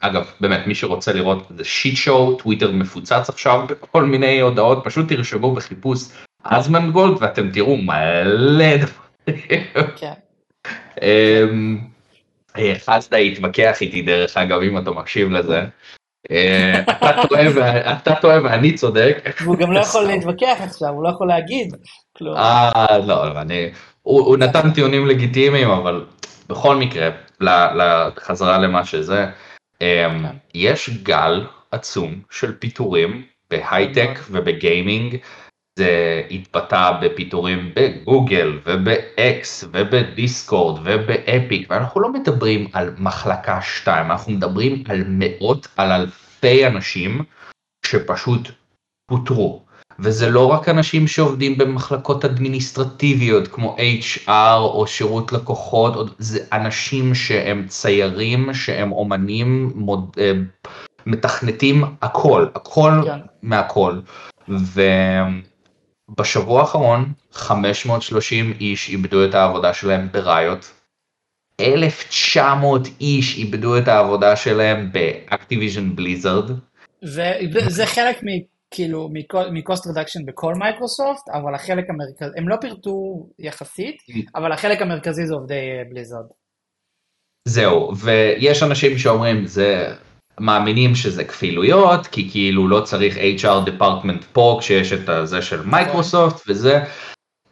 אגב, 0.00 0.30
באמת, 0.40 0.66
מי 0.66 0.74
שרוצה 0.74 1.12
לראות 1.12 1.46
זה 1.56 1.64
שיט 1.64 1.96
שואו, 1.96 2.34
טוויטר 2.34 2.70
מפוצץ 2.70 3.28
עכשיו 3.28 3.66
בכל 3.82 4.04
מיני 4.04 4.40
הודעות, 4.40 4.84
פשוט 4.84 5.08
תרשמו 5.08 5.54
בחיפוש 5.54 6.00
אזמן 6.44 6.90
גולד 6.90 7.16
ואתם 7.20 7.50
תראו 7.50 7.76
מלא 7.76 8.76
דברים. 8.76 9.64
כן. 9.96 10.12
אמ, 11.02 11.78
חסדה 12.78 13.16
התווכח 13.16 13.80
איתי 13.80 14.02
דרך 14.02 14.36
אגב 14.36 14.60
אם 14.60 14.78
אתה 14.78 14.90
מקשיב 14.90 15.30
לזה. 15.30 15.64
אה, 16.30 16.80
אתה 17.92 18.14
טועה 18.20 18.44
ואני 18.44 18.74
צודק. 18.74 19.34
והוא 19.42 19.56
גם 19.56 19.72
לא 19.72 19.80
יכול 19.80 20.04
להתווכח 20.04 20.56
עכשיו, 20.60 20.88
הוא 20.88 21.04
לא 21.04 21.08
יכול 21.08 21.28
להגיד 21.28 21.76
כלום. 22.16 22.36
אה, 22.36 22.98
לא, 23.06 23.40
אני... 23.40 23.70
הוא 24.02 24.36
נתן 24.36 24.70
טיעונים 24.70 25.06
לגיטימיים, 25.06 25.70
אבל 25.70 26.04
בכל 26.48 26.76
מקרה, 26.76 27.08
לחזרה 27.40 28.58
למה 28.58 28.84
שזה, 28.84 29.26
אמ, 29.80 29.86
כן. 30.22 30.36
יש 30.54 30.90
גל 31.02 31.46
עצום 31.70 32.20
של 32.30 32.54
פיטורים 32.58 33.22
בהייטק 33.50 34.18
ובגיימינג. 34.30 35.16
זה 35.78 36.22
התבטא 36.30 36.92
בפיטורים 37.02 37.72
בגוגל 37.76 38.58
ובאקס 38.66 39.64
ובדיסקורד 39.72 40.80
ובאפיק 40.84 41.70
ואנחנו 41.70 42.00
לא 42.00 42.12
מדברים 42.12 42.66
על 42.72 42.94
מחלקה 42.98 43.62
2 43.62 44.10
אנחנו 44.10 44.32
מדברים 44.32 44.84
על 44.88 45.04
מאות 45.08 45.68
על 45.76 45.92
אלפי 45.92 46.66
אנשים 46.66 47.24
שפשוט 47.86 48.48
פוטרו 49.06 49.64
וזה 50.02 50.30
לא 50.30 50.46
רק 50.46 50.68
אנשים 50.68 51.06
שעובדים 51.06 51.58
במחלקות 51.58 52.24
אדמיניסטרטיביות 52.24 53.48
כמו 53.48 53.76
HR 54.26 54.58
או 54.58 54.86
שירות 54.86 55.32
לקוחות 55.32 56.14
זה 56.18 56.38
אנשים 56.52 57.14
שהם 57.14 57.66
ציירים 57.68 58.54
שהם 58.54 58.92
אומנים 58.92 59.72
מוד, 59.74 60.16
אה, 60.18 60.32
מתכנתים 61.06 61.84
הכל 62.02 62.46
הכל 62.54 62.92
כן. 63.04 63.18
מהכל. 63.42 64.00
ו... 64.48 64.82
בשבוע 66.18 66.60
האחרון 66.60 67.12
530 67.32 68.52
איש 68.60 68.88
איבדו 68.88 69.24
את 69.24 69.34
העבודה 69.34 69.74
שלהם 69.74 70.08
ב 70.12 70.22
Riot. 70.22 70.72
1900 71.60 72.88
איש 73.00 73.38
איבדו 73.38 73.78
את 73.78 73.88
העבודה 73.88 74.36
שלהם 74.36 74.90
ב 74.92 75.02
Activision 75.02 75.96
Blizzard. 75.96 76.50
וזה 77.54 77.86
חלק 77.86 78.22
מ... 78.24 78.28
כאילו 78.70 79.08
מ 79.52 79.59
cost 79.59 79.86
reduction 79.86 80.26
בכל 80.26 80.54
מייקרוסופט, 80.54 81.28
אבל 81.32 81.54
החלק 81.54 81.84
המרכזי, 81.90 82.38
הם 82.38 82.48
לא 82.48 82.56
פירטו 82.60 83.26
יחסית, 83.38 83.96
אבל 84.34 84.52
החלק 84.52 84.82
המרכזי 84.82 85.26
זה 85.26 85.34
עובדי 85.34 85.60
Blizzard. 85.90 86.24
זהו, 87.48 87.92
ויש 87.96 88.62
אנשים 88.62 88.98
שאומרים 88.98 89.46
זה 89.46 89.94
מאמינים 90.40 90.94
שזה 90.94 91.24
כפילויות, 91.24 92.06
כי 92.06 92.30
כאילו 92.30 92.68
לא 92.68 92.80
צריך 92.80 93.16
HR 93.16 93.68
department 93.68 94.24
פה 94.32 94.58
כשיש 94.60 94.92
את 94.92 95.08
זה 95.24 95.42
של 95.42 95.66
מייקרוסופט 95.66 96.42
וזה. 96.48 96.84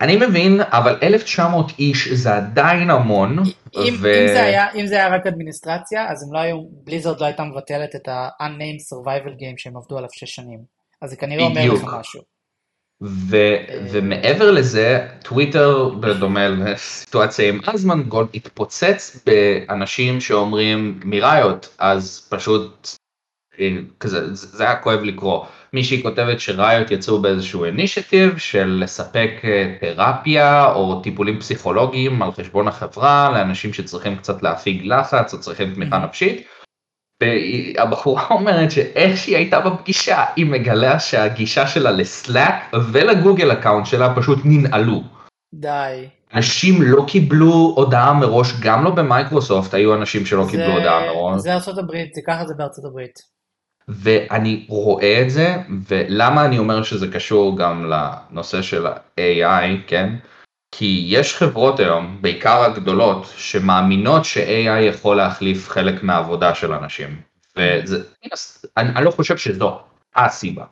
אני 0.01 0.17
מבין, 0.17 0.61
אבל 0.61 0.99
1900 1.03 1.67
איש 1.79 2.09
זה 2.09 2.37
עדיין 2.37 2.91
המון. 2.91 3.39
אם, 3.39 3.95
ו... 4.01 4.23
אם, 4.23 4.27
זה 4.29 4.43
היה, 4.43 4.73
אם 4.73 4.87
זה 4.87 4.95
היה 4.95 5.09
רק 5.09 5.27
אדמיניסטרציה, 5.27 6.11
אז 6.11 6.23
הם 6.23 6.35
לא 6.35 6.39
היו, 6.39 6.57
Blizzard 6.85 7.21
לא 7.21 7.27
הייתה 7.27 7.45
מבטלת 7.45 7.95
את 7.95 8.09
ה-unnamed 8.09 8.95
survival 8.95 9.33
game 9.41 9.55
שהם 9.57 9.77
עבדו 9.77 9.99
עליו 9.99 10.09
6 10.13 10.35
שנים. 10.35 10.78
אז 11.03 11.11
זה 11.11 11.17
כנראה 11.17 11.45
אומר 11.45 11.73
לך 11.73 11.97
משהו. 12.01 12.23
ו, 13.03 13.37
ומעבר 13.93 14.51
לזה, 14.51 15.09
טוויטר, 15.25 15.89
בדומה 15.89 16.49
לסיטואציה 16.49 17.49
עם 17.49 17.61
Asmongold, 17.67 18.29
התפוצץ 18.35 19.25
באנשים 19.27 20.21
שאומרים 20.21 21.01
מ 21.05 21.17
Riot, 21.17 21.75
אז 21.79 22.29
פשוט 22.31 22.89
אה, 23.61 23.77
כזה, 24.01 24.35
זה 24.35 24.65
היה 24.65 24.77
כואב 24.77 25.01
לקרוא. 25.01 25.45
מישהי 25.73 26.03
כותבת 26.03 26.41
ש 26.41 26.58
Riot 26.58 26.91
יצאו 26.91 27.23
באיזשהו 27.23 27.65
initiative 27.65 28.39
של 28.39 28.81
לספק 28.83 29.31
אה, 29.45 29.75
תרפיה 29.81 30.73
או 30.73 31.01
טיפולים 31.03 31.41
פסיכולוגיים 31.41 32.23
על 32.23 32.33
חשבון 32.33 32.69
החברה 32.69 33.31
לאנשים 33.35 33.73
שצריכים 33.73 34.17
קצת 34.17 34.43
להפיג 34.43 34.83
לחץ 34.85 35.35
או 35.35 35.41
צריכים 35.41 35.75
תמיכה 35.75 35.99
נפשית. 35.99 36.47
והבחורה 37.23 38.27
אומרת 38.31 38.71
שאיך 38.71 39.17
שהיא 39.17 39.37
הייתה 39.37 39.61
בפגישה 39.61 40.25
היא 40.37 40.47
מגלה 40.47 40.99
שהגישה 40.99 41.67
שלה 41.67 41.91
ל 41.91 42.05
Slack 42.05 42.73
ולגוגל 42.93 43.53
account 43.53 43.87
שלה 43.87 44.15
פשוט 44.17 44.39
ננעלו. 44.45 45.03
די. 45.55 46.09
אנשים 46.35 46.83
לא 46.83 47.05
קיבלו 47.09 47.73
הודעה 47.77 48.13
מראש 48.13 48.53
גם 48.61 48.85
לא 48.85 48.91
במייקרוסופט 48.91 49.75
היו 49.75 49.95
אנשים 49.95 50.27
שלא 50.27 50.45
זה, 50.45 50.51
קיבלו 50.51 50.73
הודעה 50.73 51.01
מראש. 51.01 51.41
זה 51.41 51.55
ארצות 51.55 51.79
הברית 51.79 52.15
זה 52.15 52.21
ככה 52.27 52.47
זה 52.47 52.55
בארצות 52.59 52.85
הברית. 52.85 53.19
ואני 53.89 54.67
רואה 54.69 55.23
את 55.23 55.31
זה 55.31 55.57
ולמה 55.89 56.45
אני 56.45 56.59
אומר 56.59 56.83
שזה 56.83 57.09
קשור 57.09 57.59
גם 57.59 57.91
לנושא 57.91 58.63
של 58.63 58.87
ה-AI 58.87 59.67
כן. 59.87 60.15
כי 60.71 61.05
יש 61.09 61.35
חברות 61.35 61.81
היום, 61.81 62.19
בעיקר 62.21 62.65
הגדולות, 62.65 63.27
שמאמינות 63.37 64.25
ש-AI 64.25 64.81
יכול 64.81 65.17
להחליף 65.17 65.69
חלק 65.69 66.03
מהעבודה 66.03 66.55
של 66.55 66.73
אנשים. 66.73 67.21
וזה, 67.57 68.03
אני, 68.77 68.91
אני 68.97 69.05
לא 69.05 69.11
חושב 69.11 69.37
שזו 69.37 69.81
הסיבה, 70.17 70.65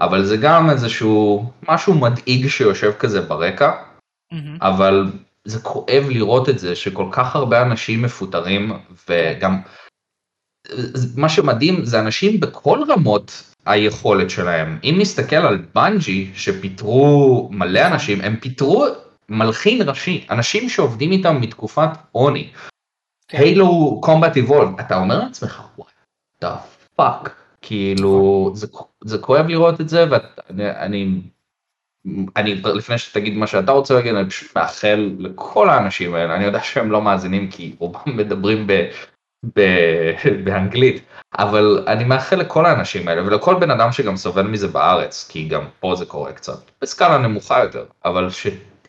אבל 0.00 0.24
זה 0.24 0.36
גם 0.36 0.70
איזשהו 0.70 1.52
משהו 1.68 1.94
מדאיג 1.94 2.48
שיושב 2.48 2.92
כזה 2.98 3.20
ברקע. 3.20 3.72
אבל 4.60 5.12
זה 5.44 5.60
כואב 5.60 6.04
לראות 6.08 6.48
את 6.48 6.58
זה 6.58 6.76
שכל 6.76 7.08
כך 7.12 7.36
הרבה 7.36 7.62
אנשים 7.62 8.02
מפוטרים 8.02 8.72
וגם 9.08 9.60
מה 11.16 11.28
שמדהים 11.28 11.84
זה 11.84 12.00
אנשים 12.00 12.40
בכל 12.40 12.78
רמות 12.88 13.52
היכולת 13.66 14.30
שלהם. 14.30 14.78
אם 14.84 14.94
נסתכל 14.98 15.36
על 15.36 15.64
בנג'י 15.74 16.30
שפיטרו 16.34 17.48
מלא 17.52 17.86
אנשים, 17.86 18.20
הם 18.20 18.36
פיטרו 18.36 18.86
מלחין 19.32 19.88
ראשי, 19.88 20.26
אנשים 20.30 20.68
שעובדים 20.68 21.12
איתם 21.12 21.40
מתקופת 21.40 21.88
עוני. 22.12 22.50
הילו 23.30 24.00
קומבט 24.02 24.36
איבולד, 24.36 24.80
אתה 24.80 24.96
אומר 24.96 25.18
לעצמך, 25.18 25.62
what 25.78 26.44
the 26.44 26.48
fuck, 27.00 27.28
כאילו 27.62 28.50
זה, 28.54 28.66
זה 29.04 29.18
כואב 29.18 29.46
לראות 29.46 29.80
את 29.80 29.88
זה 29.88 30.04
ואני 30.10 31.20
אני 32.36 32.54
לפני 32.54 32.98
שתגיד 32.98 33.34
מה 33.34 33.46
שאתה 33.46 33.72
רוצה 33.72 33.94
להגיד 33.94 34.14
אני 34.14 34.28
פשוט 34.28 34.56
מאחל 34.56 35.10
לכל 35.18 35.68
האנשים 35.68 36.14
האלה 36.14 36.36
אני 36.36 36.44
יודע 36.44 36.60
שהם 36.62 36.90
לא 36.90 37.02
מאזינים 37.02 37.50
כי 37.50 37.76
רובם 37.78 38.16
מדברים 38.16 38.66
ב, 38.66 38.72
ב, 39.56 39.60
באנגלית 40.44 41.02
אבל 41.38 41.84
אני 41.86 42.04
מאחל 42.04 42.36
לכל 42.36 42.66
האנשים 42.66 43.08
האלה 43.08 43.26
ולכל 43.26 43.54
בן 43.60 43.70
אדם 43.70 43.92
שגם 43.92 44.16
סובל 44.16 44.46
מזה 44.46 44.68
בארץ 44.68 45.28
כי 45.30 45.48
גם 45.48 45.64
פה 45.80 45.94
זה 45.94 46.06
קורה 46.06 46.32
קצת 46.32 46.70
בסקאלה 46.80 47.18
נמוכה 47.18 47.62
יותר 47.62 47.84
אבל 48.04 48.30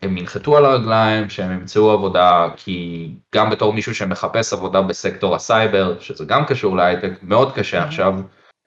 שהם 0.04 0.18
ינחתו 0.18 0.58
על 0.58 0.66
הרגליים 0.66 1.30
שהם 1.30 1.52
ימצאו 1.52 1.92
עבודה 1.92 2.48
כי 2.58 3.10
גם 3.36 3.50
בתור 3.50 3.74
מישהו 3.74 3.96
שמחפש 3.96 4.54
עבודה 4.54 4.82
בסקטור 4.82 5.36
הסייבר 5.36 6.00
שזה 6.00 6.26
גם 6.26 6.46
קשור 6.46 6.76
להייטק 6.76 7.12
מאוד 7.22 7.56
קשה 7.56 7.84
עכשיו 7.84 8.14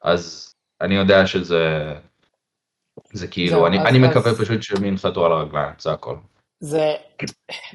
אז 0.02 0.52
אני 0.80 0.94
יודע 0.94 1.26
שזה 1.26 1.94
זה 3.12 3.28
כאילו, 3.28 3.66
אני, 3.66 3.80
אז, 3.80 3.86
אני 3.86 3.98
מקווה 3.98 4.30
אז... 4.30 4.40
פשוט 4.40 4.62
שהם 4.62 4.84
ינחתו 4.84 5.26
על 5.26 5.32
הרגליים, 5.32 5.72
זה 5.78 5.92
הכל. 5.92 6.16
זה, 6.60 6.94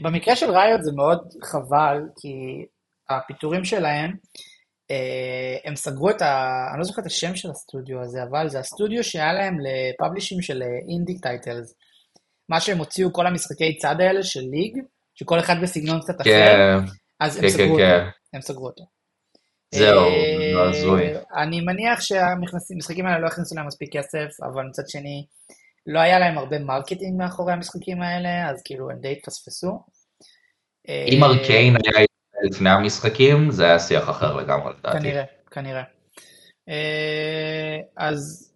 במקרה 0.02 0.36
של 0.36 0.52
Riot 0.52 0.84
זה 0.84 0.92
מאוד 0.96 1.20
חבל, 1.44 2.02
כי 2.20 2.66
הפיטורים 3.10 3.66
שלהם, 3.66 4.12
אה, 4.92 5.58
הם 5.66 5.76
סגרו 5.76 6.10
את 6.10 6.22
ה... 6.22 6.66
אני 6.72 6.80
לא 6.80 6.84
זוכר 6.84 7.02
את 7.02 7.06
השם 7.06 7.36
של 7.36 7.50
הסטודיו 7.52 8.02
הזה, 8.02 8.24
אבל 8.24 8.50
זה 8.50 8.60
הסטודיו 8.60 9.04
שהיה 9.04 9.34
להם 9.34 9.58
ל 9.60 9.67
publishing 9.67 10.42
של 10.42 10.64
indie 10.90 11.20
titles. 11.20 11.74
מה 12.52 12.60
שהם 12.60 12.78
הוציאו, 12.78 13.14
כל 13.14 13.28
המשחקי 13.28 13.78
צד 13.78 13.96
האלה 14.02 14.24
של 14.24 14.40
League, 14.52 14.78
שכל 15.16 15.40
אחד 15.40 15.56
בסגנון 15.62 16.02
קצת 16.02 16.22
אחר, 16.22 16.24
כן, 16.24 16.86
אז 17.20 17.36
הם 17.38 17.42
כן, 17.42 17.50
סגרו 17.50 17.78
כן, 17.78 18.00
אותו. 18.00 18.10
הם 18.34 18.42
סגרו 18.42 18.66
אותו. 18.66 18.84
זהו, 19.76 20.10
לא 20.54 20.70
הזוי. 20.70 21.04
אני 21.36 21.62
מניח 21.62 22.02
שהמשחקים 22.02 23.06
האלה 23.06 23.20
לא 23.20 23.28
הכניסו 23.28 23.56
להם 23.56 23.68
מספיק 23.68 23.98
כסף, 23.98 24.28
אבל 24.44 24.64
מצד 24.64 24.88
שני, 24.88 25.26
לא 25.88 26.00
היה 26.00 26.20
להם 26.20 26.38
הרבה 26.38 26.60
marketing 26.60 27.18
מאחורי 27.18 27.54
המשחקים 27.54 28.02
האלה, 28.02 28.50
אז 28.50 28.62
כאילו 28.66 28.90
הם 28.90 29.00
די 29.00 29.12
התפספסו. 29.12 29.80
אם 30.88 31.24
Arcane 31.24 31.76
היה 31.86 32.06
לפני 32.44 32.70
המשחקים, 32.70 33.52
זה 33.52 33.66
היה 33.66 33.80
שיח 33.80 34.10
אחר 34.10 34.36
לגמרי 34.36 34.74
לדעתי. 34.80 34.98
כנראה, 34.98 35.24
כנראה. 35.52 35.84
אה, 36.70 37.78
אז 37.98 38.52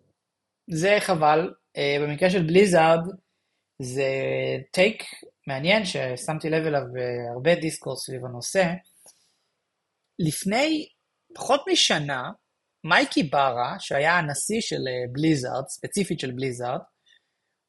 זה 0.70 0.98
חבל. 1.00 1.54
אה, 1.78 1.98
במקרה 2.02 2.30
של 2.30 2.44
Blizzard, 2.44 3.00
זה 3.82 4.10
take 4.72 5.04
מעניין 5.48 5.86
ששמתי 5.86 6.50
לב 6.50 6.66
אליו 6.66 6.82
בהרבה 6.94 7.56
discourse 7.56 8.06
סביב 8.06 8.26
הנושא. 8.26 8.66
לפני 10.20 10.88
פחות 11.36 11.62
משנה, 11.72 12.32
מייקי 12.84 13.24
ברה, 13.24 13.76
שהיה 13.80 14.18
הנשיא 14.18 14.62
של 14.62 14.82
בליזארד, 15.12 15.64
אה, 15.64 15.70
ספציפית 15.70 16.20
של 16.20 16.32
בליזארד, 16.32 16.80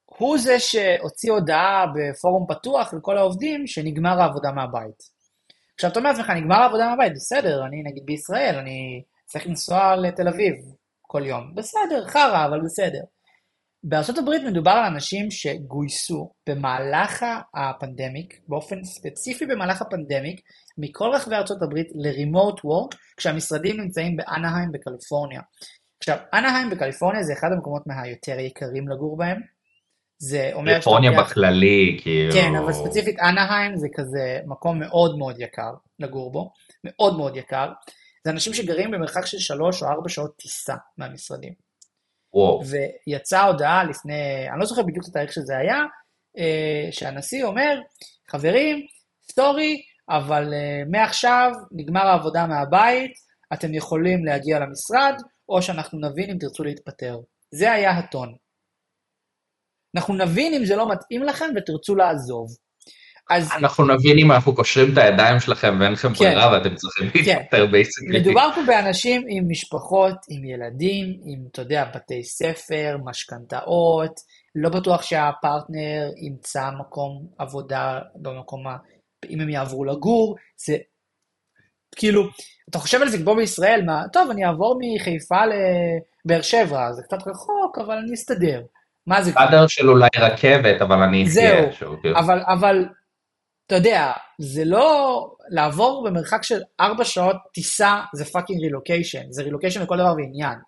הוא 0.04 0.38
זה 0.38 0.58
שהוציא 0.58 1.32
הודעה 1.32 1.86
בפורום 1.94 2.46
פתוח 2.48 2.94
לכל 2.94 3.18
העובדים 3.18 3.66
שנגמר 3.66 4.20
העבודה 4.20 4.52
מהבית. 4.52 5.02
עכשיו 5.74 5.90
אתה 5.90 5.98
אומר 5.98 6.10
לעצמך, 6.10 6.30
נגמר 6.30 6.56
העבודה 6.56 6.88
מהבית, 6.88 7.12
בסדר, 7.14 7.66
אני 7.66 7.82
נגיד 7.82 8.06
בישראל, 8.06 8.54
אני 8.58 9.02
צריך 9.24 9.46
לנסוע 9.46 9.96
לתל 9.96 10.28
אביב 10.28 10.54
כל 11.02 11.26
יום, 11.26 11.54
בסדר, 11.54 12.08
חרא, 12.08 12.46
אבל 12.46 12.60
בסדר. 12.64 13.02
בארה"ב 13.88 14.46
מדובר 14.46 14.70
על 14.70 14.84
אנשים 14.84 15.30
שגויסו 15.30 16.30
במהלך 16.48 17.24
הפנדמיק, 17.54 18.40
באופן 18.48 18.84
ספציפי 18.84 19.46
במהלך 19.46 19.82
הפנדמיק, 19.82 20.40
מכל 20.78 21.10
רחבי 21.14 21.34
ארה"ב 21.34 21.76
ל-remote 21.94 22.58
work, 22.58 22.96
כשהמשרדים 23.16 23.80
נמצאים 23.80 24.16
באנהיים 24.16 24.72
בקליפורניה. 24.72 25.40
עכשיו, 25.98 26.16
אנהיים 26.34 26.70
בקליפורניה 26.70 27.22
זה 27.22 27.32
אחד 27.32 27.48
המקומות 27.52 27.82
מהיותר 27.86 28.38
יקרים 28.38 28.88
לגור 28.88 29.16
בהם. 29.16 29.40
זה 30.18 30.50
אומר 30.52 30.72
קליפורניה 30.72 31.10
לוקח... 31.10 31.30
בכללי, 31.30 31.98
כאילו... 32.02 32.32
כן, 32.32 32.54
אבל 32.54 32.72
ספציפית 32.72 33.16
אנהיים 33.20 33.76
זה 33.76 33.86
כזה 33.94 34.40
מקום 34.46 34.78
מאוד 34.78 35.18
מאוד 35.18 35.40
יקר 35.40 35.72
לגור 35.98 36.32
בו, 36.32 36.50
מאוד 36.84 37.16
מאוד 37.16 37.36
יקר. 37.36 37.72
זה 38.24 38.30
אנשים 38.30 38.54
שגרים 38.54 38.90
במרחק 38.90 39.26
של 39.26 39.38
שלוש 39.38 39.82
או 39.82 39.88
ארבע 39.88 40.08
שעות 40.08 40.36
טיסה 40.36 40.74
מהמשרדים. 40.98 41.65
וואו. 42.36 42.60
ויצאה 43.06 43.42
הודעה 43.42 43.84
לפני, 43.84 44.48
אני 44.50 44.60
לא 44.60 44.66
זוכר 44.66 44.82
בדיוק 44.82 45.04
את 45.04 45.08
התאריך 45.08 45.32
שזה 45.32 45.58
היה, 45.58 45.82
אה, 46.38 46.88
שהנשיא 46.90 47.44
אומר, 47.44 47.80
חברים, 48.30 48.86
sorry, 49.30 49.82
אבל 50.08 50.54
אה, 50.54 50.82
מעכשיו 50.90 51.50
נגמר 51.72 52.06
העבודה 52.06 52.46
מהבית, 52.46 53.12
אתם 53.52 53.74
יכולים 53.74 54.24
להגיע 54.24 54.58
למשרד, 54.58 55.14
או 55.48 55.62
שאנחנו 55.62 56.00
נבין 56.00 56.30
אם 56.30 56.38
תרצו 56.38 56.64
להתפטר. 56.64 57.18
זה 57.54 57.72
היה 57.72 57.90
הטון. 57.90 58.34
אנחנו 59.96 60.14
נבין 60.14 60.54
אם 60.54 60.64
זה 60.64 60.76
לא 60.76 60.92
מתאים 60.92 61.22
לכם 61.22 61.46
ותרצו 61.56 61.94
לעזוב. 61.94 62.48
אז... 63.30 63.50
אנחנו 63.52 63.84
נבין 63.84 64.18
אם 64.18 64.32
אנחנו 64.32 64.54
קושרים 64.54 64.92
את 64.92 64.98
הידיים 64.98 65.40
שלכם 65.40 65.76
ואין 65.80 65.92
לכם 65.92 66.14
כן, 66.14 66.24
ברירה 66.24 66.52
ואתם 66.52 66.74
צריכים 66.74 67.10
כן. 67.10 67.18
להתפטר 67.18 67.66
basically. 67.66 68.20
מדובר 68.20 68.50
פה 68.54 68.60
באנשים 68.66 69.24
עם 69.28 69.44
משפחות, 69.48 70.16
עם 70.28 70.44
ילדים, 70.44 71.06
עם, 71.24 71.38
אתה 71.52 71.62
יודע, 71.62 71.84
בתי 71.94 72.24
ספר, 72.24 72.96
משכנתאות, 73.04 74.20
לא 74.54 74.68
בטוח 74.68 75.02
שהפרטנר 75.02 76.10
ימצא 76.16 76.70
מקום 76.80 77.26
עבודה 77.38 77.98
במקום 78.14 78.66
ה... 78.66 78.76
אם 79.30 79.40
הם 79.40 79.48
יעברו 79.48 79.84
לגור, 79.84 80.36
זה 80.66 80.76
כאילו, 81.96 82.22
אתה 82.70 82.78
חושב 82.78 83.02
על 83.02 83.08
זה 83.08 83.18
כמו 83.18 83.36
בישראל, 83.36 83.82
מה, 83.86 84.02
טוב, 84.12 84.30
אני 84.30 84.44
אעבור 84.44 84.78
מחיפה 84.80 85.40
לבאר 85.46 86.42
שבע, 86.42 86.92
זה 86.92 87.02
קצת 87.02 87.28
רחוק, 87.28 87.78
אבל 87.78 87.96
אני 87.96 88.14
אסתדר. 88.14 88.62
מה 89.06 89.22
זה? 89.22 89.30
סטנדר 89.30 89.66
של 89.66 89.88
אולי 89.88 90.08
רכבת, 90.16 90.82
אבל 90.82 91.02
אני 91.02 91.22
אחיה. 91.22 91.72
זהו, 91.80 91.96
אבל, 92.14 92.42
אבל 92.46 92.84
אתה 93.66 93.74
יודע, 93.74 94.12
זה 94.38 94.64
לא... 94.64 95.36
לעבור 95.48 96.04
במרחק 96.08 96.42
של 96.42 96.60
ארבע 96.80 97.04
שעות 97.04 97.36
טיסה 97.54 98.00
זה 98.14 98.24
fucking 98.24 98.60
רילוקיישן, 98.60 99.32
זה 99.32 99.42
רילוקיישן 99.42 99.82
לכל 99.82 99.96
דבר 99.96 100.14
ועניין. 100.16 100.58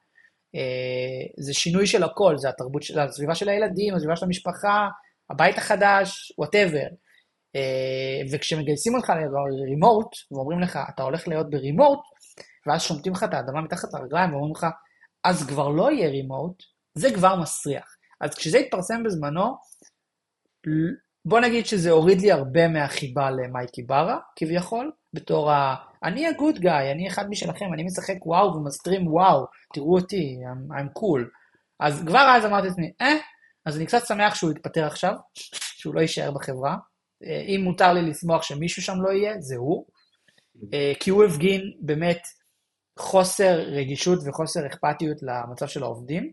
אה, 0.54 1.42
זה 1.44 1.54
שינוי 1.54 1.86
של 1.86 2.02
הכל, 2.02 2.38
זה 2.38 2.48
התרבות 2.48 2.82
של 2.82 2.98
הסביבה 2.98 3.34
של 3.34 3.48
הילדים, 3.48 3.94
הסביבה 3.94 4.16
של 4.16 4.24
המשפחה, 4.24 4.88
הבית 5.30 5.58
החדש, 5.58 6.32
whatever. 6.38 6.86
אה, 7.56 8.20
וכשמגייסים 8.32 8.94
אותך 8.94 9.12
ל 9.60 9.66
remote, 9.66 10.08
ואומרים 10.30 10.60
לך, 10.60 10.78
אתה 10.94 11.02
הולך 11.02 11.28
להיות 11.28 11.50
ב 11.50 11.56
remote, 11.56 11.98
ואז 12.66 12.82
שומטים 12.82 13.12
לך 13.12 13.24
את 13.24 13.34
האדמה 13.34 13.60
מתחת 13.60 13.88
לרגליים 13.94 14.32
ואומרים 14.32 14.52
לך, 14.54 14.66
אז 15.24 15.46
כבר 15.46 15.68
לא 15.68 15.92
יהיה 15.92 16.08
remote, 16.08 16.62
זה 16.94 17.14
כבר 17.14 17.36
מסריח. 17.40 17.96
אז 18.20 18.34
כשזה 18.34 18.58
התפרסם 18.58 19.02
בזמנו, 19.02 19.56
בוא 21.28 21.40
נגיד 21.40 21.66
שזה 21.66 21.90
הוריד 21.90 22.20
לי 22.20 22.32
הרבה 22.32 22.68
מהחיבה 22.68 23.30
למייקי 23.30 23.82
ברה, 23.82 24.18
כביכול, 24.36 24.92
בתור 25.14 25.50
ה... 25.50 25.74
אני 26.02 26.26
הגוד 26.26 26.58
גאי, 26.58 26.92
אני 26.92 27.08
אחד 27.08 27.30
משלכם, 27.30 27.64
אני 27.74 27.82
משחק 27.82 28.26
וואו 28.26 28.54
ומסטרים 28.54 29.06
וואו, 29.06 29.44
תראו 29.74 29.98
אותי, 29.98 30.36
I'm, 30.44 30.72
I'm 30.72 30.98
cool. 30.98 31.24
אז 31.80 32.02
כבר 32.06 32.34
אז 32.36 32.44
אמרתי 32.44 32.66
לעצמי, 32.68 32.92
אה, 33.00 33.16
אז 33.66 33.76
אני 33.76 33.86
קצת 33.86 34.06
שמח 34.06 34.34
שהוא 34.34 34.50
יתפטר 34.50 34.86
עכשיו, 34.86 35.14
שהוא 35.78 35.94
לא 35.94 36.00
יישאר 36.00 36.30
בחברה. 36.30 36.76
אה, 37.24 37.44
אם 37.48 37.60
מותר 37.64 37.92
לי 37.92 38.02
לשמוח 38.02 38.42
שמישהו 38.42 38.82
שם 38.82 39.02
לא 39.02 39.10
יהיה, 39.12 39.40
זה 39.40 39.56
הוא. 39.56 39.86
אה, 40.74 40.92
כי 41.00 41.10
הוא 41.10 41.24
הפגין 41.24 41.60
באמת 41.80 42.22
חוסר 42.98 43.60
רגישות 43.60 44.18
וחוסר 44.26 44.66
אכפתיות 44.66 45.16
למצב 45.22 45.66
של 45.66 45.82
העובדים, 45.82 46.32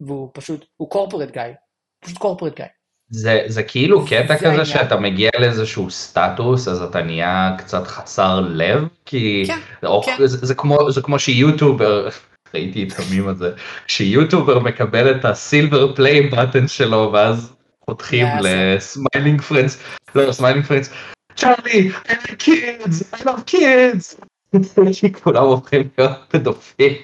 והוא 0.00 0.30
פשוט, 0.34 0.64
הוא 0.76 0.90
corporate 0.90 1.30
guy, 1.30 1.52
פשוט 2.00 2.18
corporate 2.18 2.56
guy. 2.56 2.68
זה, 3.16 3.42
זה 3.46 3.62
כאילו 3.62 4.06
קטע 4.06 4.36
כזה 4.36 4.48
עניין. 4.48 4.64
שאתה 4.64 4.96
מגיע 4.96 5.30
לאיזשהו 5.38 5.90
סטטוס 5.90 6.68
אז 6.68 6.82
אתה 6.82 7.02
נהיה 7.02 7.54
קצת 7.58 7.86
חסר 7.86 8.40
לב 8.40 8.88
כי 9.04 9.44
כן, 9.46 9.86
או, 9.86 10.02
כן. 10.02 10.16
זה, 10.18 10.46
זה 10.46 10.54
כמו 10.54 10.92
זה 10.92 11.02
כמו 11.02 11.18
שיוטיובר 11.18 12.08
ראיתי 12.54 12.82
את 12.82 12.92
המים 12.98 13.28
הזה 13.28 13.50
שיוטיובר 13.86 14.58
מקבל 14.58 15.10
את 15.10 15.24
ה 15.24 15.34
silver 15.34 15.94
play 15.94 16.20
button 16.20 16.68
שלו 16.68 17.10
ואז 17.12 17.52
פותחים 17.86 18.26
ל 18.40 18.53
Smiling 18.53 19.40
Friends 19.40 19.82
לא 20.14 20.32
Smiling 20.32 20.64
Friends 20.64 20.90
צ'ארלי 21.36 21.90
I 22.06 22.12
love 22.12 22.30
kids 22.38 23.14
I 23.14 23.24
love 23.24 23.50
kids 23.50 24.24
כולם 25.22 25.44
הופכים 25.44 25.88
להיות 25.98 26.18
פדופילים. 26.28 26.96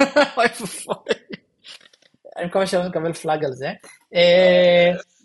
אני 2.36 2.46
מקווה 2.46 2.66
שלא 2.66 2.88
נקבל 2.88 3.12
flag 3.12 3.44
על 3.44 3.52
זה. 3.52 3.68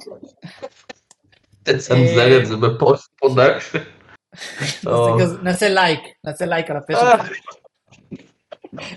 אה, 0.08 1.74
תצנזר 1.74 2.42
את 2.42 2.46
זה 2.46 2.56
ב 2.56 2.67
post 2.67 3.12
production. 3.18 3.80
נעשה 5.44 5.70
לייק, 5.70 6.00
נעשה 6.24 6.46
לייק 6.46 6.70
על 6.70 6.78
הפשע. 6.78 7.24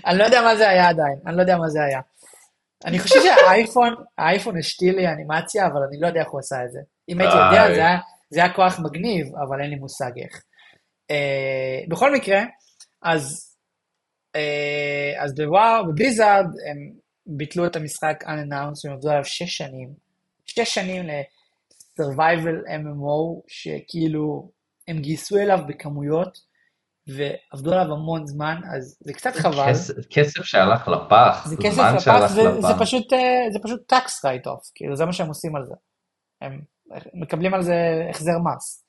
אני 0.05 0.17
לא 0.17 0.23
יודע 0.23 0.41
מה 0.41 0.55
זה 0.55 0.69
היה 0.69 0.89
עדיין, 0.89 1.17
אני 1.27 1.35
לא 1.35 1.41
יודע 1.41 1.57
מה 1.57 1.69
זה 1.69 1.83
היה. 1.83 2.01
אני 2.85 2.99
חושב 2.99 3.19
שהאייפון, 3.21 3.95
האייפון 4.17 4.57
השתיל 4.57 4.95
לי 4.95 5.07
אנימציה, 5.07 5.67
אבל 5.67 5.81
אני 5.89 5.99
לא 5.99 6.07
יודע 6.07 6.19
איך 6.19 6.29
הוא 6.29 6.39
עשה 6.39 6.55
את 6.65 6.71
זה. 6.71 6.79
אם 7.09 7.21
הייתי 7.21 7.35
יודע, 7.35 7.75
זה 8.29 8.39
היה, 8.39 8.53
כוח 8.53 8.79
מגניב, 8.79 9.27
אבל 9.35 9.61
אין 9.61 9.69
לי 9.69 9.75
מושג 9.75 10.11
איך. 10.17 10.43
Uh, 11.11 11.89
בכל 11.89 12.13
מקרה, 12.13 12.41
אז, 13.01 13.55
uh, 14.37 15.23
אז 15.23 15.35
בוואו, 15.35 15.87
בבליזארד, 15.87 16.45
הם 16.45 16.91
ביטלו 17.25 17.65
את 17.65 17.75
המשחק 17.75 18.23
Unannounced, 18.23 18.87
הם 18.87 18.93
עבדו 18.93 19.09
עליו 19.09 19.25
שש 19.25 19.57
שנים. 19.57 20.04
שש 20.55 20.75
שנים 20.75 21.05
ל-survival 21.05 22.67
MMO, 22.67 23.41
שכאילו, 23.47 24.51
הם 24.87 24.99
גייסו 24.99 25.37
אליו 25.37 25.59
בכמויות, 25.67 26.37
ועבדו 27.07 27.73
עליו 27.73 27.93
המון 27.93 28.27
זמן, 28.27 28.61
אז 28.75 28.97
זה 28.99 29.13
קצת 29.13 29.35
חבל. 29.35 29.69
כסף, 29.69 29.93
כסף 30.09 30.43
שהלך 30.43 30.87
לפח, 30.87 31.47
זה 31.47 31.55
כסף 31.63 31.81
לפח, 31.95 32.27
זה, 32.27 32.61
זה 32.61 32.73
פשוט, 32.79 33.13
אה, 33.13 33.45
זה 33.53 33.59
פשוט 33.63 33.93
tax 33.93 34.05
write-off, 34.05 34.71
כאילו 34.75 34.95
זה 34.95 35.05
מה 35.05 35.13
שהם 35.13 35.27
עושים 35.27 35.55
על 35.55 35.65
זה. 35.65 35.75
הם 36.41 36.61
מקבלים 37.13 37.53
על 37.53 37.61
זה 37.61 37.75
החזר 38.09 38.37
מס. 38.43 38.84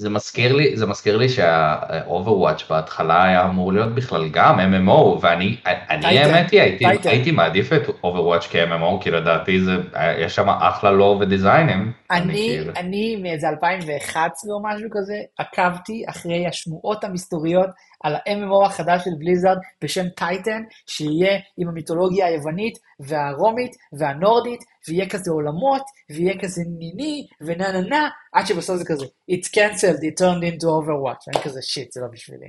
זה 0.00 0.10
מזכיר 0.10 0.56
לי, 0.56 0.76
זה 0.76 0.86
מזכיר 0.86 1.16
לי 1.16 1.28
שה-Overwatch 1.28 2.62
בהתחלה 2.70 3.24
היה 3.24 3.44
אמור 3.44 3.72
להיות 3.72 3.94
בכלל 3.94 4.28
גם 4.28 4.58
MMO, 4.60 5.18
ואני, 5.20 5.56
אני 5.66 6.18
האמת 6.18 6.50
היא, 6.50 6.60
הייתי, 6.60 7.08
הייתי 7.08 7.30
מעדיף 7.30 7.72
את 7.72 7.88
Overwatch 7.88 8.46
כ-MMO, 8.50 9.02
כי 9.02 9.10
לדעתי 9.10 9.60
זה, 9.60 9.76
יש 10.18 10.34
שם 10.34 10.48
אחלה 10.48 10.90
לור 10.90 11.18
ודיזיינים. 11.20 11.92
אני, 12.10 12.58
אני 12.76 13.16
מאיזה 13.22 13.48
2011 13.48 14.54
או 14.54 14.62
משהו 14.64 14.88
כזה, 14.92 15.14
עקבתי 15.38 16.04
אחרי 16.08 16.46
השמועות 16.46 17.04
המסתוריות 17.04 17.68
על 18.00 18.14
ה-MMO 18.14 18.66
החדש 18.66 19.04
של 19.04 19.10
בליזארד 19.18 19.58
בשם 19.82 20.08
טייטן, 20.08 20.62
שיהיה 20.86 21.38
עם 21.56 21.68
המיתולוגיה 21.68 22.26
היוונית 22.26 22.78
והרומית 23.00 23.76
והנורדית, 23.92 24.60
ויהיה 24.88 25.08
כזה 25.08 25.30
עולמות, 25.30 25.82
ויהיה 26.10 26.38
כזה 26.40 26.62
ניני 26.78 27.26
ונה 27.40 27.72
נה 27.72 27.80
נה, 27.80 28.08
עד 28.32 28.46
שבסוף 28.46 28.76
זה 28.76 28.84
כזה, 28.84 29.04
it's 29.04 29.46
cancelled, 29.46 30.00
it 30.00 30.20
turned 30.20 30.44
into 30.54 30.64
overwatch, 30.64 31.24
אני 31.28 31.42
כזה 31.44 31.62
שיט, 31.62 31.92
זה 31.92 32.00
לא 32.00 32.06
בשבילי. 32.12 32.48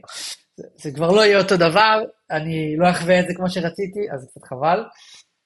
זה, 0.55 0.67
זה 0.75 0.91
כבר 0.91 1.11
לא 1.11 1.21
יהיה 1.21 1.37
אותו 1.37 1.57
דבר, 1.57 2.03
אני 2.31 2.75
לא 2.77 2.89
אחווה 2.89 3.19
את 3.19 3.27
זה 3.27 3.33
כמו 3.35 3.49
שרציתי, 3.49 3.99
אז 4.13 4.21
זה 4.21 4.27
קצת 4.27 4.43
חבל. 4.43 4.83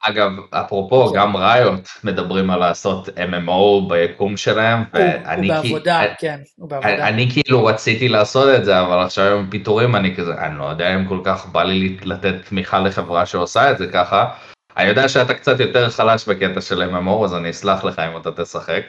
אגב, 0.07 0.31
אפרופו, 0.51 1.13
גם 1.13 1.37
ראיות 1.37 1.89
מדברים 2.03 2.49
על 2.49 2.59
לעשות 2.59 3.09
MMO 3.09 3.89
ביקום 3.89 4.37
שלהם, 4.37 4.83
ואני 4.93 5.47
הוא 5.47 5.55
בעבודה, 5.55 6.01
כן, 6.19 6.39
הוא 6.55 6.69
בעבודה. 6.69 7.07
אני 7.07 7.31
כאילו 7.31 7.65
רציתי 7.65 8.09
לעשות 8.09 8.55
את 8.55 8.65
זה, 8.65 8.81
אבל 8.81 8.99
עכשיו 9.05 9.37
עם 9.37 9.49
פיטורים 9.49 9.95
אני 9.95 10.15
כזה, 10.15 10.33
אני 10.37 10.57
לא 10.57 10.65
יודע 10.65 10.95
אם 10.95 11.07
כל 11.07 11.19
כך 11.23 11.45
בא 11.45 11.63
לי 11.63 11.97
לתת 12.03 12.35
תמיכה 12.49 12.79
לחברה 12.79 13.25
שעושה 13.25 13.71
את 13.71 13.77
זה 13.77 13.87
ככה. 13.87 14.29
אני 14.77 14.87
יודע 14.87 15.09
שאתה 15.09 15.33
קצת 15.33 15.59
יותר 15.59 15.89
חלש 15.89 16.27
בקטע 16.27 16.61
של 16.61 16.89
MMO, 16.91 17.25
אז 17.25 17.35
אני 17.35 17.49
אסלח 17.49 17.83
לך 17.83 17.99
אם 17.99 18.17
אתה 18.17 18.43
תשחק. 18.43 18.81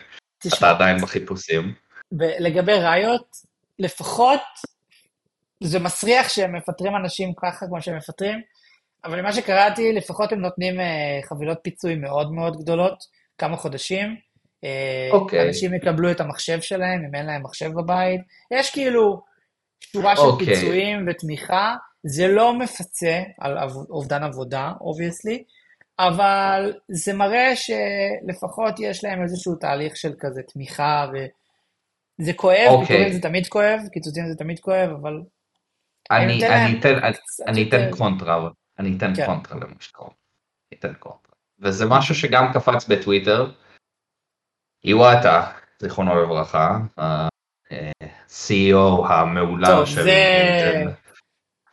אתה 0.58 0.70
עדיין 0.70 0.98
בחיפושים. 0.98 1.72
לגבי 2.38 2.72
ראיות, 2.72 3.26
לפחות 3.78 4.40
זה 5.60 5.78
מסריח 5.78 6.28
שהם 6.28 6.56
מפטרים 6.56 6.96
אנשים 6.96 7.32
ככה 7.42 7.66
כמו 7.66 7.82
שהם 7.82 7.96
מפטרים. 7.96 8.40
אבל 9.06 9.20
ממה 9.20 9.32
שקראתי, 9.32 9.92
לפחות 9.92 10.32
הם 10.32 10.40
נותנים 10.40 10.80
uh, 10.80 10.82
חבילות 11.28 11.58
פיצוי 11.62 11.94
מאוד 11.94 12.32
מאוד 12.32 12.56
גדולות, 12.56 12.98
כמה 13.38 13.56
חודשים. 13.56 14.16
Uh, 14.64 15.12
אוקיי. 15.12 15.48
אנשים 15.48 15.74
יקבלו 15.74 16.10
את 16.10 16.20
המחשב 16.20 16.60
שלהם, 16.60 17.04
אם 17.08 17.14
אין 17.14 17.26
להם 17.26 17.42
מחשב 17.42 17.72
בבית. 17.72 18.20
יש 18.50 18.70
כאילו 18.70 19.22
שורה 19.80 20.16
של 20.16 20.22
אוקיי. 20.22 20.46
פיצויים 20.46 21.06
ותמיכה. 21.08 21.74
זה 22.02 22.28
לא 22.28 22.58
מפצה 22.58 23.22
על 23.40 23.58
אובדן 23.90 24.22
עבודה, 24.22 24.72
obviously, 24.80 25.44
אבל 25.98 26.72
זה 26.88 27.14
מראה 27.14 27.52
שלפחות 27.56 28.74
יש 28.80 29.04
להם 29.04 29.22
איזשהו 29.22 29.54
תהליך 29.54 29.96
של 29.96 30.12
כזה 30.20 30.42
תמיכה, 30.42 31.06
וזה 31.12 32.32
כואב, 32.32 32.68
אוקיי. 32.68 32.86
פיטורים 32.86 33.12
זה 33.12 33.20
תמיד 33.20 33.46
כואב, 33.46 33.80
קיצוצים 33.92 34.28
זה 34.28 34.34
תמיד 34.34 34.58
כואב, 34.58 34.90
אבל... 34.90 35.20
אני, 36.10 36.46
אני, 36.46 36.78
אתן, 36.80 36.98
אני 37.46 37.68
אתן 37.68 37.90
קונטרה, 37.90 38.48
אני 38.78 38.96
אתן 38.96 39.16
כן. 39.16 39.26
קונטרה 39.26 39.58
למה 39.58 39.74
שקורה. 39.80 40.10
אתן 40.72 40.94
קונטרה. 40.94 41.34
וזה 41.58 41.86
משהו 41.86 42.14
שגם 42.14 42.52
קפץ 42.52 42.88
בטוויטר. 42.88 43.52
איוואטה, 44.84 45.52
זיכרונו 45.78 46.22
לברכה, 46.22 46.78
ה-CEO 46.98 49.06
המעולה 49.08 49.68
טוב, 49.68 49.86
של... 49.86 50.02
זה... 50.02 50.84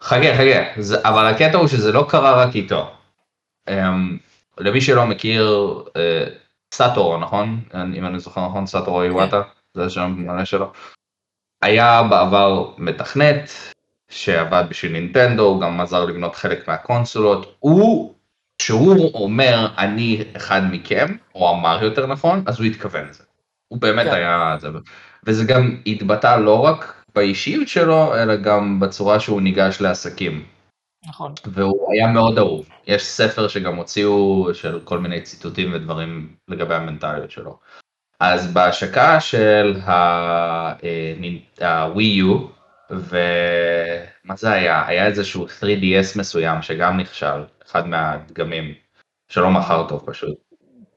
חכה, 0.02 0.36
חכה, 0.36 0.82
זה... 0.82 0.98
אבל 1.04 1.26
הקטע 1.26 1.58
הוא 1.58 1.68
שזה 1.68 1.92
לא 1.92 2.08
קרה 2.10 2.44
רק 2.44 2.56
איתו. 2.56 2.96
Um, 3.70 3.74
למי 4.58 4.82
שלא 4.82 5.06
מכיר, 5.06 5.48
uh, 5.88 5.94
סאטורו, 6.74 7.18
נכון? 7.18 7.64
אם 7.96 8.06
אני 8.06 8.20
זוכר 8.20 8.48
נכון, 8.48 8.66
סאטורו 8.66 9.02
איוואטה, 9.02 9.44
כן. 9.44 9.50
זה 9.74 9.86
השם 9.86 10.02
המלא 10.02 10.46
שלו. 10.46 10.72
היה 11.62 12.04
בעבר 12.04 12.74
מתכנת, 12.78 13.52
שעבד 14.14 14.64
בשביל 14.70 14.92
נינטנדו, 14.92 15.44
הוא 15.44 15.62
גם 15.62 15.82
עזר 15.82 16.06
לבנות 16.06 16.36
חלק 16.36 16.68
מהקונסולות, 16.68 17.56
הוא, 17.60 18.14
שהוא 18.62 19.14
אומר 19.14 19.68
אני 19.78 20.24
אחד 20.38 20.62
מכם, 20.72 21.16
או 21.36 21.52
אמר 21.52 21.84
יותר 21.84 22.08
נכון, 22.08 22.44
אז 22.46 22.60
הוא 22.60 22.66
התכוון 22.66 23.08
לזה. 23.10 23.24
הוא 23.68 23.82
באמת 23.82 24.06
כן. 24.06 24.14
היה, 24.14 24.56
זה, 24.60 24.68
וזה 25.26 25.46
גם 25.46 25.78
התבטא 25.86 26.38
לא 26.40 26.60
רק 26.66 27.04
באישיות 27.16 27.68
שלו, 27.68 28.16
אלא 28.16 28.36
גם 28.36 28.80
בצורה 28.80 29.20
שהוא 29.20 29.42
ניגש 29.42 29.82
לעסקים. 29.82 30.46
נכון. 31.08 31.34
והוא 31.46 31.94
היה 31.94 32.08
מאוד 32.08 32.38
אהוב. 32.38 32.70
יש 32.88 33.04
ספר 33.04 33.48
שגם 33.48 33.76
הוציאו 33.76 34.48
של 34.54 34.80
כל 34.84 35.00
מיני 35.00 35.22
ציטוטים 35.22 35.74
ודברים 35.74 36.36
לגבי 36.48 36.76
המנטליות 36.76 37.32
שלו. 37.32 37.60
אז 38.20 38.54
בהשקה 38.54 39.20
של 39.20 39.80
ה-Wii 39.86 40.82
U, 42.22 42.28
ומה 42.96 44.36
זה 44.36 44.52
היה? 44.52 44.88
היה 44.88 45.08
איזשהו 45.08 45.46
3DS 45.46 46.20
מסוים 46.20 46.62
שגם 46.62 47.00
נכשל, 47.00 47.44
אחד 47.66 47.88
מהדגמים, 47.88 48.74
שלא 49.28 49.50
מכר 49.50 49.88
טוב 49.90 50.04
פשוט. 50.06 50.38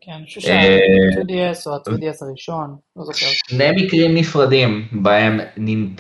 כן, 0.01 0.13
אני 0.13 0.27
חושב 0.27 0.41
שה-2DS 0.41 1.67
או 1.67 1.75
ה-3DS 1.75 2.25
הראשון, 2.27 2.77
לא 2.97 3.05
זוכר. 3.05 3.27
שני 3.27 3.71
מקרים 3.77 4.15
נפרדים 4.15 4.89
בהם, 4.93 5.41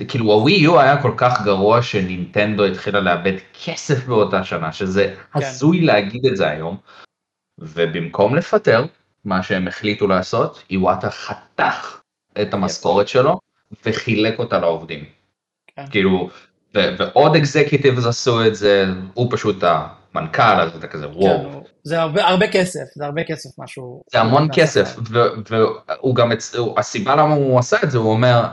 כאילו 0.08 0.32
הווי 0.32 0.66
U 0.66 0.80
היה 0.80 1.02
כל 1.02 1.14
כך 1.16 1.42
גרוע 1.44 1.82
שנינטנדו 1.82 2.64
התחילה 2.64 3.00
לאבד 3.00 3.32
כסף 3.64 4.06
באותה 4.06 4.44
שנה, 4.44 4.72
שזה 4.72 5.14
כן. 5.32 5.38
הזוי 5.38 5.80
להגיד 5.80 6.26
את 6.26 6.36
זה 6.36 6.48
היום, 6.48 6.76
ובמקום 7.58 8.36
לפטר, 8.36 8.84
מה 9.24 9.42
שהם 9.42 9.68
החליטו 9.68 10.06
לעשות, 10.06 10.62
איוואטה 10.70 11.10
חתך 11.10 12.00
את 12.42 12.54
המשכורת 12.54 13.08
שלו 13.08 13.38
וחילק 13.86 14.38
אותה 14.38 14.58
לעובדים. 14.58 15.04
כן. 15.76 15.84
כאילו, 15.90 16.30
ועוד 16.74 17.36
executives 17.36 18.06
עשו 18.06 18.46
את 18.46 18.54
זה, 18.54 18.86
הוא 19.14 19.28
פשוט 19.30 19.56
המנכ"ל, 19.62 20.42
אז 20.42 20.76
אתה 20.76 20.86
כזה 20.86 21.08
וואו. 21.08 21.42
כן, 21.42 21.58
זה 21.82 22.00
הרבה, 22.00 22.26
הרבה 22.26 22.48
כסף, 22.48 22.84
זה 22.94 23.04
הרבה 23.04 23.24
כסף 23.24 23.50
משהו. 23.58 24.02
זה 24.12 24.20
המון 24.20 24.48
כסף, 24.52 24.96
והוא 25.50 26.14
גם, 26.14 26.32
הסיבה 26.76 27.16
למה 27.16 27.34
הוא 27.34 27.58
עשה 27.58 27.76
את 27.84 27.90
זה, 27.90 27.98
הוא 27.98 28.10
אומר, 28.10 28.44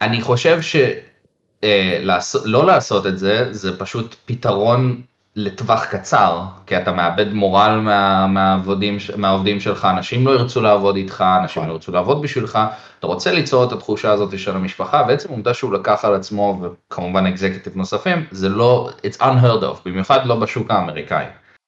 אני 0.00 0.20
חושב 0.20 0.58
שלא 0.60 2.66
לעשות 2.66 3.06
את 3.06 3.18
זה, 3.18 3.52
זה 3.52 3.78
פשוט 3.78 4.16
פתרון 4.26 5.02
לטווח 5.38 5.84
קצר, 5.84 6.42
כי 6.66 6.76
אתה 6.76 6.92
מאבד 6.92 7.32
מורל 7.32 7.80
מה, 7.82 8.26
מהעבודים, 8.26 8.96
מהעובדים 9.16 9.60
שלך, 9.60 9.84
אנשים 9.84 10.26
לא 10.26 10.30
ירצו 10.30 10.60
לעבוד 10.60 10.96
איתך, 10.96 11.24
אנשים 11.42 11.68
לא 11.68 11.72
ירצו 11.72 11.92
לעבוד 11.92 12.22
בשבילך, 12.22 12.58
אתה 12.98 13.06
רוצה 13.06 13.32
ליצור 13.32 13.64
את 13.64 13.72
התחושה 13.72 14.10
הזאת 14.10 14.38
של 14.38 14.56
המשפחה, 14.56 15.02
בעצם 15.02 15.28
עובדה 15.28 15.54
שהוא 15.54 15.72
לקח 15.72 16.04
על 16.04 16.14
עצמו, 16.14 16.62
וכמובן 16.62 17.26
אקזקטיב 17.26 17.76
נוספים, 17.76 18.26
זה 18.30 18.48
לא, 18.48 18.90
it's 19.06 19.20
unheard 19.20 19.62
of, 19.62 19.76
במיוחד 19.84 20.26
לא 20.26 20.36
בשוק 20.36 20.70
האמריקאי. 20.70 21.24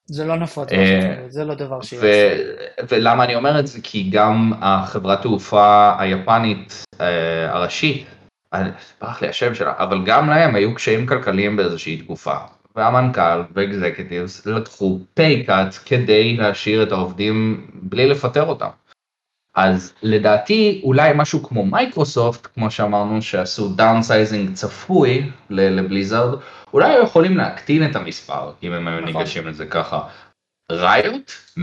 זה 0.06 0.24
לא 0.24 0.36
נפוץ, 0.36 0.72
אה, 0.72 1.16
זה 1.28 1.44
לא 1.44 1.54
דבר 1.54 1.82
שיש. 1.82 2.00
ולמה 2.88 3.24
אני 3.24 3.34
אומר 3.34 3.60
את 3.60 3.66
זה? 3.66 3.78
כי 3.82 4.10
גם 4.10 4.52
החברת 4.60 5.22
תעופה 5.22 5.92
היפנית 5.98 6.84
אה, 7.00 7.52
הראשית, 7.52 8.06
ברח 9.00 9.22
לי 9.22 9.28
השם 9.28 9.54
שלה, 9.54 9.72
אבל 9.78 10.04
גם 10.04 10.30
להם 10.30 10.54
היו 10.54 10.74
קשיים 10.74 11.06
כלכליים 11.06 11.56
באיזושהי 11.56 11.96
תקופה. 11.96 12.34
והמנכ"ל 12.76 13.42
ו 13.54 13.63
executives 13.63 14.46
לקחו 14.46 14.98
pay 15.14 15.46
cut 15.46 15.78
כדי 15.86 16.36
להשאיר 16.36 16.82
את 16.82 16.92
העובדים 16.92 17.66
בלי 17.74 18.08
לפטר 18.08 18.46
אותם. 18.46 18.68
אז 19.54 19.92
לדעתי 20.02 20.80
אולי 20.84 21.12
משהו 21.14 21.42
כמו 21.42 21.66
מייקרוסופט, 21.66 22.46
כמו 22.54 22.70
שאמרנו 22.70 23.22
שעשו 23.22 23.68
downsizing 23.68 24.54
צפוי 24.54 25.30
לבליזרד, 25.50 26.38
אולי 26.72 26.92
היו 26.92 27.02
יכולים 27.02 27.36
להקטין 27.36 27.90
את 27.90 27.96
המספר 27.96 28.52
אם 28.62 28.72
הם 28.72 28.88
היו 28.88 29.00
נכון. 29.00 29.12
ניגשים 29.16 29.46
לזה 29.46 29.66
ככה. 29.66 30.00
ראיות, 30.72 31.32
100% 31.58 31.60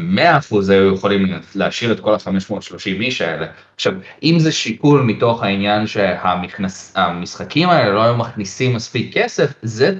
היו 0.70 0.94
יכולים 0.94 1.40
להשאיר 1.56 1.92
את 1.92 2.00
כל 2.00 2.14
ה-530 2.14 2.86
איש 2.86 3.22
האלה. 3.22 3.48
עכשיו, 3.76 3.94
אם 4.24 4.36
זה 4.40 4.52
שיקול 4.52 5.02
מתוך 5.02 5.44
העניין 5.44 5.88
שהמשחקים 5.88 7.70
האלה 7.70 7.94
לא 7.94 8.04
היו 8.04 8.18
מכניסים 8.18 8.76
מספיק 8.76 9.18
כסף, 9.18 9.54
זה 9.62 9.98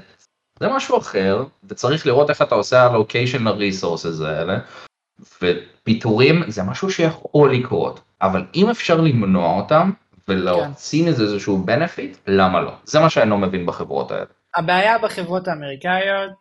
זה 0.60 0.68
משהו 0.68 0.98
אחר, 0.98 1.44
וצריך 1.64 2.06
לראות 2.06 2.30
איך 2.30 2.42
אתה 2.42 2.54
עושה 2.54 2.88
allocation 2.88 3.38
ל-resources 3.38 4.24
האלה, 4.24 4.58
ופיטורים 5.42 6.42
זה 6.48 6.62
משהו 6.62 6.90
שיכול 6.90 7.54
לקרות, 7.54 8.00
אבל 8.22 8.46
אם 8.54 8.70
אפשר 8.70 9.00
למנוע 9.00 9.60
אותם 9.60 9.90
ולהוציא 10.28 11.08
מזה 11.08 11.22
איזשהו 11.22 11.64
benefit, 11.66 12.18
למה 12.26 12.60
לא? 12.60 12.72
זה 12.84 13.00
מה 13.00 13.10
שאני 13.10 13.30
לא 13.30 13.38
מבין 13.38 13.66
בחברות 13.66 14.10
האלה. 14.10 14.26
הבעיה 14.54 14.98
בחברות 14.98 15.48
האמריקאיות 15.48 16.32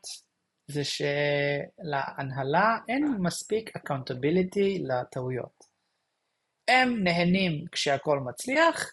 זה 0.68 0.82
שלהנהלה 0.84 2.78
אין 2.90 3.18
מספיק 3.20 3.78
accountability 3.78 4.82
לטעויות. 4.88 5.68
הם 6.68 7.04
נהנים 7.04 7.66
כשהכול 7.72 8.20
מצליח, 8.20 8.92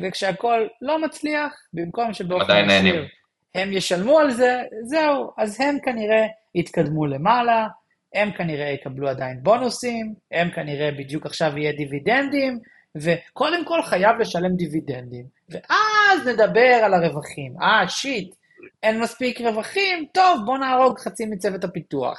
וכשהכול 0.00 0.68
לא 0.82 1.02
מצליח, 1.02 1.52
במקום 1.72 2.12
שבאופן 2.12 2.66
ישיר 2.70 3.06
הם 3.54 3.72
ישלמו 3.72 4.18
על 4.18 4.30
זה, 4.30 4.62
זהו, 4.82 5.30
אז 5.38 5.60
הם 5.60 5.78
כנראה 5.84 6.26
יתקדמו 6.54 7.06
למעלה, 7.06 7.66
הם 8.14 8.30
כנראה 8.32 8.70
יקבלו 8.70 9.08
עדיין 9.08 9.38
בונוסים, 9.42 10.14
הם 10.32 10.50
כנראה 10.50 10.90
בדיוק 10.98 11.26
עכשיו 11.26 11.58
יהיה 11.58 11.72
דיבידנדים, 11.72 12.58
וקודם 12.96 13.64
כל 13.64 13.82
חייב 13.82 14.16
לשלם 14.20 14.56
דיבידנדים, 14.56 15.24
ואז 15.48 16.26
נדבר 16.26 16.80
על 16.84 16.94
הרווחים. 16.94 17.54
אה, 17.62 17.88
shit, 17.88 18.34
אין 18.82 19.00
מספיק 19.00 19.40
רווחים, 19.40 20.06
טוב, 20.14 20.40
בוא 20.46 20.58
נהרוג 20.58 20.98
חצי 20.98 21.26
מצוות 21.26 21.64
הפיתוח. 21.64 22.18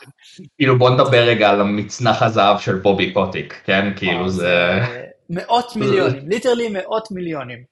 כאילו 0.57 0.79
בוא 0.79 0.89
נדבר 0.89 1.23
רגע 1.23 1.49
על 1.49 1.61
המצנח 1.61 2.23
הזהב 2.23 2.59
של 2.59 2.75
בובי 2.75 3.13
קוטיק, 3.13 3.61
כן? 3.65 3.93
כאילו 3.95 4.29
זה... 4.29 4.79
מאות 5.29 5.75
מיליונים, 5.75 6.29
literally 6.29 6.69
מאות 6.69 7.11
מיליונים. 7.11 7.63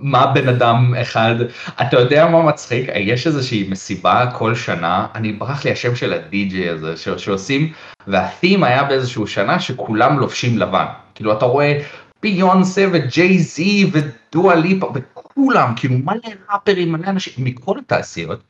מה 0.00 0.26
בן 0.26 0.48
אדם 0.48 0.94
אחד, 1.02 1.34
אתה 1.80 2.00
יודע 2.00 2.26
מה 2.26 2.42
מצחיק? 2.42 2.90
יש 2.94 3.26
איזושהי 3.26 3.68
מסיבה 3.68 4.30
כל 4.34 4.54
שנה, 4.54 5.06
אני 5.14 5.32
ברח 5.32 5.64
לי 5.64 5.72
השם 5.72 5.96
של 5.96 6.12
הדי-ג'יי 6.12 6.68
הזה 6.68 7.18
שעושים, 7.18 7.72
והתים 8.06 8.64
היה 8.64 8.84
באיזשהו 8.84 9.26
שנה 9.26 9.60
שכולם 9.60 10.18
לובשים 10.18 10.58
לבן. 10.58 10.86
כאילו 11.14 11.32
אתה 11.32 11.44
רואה 11.44 11.82
ביונסה 12.22 12.86
וג'יי 12.92 13.38
זי 13.38 13.90
ודואה 13.92 14.54
ליפה 14.54 14.92
וכולם, 14.94 15.72
כאילו 15.76 15.94
מלא 15.98 16.30
ראפרים, 16.50 16.92
מלא 16.92 17.06
אנשים 17.06 17.44
מכל 17.44 17.78
התעשיות, 17.78 18.40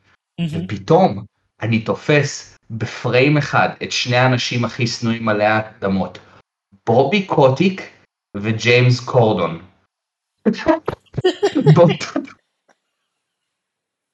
ופתאום 0.51 1.23
אני 1.61 1.79
תופס 1.79 2.57
בפריים 2.69 3.37
אחד 3.37 3.69
את 3.83 3.91
שני 3.91 4.17
האנשים 4.17 4.65
הכי 4.65 4.87
שנואים 4.87 5.29
עלי 5.29 5.45
האדמות, 5.45 6.19
בובי 6.85 7.25
קוטיק 7.25 7.81
וג'יימס 8.37 8.99
קורדון. 8.99 9.66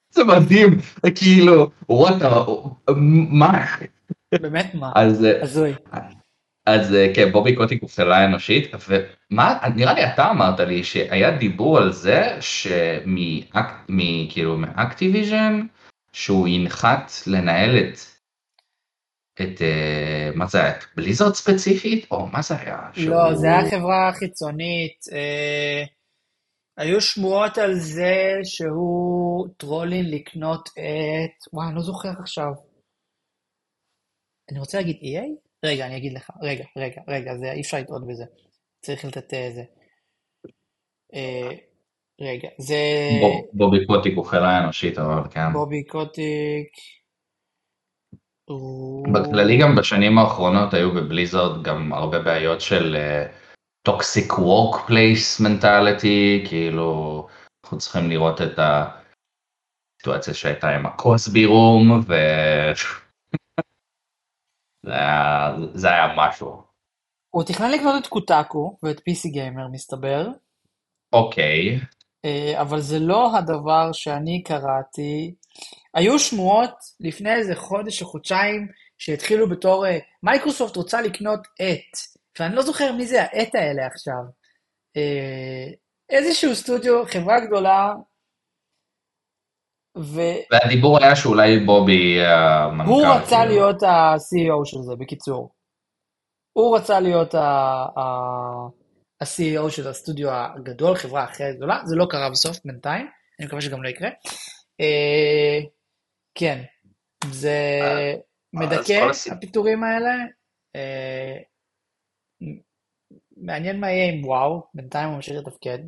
זה 0.09 0.23
מדהים, 0.23 0.77
כאילו, 1.15 1.69
וואטה, 1.89 2.43
מה? 3.29 3.65
באמת 4.41 4.73
מה? 4.73 4.91
אז, 4.95 5.25
הזוי. 5.41 5.73
אז 6.65 6.95
כן, 7.15 7.31
בובי 7.31 7.55
קוטיק 7.55 7.81
הוא 7.81 7.89
חלה 7.89 8.25
אנושית, 8.25 8.71
ומה, 8.87 9.57
נראה 9.75 9.93
לי 9.93 10.05
אתה 10.05 10.31
אמרת 10.31 10.59
לי 10.59 10.83
שהיה 10.83 11.37
דיבור 11.37 11.77
על 11.77 11.91
זה 11.91 12.37
שכאילו 12.39 14.57
מאקטיביז'ן, 14.57 15.61
שהוא 16.13 16.47
ינחת 16.47 17.11
לנהל 17.27 17.77
את, 17.77 17.97
את, 19.41 19.61
מה 20.35 20.47
זה 20.47 20.61
היה, 20.61 20.69
את 20.69 20.83
בליזרד 20.95 21.33
ספציפית, 21.33 22.05
או 22.11 22.27
מה 22.27 22.41
זה 22.41 22.55
היה? 22.59 22.79
לא, 22.97 23.35
זה 23.35 23.47
היה 23.47 23.71
חברה 23.71 24.11
חיצונית. 24.13 25.05
היו 26.77 27.01
שמועות 27.01 27.57
על 27.57 27.73
זה 27.73 28.39
שהוא 28.43 29.47
טרולין 29.57 30.11
לקנות 30.11 30.69
את... 30.69 31.53
וואי, 31.53 31.67
אני 31.67 31.75
לא 31.75 31.81
זוכר 31.81 32.09
עכשיו. 32.19 32.51
אני 34.51 34.59
רוצה 34.59 34.77
להגיד 34.77 34.95
EA? 34.95 35.25
רגע, 35.65 35.85
אני 35.85 35.97
אגיד 35.97 36.13
לך. 36.13 36.29
רגע, 36.41 36.65
רגע, 36.77 37.01
רגע, 37.07 37.35
זה, 37.37 37.51
אי 37.51 37.61
אפשר 37.61 37.77
לטעות 37.77 38.07
בזה. 38.07 38.23
צריך 38.81 39.05
לתת 39.05 39.33
איזה... 39.33 39.63
אה, 41.13 41.49
רגע, 42.21 42.49
זה... 42.57 42.75
בוב, 43.21 43.45
בובי 43.53 43.85
קוטיק 43.85 44.15
הוא 44.15 44.25
חילה 44.25 44.63
אנושית, 44.63 44.97
אבל 44.97 45.29
כן. 45.29 45.53
בובי 45.53 45.83
קוטיק... 45.83 46.69
בכללי 49.13 49.57
גם 49.57 49.75
בשנים 49.75 50.17
האחרונות 50.17 50.73
היו 50.73 50.93
בבליזרד 50.93 51.63
גם 51.63 51.93
הרבה 51.93 52.19
בעיות 52.19 52.61
של... 52.61 52.95
Uh, 52.95 53.42
toxic 53.85 54.33
workplace 54.39 55.39
mentality, 55.39 56.43
כאילו 56.49 57.27
אנחנו 57.63 57.77
צריכים 57.77 58.09
לראות 58.09 58.41
את 58.41 58.59
הסיטואציה 58.59 60.33
שהייתה 60.33 60.69
עם 60.69 60.85
ה 60.85 60.95
Cosby 60.95 61.45
room, 61.45 61.91
ו... 62.07 62.13
זה, 64.85 64.91
היה, 64.91 65.51
זה 65.73 65.87
היה 65.87 66.13
משהו. 66.17 66.63
הוא 67.29 67.43
תכנן 67.43 67.71
לקנות 67.71 68.01
את 68.01 68.07
קוטאקו 68.07 68.77
ואת 68.83 68.97
PC 68.97 69.29
גיימר 69.31 69.67
מסתבר. 69.71 70.27
אוקיי. 71.13 71.79
אה, 72.25 72.61
אבל 72.61 72.79
זה 72.79 72.99
לא 72.99 73.37
הדבר 73.37 73.91
שאני 73.93 74.43
קראתי. 74.43 75.35
היו 75.93 76.19
שמועות 76.19 76.73
לפני 76.99 77.33
איזה 77.33 77.55
חודש 77.55 78.01
או 78.01 78.07
חודשיים 78.07 78.67
שהתחילו 78.97 79.49
בתור 79.49 79.85
אה, 79.85 79.97
מייקרוסופט 80.23 80.75
רוצה 80.75 81.01
לקנות 81.01 81.39
את. 81.55 81.97
ואני 82.39 82.55
לא 82.55 82.61
זוכר 82.61 82.91
מי 82.91 83.07
זה 83.07 83.21
העט 83.21 83.55
האלה 83.55 83.87
עכשיו. 83.87 84.23
אה, 84.97 85.67
איזשהו 86.09 86.55
סטודיו, 86.55 87.05
חברה 87.05 87.39
גדולה, 87.39 87.93
ו... 89.97 90.21
והדיבור 90.51 91.03
היה 91.03 91.15
שאולי 91.15 91.59
בובי 91.59 92.25
המנכ"ל. 92.25 92.89
הוא 92.89 93.05
רצה 93.05 93.35
כאילו. 93.35 93.45
להיות 93.45 93.83
ה-CEO 93.83 94.65
של 94.65 94.77
זה, 94.81 94.95
בקיצור. 94.99 95.55
הוא 96.53 96.77
רצה 96.77 96.99
להיות 96.99 97.35
ה-CEO 97.35 99.69
של 99.69 99.87
הסטודיו 99.87 100.29
הגדול, 100.31 100.95
חברה 100.95 101.23
אחרת 101.23 101.55
גדולה, 101.55 101.81
זה 101.85 101.95
לא 101.95 102.05
קרה 102.09 102.29
בסוף 102.29 102.57
בינתיים, 102.65 103.07
אני 103.39 103.47
מקווה 103.47 103.61
שגם 103.61 103.83
לא 103.83 103.89
יקרה. 103.89 104.09
אה, 104.81 105.59
כן, 106.35 106.63
זה 107.31 107.79
אה, 107.81 108.13
מדכא, 108.53 109.07
הפיטורים 109.31 109.83
האלה. 109.83 110.13
מעניין 113.37 113.79
מה 113.79 113.91
יהיה 113.91 114.13
עם 114.13 114.25
וואו, 114.25 114.63
בינתיים 114.73 115.07
הוא 115.07 115.15
ממשיך 115.15 115.35
לתפקד. 115.37 115.79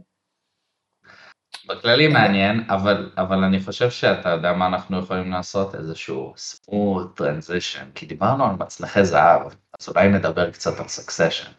בכללי 1.67 2.07
מעניין, 2.07 2.63
אבל, 2.69 3.11
אבל 3.17 3.43
אני 3.43 3.59
חושב 3.59 3.89
שאתה 3.89 4.29
יודע 4.29 4.53
מה 4.53 4.67
אנחנו 4.67 4.99
יכולים 4.99 5.31
לעשות, 5.31 5.75
איזשהו 5.75 6.33
smooth 6.37 7.21
transition, 7.21 7.85
כי 7.95 8.05
דיברנו 8.05 8.45
על 8.45 8.55
מצנחי 8.55 9.05
זהב, 9.05 9.41
אז 9.79 9.89
אולי 9.89 10.09
נדבר 10.09 10.51
קצת 10.51 10.79
על 10.79 10.85
succession. 10.85 11.49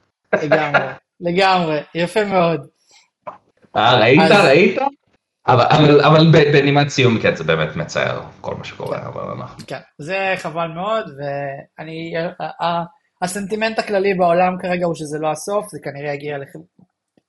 לגמרי, 0.43 0.93
לגמרי, 1.21 1.81
יפה 1.95 2.25
מאוד. 2.25 2.67
אה, 3.77 4.01
ראית, 4.01 4.21
אז... 4.21 4.45
ראית? 4.45 4.79
אבל, 5.49 5.65
אבל, 5.71 6.01
אבל 6.01 6.33
בנימת 6.33 6.89
סיום, 6.89 7.21
כן, 7.23 7.37
זה 7.37 7.45
באמת 7.45 7.77
מצער, 7.77 8.23
כל 8.41 8.55
מה 8.55 8.65
שקורה, 8.65 9.01
כן. 9.01 9.07
אבל 9.07 9.23
אנחנו... 9.23 9.67
כן, 9.67 9.81
זה 9.99 10.35
חבל 10.37 10.69
מאוד, 10.69 11.05
ואני... 11.19 12.15
הסנטימנט 13.23 13.79
הכללי 13.79 14.15
בעולם 14.15 14.53
כרגע 14.63 14.87
הוא 14.87 14.95
שזה 14.95 15.19
לא 15.19 15.31
הסוף, 15.31 15.67
זה 15.69 15.79
כנראה 15.83 16.15
יגיע 16.15 16.39
לח... 16.39 16.49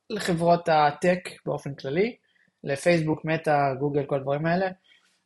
לחברות 0.09 0.69
הטק 0.69 1.19
באופן 1.45 1.76
כללי, 1.76 2.18
לפייסבוק, 2.64 3.26
מטא, 3.26 3.73
גוגל, 3.80 4.05
כל 4.05 4.15
הדברים 4.15 4.45
האלה, 4.45 4.65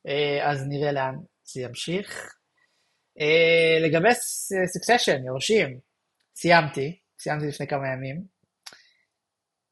אה, 0.08 0.52
אז 0.52 0.68
נראה 0.68 0.92
לאן 0.92 1.16
זה 1.44 1.62
ימשיך. 1.62 2.36
אה, 3.20 3.88
לגבי 3.88 4.14
סקסשן, 4.66 5.26
יורשים, 5.26 5.80
סיימתי, 6.36 7.00
סיימתי 7.20 7.48
לפני 7.48 7.68
כמה 7.68 7.88
ימים. 7.88 8.24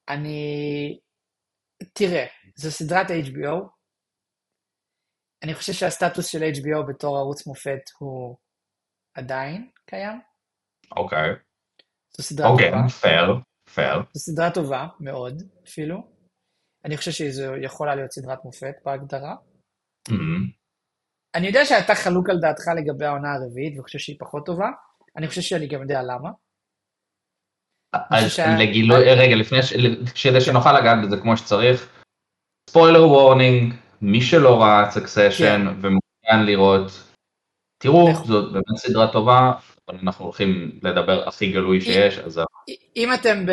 אני... 0.09 0.99
תראה, 1.93 2.25
זו 2.55 2.71
סדרת 2.71 3.07
HBO. 3.09 3.79
אני 5.43 5.53
חושב 5.53 5.73
שהסטטוס 5.73 6.27
של 6.27 6.43
HBO 6.43 6.89
בתור 6.89 7.17
ערוץ 7.17 7.47
מופת 7.47 7.81
הוא 7.99 8.37
עדיין 9.13 9.69
קיים. 9.85 10.28
אוקיי. 10.97 11.29
זו 12.17 12.23
סדרה 12.23 12.49
אוקיי, 12.49 12.71
טובה. 12.71 12.89
פייר, 12.89 13.39
פייר. 13.73 13.97
זו 14.13 14.19
סדרה 14.19 14.51
טובה 14.51 14.87
מאוד, 14.99 15.43
אפילו. 15.67 16.07
אני 16.85 16.97
חושב 16.97 17.11
שזו 17.11 17.55
יכולה 17.55 17.95
להיות 17.95 18.11
סדרת 18.11 18.45
מופת 18.45 18.75
בהגדרה. 18.85 19.35
Mm-hmm. 20.09 20.59
אני 21.35 21.47
יודע 21.47 21.65
שאתה 21.65 21.95
חלוק 21.95 22.29
על 22.29 22.39
דעתך 22.39 22.63
לגבי 22.77 23.05
העונה 23.05 23.33
הרביעית, 23.33 23.79
וחושב 23.79 23.99
שהיא 23.99 24.15
פחות 24.19 24.45
טובה. 24.45 24.69
אני 25.17 25.27
חושב 25.27 25.41
שאני 25.41 25.67
גם 25.67 25.81
יודע 25.81 26.01
למה. 26.01 26.29
אז 27.93 28.31
שה... 28.31 28.57
לגילוי, 28.59 29.13
רגע, 29.13 29.35
לפני, 29.35 29.63
ש... 29.63 29.73
כדי 30.23 30.41
שנוכל 30.41 30.79
לגעת 30.79 30.97
בזה 31.05 31.17
כמו 31.21 31.37
שצריך, 31.37 32.03
spoiler 32.69 33.07
warning, 33.07 33.73
מי 34.01 34.21
שלא 34.21 34.61
ראה 34.61 34.91
סקסשן 34.91 35.65
כן. 35.65 35.67
ומעוניין 35.67 36.45
לראות, 36.45 36.91
תראו, 37.77 38.07
זאת 38.25 38.53
באמת 38.53 38.77
סדרה 38.77 39.11
טובה, 39.11 39.51
אנחנו 39.89 40.25
הולכים 40.25 40.79
לדבר 40.83 41.27
הכי 41.27 41.51
גלוי 41.51 41.81
שיש, 41.81 42.19
אז... 42.19 42.41
אם 42.95 43.13
אתם 43.13 43.45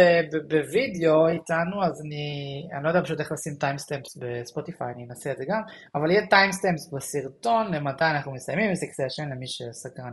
בווידאו 0.49 1.29
איתנו, 1.29 1.85
אז 1.85 2.03
אני, 2.05 2.69
אני 2.75 2.85
לא 2.85 2.89
יודע 2.89 3.03
פשוט 3.03 3.21
איך 3.21 3.33
לשים 3.33 3.55
timestamps 3.61 4.17
בספוטיפיי, 4.17 4.93
אני 4.95 5.07
אנסה 5.11 5.33
את 5.33 5.39
זה 5.39 5.45
גם, 5.49 5.61
אבל 5.95 6.11
יהיה 6.11 6.27
timestamps 6.27 6.93
בסרטון 6.93 7.75
למתי 7.75 8.05
אנחנו 8.05 8.33
מסיימים 8.33 8.69
עם 8.69 8.75
סקסשן, 8.75 9.29
למי 9.33 9.47
שסקרן 9.47 10.13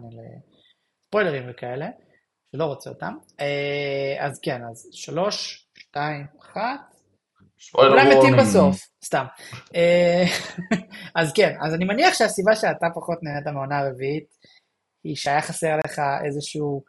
ספוילרים 1.07 1.43
וכאלה, 1.49 1.87
שלא 2.51 2.65
רוצה 2.65 2.89
אותם. 2.89 3.13
אה, 3.39 4.25
אז 4.25 4.39
כן, 4.43 4.61
אז 4.71 4.89
שלוש, 4.91 5.67
שתיים, 5.77 6.25
אחת. 6.41 6.79
אולי 7.75 8.15
מתים 8.15 8.37
בסוף, 8.37 8.77
סתם. 9.05 9.25
אה, 9.75 10.23
אז 11.21 11.33
כן, 11.33 11.55
אז 11.65 11.73
אני 11.73 11.85
מניח 11.85 12.13
שהסיבה 12.13 12.55
שאתה 12.55 12.87
פחות 12.95 13.17
נהנית 13.23 13.47
מהעונה 13.47 13.79
הרביעית, 13.79 14.25
היא 15.03 15.15
שהיה 15.15 15.41
חסר 15.41 15.77
לך 15.85 16.01
איזשהו 16.25 16.84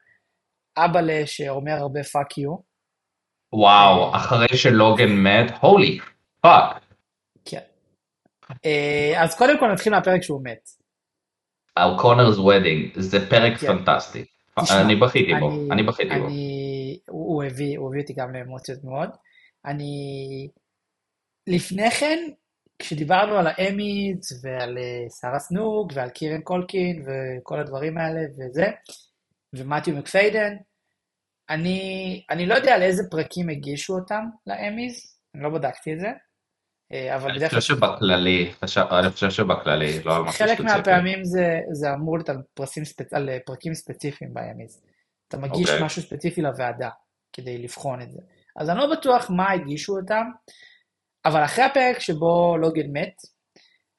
אבאלה 0.76 1.22
שאומר 1.26 1.72
הרבה 1.72 2.02
fuck 2.02 2.38
you. 2.38 2.56
וואו, 3.52 4.16
אחרי 4.16 4.56
שלוגן 4.56 5.12
מת, 5.12 5.52
holy 5.60 5.98
fuck. 6.40 6.84
כן. 7.44 7.60
אה, 8.64 9.22
אז 9.22 9.38
קודם 9.38 9.58
כל 9.58 9.72
נתחיל 9.72 9.92
מהפרק 9.92 10.22
שהוא 10.22 10.44
מת. 10.44 10.68
על 11.74 11.90
Connor's 11.98 12.38
Wedding, 12.38 13.00
זה 13.00 13.30
פרק 13.30 13.58
כן. 13.58 13.66
פנטסטי. 13.66 14.24
תשמע, 14.60 14.80
אני 14.80 14.96
בכיתי 14.96 15.34
בו, 15.40 15.72
אני 15.72 15.82
בכיתי 15.82 16.18
בו. 16.18 16.28
הוא 17.08 17.44
הביא, 17.44 17.78
הוא 17.78 17.88
הביא 17.88 18.02
אותי 18.02 18.12
גם 18.12 18.34
לאמוציות 18.34 18.84
מאוד. 18.84 19.08
אני... 19.66 20.48
לפני 21.46 21.90
כן, 21.90 22.18
כשדיברנו 22.84 23.38
על 23.38 23.46
האמיז 23.46 24.32
ועל 24.42 24.78
אה, 24.78 25.10
שרה 25.20 25.38
סנוק 25.38 25.92
ועל 25.94 26.10
קירן 26.10 26.40
קולקין 26.40 27.04
וכל 27.06 27.60
הדברים 27.60 27.98
האלה 27.98 28.20
וזה, 28.30 28.66
ומתיו 29.54 29.94
מקפאדיין, 29.94 30.56
אני, 31.50 32.22
אני 32.30 32.46
לא 32.46 32.54
יודע 32.54 32.74
על 32.74 32.82
איזה 32.82 33.02
פרקים 33.10 33.48
הגישו 33.48 33.94
אותם 33.94 34.24
לאמיז, 34.46 35.16
אני 35.34 35.42
לא 35.42 35.50
בדקתי 35.50 35.92
את 35.92 36.00
זה, 36.00 36.08
אה, 36.92 37.16
אבל 37.16 37.36
בדרך 37.36 37.50
כלל... 37.50 37.56
אני 37.56 37.60
חושב 37.60 37.74
שבכללי, 37.74 38.52
אני 38.90 39.10
חושב 39.10 39.30
שבכללי, 39.30 40.02
לא 40.02 40.16
על 40.16 40.22
משהו 40.22 40.32
ספציפי. 40.32 40.56
חלק 40.56 40.60
מהפעמים 40.60 41.24
זה, 41.24 41.60
זה 41.72 41.94
אמור 41.94 42.16
להיות 42.16 42.28
על, 42.28 42.36
ספצ... 42.84 43.12
על 43.12 43.28
אה, 43.28 43.38
פרקים 43.46 43.74
ספציפיים 43.74 44.34
באמיז. 44.34 44.82
אתה 45.28 45.36
מגיש 45.36 45.68
okay. 45.68 45.72
אוקיי. 45.72 45.86
משהו 45.86 46.02
ספציפי 46.02 46.42
לוועדה 46.42 46.90
כדי 47.32 47.58
לבחון 47.58 48.02
את 48.02 48.12
זה. 48.12 48.20
אז 48.56 48.70
אני 48.70 48.78
לא 48.78 48.92
בטוח 48.92 49.30
מה 49.30 49.50
הגישו 49.50 49.96
אותם, 49.96 50.24
אבל 51.24 51.44
אחרי 51.44 51.64
הפרק 51.64 51.98
שבו 51.98 52.56
לוגן 52.60 52.90
מת, 52.92 53.14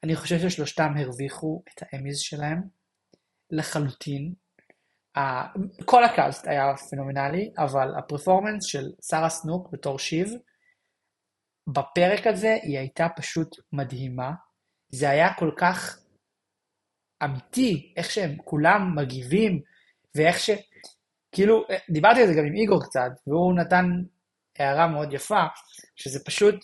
אני 0.04 0.16
חושב 0.16 0.38
ששלושתם 0.38 0.92
הרוויחו 0.96 1.62
את 1.74 1.82
האמיז 1.82 2.18
שלהם 2.18 2.62
לחלוטין. 3.50 4.32
כל 5.84 6.04
הקאסט 6.04 6.46
היה 6.46 6.76
פנומנלי, 6.90 7.50
אבל 7.58 7.88
הפרפורמנס 7.98 8.64
של 8.64 8.84
שרה 9.02 9.28
סנוק 9.28 9.68
בתור 9.72 9.98
שיב, 9.98 10.32
בפרק 11.66 12.26
הזה 12.26 12.58
היא 12.62 12.78
הייתה 12.78 13.06
פשוט 13.16 13.56
מדהימה. 13.72 14.32
זה 14.88 15.10
היה 15.10 15.34
כל 15.34 15.50
כך 15.56 15.98
אמיתי, 17.24 17.92
איך 17.96 18.10
שהם 18.10 18.36
כולם 18.44 18.96
מגיבים, 18.96 19.62
ואיך 20.14 20.38
ש... 20.38 20.50
כאילו, 21.32 21.64
דיברתי 21.90 22.20
על 22.20 22.26
זה 22.26 22.34
גם 22.34 22.46
עם 22.46 22.54
איגור 22.54 22.84
קצת, 22.84 23.10
והוא 23.26 23.54
נתן 23.54 23.86
הערה 24.58 24.86
מאוד 24.86 25.12
יפה, 25.12 25.44
שזה 25.96 26.24
פשוט, 26.24 26.54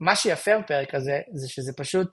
מה 0.00 0.16
שיפה 0.16 0.58
בפרק 0.58 0.94
הזה, 0.94 1.20
זה 1.34 1.48
שזה 1.48 1.72
פשוט 1.76 2.08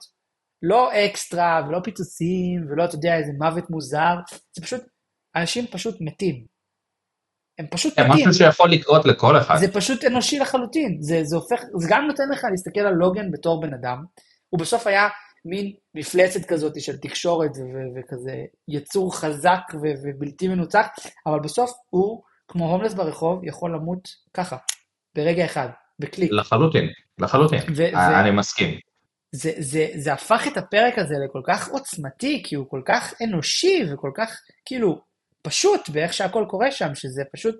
לא 0.62 0.90
אקסטרה, 0.92 1.62
ולא 1.68 1.78
פיצוצים, 1.84 2.66
ולא, 2.70 2.84
אתה 2.84 2.94
יודע, 2.94 3.16
איזה 3.16 3.32
מוות 3.38 3.70
מוזר, 3.70 4.14
זה 4.56 4.62
פשוט, 4.62 4.80
אנשים 5.36 5.66
פשוט 5.66 5.96
מתים. 6.00 6.44
הם 7.58 7.66
פשוט 7.70 7.98
מתים. 7.98 8.12
זה 8.12 8.28
משהו 8.30 8.34
שיכול 8.34 8.70
לקרות 8.70 9.04
לכל 9.06 9.38
אחד. 9.38 9.56
זה 9.56 9.72
פשוט 9.72 10.04
אנושי 10.04 10.38
לחלוטין. 10.38 10.98
זה, 11.00 11.20
זה 11.24 11.36
הופך, 11.36 11.60
זה 11.78 11.88
גם 11.90 12.06
נותן 12.06 12.28
לך 12.32 12.44
להסתכל 12.50 12.80
על 12.80 12.94
לוגן 12.94 13.30
בתור 13.30 13.60
בן 13.60 13.74
אדם. 13.74 14.04
הוא 14.48 14.60
בסוף 14.60 14.86
היה 14.86 15.08
מין 15.44 15.72
מפלצת 15.94 16.44
כזאת 16.44 16.80
של 16.80 16.96
תקשורת 16.96 17.50
וכזה 17.96 18.44
יצור 18.68 19.16
חזק 19.16 19.60
ובלתי 20.04 20.48
מנוצח, 20.48 20.86
אבל 21.26 21.40
בסוף 21.40 21.70
הוא, 21.90 22.22
כמו 22.48 22.70
הומלס 22.70 22.94
ברחוב, 22.94 23.44
יכול 23.44 23.74
למות 23.74 24.08
ככה, 24.34 24.56
ברגע 25.14 25.44
אחד, 25.44 25.68
בקליק. 25.98 26.32
לחלוטין, 26.32 26.88
לחלוטין, 27.18 27.60
אני 27.94 28.30
מסכים. 28.30 28.78
זה, 29.32 29.52
זה, 29.58 29.86
זה 29.94 30.12
הפך 30.12 30.46
את 30.46 30.56
הפרק 30.56 30.98
הזה 30.98 31.14
לכל 31.24 31.40
כך 31.46 31.68
עוצמתי, 31.68 32.42
כי 32.46 32.54
הוא 32.54 32.66
כל 32.70 32.82
כך 32.84 33.14
אנושי 33.22 33.84
וכל 33.92 34.10
כך, 34.14 34.40
כאילו, 34.64 35.00
פשוט 35.42 35.88
באיך 35.88 36.12
שהכל 36.12 36.44
קורה 36.48 36.70
שם, 36.70 36.94
שזה 36.94 37.22
פשוט... 37.32 37.54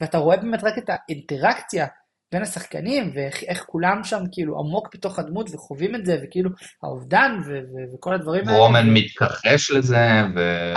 ואתה 0.00 0.18
רואה 0.18 0.36
באמת 0.36 0.64
רק 0.64 0.78
את 0.78 0.90
האינטראקציה 0.90 1.86
בין 2.32 2.42
השחקנים, 2.42 3.12
ואיך 3.14 3.64
כולם 3.66 4.04
שם 4.04 4.20
כאילו 4.32 4.58
עמוק 4.58 4.94
בתוך 4.94 5.18
הדמות 5.18 5.54
וחווים 5.54 5.94
את 5.94 6.06
זה, 6.06 6.18
וכאילו 6.22 6.50
האובדן 6.82 7.40
ו- 7.46 7.94
וכל 7.94 8.14
הדברים 8.14 8.48
האלה. 8.48 8.58
רומן 8.58 8.90
מתכחש 8.90 9.70
לזה, 9.70 10.06
ו... 10.36 10.72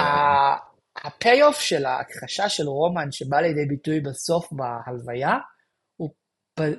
ה 1.03 1.11
payoff 1.11 1.59
של 1.59 1.85
ההכחשה 1.85 2.49
של 2.49 2.63
רומן 2.63 3.11
שבא 3.11 3.37
לידי 3.37 3.65
ביטוי 3.65 3.99
בסוף 3.99 4.47
בהלוויה, 4.51 5.37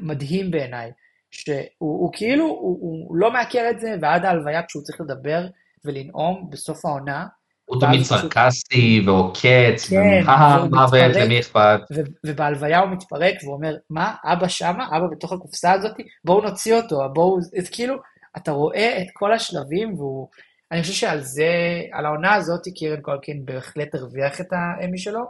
מדהים 0.01 0.51
בעיניי. 0.51 0.91
שהוא 1.31 1.57
הוא 1.79 2.11
כאילו, 2.13 2.45
הוא, 2.45 2.79
הוא 3.09 3.17
לא 3.17 3.33
מעכל 3.33 3.71
את 3.71 3.81
זה, 3.81 3.95
ועד 4.01 4.25
ההלוויה 4.25 4.63
כשהוא 4.63 4.83
צריך 4.83 5.01
לדבר 5.01 5.47
ולנאום 5.85 6.51
בסוף 6.51 6.85
העונה, 6.85 7.27
הוא 7.69 7.81
תמיד 7.81 8.03
סרקסטי 8.03 9.03
ועוקץ, 9.07 9.89
כן, 9.91 10.23
מוות, 10.71 11.17
למי 11.17 11.41
אכפת. 11.41 11.81
ובהלוויה 12.27 12.79
הוא 12.79 12.91
מתפרק 12.91 13.35
והוא 13.43 13.55
אומר, 13.55 13.77
מה, 13.91 14.15
אבא 14.25 14.49
שמה, 14.49 14.87
אבא 14.97 15.07
בתוך 15.11 15.33
הקופסה 15.33 15.73
הזאת, 15.73 15.93
בואו 16.25 16.41
נוציא 16.41 16.75
אותו, 16.75 17.09
בואו, 17.13 17.39
אז 17.39 17.69
כאילו, 17.73 17.95
אתה 18.37 18.51
רואה 18.51 18.99
את 19.03 19.07
כל 19.13 19.33
השלבים 19.33 19.95
והוא, 19.95 20.29
אני 20.73 20.83
חושב 20.83 20.95
שעל 20.95 21.21
זה, 21.21 21.53
על 21.93 22.07
העונה 22.07 22.35
הזאת, 22.35 22.61
קירן 22.75 23.01
קולקין 23.01 23.45
בהחלט 23.45 23.95
הרוויח 23.95 24.41
את 24.41 24.47
האמי 24.53 24.99
שלו. 24.99 25.21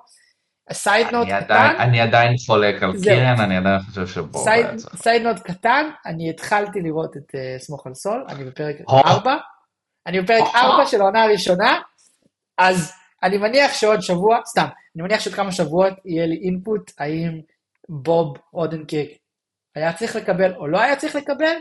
side 0.73 1.07
note 1.13 1.29
קטן. 1.29 1.75
אני 1.79 2.01
עדיין 2.01 2.35
חולק 2.47 2.83
על 2.83 2.93
קירן, 3.03 3.41
אני 3.41 3.57
עדיין 3.57 3.81
חושב 3.81 4.07
שבואו. 4.07 4.45
side 4.97 5.23
note 5.23 5.39
קטן, 5.39 5.91
אני 6.07 6.31
התחלתי 6.31 6.81
לראות 6.81 7.17
את 7.17 7.35
אה, 7.35 7.59
סמוך 7.59 7.87
על 7.87 7.95
סול, 7.95 8.25
אני 8.29 8.45
בפרק 8.45 8.77
4. 8.91 9.37
אני 10.07 10.21
בפרק 10.21 10.45
4 10.55 10.87
של 10.87 11.01
העונה 11.01 11.23
הראשונה, 11.23 11.81
אז 12.59 12.93
אני 13.23 13.39
מניח 13.39 13.73
שעוד 13.75 14.01
שבוע, 14.01 14.39
סתם, 14.47 14.67
אני 14.97 15.03
מניח 15.03 15.21
שעוד 15.21 15.37
כמה 15.37 15.53
שבועות 15.53 15.93
יהיה 16.05 16.27
לי 16.27 16.41
אינפוט 16.45 16.91
האם 16.99 17.41
בוב 17.89 18.37
אודנקיק 18.55 19.19
היה 19.75 19.93
צריך 19.93 20.17
לקבל 20.17 20.55
או 20.55 20.67
לא 20.67 20.81
היה 20.81 20.97
צריך 20.97 21.17
לקבל. 21.17 21.57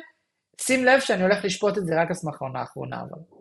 שים 0.62 0.86
לב 0.86 1.00
שאני 1.00 1.24
הולך 1.24 1.46
לשפוט 1.46 1.78
את 1.78 1.86
זה 1.86 2.02
רק 2.02 2.08
על 2.08 2.14
סמך 2.14 2.42
העונה 2.42 2.60
האחרונה, 2.60 2.98
אבל. 3.02 3.37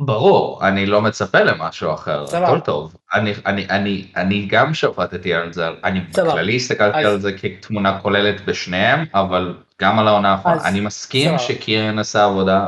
ברור, 0.00 0.68
אני 0.68 0.86
לא 0.86 1.02
מצפה 1.02 1.40
למשהו 1.40 1.94
אחר. 1.94 2.24
הכל 2.32 2.60
טוב. 2.60 2.96
אני, 3.14 3.32
אני, 3.46 3.66
אני, 3.70 4.06
אני 4.16 4.46
גם 4.46 4.74
שפטתי 4.74 5.34
על 5.34 5.52
זה, 5.52 5.68
אני. 5.84 6.00
בכללי 6.00 6.56
הסתכלתי 6.56 6.98
אז... 6.98 7.06
על 7.06 7.20
זה 7.20 7.32
כתמונה 7.32 7.98
כוללת 7.98 8.44
בשניהם, 8.44 9.04
אבל 9.14 9.54
גם 9.82 9.98
על 9.98 10.08
העונה 10.08 10.32
האחרונה. 10.32 10.64
אני 10.64 10.80
מסכים 10.80 11.38
שקירן 11.38 11.98
עשה 11.98 12.24
עבודה 12.24 12.66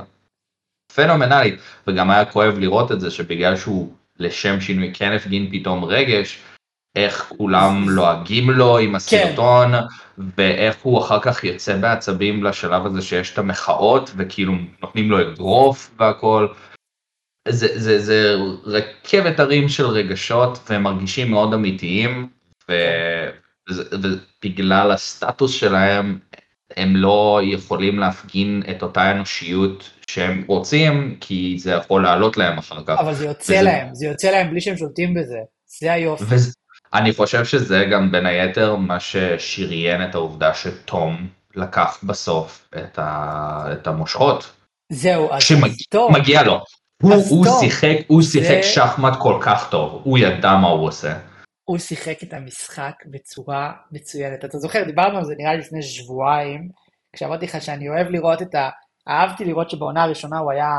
פנומנלית, 0.94 1.60
וגם 1.86 2.10
היה 2.10 2.24
כואב 2.24 2.58
לראות 2.58 2.92
את 2.92 3.00
זה 3.00 3.10
שבגלל 3.10 3.56
שהוא 3.56 3.92
לשם 4.18 4.60
שינוי 4.60 4.90
כן 4.94 5.12
הפגין 5.12 5.48
פתאום 5.50 5.84
רגש, 5.84 6.38
איך 6.96 7.32
כולם 7.38 7.88
לועגים 7.88 8.50
לו 8.50 8.78
עם 8.78 8.94
הסרטון, 8.94 9.72
כן. 9.72 10.22
ואיך 10.36 10.76
הוא 10.82 11.00
אחר 11.00 11.20
כך 11.20 11.44
יוצא 11.44 11.76
בעצבים 11.76 12.44
לשלב 12.44 12.86
הזה 12.86 13.02
שיש 13.02 13.32
את 13.32 13.38
המחאות, 13.38 14.10
וכאילו 14.16 14.52
נותנים 14.82 15.10
לו 15.10 15.20
אגרוף 15.20 15.90
והכל. 15.98 16.48
זה, 17.48 17.68
זה, 17.80 18.00
זה 18.00 18.34
רכבת 18.64 19.40
הרים 19.40 19.68
של 19.68 19.86
רגשות, 19.86 20.58
והם 20.70 20.82
מרגישים 20.82 21.30
מאוד 21.30 21.54
אמיתיים, 21.54 22.28
ו, 22.70 22.74
ובגלל 23.70 24.90
הסטטוס 24.90 25.52
שלהם, 25.52 26.18
הם 26.76 26.96
לא 26.96 27.40
יכולים 27.44 27.98
להפגין 27.98 28.62
את 28.70 28.82
אותה 28.82 29.10
אנושיות 29.10 29.90
שהם 30.10 30.44
רוצים, 30.46 31.16
כי 31.20 31.56
זה 31.58 31.70
יכול 31.70 32.02
לעלות 32.02 32.36
להם 32.36 32.58
אחר 32.58 32.84
כך. 32.86 32.98
אבל 32.98 33.14
זה 33.14 33.26
יוצא 33.26 33.52
וזה... 33.52 33.62
להם, 33.62 33.88
זה 33.92 34.06
יוצא 34.06 34.30
להם 34.30 34.50
בלי 34.50 34.60
שהם 34.60 34.76
שולטים 34.76 35.14
בזה, 35.14 35.38
זה 35.80 35.92
היופי. 35.92 36.24
וזה... 36.28 36.52
אני 36.94 37.12
חושב 37.12 37.44
שזה 37.44 37.84
גם 37.92 38.12
בין 38.12 38.26
היתר 38.26 38.76
מה 38.76 39.00
ששריין 39.00 40.04
את 40.04 40.14
העובדה 40.14 40.54
שתום 40.54 41.28
לקח 41.56 41.98
בסוף 42.02 42.68
את, 42.76 42.98
ה... 42.98 43.68
את 43.72 43.86
המושכות. 43.86 44.50
זהו, 44.92 45.32
אז 45.32 45.42
שמג... 45.42 45.72
טוב. 45.90 46.12
מגיע 46.12 46.42
לו. 46.42 46.64
הוא, 47.02 47.14
הוא 47.30 47.46
שיחק, 47.60 47.96
הוא 48.06 48.22
שיחק 48.22 48.62
זה... 48.62 48.62
שחמט 48.62 49.12
כל 49.18 49.38
כך 49.42 49.70
טוב, 49.70 50.02
הוא 50.04 50.18
ידע 50.18 50.56
מה 50.56 50.68
הוא 50.68 50.88
עושה. 50.88 51.18
הוא 51.64 51.78
שיחק 51.78 52.22
את 52.22 52.32
המשחק 52.32 52.94
בצורה 53.06 53.72
מצוינת. 53.92 54.44
אתה 54.44 54.58
זוכר, 54.58 54.84
דיברנו 54.84 55.18
על 55.18 55.24
זה 55.24 55.34
נראה 55.38 55.54
לי 55.54 55.60
לפני 55.60 55.82
שבועיים, 55.82 56.68
כשאמרתי 57.12 57.44
לך 57.44 57.62
שאני 57.62 57.88
אוהב 57.88 58.06
לראות 58.06 58.42
את 58.42 58.54
ה... 58.54 58.68
אהבתי 59.08 59.44
לראות 59.44 59.70
שבעונה 59.70 60.02
הראשונה 60.02 60.38
הוא 60.38 60.52
היה 60.52 60.70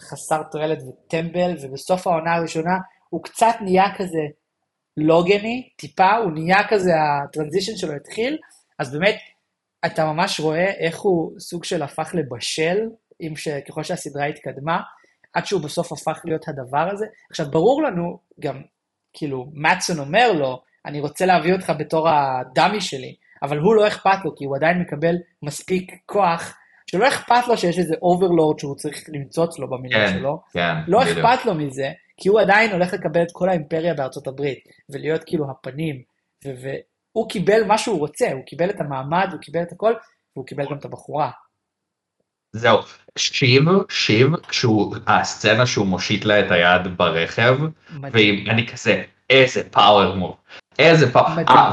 חסר 0.00 0.42
תועלת 0.50 0.78
וטמבל, 0.82 1.54
ובסוף 1.62 2.06
העונה 2.06 2.34
הראשונה 2.34 2.76
הוא 3.08 3.24
קצת 3.24 3.54
נהיה 3.60 3.94
כזה 3.96 4.22
לוגני, 4.96 5.68
טיפה, 5.76 6.16
הוא 6.16 6.32
נהיה 6.32 6.68
כזה, 6.68 6.90
הטרנזישן 7.00 7.76
שלו 7.76 7.92
התחיל, 7.92 8.38
אז 8.78 8.92
באמת, 8.92 9.16
אתה 9.86 10.04
ממש 10.04 10.40
רואה 10.40 10.70
איך 10.70 11.00
הוא 11.00 11.40
סוג 11.40 11.64
של 11.64 11.82
הפך 11.82 12.10
לבשל, 12.14 12.78
ש... 13.36 13.48
ככל 13.48 13.82
שהסדרה 13.82 14.24
התקדמה, 14.24 14.80
עד 15.38 15.46
שהוא 15.46 15.62
בסוף 15.62 15.92
הפך 15.92 16.20
להיות 16.24 16.48
הדבר 16.48 16.88
הזה. 16.92 17.06
עכשיו, 17.30 17.50
ברור 17.50 17.82
לנו, 17.82 18.18
גם 18.40 18.62
כאילו, 19.12 19.46
מאטסון 19.54 19.98
אומר 19.98 20.32
לו, 20.32 20.62
אני 20.86 21.00
רוצה 21.00 21.26
להביא 21.26 21.52
אותך 21.52 21.72
בתור 21.78 22.08
ה 22.08 22.20
dummy 22.20 22.80
שלי, 22.80 23.14
אבל 23.42 23.58
הוא 23.58 23.74
לא 23.74 23.86
אכפת 23.86 24.24
לו, 24.24 24.36
כי 24.36 24.44
הוא 24.44 24.56
עדיין 24.56 24.78
מקבל 24.78 25.16
מספיק 25.42 25.92
כוח, 26.06 26.56
שלא 26.90 27.08
אכפת 27.08 27.48
לו 27.48 27.58
שיש 27.58 27.78
איזה 27.78 27.94
overlord 28.02 28.58
שהוא 28.58 28.76
צריך 28.76 29.04
למצוץ 29.08 29.58
לו 29.58 29.70
במילים 29.70 29.98
כן, 29.98 30.12
שלו, 30.12 30.42
כן, 30.52 30.74
לא 30.86 31.00
בדיוק. 31.00 31.18
אכפת 31.18 31.46
לו 31.46 31.54
מזה, 31.54 31.92
כי 32.16 32.28
הוא 32.28 32.40
עדיין 32.40 32.72
הולך 32.72 32.92
לקבל 32.92 33.22
את 33.22 33.32
כל 33.32 33.48
האימפריה 33.48 33.94
בארצות 33.94 34.26
הברית, 34.26 34.58
ולהיות 34.90 35.24
כאילו 35.24 35.50
הפנים, 35.50 36.02
והוא 36.44 37.28
קיבל 37.28 37.64
מה 37.64 37.78
שהוא 37.78 37.98
רוצה, 37.98 38.32
הוא 38.32 38.42
קיבל 38.46 38.70
את 38.70 38.80
המעמד, 38.80 39.28
הוא 39.32 39.40
קיבל 39.40 39.62
את 39.62 39.72
הכל, 39.72 39.94
והוא 40.36 40.46
קיבל 40.46 40.66
גם 40.70 40.78
את 40.78 40.84
הבחורה. 40.84 41.30
זהו, 42.52 42.78
שיב, 43.18 43.64
שיב, 43.90 44.28
כשהוא, 44.48 44.96
הסצנה 45.06 45.66
שהוא 45.66 45.86
מושיט 45.86 46.24
לה 46.24 46.40
את 46.40 46.50
היד 46.50 46.96
ברכב. 46.96 47.58
ואני 48.46 48.66
כזה, 48.66 49.02
איזה 49.30 49.62
פאוור 49.70 50.14
מוב, 50.14 50.36
איזה 50.78 51.12
פאוור. 51.12 51.44
אה, 51.48 51.72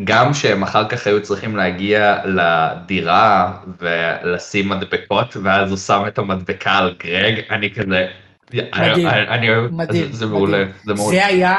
וגם 0.00 0.34
שהם 0.34 0.62
אחר 0.62 0.88
כך 0.88 1.06
היו 1.06 1.22
צריכים 1.22 1.56
להגיע 1.56 2.16
לדירה 2.24 3.52
ולשים 3.78 4.68
מדבקות, 4.68 5.36
ואז 5.42 5.70
הוא 5.70 5.78
שם 5.78 6.02
את 6.08 6.18
המדבקה 6.18 6.72
על 6.72 6.94
גרג, 6.98 7.40
אני 7.50 7.74
כזה, 7.74 8.06
מדהים, 8.54 9.06
אני- 9.08 9.48
מדהים, 9.70 10.12
זה- 10.12 10.26
מעולה. 10.26 10.64
זה 10.84 10.94
מעולה. 10.94 11.16
זה 11.16 11.26
היה 11.26 11.54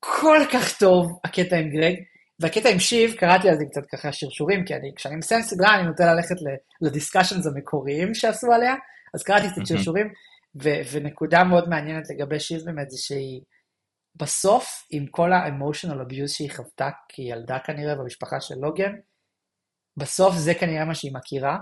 כל 0.00 0.38
כך 0.52 0.78
טוב, 0.78 1.06
הקטע 1.24 1.56
עם 1.56 1.68
גרג, 1.70 1.94
והקטע 2.44 2.68
עם 2.68 2.78
שיב, 2.78 3.14
קראתי 3.14 3.48
על 3.48 3.56
זה 3.58 3.64
קצת 3.70 3.86
ככה 3.92 4.12
שרשורים, 4.12 4.64
כי 4.64 4.74
אני, 4.74 4.92
כשאני 4.96 5.16
מסיים 5.16 5.42
סדרה, 5.42 5.74
אני 5.74 5.86
נוטה 5.86 6.14
ללכת 6.14 6.34
לדיסקשנס 6.80 7.46
המקוריים 7.46 8.14
שעשו 8.14 8.52
עליה, 8.52 8.74
אז 9.14 9.22
קראתי 9.22 9.46
קצת 9.46 9.56
מהמם. 9.56 9.66
שרשורים, 9.66 10.06
ו- 10.62 10.80
ונקודה 10.92 11.44
מאוד 11.44 11.68
מעניינת 11.68 12.04
לגבי 12.10 12.40
שיב 12.40 12.60
באמת, 12.64 12.90
זה 12.90 12.98
שהיא 12.98 13.40
בסוף, 14.16 14.86
עם 14.90 15.06
כל 15.06 15.32
ה-emotional 15.32 16.10
abuse 16.10 16.28
שהיא 16.28 16.50
חוותה 16.50 16.90
כילדה 17.08 17.58
כנראה 17.58 17.94
במשפחה 17.94 18.40
של 18.40 18.54
לוגן, 18.54 18.92
בסוף 19.96 20.34
זה 20.34 20.54
כנראה 20.54 20.84
מה 20.84 20.94
שהיא 20.94 21.14
מכירה, 21.14 21.58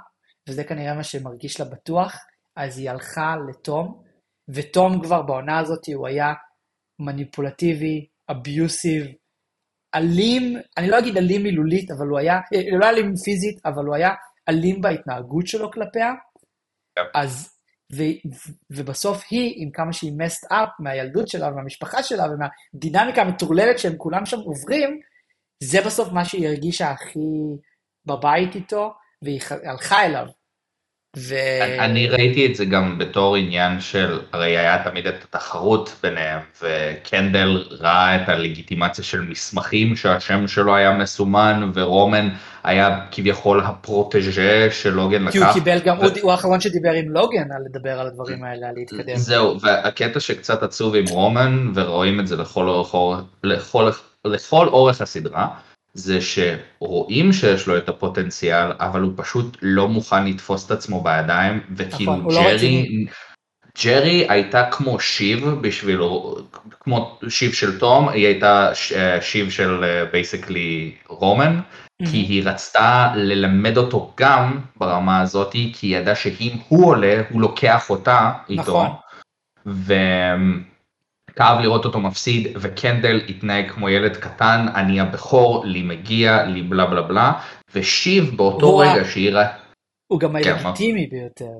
וזה 0.49 0.65
כנראה 0.65 0.95
מה 0.95 1.05
שמרגיש 1.05 1.61
לה 1.61 1.67
בטוח, 1.67 2.17
אז 2.57 2.79
היא 2.79 2.91
הלכה 2.91 3.35
לתום, 3.49 4.03
ותום 4.49 5.03
כבר 5.03 5.23
בעונה 5.23 5.59
הזאת 5.59 5.87
הוא 5.95 6.07
היה 6.09 6.33
מניפולטיבי, 6.99 8.07
אביוסיב, 8.31 9.07
אלים, 9.95 10.57
אני 10.77 10.89
לא 10.89 10.99
אגיד 10.99 11.17
אלים 11.17 11.43
מילולית, 11.43 11.91
אבל 11.91 12.07
הוא 12.07 12.19
היה, 12.19 12.35
אה, 12.35 12.79
לא 12.79 12.89
אלים 12.89 13.17
פיזית, 13.17 13.67
אבל 13.67 13.85
הוא 13.85 13.95
היה 13.95 14.11
אלים 14.49 14.81
בהתנהגות 14.81 15.47
שלו 15.47 15.71
כלפיה. 15.71 16.13
כן. 16.97 17.03
אז, 17.15 17.51
ו, 17.93 18.03
ו, 18.03 18.53
ובסוף 18.71 19.25
היא, 19.31 19.55
עם 19.57 19.71
כמה 19.71 19.93
שהיא 19.93 20.13
messed 20.13 20.53
up 20.53 20.71
מהילדות 20.79 21.29
שלה 21.29 21.49
ומהמשפחה 21.49 22.03
שלה 22.03 22.25
ומהדינמיקה 22.25 23.23
המטורללת 23.23 23.79
שהם 23.79 23.97
כולם 23.97 24.27
שם 24.27 24.39
עוברים, 24.39 25.01
זה 25.63 25.81
בסוף 25.87 26.13
מה 26.13 26.25
שהיא 26.25 26.49
הרגישה 26.49 26.91
הכי 26.91 27.19
בבית 28.07 28.55
איתו, 28.55 28.93
והיא 29.23 29.41
הלכה 29.65 30.05
אליו. 30.05 30.27
ו... 31.17 31.35
אני 31.79 32.09
ראיתי 32.09 32.47
את 32.47 32.55
זה 32.55 32.65
גם 32.65 32.99
בתור 32.99 33.37
עניין 33.37 33.81
של, 33.81 34.19
הרי 34.33 34.59
היה 34.59 34.85
תמיד 34.85 35.07
את 35.07 35.15
התחרות 35.25 35.95
ביניהם, 36.03 36.41
וקנדל 36.63 37.65
ראה 37.81 38.17
את 38.23 38.29
הלגיטימציה 38.29 39.05
של 39.05 39.21
מסמכים 39.21 39.97
שהשם 39.97 40.49
שלו 40.49 40.77
היה 40.77 40.93
מסומן, 40.93 41.71
ורומן 41.75 42.29
היה 42.65 43.01
כביכול 43.11 43.61
הפרוטג'ה 43.65 44.23
של 44.71 44.91
לוגן 44.91 45.31
כי 45.31 45.39
הוא 45.39 45.47
לקח. 45.47 45.55
קיבל 45.55 45.79
גם, 45.79 45.99
ו- 45.99 46.21
הוא, 46.23 46.31
האחרון 46.33 46.61
שדיבר 46.61 46.93
עם 46.93 47.11
לוגן 47.11 47.53
על 47.57 47.63
לדבר 47.65 48.01
על 48.01 48.07
הדברים 48.07 48.45
האלה, 48.45 48.69
על 48.69 48.75
להתקדם. 48.75 49.17
זהו, 49.17 49.61
והקטע 49.61 50.21
שקצת 50.21 50.63
עצוב 50.63 50.95
עם 50.95 51.05
רומן, 51.09 51.73
ורואים 51.75 52.21
את 52.21 52.27
זה 52.27 52.37
לכל 52.37 52.69
אורך- 52.69 52.95
לכל, 53.45 53.91
לכל 54.25 54.69
אורך 54.69 55.01
הסדרה, 55.01 55.49
זה 55.95 56.19
שרואים 56.21 57.33
שיש 57.33 57.67
לו 57.67 57.77
את 57.77 57.89
הפוטנציאל, 57.89 58.73
אבל 58.81 59.01
הוא 59.01 59.13
פשוט 59.17 59.57
לא 59.63 59.89
מוכן 59.89 60.27
לתפוס 60.27 60.67
את 60.67 60.71
עצמו 60.71 61.03
בידיים, 61.03 61.61
וכאילו 61.77 62.17
נכון, 62.17 62.35
לא 62.35 62.43
ג'רי, 62.43 62.55
רציני. 62.55 63.07
ג'רי 63.85 64.27
הייתה 64.29 64.65
כמו 64.71 65.01
שיב 65.01 65.49
בשבילו, 65.61 66.37
כמו 66.81 67.19
שיב 67.29 67.53
של 67.53 67.79
תום, 67.79 68.09
היא 68.09 68.27
הייתה 68.27 68.71
ש- 68.75 68.93
שיב 69.21 69.51
של 69.51 69.85
basically 70.13 70.95
רומן, 71.09 71.61
כי 72.11 72.17
היא 72.17 72.43
רצתה 72.45 73.13
ללמד 73.17 73.77
אותו 73.77 74.13
גם 74.17 74.61
ברמה 74.77 75.21
הזאת, 75.21 75.53
כי 75.53 75.87
היא 75.87 75.97
ידעה 75.97 76.15
שאם 76.15 76.57
הוא 76.69 76.87
עולה, 76.87 77.23
הוא 77.31 77.41
לוקח 77.41 77.91
אותה 77.91 78.33
איתו. 78.49 78.63
נכון. 78.63 78.87
וכאב 81.33 81.61
לראות 81.61 81.85
אותו 81.85 82.01
מפסיד, 82.01 82.49
וקנדל 82.57 83.21
התנהג 83.29 83.71
כמו 83.71 83.89
ילד 83.89 84.17
קטן, 84.17 84.67
אני 84.75 85.01
הבכור, 85.01 85.65
לי 85.67 85.83
מגיע, 85.83 86.43
לי 86.45 86.63
בלה 86.63 86.87
בלה 86.87 87.03
בלה, 87.03 87.33
ושיב 87.75 88.37
באותו 88.37 88.79
רגע 88.79 89.05
שהיא 89.05 89.31
ראתה... 89.31 89.53
הוא 90.13 90.21
גם 90.21 90.37
כן? 90.45 90.57
הלגיטימי 90.65 91.07
ביותר. 91.07 91.53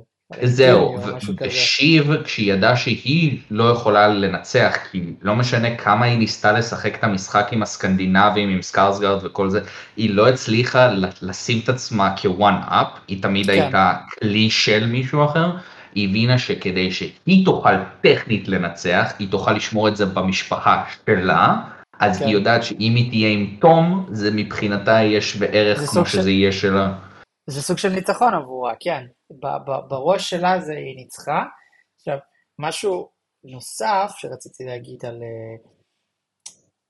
זהו. 0.43 0.99
ושיב 1.41 2.23
כשהיא 2.25 2.53
ידעה 2.53 2.77
שהיא 2.77 3.39
לא 3.51 3.65
יכולה 3.65 4.09
לנצח, 4.09 4.77
כי 4.91 5.03
לא 5.23 5.37
משנה 5.37 5.77
כמה 5.77 6.07
היא 6.07 6.19
ניסתה 6.19 6.53
לשחק 6.53 6.95
את 6.95 7.05
המשחק 7.05 7.49
עם 7.53 7.63
הסקנדינבים, 7.63 8.49
עם 8.49 8.63
סקארסגרד 8.63 9.25
וכל 9.25 9.51
זה, 9.51 9.61
היא 9.97 10.11
לא 10.11 10.29
הצליחה 10.29 10.91
לשים 11.23 11.61
את 11.65 11.69
עצמה 11.69 12.15
כוואן 12.17 12.55
אפ, 12.67 12.87
היא 13.09 13.23
תמיד 13.23 13.47
כן. 13.47 13.53
הייתה 13.53 13.93
כלי 14.19 14.51
של 14.51 14.87
מישהו 14.87 15.25
אחר, 15.25 15.51
היא 15.95 16.09
הבינה 16.09 16.39
שכדי 16.39 16.93
שהיא 16.93 17.45
תוכל 17.45 17.71
טכנית 18.03 18.49
לנצח, 18.49 19.13
היא 19.19 19.31
תוכל 19.31 19.53
לשמור 19.53 19.89
את 19.89 19.97
זה 19.97 20.07
במשפחה 20.07 20.85
שלה, 21.07 21.57
אז 22.01 22.19
כן. 22.19 22.25
היא 22.25 22.33
יודעת 22.35 22.63
שאם 22.63 22.93
היא 22.97 23.11
תהיה 23.11 23.29
עם 23.29 23.57
תום, 23.61 24.07
זה 24.13 24.31
מבחינתה 24.35 24.91
יהיה 24.91 25.21
שווה 25.21 25.49
ערך 25.49 25.79
זה 25.81 25.87
כמו 25.87 25.95
סוג 25.95 26.07
של- 26.07 26.19
שזה 26.19 26.31
יהיה 26.31 26.53
שלה. 26.53 26.99
זה 27.47 27.63
סוג 27.63 27.79
של 27.79 27.89
ניצחון 27.89 28.35
עבורה, 28.35 28.73
כן. 28.81 29.07
ב- 29.31 29.71
ב- 29.71 29.89
בראש 29.89 30.31
שלה 30.31 30.61
זה 30.61 30.73
היא 30.73 30.97
ניצחה. 30.97 31.45
עכשיו, 31.97 32.19
משהו 32.59 33.09
נוסף 33.45 34.13
שרציתי 34.17 34.65
להגיד 34.65 35.05
על, 35.07 35.15
אה, 35.23 35.69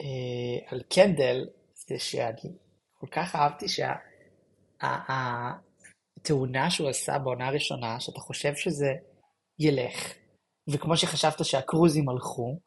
אה, 0.01 0.71
על 0.71 0.83
קנדל, 0.95 1.47
זה 1.75 1.99
שאני 1.99 2.53
כל 3.01 3.07
כך 3.11 3.37
אהבתי 3.37 3.67
שהתאונה 6.23 6.71
שהוא 6.71 6.89
עשה 6.89 7.19
בעונה 7.19 7.49
הראשונה, 7.49 8.01
שאתה 8.01 8.21
חושב 8.21 8.55
שזה 8.55 8.91
ילך, 9.59 10.15
וכמו 10.69 10.97
שחשבת 10.97 11.45
שהקרוזים 11.45 12.09
הלכו, 12.09 12.59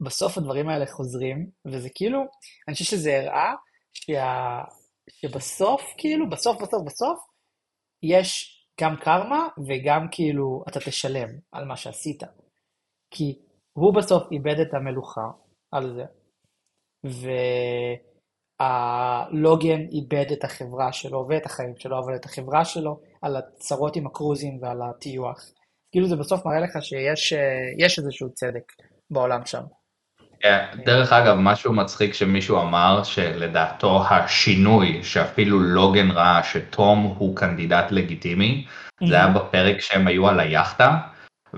בסוף 0.00 0.38
הדברים 0.38 0.68
האלה 0.68 0.86
חוזרים, 0.86 1.50
וזה 1.72 1.88
כאילו, 1.94 2.18
אני 2.68 2.74
חושב 2.74 2.84
שזה 2.84 3.20
הראה 3.20 3.54
שה... 3.94 4.62
שבסוף, 5.10 5.82
כאילו, 5.98 6.30
בסוף, 6.30 6.56
בסוף, 6.62 6.82
בסוף, 6.86 7.18
יש 8.02 8.52
גם 8.80 8.96
קרמה 8.96 9.48
וגם 9.68 10.06
כאילו 10.10 10.64
אתה 10.68 10.80
תשלם 10.80 11.28
על 11.52 11.64
מה 11.64 11.76
שעשית. 11.76 12.22
כי 13.10 13.38
הוא 13.72 13.94
בסוף 13.94 14.22
איבד 14.32 14.60
את 14.60 14.74
המלוכה 14.74 15.30
על 15.72 15.94
זה, 15.94 16.04
והלוגן 18.60 19.80
איבד 19.92 20.32
את 20.32 20.44
החברה 20.44 20.92
שלו 20.92 21.26
ואת 21.28 21.46
החיים 21.46 21.74
שלו, 21.78 21.98
אבל 21.98 22.14
את 22.14 22.24
החברה 22.24 22.64
שלו 22.64 23.00
על 23.22 23.36
הצרות 23.36 23.96
עם 23.96 24.06
הקרוזים 24.06 24.58
ועל 24.62 24.78
הטיוח. 24.90 25.40
כאילו 25.92 26.08
זה 26.08 26.16
בסוף 26.16 26.46
מראה 26.46 26.60
לך 26.60 26.70
שיש 26.80 27.32
אה, 27.32 27.86
איזשהו 27.98 28.28
צדק 28.34 28.72
בעולם 29.10 29.46
שם. 29.46 29.62
כן, 30.40 30.64
דרך 30.84 31.12
אגב, 31.12 31.36
משהו 31.38 31.72
מצחיק 31.72 32.14
שמישהו 32.14 32.60
אמר 32.60 33.02
שלדעתו 33.04 34.02
השינוי 34.10 35.00
שאפילו 35.02 35.60
לוגן 35.60 36.10
ראה 36.10 36.42
שתום 36.42 37.14
הוא 37.18 37.36
קנדידט 37.36 37.90
לגיטימי, 37.90 38.66
זה 39.08 39.14
היה 39.14 39.28
בפרק 39.28 39.80
שהם 39.80 40.06
היו 40.06 40.28
על 40.28 40.40
היאכטה, 40.40 40.98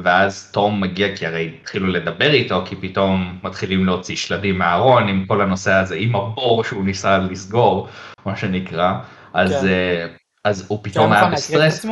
ואז 0.03 0.51
תום 0.53 0.81
מגיע 0.81 1.17
כי 1.17 1.27
הרי 1.27 1.53
התחילו 1.61 1.87
לדבר 1.87 2.31
איתו, 2.31 2.63
כי 2.67 2.77
פתאום 2.77 3.39
מתחילים 3.43 3.87
להוציא 3.87 4.17
שלדים 4.17 4.59
מהארון 4.59 5.09
עם 5.09 5.25
כל 5.27 5.41
הנושא 5.41 5.73
הזה, 5.73 5.95
עם 5.95 6.17
הבור 6.17 6.65
שהוא 6.65 6.85
ניסה 6.85 7.19
לסגור, 7.19 7.89
מה 8.27 8.37
שנקרא, 8.37 8.93
אז, 9.35 9.51
כן. 9.51 9.67
אה, 9.69 10.07
אז 10.45 10.67
הוא 10.69 10.79
פתאום 10.83 11.13
היה 11.13 11.31
בסטרס? 11.31 11.87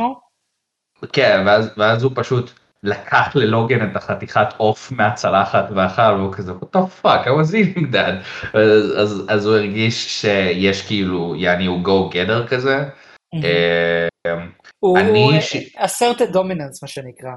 כן, 1.13 1.43
ואז, 1.45 1.71
ואז 1.77 2.03
הוא 2.03 2.11
פשוט 2.15 2.51
לקח 2.83 3.35
ללוגן 3.35 3.91
את 3.91 3.95
החתיכת 3.95 4.47
עוף 4.57 4.91
מהצלחת 4.91 5.65
ואכל, 5.75 6.01
והוא 6.01 6.33
כזה, 6.33 6.51
what 6.51 6.77
the 6.77 7.03
fuck, 7.03 7.25
I 7.25 7.29
was 7.29 7.53
eating 7.53 7.93
that. 7.93 8.47
אז, 8.53 8.93
אז, 8.97 9.25
אז 9.29 9.45
הוא 9.45 9.55
הרגיש 9.55 10.21
שיש 10.21 10.87
כאילו, 10.87 11.35
יעני 11.35 11.65
הוא 11.65 11.83
go 11.83 12.13
getter 12.13 12.47
כזה. 12.47 12.77
אה, 13.43 14.07
הוא 14.79 14.99
אני 14.99 15.23
הוא, 15.23 15.33
אה, 15.33 15.85
asserted 15.85 16.33
dominance 16.33 16.79
מה 16.81 16.87
שנקרא. 16.87 17.31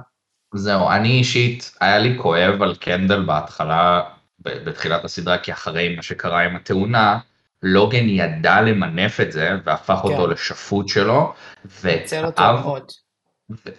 זהו, 0.55 0.90
אני 0.90 1.09
אישית, 1.09 1.72
היה 1.81 1.98
לי 1.98 2.18
כואב 2.18 2.62
על 2.62 2.74
קנדל 2.74 3.22
בהתחלה, 3.22 4.02
בתחילת 4.40 5.05
הסדרה, 5.05 5.39
כי 5.39 5.52
אחרי 5.52 5.97
מה 5.97 6.02
שקרה 6.02 6.40
עם 6.40 6.56
התאונה, 6.56 7.18
לוגן 7.62 8.09
ידע 8.09 8.60
למנף 8.60 9.20
את 9.20 9.32
זה, 9.32 9.51
והפך 9.64 10.01
אותו 10.05 10.24
כן. 10.24 10.31
לשפוט 10.31 10.89
שלו, 10.89 11.20
אותו 11.20 11.35
וכאב. 11.81 12.66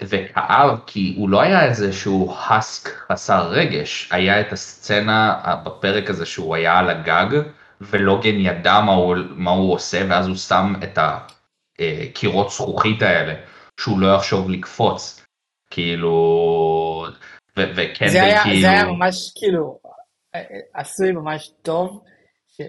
וכאב 0.01 0.79
כי 0.85 1.13
הוא 1.17 1.29
לא 1.29 1.41
היה 1.41 1.65
איזשהו 1.65 2.35
האסק 2.39 2.89
חסר 3.07 3.49
רגש, 3.49 4.09
היה 4.11 4.41
את 4.41 4.53
הסצנה 4.53 5.35
בפרק 5.63 6.09
הזה 6.09 6.25
שהוא 6.25 6.55
היה 6.55 6.79
על 6.79 6.89
הגג 6.89 7.41
ולוגן 7.81 8.35
ידע 8.35 8.81
מה 8.81 8.91
הוא, 8.91 9.15
מה 9.29 9.51
הוא 9.51 9.73
עושה 9.73 10.05
ואז 10.09 10.27
הוא 10.27 10.35
שם 10.35 10.73
את 10.83 10.99
הקירות 11.01 12.51
זכוכית 12.51 13.01
האלה 13.01 13.33
שהוא 13.79 13.99
לא 13.99 14.15
יחשוב 14.15 14.49
לקפוץ, 14.49 15.20
כאילו, 15.71 17.05
וכן 17.57 18.07
זה 18.07 18.23
היה, 18.23 18.43
כאילו... 18.43 18.61
זה 18.61 18.69
היה 18.69 18.85
ממש 18.85 19.31
כאילו 19.35 19.79
עשוי 20.73 21.11
ממש 21.11 21.51
טוב. 21.61 22.03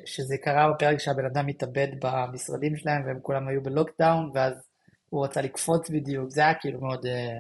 שזה 0.07 0.37
קרה 0.45 0.71
בפרק 0.71 0.99
שהבן 0.99 1.25
אדם 1.25 1.49
התאבד 1.49 1.89
במשרדים 2.03 2.77
שלהם 2.77 3.03
והם 3.07 3.19
כולם 3.23 3.49
היו 3.49 3.63
בלוקדאון 3.63 4.31
ואז 4.35 4.53
הוא 5.09 5.25
רצה 5.25 5.43
לקפוץ 5.43 5.91
בדיוק, 5.91 6.31
זה 6.31 6.41
היה 6.41 6.55
כאילו 6.55 6.81
מאוד... 6.81 7.07
אה, 7.07 7.39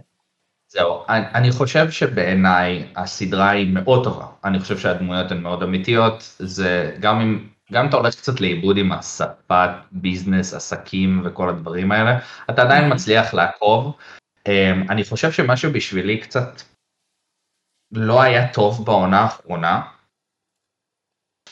זהו, 0.69 1.03
אני, 1.09 1.27
אני 1.35 1.53
חושב 1.53 1.91
שבעיניי 1.91 2.87
הסדרה 2.97 3.51
היא 3.51 3.75
מאוד 3.75 4.05
טובה, 4.05 4.27
אני 4.45 4.59
חושב 4.59 4.79
שהדמויות 4.79 5.31
הן 5.31 5.39
מאוד 5.39 5.63
אמיתיות, 5.63 6.35
זה 6.39 6.97
גם 7.01 7.21
אם, 7.21 7.49
גם 7.73 7.89
אתה 7.89 7.97
הולך 7.97 8.15
קצת 8.15 8.41
לאיבוד 8.41 8.77
עם 8.77 8.93
השפת 8.93 9.71
ביזנס, 9.93 10.55
עסקים 10.55 11.23
וכל 11.25 11.49
הדברים 11.49 11.93
האלה, 11.93 12.19
אתה 12.51 12.63
עדיין. 12.63 12.93
מצליח 12.93 13.35
לעקוב. 13.35 13.97
אמ, 14.49 14.91
אני 14.91 15.05
חושב 15.05 15.33
שמה 15.33 15.57
שבשבילי 15.57 16.21
קצת 16.21 16.63
לא 17.93 18.23
היה 18.23 18.53
טוב 18.53 18.87
בעונה 18.87 19.21
האחרונה, 19.21 19.83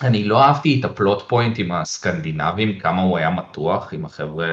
אני 0.02 0.24
לא 0.24 0.42
אהבתי 0.42 0.80
את 0.80 0.84
הפלוט 0.84 1.28
פוינט 1.28 1.58
עם 1.58 1.72
הסקנדינבים, 1.72 2.78
כמה 2.78 3.02
הוא 3.02 3.18
היה 3.18 3.30
מתוח 3.30 3.94
עם 3.94 4.04
החבר'ה 4.04 4.46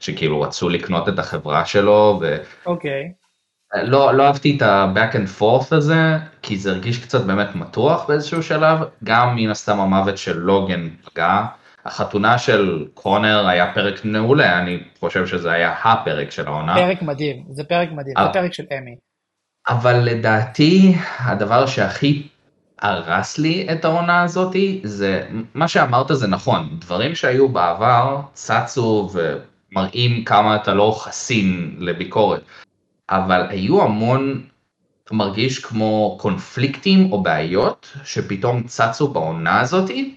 שכאילו 0.00 0.40
רצו 0.40 0.68
לקנות 0.68 1.08
את 1.08 1.18
החברה 1.18 1.66
שלו. 1.66 2.18
ו... 2.22 2.36
אוקיי. 2.66 3.12
Okay. 3.12 3.26
לא, 3.82 4.14
לא 4.14 4.26
אהבתי 4.26 4.56
את 4.56 4.62
ה-back 4.62 5.14
and 5.14 5.40
forth 5.40 5.76
הזה, 5.76 6.18
כי 6.42 6.56
זה 6.56 6.70
הרגיש 6.70 7.04
קצת 7.04 7.24
באמת 7.24 7.54
מתוח 7.54 8.08
באיזשהו 8.08 8.42
שלב, 8.42 8.78
גם 9.04 9.36
מן 9.36 9.50
הסתם 9.50 9.80
המוות 9.80 10.18
של 10.18 10.38
לוגן 10.38 10.90
פגע. 10.90 11.46
החתונה 11.86 12.38
של 12.38 12.86
קונר 12.94 13.46
היה 13.46 13.74
פרק 13.74 14.04
מעולה, 14.04 14.58
אני 14.58 14.78
חושב 15.00 15.26
שזה 15.26 15.52
היה 15.52 15.74
הפרק 15.84 16.30
של 16.30 16.46
העונה. 16.46 16.74
פרק 16.74 17.02
מדהים, 17.02 17.44
זה 17.50 17.64
פרק 17.64 17.88
מדהים, 17.92 18.14
זה 18.18 18.32
פרק 18.32 18.52
של 18.52 18.64
אמי. 18.78 18.96
אבל 19.68 19.94
לדעתי, 19.94 20.94
הדבר 21.18 21.66
שהכי 21.66 22.28
הרס 22.78 23.38
לי 23.38 23.66
את 23.72 23.84
העונה 23.84 24.22
הזאתי, 24.22 24.80
זה, 24.84 25.28
מה 25.54 25.68
שאמרת 25.68 26.06
זה 26.12 26.26
נכון, 26.26 26.68
דברים 26.78 27.14
שהיו 27.14 27.48
בעבר 27.48 28.20
צצו 28.32 29.10
ומראים 29.12 30.24
כמה 30.24 30.56
אתה 30.56 30.74
לא 30.74 30.96
חסין 31.00 31.76
לביקורת, 31.78 32.42
אבל 33.10 33.46
היו 33.48 33.82
המון, 33.82 34.42
מרגיש 35.12 35.58
כמו 35.58 36.16
קונפליקטים 36.20 37.12
או 37.12 37.22
בעיות 37.22 37.92
שפתאום 38.04 38.62
צצו 38.62 39.08
בעונה 39.08 39.60
הזאתי, 39.60 40.14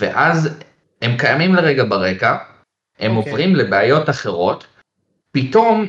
ואז 0.00 0.58
הם 1.02 1.16
קיימים 1.18 1.54
לרגע 1.54 1.84
ברקע, 1.84 2.36
הם 2.98 3.12
okay. 3.12 3.16
אוקיי. 3.16 3.32
עוברים 3.32 3.56
לבעיות 3.56 4.10
אחרות, 4.10 4.66
פתאום 5.32 5.86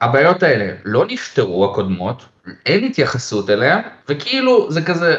הבעיות 0.00 0.42
האלה 0.42 0.74
לא 0.84 1.06
נפתרו 1.06 1.70
הקודמות, 1.70 2.24
אין 2.66 2.84
התייחסות 2.84 3.50
אליה, 3.50 3.80
וכאילו 4.08 4.72
זה 4.72 4.82
כזה 4.82 5.16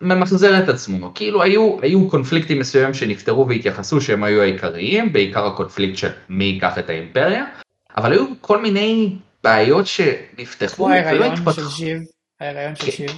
ממחזר 0.00 0.64
את 0.64 0.68
עצמו, 0.68 1.14
כאילו 1.14 1.42
היו, 1.42 1.76
היו 1.82 2.10
קונפליקטים 2.10 2.58
מסוימים 2.58 2.94
שנפתרו 2.94 3.48
והתייחסו 3.48 4.00
שהם 4.00 4.24
היו 4.24 4.42
העיקריים, 4.42 5.12
בעיקר 5.12 5.46
הקונפליקט 5.46 5.98
של 5.98 6.10
מי 6.28 6.44
ייקח 6.44 6.78
את 6.78 6.90
האימפריה, 6.90 7.44
אבל 7.96 8.12
היו 8.12 8.26
כל 8.40 8.62
מיני 8.62 9.16
בעיות 9.44 9.86
שנפתחו 9.86 10.84
ולא 10.84 11.24
התפתחו. 11.24 11.36
כמו 11.36 11.50
ההיריון 11.50 11.54
של 11.54 11.68
שיב, 11.68 12.02
ההיריון 12.40 12.76
של 12.76 12.90
שיב. 12.90 13.10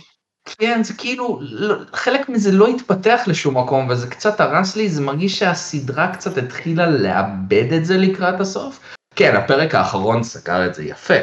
כן, 0.46 0.82
זה 0.82 0.94
כאילו, 0.94 1.38
לא, 1.42 1.74
חלק 1.92 2.28
מזה 2.28 2.52
לא 2.52 2.68
התפתח 2.68 3.20
לשום 3.26 3.58
מקום 3.58 3.88
וזה 3.88 4.10
קצת 4.10 4.40
הרס 4.40 4.76
לי, 4.76 4.88
זה 4.88 5.02
מרגיש 5.02 5.38
שהסדרה 5.38 6.12
קצת 6.14 6.38
התחילה 6.38 6.86
לאבד 6.86 7.72
את 7.72 7.84
זה 7.84 7.96
לקראת 7.96 8.40
הסוף. 8.40 8.94
כן, 9.16 9.36
הפרק 9.36 9.74
האחרון 9.74 10.22
סגר 10.22 10.66
את 10.66 10.74
זה 10.74 10.84
יפה, 10.84 11.14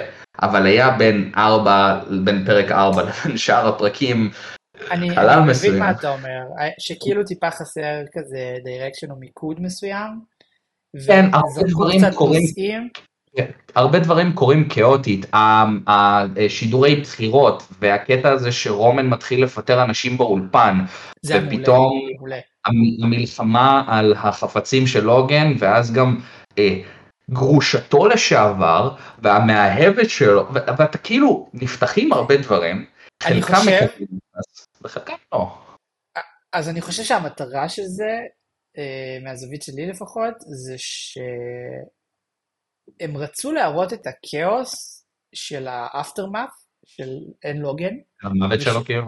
אבל 0.42 0.66
היה 0.66 0.92
בין 0.92 1.32
ארבע, 1.38 2.00
בין 2.24 2.46
פרק 2.46 2.72
ארבע 2.72 3.04
לבין 3.04 3.38
שאר 3.38 3.68
הפרקים 3.68 4.32
אני, 4.92 5.10
אני 5.18 5.52
מבין 5.52 5.80
מה 5.80 5.92
אתה 5.92 6.10
אומר, 6.10 6.40
שכאילו 6.80 7.24
טיפה 7.24 7.52
חסר 7.52 8.02
כזה 8.14 8.56
דירקשן 8.64 9.12
או 9.12 9.16
מיקוד 9.16 9.62
מסוים. 9.62 10.20
כן, 11.08 11.26
הרבה 11.34 11.70
דברים 11.70 12.02
קורים. 12.16 12.42
כן, 12.56 12.88
הרבה 13.76 14.00
דברים 14.00 14.34
קורים 14.34 14.70
כאוטית, 14.70 15.26
השידורי 15.88 16.96
בחירות 16.96 17.64
והקטע 17.80 18.30
הזה 18.30 18.52
שרומן 18.52 19.08
מתחיל 19.08 19.44
לפטר 19.44 19.84
אנשים 19.84 20.18
באולפן, 20.18 20.80
ופתאום 21.26 22.00
המלחמה 23.04 23.84
על 23.88 24.14
החפצים 24.18 24.88
של 24.88 25.04
לוגן, 25.04 25.54
ואז 25.60 25.94
גם 25.94 26.20
אה, 26.58 26.82
גרושתו 27.32 28.08
לשעבר 28.08 28.96
והמאהבת 29.20 30.10
שלו 30.10 30.48
ואתה 30.54 30.98
כאילו 30.98 31.50
נפתחים 31.54 32.14
הרבה 32.14 32.38
דברים. 32.38 32.86
אני 33.26 33.42
חושב. 33.42 33.88
וחלקם 34.82 35.14
לא. 35.34 35.58
אז 36.54 36.70
אני 36.70 36.82
חושב 36.82 37.04
שהמטרה 37.04 37.70
של 37.70 37.84
זה, 37.84 38.20
אה, 38.78 39.18
מהזווית 39.24 39.64
שלי 39.64 39.88
לפחות, 39.88 40.34
זה 40.40 40.76
שהם 43.00 43.18
רצו 43.18 43.52
להראות 43.52 43.94
את 43.94 44.08
הכאוס 44.08 45.06
של 45.36 45.68
ה 45.68 45.76
aftermath 45.76 46.50
של 46.86 47.20
אין 47.44 47.58
לוגן. 47.58 47.94
המוות 48.24 48.62
שלו 48.62 48.86
כאילו. 48.86 49.06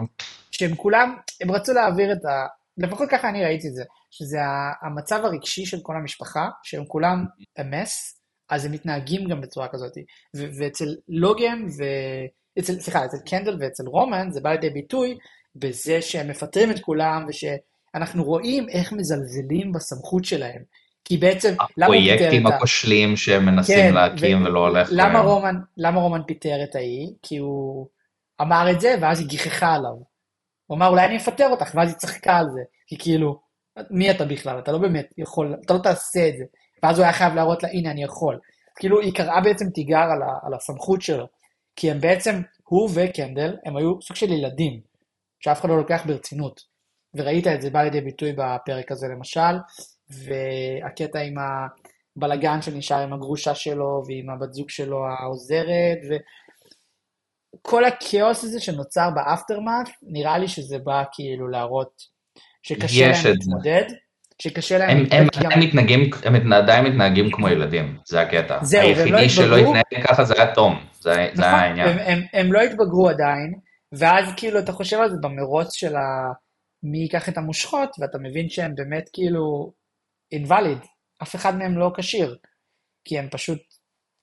שהם 0.50 0.74
כולם, 0.74 1.16
הם 1.40 1.50
רצו 1.50 1.72
להעביר 1.72 2.12
את 2.12 2.24
ה... 2.24 2.46
לפחות 2.78 3.08
ככה 3.10 3.28
אני 3.28 3.44
ראיתי 3.44 3.68
את 3.68 3.74
זה, 3.74 3.82
שזה 4.10 4.38
המצב 4.82 5.24
הרגשי 5.24 5.66
של 5.66 5.78
כל 5.82 5.96
המשפחה, 5.96 6.48
שהם 6.62 6.84
כולם 6.86 7.24
a 7.60 7.70
mess, 7.70 8.20
אז 8.50 8.64
הם 8.64 8.72
מתנהגים 8.72 9.28
גם 9.28 9.40
בצורה 9.40 9.68
כזאת. 9.68 9.92
ואצל 10.34 10.94
לוגן, 11.08 11.64
ו... 11.78 11.84
אצל, 12.58 12.80
סליחה, 12.80 13.04
אצל 13.04 13.16
קנדל 13.26 13.56
ואצל 13.60 13.84
רומן, 13.86 14.30
זה 14.30 14.40
בא 14.40 14.50
לידי 14.50 14.70
ביטוי 14.70 15.18
בזה 15.56 16.02
שהם 16.02 16.28
מפטרים 16.28 16.70
את 16.70 16.80
כולם, 16.80 17.26
ושאנחנו 17.28 18.24
רואים 18.24 18.68
איך 18.68 18.92
מזלזלים 18.92 19.72
בסמכות 19.72 20.24
שלהם. 20.24 20.62
כי 21.08 21.16
בעצם, 21.16 21.54
למה 21.76 21.86
הוא 21.86 22.02
פיטר 22.02 22.14
את 22.14 22.20
ה... 22.20 22.24
הפרויקטים 22.24 22.46
הכושלים 22.46 23.16
שהם 23.16 23.46
מנסים 23.46 23.76
כן, 23.76 23.94
להקים 23.94 24.42
ו... 24.42 24.46
ולא 24.46 24.60
הולך 24.60 24.88
למה 24.92 25.20
רומן, 25.20 25.54
למה 25.76 26.00
רומן 26.00 26.20
פיטר 26.26 26.64
את 26.64 26.74
ההיא? 26.74 27.08
כי 27.22 27.36
הוא 27.36 27.86
אמר 28.40 28.66
את 28.70 28.80
זה, 28.80 28.94
ואז 29.00 29.20
היא 29.20 29.28
גיחכה 29.28 29.74
עליו. 29.74 29.94
הוא 30.66 30.76
אמר, 30.76 30.88
אולי 30.88 31.06
אני 31.06 31.16
אפטר 31.16 31.48
אותך, 31.48 31.74
ואז 31.74 31.88
היא 31.88 31.96
צחקה 31.96 32.36
על 32.36 32.46
זה. 32.54 32.60
כי 32.86 32.98
כאילו, 32.98 33.40
מי 33.90 34.10
אתה 34.10 34.24
בכלל? 34.24 34.58
אתה 34.58 34.72
לא 34.72 34.78
באמת 34.78 35.06
יכול, 35.18 35.56
אתה 35.64 35.74
לא 35.74 35.78
תעשה 35.78 36.28
את 36.28 36.36
זה. 36.38 36.44
ואז 36.82 36.98
הוא 36.98 37.04
היה 37.04 37.12
חייב 37.12 37.34
להראות 37.34 37.62
לה, 37.62 37.68
הנה, 37.68 37.90
אני 37.90 38.02
יכול. 38.02 38.38
כאילו, 38.76 39.00
היא 39.00 39.14
קראה 39.14 39.40
בעצם 39.40 39.70
תיגר 39.70 39.98
על, 40.12 40.22
ה, 40.22 40.46
על 40.46 40.54
הסמכות 40.54 41.02
שלו. 41.02 41.26
כי 41.76 41.90
הם 41.90 42.00
בעצם, 42.00 42.42
הוא 42.64 42.90
וקנדל, 42.94 43.56
הם 43.66 43.76
היו 43.76 44.02
סוג 44.02 44.16
של 44.16 44.32
ילדים, 44.32 44.80
שאף 45.40 45.60
אחד 45.60 45.68
לא 45.68 45.76
לוקח 45.76 46.02
ברצינות. 46.06 46.60
וראית 47.14 47.46
את 47.46 47.62
זה 47.62 47.70
בא 47.70 47.82
לידי 47.82 48.00
ביטוי 48.00 48.32
בפרק 48.32 48.92
הזה 48.92 49.06
למשל, 49.08 49.56
והקטע 50.10 51.18
עם 51.18 51.34
הבלגן 52.16 52.62
שנשאר 52.62 52.98
עם 52.98 53.12
הגרושה 53.12 53.54
שלו, 53.54 54.02
ועם 54.06 54.30
הבת 54.30 54.52
זוג 54.52 54.70
שלו 54.70 55.06
העוזרת, 55.06 55.98
וכל 57.60 57.84
הכאוס 57.84 58.44
הזה 58.44 58.60
שנוצר 58.60 59.08
באפטרמאט, 59.14 59.88
נראה 60.02 60.38
לי 60.38 60.48
שזה 60.48 60.78
בא 60.78 61.02
כאילו 61.12 61.48
להראות 61.48 62.02
שקשה 62.62 63.08
להם 63.08 63.24
להתמודד. 63.24 63.84
שקשה 64.42 64.78
להם... 64.78 64.98
הם, 64.98 65.04
הם, 65.10 65.26
גם... 65.42 65.52
הם, 65.52 65.60
מתנהגים, 65.60 66.10
הם 66.24 66.52
עדיין 66.52 66.84
מתנהגים 66.84 67.30
כמו 67.30 67.48
ילדים, 67.48 67.98
זה 68.06 68.20
הקטע. 68.20 68.64
זהו, 68.64 68.82
היחידי 68.82 69.10
לא 69.10 69.28
שלא 69.28 69.56
התנהג 69.56 70.06
ככה 70.06 70.24
זה 70.24 70.34
היה 70.36 70.54
תום, 70.54 70.78
זה, 70.92 71.10
נכון, 71.10 71.36
זה 71.36 71.42
היה 71.42 71.56
העניין. 71.56 71.88
הם, 71.88 71.98
הם, 71.98 72.22
הם 72.32 72.52
לא 72.52 72.60
התבגרו 72.60 73.08
עדיין, 73.08 73.54
ואז 73.92 74.32
כאילו 74.36 74.58
אתה 74.58 74.72
חושב 74.72 75.00
על 75.00 75.10
זה 75.10 75.16
במרוץ 75.22 75.74
של 75.74 75.96
ה... 75.96 76.32
מי 76.82 76.98
ייקח 76.98 77.28
את 77.28 77.38
המושכות, 77.38 77.96
ואתה 78.00 78.18
מבין 78.18 78.48
שהם 78.48 78.74
באמת 78.74 79.10
כאילו 79.12 79.72
אינווליד, 80.32 80.78
אף 81.22 81.34
אחד 81.34 81.56
מהם 81.56 81.78
לא 81.78 81.92
כשיר, 81.96 82.36
כי 83.04 83.18
הם 83.18 83.28
פשוט 83.30 83.58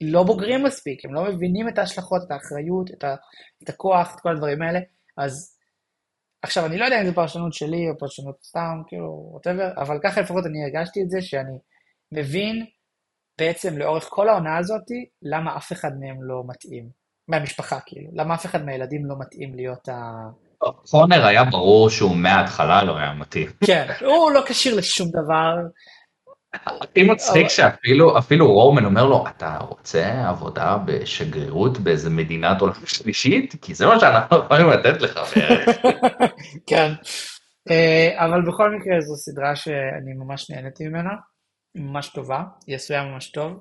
לא 0.00 0.22
בוגרים 0.22 0.64
מספיק, 0.64 1.04
הם 1.04 1.14
לא 1.14 1.24
מבינים 1.24 1.68
את 1.68 1.78
ההשלכות, 1.78 2.22
את 2.26 2.30
האחריות, 2.30 2.90
את, 2.90 3.04
ה, 3.04 3.14
את 3.62 3.68
הכוח, 3.68 4.14
את 4.14 4.20
כל 4.20 4.32
הדברים 4.32 4.62
האלה, 4.62 4.80
אז 5.16 5.58
עכשיו, 6.42 6.66
אני 6.66 6.78
לא 6.78 6.84
יודע 6.84 7.00
אם 7.00 7.06
זו 7.06 7.14
פרשנות 7.14 7.52
שלי 7.52 7.90
או 7.90 7.98
פרשנות 7.98 8.42
סתם, 8.42 8.82
כאילו, 8.86 9.28
ווטאבר, 9.32 9.70
אבל 9.76 9.98
ככה 10.02 10.20
לפחות 10.20 10.46
אני 10.46 10.64
הרגשתי 10.64 11.02
את 11.02 11.10
זה, 11.10 11.22
שאני 11.22 11.58
מבין 12.12 12.66
בעצם 13.38 13.78
לאורך 13.78 14.04
כל 14.08 14.28
העונה 14.28 14.58
הזאת, 14.58 14.86
למה 15.22 15.56
אף 15.56 15.72
אחד 15.72 15.90
מהם 16.00 16.22
לא 16.22 16.42
מתאים. 16.46 17.04
מהמשפחה, 17.28 17.80
כאילו. 17.86 18.10
למה 18.12 18.34
אף 18.34 18.46
אחד 18.46 18.64
מהילדים 18.64 19.06
לא 19.06 19.14
מתאים 19.18 19.54
להיות 19.54 19.88
ה... 19.88 19.94
קונר 20.90 21.26
היה 21.26 21.44
ברור 21.44 21.90
שהוא 21.90 22.16
מההתחלה 22.16 22.84
לא 22.84 22.96
היה 22.96 23.12
מתאים. 23.12 23.48
כן, 23.66 23.86
הוא 24.00 24.32
לא 24.32 24.42
כשיר 24.46 24.76
לשום 24.76 25.08
דבר. 25.08 25.54
הכי 26.66 27.02
מצחיק 27.02 27.48
שאפילו 27.48 28.18
אפילו 28.18 28.52
רומן 28.52 28.84
אומר 28.84 29.06
לו 29.06 29.24
אתה 29.28 29.58
רוצה 29.60 30.28
עבודה 30.28 30.76
בשגרירות 30.84 31.78
באיזה 31.78 32.10
מדינת 32.10 32.60
עולם 32.60 32.86
שלישית? 32.86 33.54
כי 33.62 33.74
זה 33.74 33.86
מה 33.86 34.00
שאנחנו 34.00 34.38
יכולים 34.38 34.68
לתת 34.70 35.02
לך 35.02 35.20
כן. 36.68 36.92
אה, 37.70 38.24
אבל 38.24 38.42
בכל 38.42 38.70
מקרה 38.70 39.00
זו 39.00 39.16
סדרה 39.16 39.56
שאני 39.56 40.12
ממש 40.16 40.50
נהניתי 40.50 40.88
ממנה. 40.88 41.10
ממש 41.74 42.08
טובה. 42.08 42.42
היא 42.66 42.76
עשויה 42.76 43.04
ממש 43.04 43.30
טוב. 43.30 43.52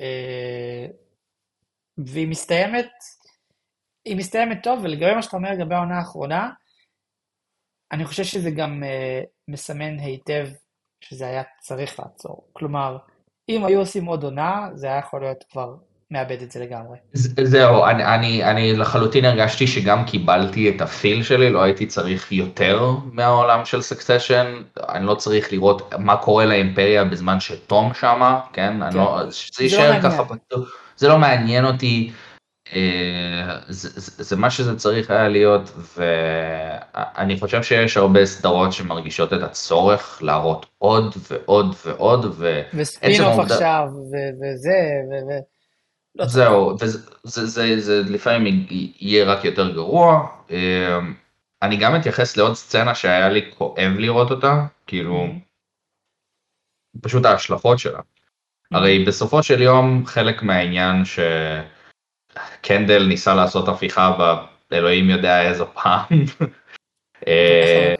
אה, 0.00 0.86
והיא 2.06 2.28
מסתיימת 2.28 2.88
היא 4.08 4.16
מסתיימת 4.16 4.62
טוב 4.62 4.80
ולגבי 4.82 5.14
מה 5.14 5.22
שאתה 5.22 5.36
אומר 5.36 5.50
לגבי 5.50 5.74
העונה 5.74 5.98
האחרונה 5.98 6.50
אני 7.92 8.04
חושב 8.04 8.24
שזה 8.24 8.50
גם 8.50 8.82
uh, 8.82 9.26
מסמן 9.48 9.98
היטב 9.98 10.46
שזה 11.00 11.26
היה 11.26 11.42
צריך 11.60 11.98
לעצור. 11.98 12.48
כלומר, 12.52 12.96
אם 13.48 13.64
היו 13.64 13.78
עושים 13.78 14.04
עוד 14.04 14.24
עונה, 14.24 14.68
זה 14.74 14.86
היה 14.86 14.98
יכול 14.98 15.20
להיות 15.20 15.44
כבר 15.50 15.74
מאבד 16.10 16.42
את 16.42 16.50
זה 16.50 16.60
לגמרי. 16.60 16.98
זהו, 17.44 17.84
אני, 17.84 18.04
אני, 18.04 18.44
אני 18.44 18.76
לחלוטין 18.76 19.24
הרגשתי 19.24 19.66
שגם 19.66 20.04
קיבלתי 20.04 20.70
את 20.70 20.80
הפיל 20.80 21.22
שלי, 21.22 21.50
לא 21.50 21.62
הייתי 21.62 21.86
צריך 21.86 22.32
יותר 22.32 22.90
מהעולם 23.12 23.64
של 23.64 23.82
סקסשן, 23.82 24.62
אני 24.88 25.06
לא 25.06 25.14
צריך 25.14 25.52
לראות 25.52 25.94
מה 25.98 26.16
קורה 26.16 26.44
לאימפריה 26.44 27.04
בזמן 27.04 27.40
שתום 27.40 27.94
שמה, 27.94 28.40
כן? 28.52 28.72
כן. 28.76 28.82
אני 28.82 28.96
לא, 28.96 29.22
זה 29.30 29.64
יישאר 29.64 29.96
לא 29.96 30.02
ככה, 30.02 30.22
זה 30.96 31.08
לא 31.08 31.18
מעניין 31.18 31.64
אותי. 31.64 32.12
אה, 32.74 33.58
זה, 33.68 34.00
זה, 34.00 34.24
זה 34.24 34.36
מה 34.36 34.50
שזה 34.50 34.76
צריך 34.76 35.10
היה 35.10 35.28
להיות 35.28 35.72
ואני 35.96 37.40
חושב 37.40 37.62
שיש 37.62 37.96
הרבה 37.96 38.26
סדרות 38.26 38.72
שמרגישות 38.72 39.32
את 39.32 39.42
הצורך 39.42 40.22
להראות 40.22 40.66
עוד 40.78 41.14
ועוד 41.30 41.74
ועוד 41.86 42.36
וספינוף 42.74 43.38
עכשיו 43.38 43.84
וזה 44.40 44.80
ו... 45.10 45.38
לא 46.14 46.26
זהו 46.26 46.76
וזה 46.80 46.98
זה, 47.24 47.46
זה, 47.46 47.80
זה 47.80 48.02
לפעמים 48.12 48.66
יהיה 49.00 49.24
רק 49.24 49.44
יותר 49.44 49.72
גרוע. 49.72 50.26
אה, 50.50 50.98
אני 51.62 51.76
גם 51.76 51.96
אתייחס 51.96 52.36
לעוד 52.36 52.54
סצנה 52.54 52.94
שהיה 52.94 53.28
לי 53.28 53.50
כואב 53.58 53.92
לראות 53.98 54.30
אותה 54.30 54.66
כאילו 54.86 55.28
פשוט 57.02 57.24
ההשלכות 57.24 57.78
שלה. 57.78 58.00
הרי 58.72 59.04
בסופו 59.04 59.42
של 59.42 59.62
יום 59.62 60.06
חלק 60.06 60.42
מהעניין 60.42 61.04
ש... 61.04 61.18
קנדל 62.62 63.06
ניסה 63.06 63.34
לעשות 63.34 63.68
הפיכה 63.68 64.34
באלוהים 64.70 65.10
יודע 65.10 65.48
איזה 65.48 65.64
פעם. 65.64 66.06
אה, 67.28 67.94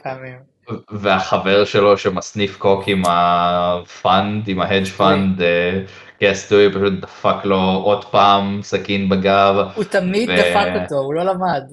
והחבר 0.91 1.65
שלו 1.65 1.97
שמסניף 1.97 2.57
קוק 2.57 2.83
עם 2.87 3.01
ה 3.07 3.30
fund, 3.30 4.47
עם 4.47 4.61
ה 4.61 4.65
hedge 4.65 4.85
fund, 4.85 5.41
just 6.23 6.60
ו 6.60 6.69
פשוט 6.69 6.93
דפק 7.01 7.45
לו 7.45 7.81
עוד 7.83 8.05
פעם 8.05 8.59
סכין 8.61 9.09
בגב. 9.09 9.55
הוא 9.75 9.83
תמיד 9.83 10.29
דפק 10.29 10.81
אותו, 10.81 10.95
הוא 10.95 11.13
לא 11.13 11.23
למד. 11.23 11.63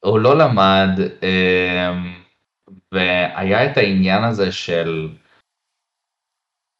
הוא 0.00 0.18
לא 0.18 0.38
למד, 0.38 1.00
אה, 1.22 1.92
והיה 2.92 3.70
את 3.70 3.76
העניין 3.76 4.24
הזה 4.24 4.52
של 4.52 5.08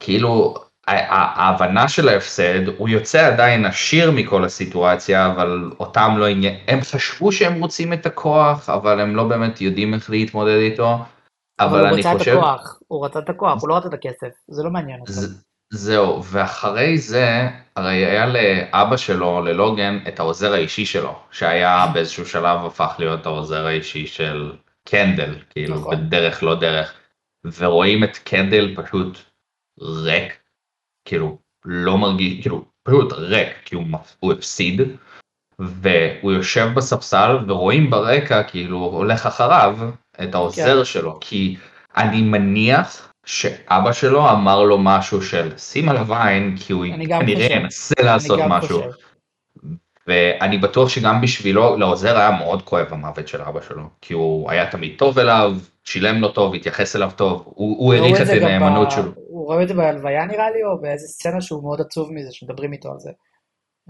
כאילו 0.01 0.55
ההבנה 0.89 1.89
של 1.89 2.09
ההפסד, 2.09 2.69
הוא 2.79 2.89
יוצא 2.89 3.27
עדיין 3.27 3.67
עשיר 3.67 4.11
מכל 4.11 4.45
הסיטואציה, 4.45 5.27
אבל 5.27 5.71
אותם 5.81 6.15
לא 6.19 6.27
עניין, 6.27 6.57
הם 6.69 6.81
חשבו 6.81 7.33
שהם 7.33 7.61
רוצים 7.61 7.93
את 7.93 8.07
הכוח, 8.07 8.69
אבל 8.69 9.01
הם 9.01 9.17
לא 9.17 9.25
באמת 9.25 9.61
יודעים 9.61 9.95
איך 9.95 10.11
להתמודד 10.11 10.59
איתו. 10.59 10.99
אבל 11.61 11.87
אני 11.87 12.03
חושב... 12.03 12.09
הוא 12.09 12.15
רצה 12.15 12.31
את 12.31 12.39
הכוח, 12.39 12.79
הוא 12.89 13.05
רצה 13.05 13.19
את 13.19 13.29
הכוח, 13.29 13.63
הוא 13.63 13.69
לא 13.69 13.77
רצה 13.77 13.89
את 13.89 13.95
הכסף, 13.95 14.29
זה 14.49 14.63
לא 14.63 14.71
מעניין 14.71 15.01
אותו. 15.01 15.13
זהו, 15.73 16.25
ואחרי 16.25 16.99
זה, 16.99 17.49
הרי 17.77 18.07
היה 18.07 18.27
לאבא 18.27 18.97
שלו, 18.97 19.45
ללוגן, 19.45 19.99
את 20.09 20.21
העוזר 20.21 20.53
האישי 20.53 20.87
שלו, 20.87 21.19
שהיה 21.31 21.87
באיזשהו 21.95 22.27
שלב 22.27 22.67
הפך 22.67 22.95
להיות 22.99 23.27
העוזר 23.27 23.67
האישי 23.67 24.07
של 24.07 24.53
קנדל, 24.89 25.35
כאילו, 25.51 25.77
נכון. 25.77 25.97
בדרך 25.97 26.43
לא 26.43 26.61
דרך, 26.61 26.95
ורואים 27.59 28.05
את 28.05 28.17
קנדל 28.17 28.77
פשוט 28.77 29.19
ריק 29.81 30.40
כאילו 31.05 31.39
לא 31.65 31.99
מרגיש, 31.99 32.41
כאילו 32.41 32.65
פשוט 32.83 33.13
ריק, 33.13 33.49
כי 33.65 33.75
הוא, 33.75 33.85
הוא 34.21 34.33
הפסיד, 34.33 34.81
והוא 35.59 36.33
יושב 36.33 36.71
בספסל 36.75 37.39
ורואים 37.49 37.91
ברקע 37.91 38.43
כאילו 38.43 38.79
הולך 38.79 39.27
אחריו 39.27 39.79
את 40.23 40.35
העוזר 40.35 40.79
כן. 40.79 40.85
שלו, 40.85 41.19
כי 41.21 41.57
אני 41.97 42.23
מניח 42.23 43.13
שאבא 43.27 43.93
שלו 43.93 44.31
אמר 44.31 44.63
לו 44.63 44.79
משהו 44.79 45.23
של 45.23 45.59
שים 45.59 45.89
עליו 45.89 46.15
עין, 46.15 46.57
כי 46.57 46.73
הוא 46.73 46.87
כנראה 47.21 47.47
ינסה 47.53 48.03
לעשות 48.03 48.41
משהו. 48.49 48.83
חושב. 48.83 48.91
ואני 50.07 50.59
בטוח 50.59 50.89
שגם 50.89 51.21
בשבילו, 51.21 51.77
לעוזר 51.77 52.19
היה 52.19 52.31
מאוד 52.31 52.63
כואב 52.63 52.87
המוות 52.91 53.29
של 53.29 53.43
אבא 53.43 53.61
שלו, 53.69 53.83
כי 54.01 54.15
הוא 54.15 54.51
היה 54.51 54.71
תמיד 54.71 54.95
טוב 54.99 55.19
אליו, 55.19 55.57
שילם 55.85 56.21
לו 56.21 56.29
טוב, 56.29 56.55
התייחס 56.55 56.97
אליו 56.97 57.11
טוב, 57.17 57.43
הוא 57.47 57.95
העריך 57.95 58.21
את 58.21 58.29
הנאמנות 58.29 58.91
שלו. 58.91 59.13
הוא 59.41 59.47
רואה 59.47 59.63
את 59.63 59.69
זה 59.69 59.75
בהלוויה 59.75 60.27
נראה 60.27 60.51
לי, 60.51 60.65
או 60.65 60.81
באיזה 60.81 61.07
סצנה 61.07 61.41
שהוא 61.41 61.63
מאוד 61.63 61.81
עצוב 61.81 62.13
מזה, 62.13 62.29
שמדברים 62.33 62.73
איתו 62.73 62.93
על 62.93 62.99
זה. 62.99 63.11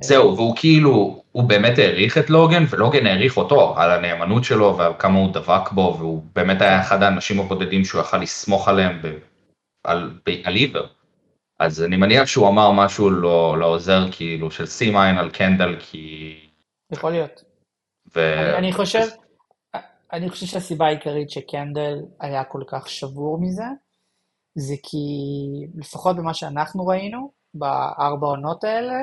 זהו, 0.01 0.36
והוא 0.36 0.56
כאילו, 0.56 1.22
הוא 1.32 1.44
באמת 1.44 1.78
העריך 1.78 2.18
את 2.18 2.31
לוגן, 2.31 2.64
ולוגן 2.70 3.06
העריך 3.06 3.36
אותו 3.36 3.78
על 3.78 3.90
הנאמנות 3.90 4.44
שלו 4.44 4.78
וכמה 4.78 5.18
הוא 5.18 5.32
דבק 5.32 5.70
בו, 5.72 5.97
והוא 5.98 6.22
באמת 6.35 6.62
היה 6.62 6.81
אחד 6.81 7.02
האנשים 7.02 7.40
הבודדים 7.40 7.85
שהוא 7.85 8.01
יכל 8.01 8.16
לסמוך 8.16 8.68
עליהם 8.68 9.02
ב, 9.02 9.06
על, 9.85 10.18
ב, 10.27 10.31
על 10.44 10.55
עיוור. 10.55 10.86
אז 11.60 11.82
אני 11.82 11.97
מניח 11.97 12.27
שהוא 12.27 12.48
אמר 12.48 12.70
משהו 12.72 13.10
לא, 13.10 13.56
לעוזר 13.59 14.12
כאילו 14.12 14.51
של 14.51 14.66
שים 14.66 14.97
עין 14.97 15.18
על 15.18 15.31
קנדל 15.31 15.77
כי... 15.78 16.35
יכול 16.93 17.10
להיות. 17.10 17.44
ו... 18.14 18.35
אני, 18.35 18.59
אני 18.59 18.72
חושב, 18.72 19.06
אני 20.12 20.31
חושב 20.31 20.47
שהסיבה 20.47 20.86
העיקרית 20.86 21.31
שקנדל 21.31 21.94
היה 22.20 22.44
כל 22.44 22.62
כך 22.66 22.89
שבור 22.89 23.39
מזה, 23.40 23.64
זה 24.61 24.74
כי 24.82 24.99
לפחות 25.74 26.16
במה 26.16 26.35
שאנחנו 26.35 26.87
ראינו, 26.87 27.32
בארבע 27.55 28.27
עונות 28.27 28.65
האלה, 28.65 28.95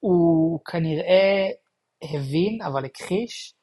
הוא 0.00 0.60
כנראה 0.64 1.48
הבין, 2.02 2.62
אבל 2.62 2.84
הכחיש, 2.84 3.54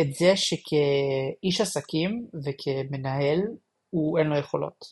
את 0.00 0.12
זה 0.12 0.36
שכאיש 0.36 1.60
עסקים 1.60 2.26
וכמנהל, 2.44 3.40
הוא 3.90 4.18
אין 4.18 4.26
לו 4.26 4.36
יכולות. 4.36 4.84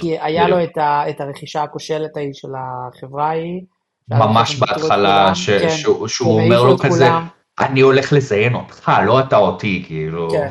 כי 0.00 0.18
היה 0.18 0.48
לו 0.48 0.64
את, 0.64 0.76
ה, 0.76 1.10
את 1.10 1.20
הרכישה 1.20 1.62
הכושלת 1.62 2.16
ההיא 2.16 2.32
של 2.32 2.48
החברה 2.54 3.28
ההיא. 3.28 3.62
ממש 4.08 4.58
בהתחלה, 4.58 5.34
ש, 5.34 5.50
כן, 5.50 5.70
שהוא, 5.70 6.08
שהוא 6.08 6.40
אומר 6.40 6.62
לו 6.62 6.78
כזה, 6.78 6.88
כולם. 6.88 7.26
אני 7.60 7.80
הולך 7.80 8.12
לזיין 8.12 8.54
אותך, 8.54 8.92
לא 9.06 9.20
אתה 9.20 9.36
אותי, 9.36 9.84
כאילו. 9.86 10.28
כן. 10.30 10.48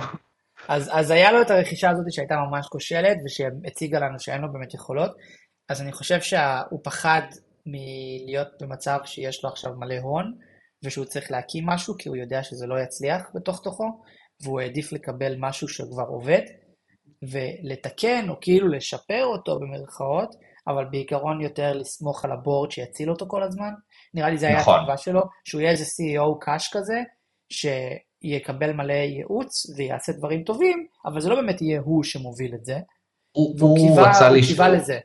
אז, 0.71 0.89
אז 0.93 1.11
היה 1.11 1.31
לו 1.31 1.41
את 1.41 1.51
הרכישה 1.51 1.89
הזאת 1.89 2.05
שהייתה 2.09 2.35
ממש 2.35 2.67
כושלת, 2.67 3.17
ושהציגה 3.25 3.99
לנו 3.99 4.19
שאין 4.19 4.41
לו 4.41 4.53
באמת 4.53 4.73
יכולות, 4.73 5.11
אז 5.69 5.81
אני 5.81 5.91
חושב 5.91 6.21
שהוא 6.21 6.79
פחד 6.83 7.21
מלהיות 7.65 8.47
במצב 8.61 8.97
שיש 9.05 9.43
לו 9.43 9.49
עכשיו 9.49 9.73
מלא 9.73 9.97
הון, 10.01 10.33
ושהוא 10.83 11.05
צריך 11.05 11.31
להקים 11.31 11.65
משהו, 11.65 11.95
כי 11.97 12.09
הוא 12.09 12.17
יודע 12.17 12.43
שזה 12.43 12.67
לא 12.67 12.79
יצליח 12.79 13.21
בתוך 13.35 13.61
תוכו, 13.63 14.01
והוא 14.43 14.59
העדיף 14.61 14.91
לקבל 14.93 15.35
משהו 15.39 15.67
שכבר 15.67 16.05
עובד, 16.07 16.41
ולתקן, 17.31 18.29
או 18.29 18.35
כאילו 18.41 18.67
לשפר 18.67 19.25
אותו 19.25 19.59
במרכאות, 19.59 20.35
אבל 20.67 20.85
בעיקרון 20.85 21.41
יותר 21.41 21.73
לסמוך 21.73 22.25
על 22.25 22.31
הבורד 22.31 22.71
שיציל 22.71 23.09
אותו 23.09 23.25
כל 23.27 23.43
הזמן. 23.43 23.71
נראה 24.13 24.29
לי 24.29 24.37
זה 24.37 24.47
היה 24.47 24.59
נכון. 24.59 24.75
התקווה 24.75 24.97
שלו, 24.97 25.21
שהוא 25.45 25.61
יהיה 25.61 25.71
איזה 25.71 25.83
CEO 25.83 26.39
קאש 26.39 26.69
כזה, 26.73 26.99
שיקבל 28.23 28.73
מלא 28.73 28.93
ייעוץ 28.93 29.65
ויעשה 29.77 30.11
דברים 30.11 30.43
טובים, 30.43 30.85
אבל 31.05 31.21
זה 31.21 31.29
לא 31.29 31.35
באמת 31.35 31.61
יהיה 31.61 31.81
הוא 31.81 32.03
שמוביל 32.03 32.55
את 32.55 32.65
זה. 32.65 32.79
הוא, 33.31 33.55
הוא, 33.59 33.77
קיווה, 33.77 34.09
רצה 34.09 34.29
הוא 34.29 34.37
קיווה 34.47 34.69
לזה. 34.69 34.99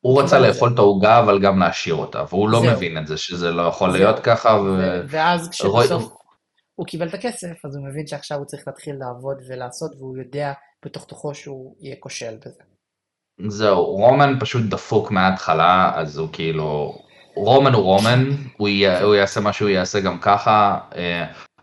הוא 0.00 0.22
רצה 0.22 0.38
לאכול 0.38 0.72
את 0.74 0.78
העוגה 0.78 1.18
אבל 1.18 1.42
גם 1.42 1.58
להשאיר 1.58 1.94
אותה, 1.94 2.24
והוא 2.28 2.48
לא 2.48 2.62
מבין 2.62 2.98
את 2.98 3.06
זה, 3.06 3.16
שזה 3.16 3.50
לא 3.50 3.62
יכול 3.62 3.92
להיות 3.92 4.18
ככה. 4.18 4.48
ו... 4.48 5.00
ואז 5.08 5.48
כשבסוף 5.48 6.14
הוא 6.74 6.86
קיבל 6.86 7.08
את 7.08 7.14
הכסף, 7.14 7.64
אז 7.64 7.76
הוא 7.76 7.88
מבין 7.88 8.06
שעכשיו 8.06 8.38
הוא 8.38 8.46
צריך 8.46 8.62
להתחיל 8.66 8.96
לעבוד 8.98 9.36
ולעשות, 9.48 9.90
והוא 9.98 10.18
יודע 10.18 10.52
בתוך 10.84 11.04
תוכו 11.04 11.34
שהוא 11.34 11.76
יהיה 11.80 11.96
כושל 12.00 12.36
בזה. 12.36 12.62
זהו, 13.48 13.84
רומן 13.84 14.40
פשוט 14.40 14.62
דפוק 14.70 15.10
מההתחלה, 15.10 15.92
אז 15.94 16.18
הוא 16.18 16.28
כאילו, 16.32 16.98
רומן 17.36 17.74
הוא 17.74 17.82
רומן, 17.82 18.24
הוא, 18.56 18.68
י... 18.68 19.00
הוא 19.02 19.14
יעשה 19.14 19.40
מה 19.40 19.52
שהוא 19.52 19.68
יעשה 19.68 20.00
גם 20.00 20.18
ככה. 20.20 20.78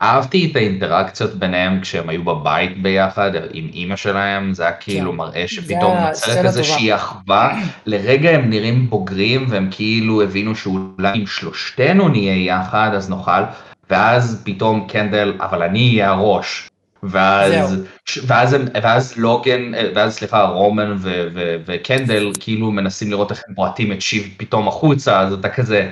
אה, 0.02 0.08
אהבתי 0.08 0.50
את 0.52 0.56
האינטראקציות 0.56 1.36
ביניהם 1.36 1.82
כשהם 1.82 2.10
היו 2.10 2.24
בבית 2.24 2.82
ביחד 2.82 3.32
עם 3.54 3.70
אימא 3.74 3.96
שלהם, 3.96 4.54
זה 4.54 4.64
היה 4.64 4.72
כאילו 4.72 5.12
כן. 5.12 5.18
מראה 5.18 5.48
שפתאום 5.48 5.98
נוצרת 5.98 6.46
איזושהי 6.46 6.96
אחווה, 6.96 7.60
לרגע 7.86 8.30
הם 8.30 8.50
נראים 8.50 8.90
בוגרים 8.90 9.46
והם 9.50 9.68
כאילו 9.72 10.22
הבינו 10.22 10.56
שאולי 10.56 11.20
אם 11.20 11.28
שלושתנו 11.28 12.10
נהיה 12.10 12.46
יחד 12.46 12.90
אז 12.94 13.10
נוכל, 13.10 13.42
ואז 13.90 14.42
פתאום 14.46 14.88
קנדל, 14.88 15.34
אבל 15.40 15.64
אני 15.64 15.90
אהיה 15.90 16.10
הראש. 16.10 16.70
ואז, 17.04 17.84
ואז, 18.28 18.56
ואז 18.84 19.18
לוגן, 19.18 19.72
ואז 19.96 20.16
סליחה, 20.16 20.44
רומן 20.44 20.96
ו, 21.00 21.28
ו, 21.34 21.56
וקנדל 21.66 22.32
כאילו 22.40 22.72
מנסים 22.72 23.12
לראות 23.12 23.32
איך 23.32 23.44
הם 23.48 23.56
בועטים 23.56 23.92
את 23.92 24.02
שיב 24.02 24.34
פתאום 24.38 24.68
החוצה, 24.68 25.20
אז 25.20 25.34
אתה 25.34 25.50
כזה... 25.50 25.92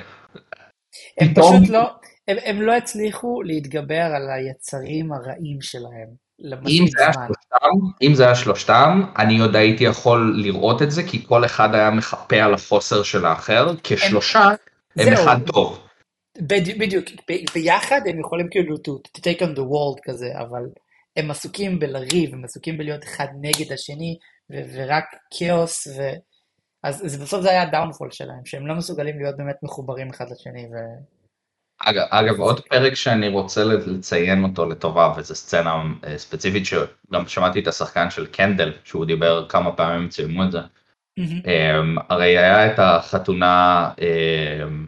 הם 1.21 1.27
פתאום... 1.29 1.57
פשוט 1.57 1.69
לא, 1.69 1.91
הם, 2.27 2.37
הם 2.43 2.61
לא 2.61 2.73
הצליחו 2.73 3.41
להתגבר 3.41 4.11
על 4.15 4.29
היצרים 4.29 5.13
הרעים 5.13 5.61
שלהם. 5.61 6.23
אם 6.67 6.85
זה, 6.87 7.03
שלושתם, 7.13 7.69
אם 8.01 8.15
זה 8.15 8.25
היה 8.25 8.35
שלושתם, 8.35 9.03
אני 9.17 9.39
עוד 9.39 9.55
הייתי 9.55 9.83
יכול 9.83 10.33
לראות 10.37 10.81
את 10.81 10.91
זה, 10.91 11.03
כי 11.03 11.25
כל 11.25 11.45
אחד 11.45 11.75
היה 11.75 11.91
מחפה 11.91 12.35
על 12.35 12.53
החוסר 12.53 13.03
של 13.03 13.25
האחר, 13.25 13.67
כשלושה 13.83 14.39
הם, 14.97 15.07
הם 15.07 15.13
אחד 15.13 15.37
טוב. 15.45 15.87
בדיוק, 16.47 17.05
ביחד 17.55 18.01
הם 18.05 18.19
יכולים 18.19 18.47
כאילו 18.51 18.75
to, 18.75 18.91
to 19.17 19.21
take 19.21 19.41
on 19.41 19.55
the 19.55 19.61
world 19.61 19.99
כזה, 20.03 20.39
אבל 20.39 20.63
הם 21.15 21.31
עסוקים 21.31 21.79
בלריב, 21.79 22.33
הם 22.33 22.43
עסוקים 22.43 22.77
בלהיות 22.77 23.03
אחד 23.03 23.27
נגד 23.41 23.71
השני, 23.71 24.17
ו- 24.51 24.63
ורק 24.73 25.05
כאוס, 25.37 25.87
ו... 25.87 26.01
אז 26.83 27.01
זה 27.05 27.23
בסוף 27.23 27.41
זה 27.41 27.49
היה 27.49 27.61
הדאונפול 27.61 28.11
שלהם, 28.11 28.45
שהם 28.45 28.67
לא 28.67 28.75
מסוגלים 28.75 29.19
להיות 29.19 29.37
באמת 29.37 29.55
מחוברים 29.63 30.09
אחד 30.09 30.25
לשני. 30.31 30.65
ו... 30.65 30.75
אגב, 31.85 32.05
אגב, 32.09 32.39
עוד 32.39 32.59
פרק 32.59 32.93
שאני 32.93 33.29
רוצה 33.29 33.63
לציין 33.63 34.43
אותו 34.43 34.65
לטובה, 34.65 35.13
וזו 35.17 35.35
סצנה 35.35 35.83
אה, 36.03 36.17
ספציפית 36.17 36.65
שגם 36.65 37.27
שמעתי 37.27 37.59
את 37.59 37.67
השחקן 37.67 38.09
של 38.09 38.25
קנדל, 38.25 38.71
שהוא 38.83 39.05
דיבר 39.05 39.45
כמה 39.49 39.71
פעמים, 39.71 40.09
צילמו 40.09 40.43
את 40.43 40.51
זה. 40.51 40.59
Mm-hmm. 41.19 42.01
הרי 42.09 42.37
היה 42.37 42.73
את 42.73 42.79
החתונה 42.79 43.89
אמ, 44.01 44.85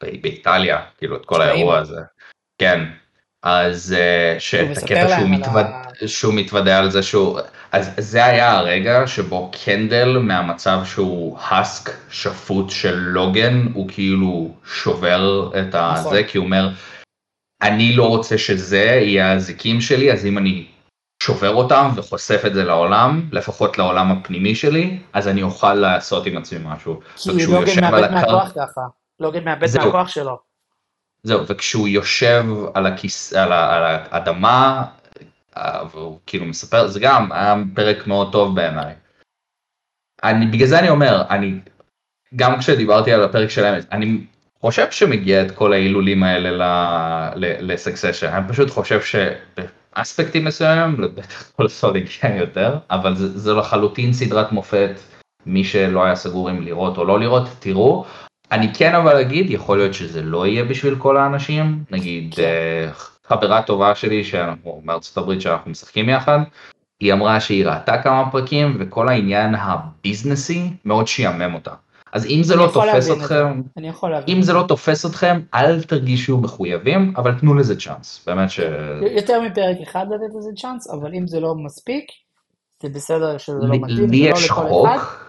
באיטליה, 0.00 0.84
כאילו 0.98 1.16
את 1.16 1.26
כל 1.26 1.42
האירוע 1.42 1.78
הזה. 1.78 2.00
כן, 2.58 2.84
אז 3.48 3.94
אה, 3.98 4.36
שאת 4.38 4.78
הקטע 4.78 5.08
שהוא, 5.16 5.28
מתווד... 5.28 5.66
ה... 5.66 6.08
שהוא 6.08 6.34
מתוודה 6.34 6.78
על 6.78 6.90
זה 6.90 7.02
שהוא, 7.02 7.40
אז 7.72 7.90
זה 7.98 8.24
היה 8.24 8.52
הרגע 8.52 9.06
שבו 9.06 9.50
קנדל 9.64 10.18
מהמצב 10.18 10.80
שהוא 10.84 11.38
האסק 11.40 11.90
שפוט 12.10 12.70
של 12.70 12.94
לוגן, 12.94 13.66
הוא 13.74 13.88
כאילו 13.88 14.54
שובר 14.64 15.50
את 15.60 15.74
נכון. 15.74 16.06
הזה, 16.06 16.24
כי 16.24 16.38
הוא 16.38 16.44
אומר, 16.44 16.68
אני 17.62 17.96
לא 17.96 18.08
רוצה 18.08 18.38
שזה 18.38 18.78
יהיה 18.78 19.32
הזיקים 19.32 19.80
שלי, 19.80 20.12
אז 20.12 20.26
אם 20.26 20.38
אני 20.38 20.66
שובר 21.22 21.54
אותם 21.54 21.90
וחושף 21.96 22.42
את 22.46 22.54
זה 22.54 22.64
לעולם, 22.64 23.28
לפחות 23.32 23.78
לעולם 23.78 24.12
הפנימי 24.12 24.54
שלי, 24.54 24.98
אז 25.12 25.28
אני 25.28 25.42
אוכל 25.42 25.74
לעשות 25.74 26.26
עם 26.26 26.36
עצמי 26.36 26.58
משהו. 26.64 27.00
כי 27.16 27.46
לוגן 27.46 27.80
מאבד 27.80 28.10
מהכוח 28.10 28.52
ככה, 28.56 28.80
לוגן 29.20 29.44
מאבד 29.44 29.68
מהכוח 29.78 30.08
שלו. 30.08 30.45
זהו, 31.26 31.46
וכשהוא 31.46 31.88
יושב 31.88 32.44
על, 32.74 32.86
הכיס, 32.86 33.32
על, 33.32 33.52
ה, 33.52 33.76
על 33.76 33.82
האדמה, 34.10 34.84
אה, 35.56 35.82
והוא 35.90 36.18
כאילו 36.26 36.46
מספר, 36.46 36.88
זה 36.88 37.00
גם 37.00 37.32
היה 37.32 37.54
פרק 37.74 38.06
מאוד 38.06 38.32
טוב 38.32 38.56
בעיניי. 38.56 38.94
אני, 40.24 40.46
בגלל 40.46 40.68
זה 40.68 40.78
אני 40.78 40.88
אומר, 40.88 41.22
אני, 41.30 41.58
גם 42.36 42.58
כשדיברתי 42.58 43.12
על 43.12 43.24
הפרק 43.24 43.50
של 43.50 43.64
האמת, 43.64 43.92
אני 43.92 44.20
חושב 44.60 44.90
שמגיע 44.90 45.42
את 45.42 45.50
כל 45.50 45.72
ההילולים 45.72 46.22
האלה 46.22 47.30
לסקסשן, 47.36 48.32
אני 48.32 48.48
פשוט 48.48 48.70
חושב 48.70 49.00
שבאספקטים 49.00 50.44
מסוימים, 50.44 50.96
בטח 51.14 51.50
כל 51.56 51.68
סוד 51.68 51.96
הגיע 51.96 52.36
יותר, 52.36 52.78
אבל 52.90 53.16
זה, 53.16 53.38
זה 53.38 53.52
לחלוטין 53.52 54.12
סדרת 54.12 54.52
מופת, 54.52 54.90
מי 55.46 55.64
שלא 55.64 56.04
היה 56.04 56.16
סגור 56.16 56.50
אם 56.50 56.62
לראות 56.62 56.98
או 56.98 57.04
לא 57.04 57.20
לראות, 57.20 57.48
תראו. 57.58 58.04
אני 58.52 58.74
כן 58.74 58.94
אבל 58.94 59.20
אגיד, 59.20 59.50
יכול 59.50 59.78
להיות 59.78 59.94
שזה 59.94 60.22
לא 60.22 60.46
יהיה 60.46 60.64
בשביל 60.64 60.96
כל 60.98 61.16
האנשים, 61.16 61.84
נגיד 61.90 62.34
כן. 62.34 62.42
אה, 62.42 62.90
חברה 63.24 63.62
טובה 63.62 63.94
שלי 63.94 64.24
שאנחנו 64.24 64.80
מארצות 64.84 65.16
הברית 65.16 65.40
שאנחנו 65.40 65.70
משחקים 65.70 66.08
יחד, 66.08 66.38
היא 67.00 67.12
אמרה 67.12 67.40
שהיא 67.40 67.66
ראתה 67.66 68.02
כמה 68.02 68.30
פרקים 68.30 68.76
וכל 68.80 69.08
העניין 69.08 69.54
הביזנסי 69.54 70.70
מאוד 70.84 71.06
שיאמם 71.06 71.54
אותה. 71.54 71.70
אז 72.12 72.26
אם 72.26 72.40
זה 72.42 72.56
לא 72.56 72.70
תופס 72.72 73.10
אתכם, 73.10 73.62
אם 74.28 74.42
זה 74.42 74.52
לא 74.52 74.64
תופס 74.68 75.06
אתכם, 75.06 75.40
אל 75.54 75.82
תרגישו 75.82 76.38
מחויבים, 76.38 77.12
אבל 77.16 77.34
תנו 77.40 77.54
לזה 77.54 77.80
צ'אנס, 77.80 78.24
באמת 78.26 78.50
ש... 78.50 78.60
יותר 79.16 79.40
מפרק 79.40 79.76
אחד 79.82 80.06
לתת 80.10 80.34
לזה 80.38 80.50
צ'אנס, 80.56 80.90
אבל 80.90 81.14
אם 81.14 81.26
זה 81.26 81.40
לא 81.40 81.54
מספיק, 81.54 82.04
זה 82.82 82.88
בסדר 82.88 83.38
שזה 83.38 83.56
לא 83.60 83.76
מתאים, 83.76 84.10
לי 84.10 84.16
יש 84.16 84.50
לא 84.50 84.54
חוק, 84.54 85.25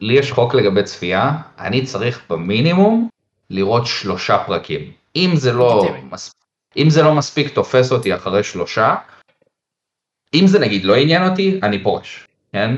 לי 0.00 0.14
יש 0.14 0.32
חוק 0.32 0.54
לגבי 0.54 0.82
צפייה, 0.82 1.32
אני 1.58 1.86
צריך 1.86 2.22
במינימום 2.30 3.08
לראות 3.50 3.86
שלושה 3.86 4.38
פרקים. 4.46 4.92
אם 5.16 5.30
זה 5.34 5.52
לא, 5.52 5.86
מס... 6.10 6.34
אם 6.76 6.90
זה 6.90 7.02
לא 7.02 7.14
מספיק 7.14 7.54
תופס 7.54 7.92
אותי 7.92 8.14
אחרי 8.14 8.42
שלושה, 8.42 8.94
אם 10.34 10.46
זה 10.46 10.58
נגיד 10.58 10.84
לא 10.84 10.94
עניין 10.94 11.28
אותי, 11.28 11.60
אני 11.62 11.82
פורש, 11.82 12.26
כן? 12.52 12.74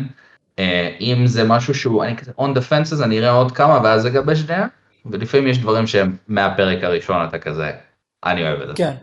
Uh, 0.56 0.60
אם 1.00 1.26
זה 1.26 1.44
משהו 1.44 1.74
שהוא, 1.74 2.04
אני 2.04 2.16
כזה 2.16 2.32
on 2.38 2.56
the 2.56 2.70
fences, 2.70 3.04
אני 3.04 3.18
אראה 3.18 3.30
עוד 3.30 3.52
כמה 3.52 3.80
ואז 3.84 4.06
אגבש 4.06 4.40
דעה, 4.40 4.66
ולפעמים 5.06 5.48
יש 5.48 5.58
דברים 5.58 5.86
שהם 5.86 6.16
מהפרק 6.28 6.84
הראשון 6.84 7.24
אתה 7.28 7.38
כזה, 7.38 7.72
אני 8.24 8.42
אוהב 8.42 8.60
את 8.60 8.68
זה. 8.68 8.74
כן. 8.76 8.94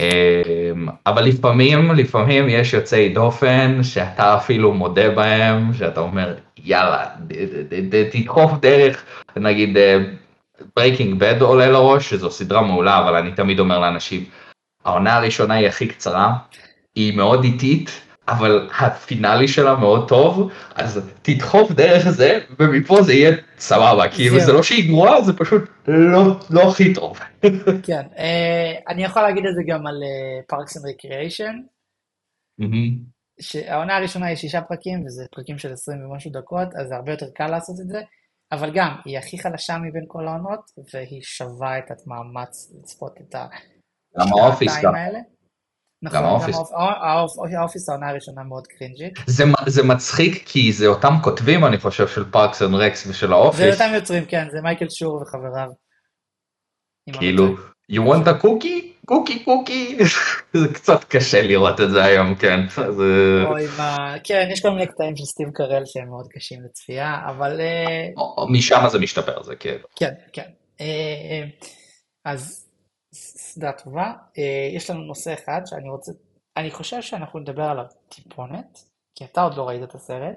אמ, 0.00 0.88
אבל 1.06 1.24
לפעמים, 1.24 1.90
לפעמים 1.90 2.48
יש 2.48 2.72
יוצאי 2.72 3.08
דופן 3.08 3.82
שאתה 3.82 4.36
אפילו 4.36 4.74
מודה 4.74 5.10
בהם, 5.10 5.74
שאתה 5.74 6.00
אומר 6.00 6.34
יאללה, 6.64 7.06
תדחוף 8.12 8.52
דרך, 8.60 9.04
נגיד 9.36 9.76
Breaking 10.76 11.18
Bad 11.18 11.40
עולה 11.42 11.70
לראש, 11.70 12.10
שזו 12.10 12.30
סדרה 12.30 12.62
מעולה, 12.62 12.98
אבל 12.98 13.16
אני 13.16 13.32
תמיד 13.32 13.60
אומר 13.60 13.78
לאנשים, 13.78 14.24
העונה 14.84 15.16
הראשונה 15.16 15.54
היא 15.54 15.68
הכי 15.68 15.88
קצרה, 15.88 16.32
היא 16.94 17.16
מאוד 17.16 17.44
איטית, 17.44 18.00
אבל 18.30 18.68
ה 18.80 18.90
finale 18.90 19.48
שלה 19.48 19.76
מאוד 19.76 20.08
טוב, 20.08 20.50
אז 20.74 21.00
תדחוף 21.22 21.72
דרך 21.72 22.10
זה, 22.10 22.38
ומפה 22.58 23.02
זה 23.02 23.12
יהיה 23.12 23.36
סבבה, 23.58 24.08
כאילו 24.08 24.40
זה 24.40 24.52
לא 24.52 24.62
שהיא 24.62 24.88
גרועה, 24.88 25.22
זה 25.22 25.32
פשוט 25.32 25.62
לא, 25.88 26.40
לא 26.50 26.70
הכי 26.70 26.94
טוב. 26.94 27.18
כן, 27.86 28.02
אה, 28.18 28.72
אני 28.88 29.04
יכול 29.04 29.22
להגיד 29.22 29.44
את 29.46 29.54
זה 29.54 29.62
גם 29.66 29.86
על 29.86 30.02
Parks 30.48 30.76
and 30.76 30.86
Recreation, 30.86 31.54
שהעונה 33.40 33.96
הראשונה 33.96 34.26
היא 34.26 34.36
שישה 34.36 34.60
פרקים, 34.60 35.06
וזה 35.06 35.24
פרקים 35.34 35.58
של 35.58 35.72
20 35.72 36.04
ומשהו 36.04 36.30
דקות, 36.30 36.68
אז 36.80 36.88
זה 36.88 36.96
הרבה 36.96 37.12
יותר 37.12 37.26
קל 37.34 37.46
לעשות 37.46 37.76
את 37.80 37.88
זה, 37.88 38.00
אבל 38.52 38.70
גם, 38.74 38.96
היא 39.04 39.18
הכי 39.18 39.38
חלשה 39.38 39.78
מבין 39.78 40.04
כל 40.06 40.28
העונות, 40.28 40.60
והיא 40.94 41.22
שווה 41.22 41.78
את 41.78 41.84
המאמץ 41.90 42.72
לצפות 42.78 43.12
את 43.20 43.34
השעתיים 43.34 44.94
האלה. 44.94 45.18
נכון, 46.02 46.18
גם 46.18 46.24
ה 46.24 46.28
Office. 46.28 46.56
ה 47.58 47.62
Office 47.62 47.88
העונה 47.88 48.08
הראשונה 48.08 48.42
מאוד 48.42 48.66
cringe'ית. 48.66 49.12
זה, 49.26 49.44
זה 49.66 49.82
מצחיק 49.82 50.42
כי 50.46 50.72
זה 50.72 50.86
אותם 50.86 51.14
כותבים 51.22 51.64
אני 51.64 51.78
חושב 51.78 52.08
של 52.08 52.30
Parks 52.30 52.62
and 52.62 52.74
Rec 52.74 53.06
ושל 53.06 53.32
ה 53.32 53.36
Office. 53.36 53.60
זה 53.60 53.72
אותם 53.72 53.94
יוצרים 53.94 54.24
כן, 54.24 54.46
זה 54.52 54.58
מייקל 54.62 54.86
שור 54.90 55.22
וחבריו. 55.22 55.68
כאילו, 57.12 57.54
you 57.92 58.00
want 58.00 58.26
a 58.26 58.44
cookie? 58.44 58.90
קוקי 59.06 59.44
קוקי. 59.44 59.98
זה 60.60 60.68
קצת 60.74 61.04
קשה 61.04 61.42
לראות 61.42 61.80
את 61.80 61.90
זה 61.90 62.04
היום, 62.04 62.34
כן. 62.34 62.68
זה... 62.68 63.42
אוי 63.46 63.66
מה, 63.78 64.14
כן, 64.24 64.48
יש 64.52 64.62
כל 64.62 64.70
מיני 64.70 64.86
קטעים 64.86 65.16
של 65.16 65.24
סטיב 65.24 65.48
קרל 65.54 65.82
שהם 65.86 66.08
מאוד 66.08 66.26
קשים 66.30 66.62
לצפייה, 66.64 67.20
אבל... 67.26 67.60
אה, 67.60 68.06
משם 68.48 68.80
זה 68.88 68.98
משתפר, 68.98 69.42
זה 69.42 69.56
כן. 69.56 69.76
כן, 69.96 70.12
כן. 70.32 70.48
אה, 70.80 71.44
אז 72.24 72.69
סדרה 73.60 73.72
טובה. 73.72 74.12
אה, 74.38 74.68
יש 74.72 74.90
לנו 74.90 75.00
נושא 75.00 75.34
אחד 75.34 75.60
שאני 75.66 75.88
רוצה, 75.88 76.12
אני 76.56 76.70
חושב 76.70 77.02
שאנחנו 77.02 77.40
נדבר 77.40 77.62
עליו 77.62 77.84
טיפונת, 78.08 78.78
כי 79.14 79.24
אתה 79.24 79.42
עוד 79.42 79.56
לא 79.56 79.68
ראית 79.68 79.82
את 79.82 79.94
הסרט, 79.94 80.36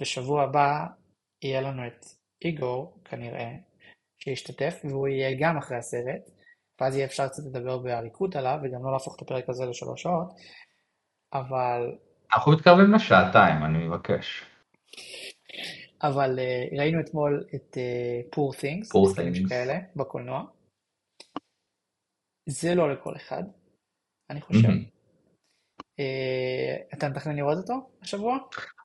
ושבוע 0.00 0.42
הבא 0.42 0.86
יהיה 1.42 1.60
לנו 1.60 1.86
את 1.86 2.06
איגור, 2.44 2.98
כנראה, 3.04 3.50
שישתתף, 4.18 4.80
והוא 4.84 5.08
יהיה 5.08 5.36
גם 5.40 5.56
אחרי 5.56 5.76
הסרט, 5.76 6.30
ואז 6.80 6.96
יהיה 6.96 7.06
אפשר 7.06 7.28
קצת 7.28 7.42
לדבר 7.46 7.78
באריקות 7.78 8.36
עליו, 8.36 8.58
וגם 8.62 8.84
לא 8.84 8.92
להפוך 8.92 9.16
את 9.16 9.22
הפרק 9.22 9.48
הזה 9.48 9.66
לשלוש 9.66 10.02
שעות, 10.02 10.28
אבל... 11.32 11.96
אנחנו 12.34 12.52
מתקרבים 12.52 12.94
לשעתיים, 12.94 13.64
אני 13.64 13.78
מבקש. 13.78 14.44
אבל 16.02 16.38
uh, 16.38 16.78
ראינו 16.78 17.00
אתמול 17.00 17.44
את 17.54 17.76
uh, 17.76 18.60
תינגס, 18.60 18.92
פור 18.92 19.14
תינגס 19.14 19.48
כאלה, 19.48 19.78
בקולנוע. 19.96 20.44
זה 22.46 22.74
לא 22.74 22.92
לכל 22.92 23.12
אחד, 23.16 23.42
אני 24.30 24.40
חושב. 24.40 24.68
אה, 26.00 26.76
אתה 26.94 27.08
מתכנן 27.08 27.36
לראות 27.36 27.58
אותו 27.58 27.88
השבוע? 28.02 28.38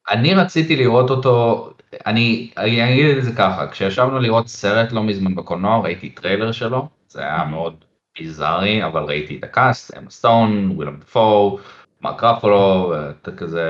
אני 0.09 0.33
רציתי 0.33 0.75
לראות 0.75 1.09
אותו, 1.09 1.69
אני, 2.05 2.51
אני 2.57 2.93
אגיד 2.93 3.17
את 3.17 3.23
זה 3.23 3.31
ככה, 3.37 3.67
כשישבנו 3.67 4.19
לראות 4.19 4.47
סרט 4.47 4.91
לא 4.91 5.03
מזמן 5.03 5.35
בקולנוע, 5.35 5.79
ראיתי 5.79 6.09
טריילר 6.09 6.51
שלו, 6.51 6.87
זה 7.07 7.21
היה 7.21 7.45
מאוד 7.45 7.85
ביזארי, 8.17 8.85
אבל 8.85 9.03
ראיתי 9.03 9.37
את 9.37 9.43
ה 9.43 9.52
cast, 9.52 9.97
אמה 9.97 10.09
סטון, 10.09 10.71
וויליאם 10.71 10.99
דפו, 10.99 11.59
מרק 12.01 12.23
רופלו, 12.23 12.93
כזה, 13.37 13.63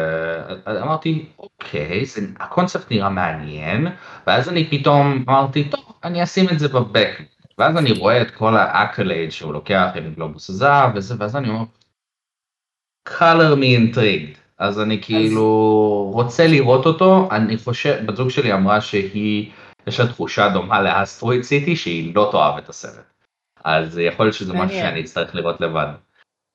אמרתי, 0.68 1.26
אוקיי, 1.40 2.06
זה, 2.06 2.22
הקונספט 2.40 2.92
נראה 2.92 3.10
מעניין, 3.10 3.88
ואז 4.28 4.50
אני 4.50 4.70
פתאום 4.70 5.24
אמרתי, 5.28 5.70
טוב, 5.70 5.94
אני 6.04 6.24
אשים 6.24 6.50
את 6.50 6.60
זה 6.60 6.68
ב 6.68 6.77
back, 6.77 7.22
ואז 7.58 7.78
אני 7.78 7.92
רואה 7.92 8.22
את 8.22 8.32
כל 8.32 8.58
ה 8.58 8.66
accolade 8.66 9.32
שהוא 9.32 9.54
לוקח 9.54 9.88
עם 9.96 10.14
גלובוס 10.14 10.50
הזהב 10.50 10.96
וזה, 10.96 11.16
ואז 11.20 11.36
אני 11.36 11.50
אומר, 11.50 11.64
color 13.10 13.56
me 13.56 13.96
intrigued, 13.96 14.38
אז 14.58 14.82
אני 14.82 15.02
כאילו 15.02 15.44
רוצה 16.14 16.48
לראות 16.48 16.86
אותו, 16.86 17.30
אני 17.32 17.58
חושב, 17.58 18.04
בת 18.08 18.16
זוג 18.16 18.30
שלי 18.30 18.54
אמרה 18.54 18.82
שהיא, 18.82 19.52
יש 19.88 20.00
לה 20.00 20.08
תחושה 20.08 20.50
דומה 20.54 20.82
ל 20.82 20.88
Asteroid 20.88 21.42
City 21.42 21.76
שהיא 21.76 22.16
לא 22.16 22.30
תאהב 22.32 22.58
את 22.58 22.70
הסרט. 22.70 23.06
אז 23.64 23.98
יכול 23.98 24.26
להיות 24.26 24.36
שזה 24.36 24.54
משהו 24.54 24.78
שאני 24.78 25.02
אצטרך 25.02 25.36
לראות 25.36 25.62
לבד. 25.62 25.88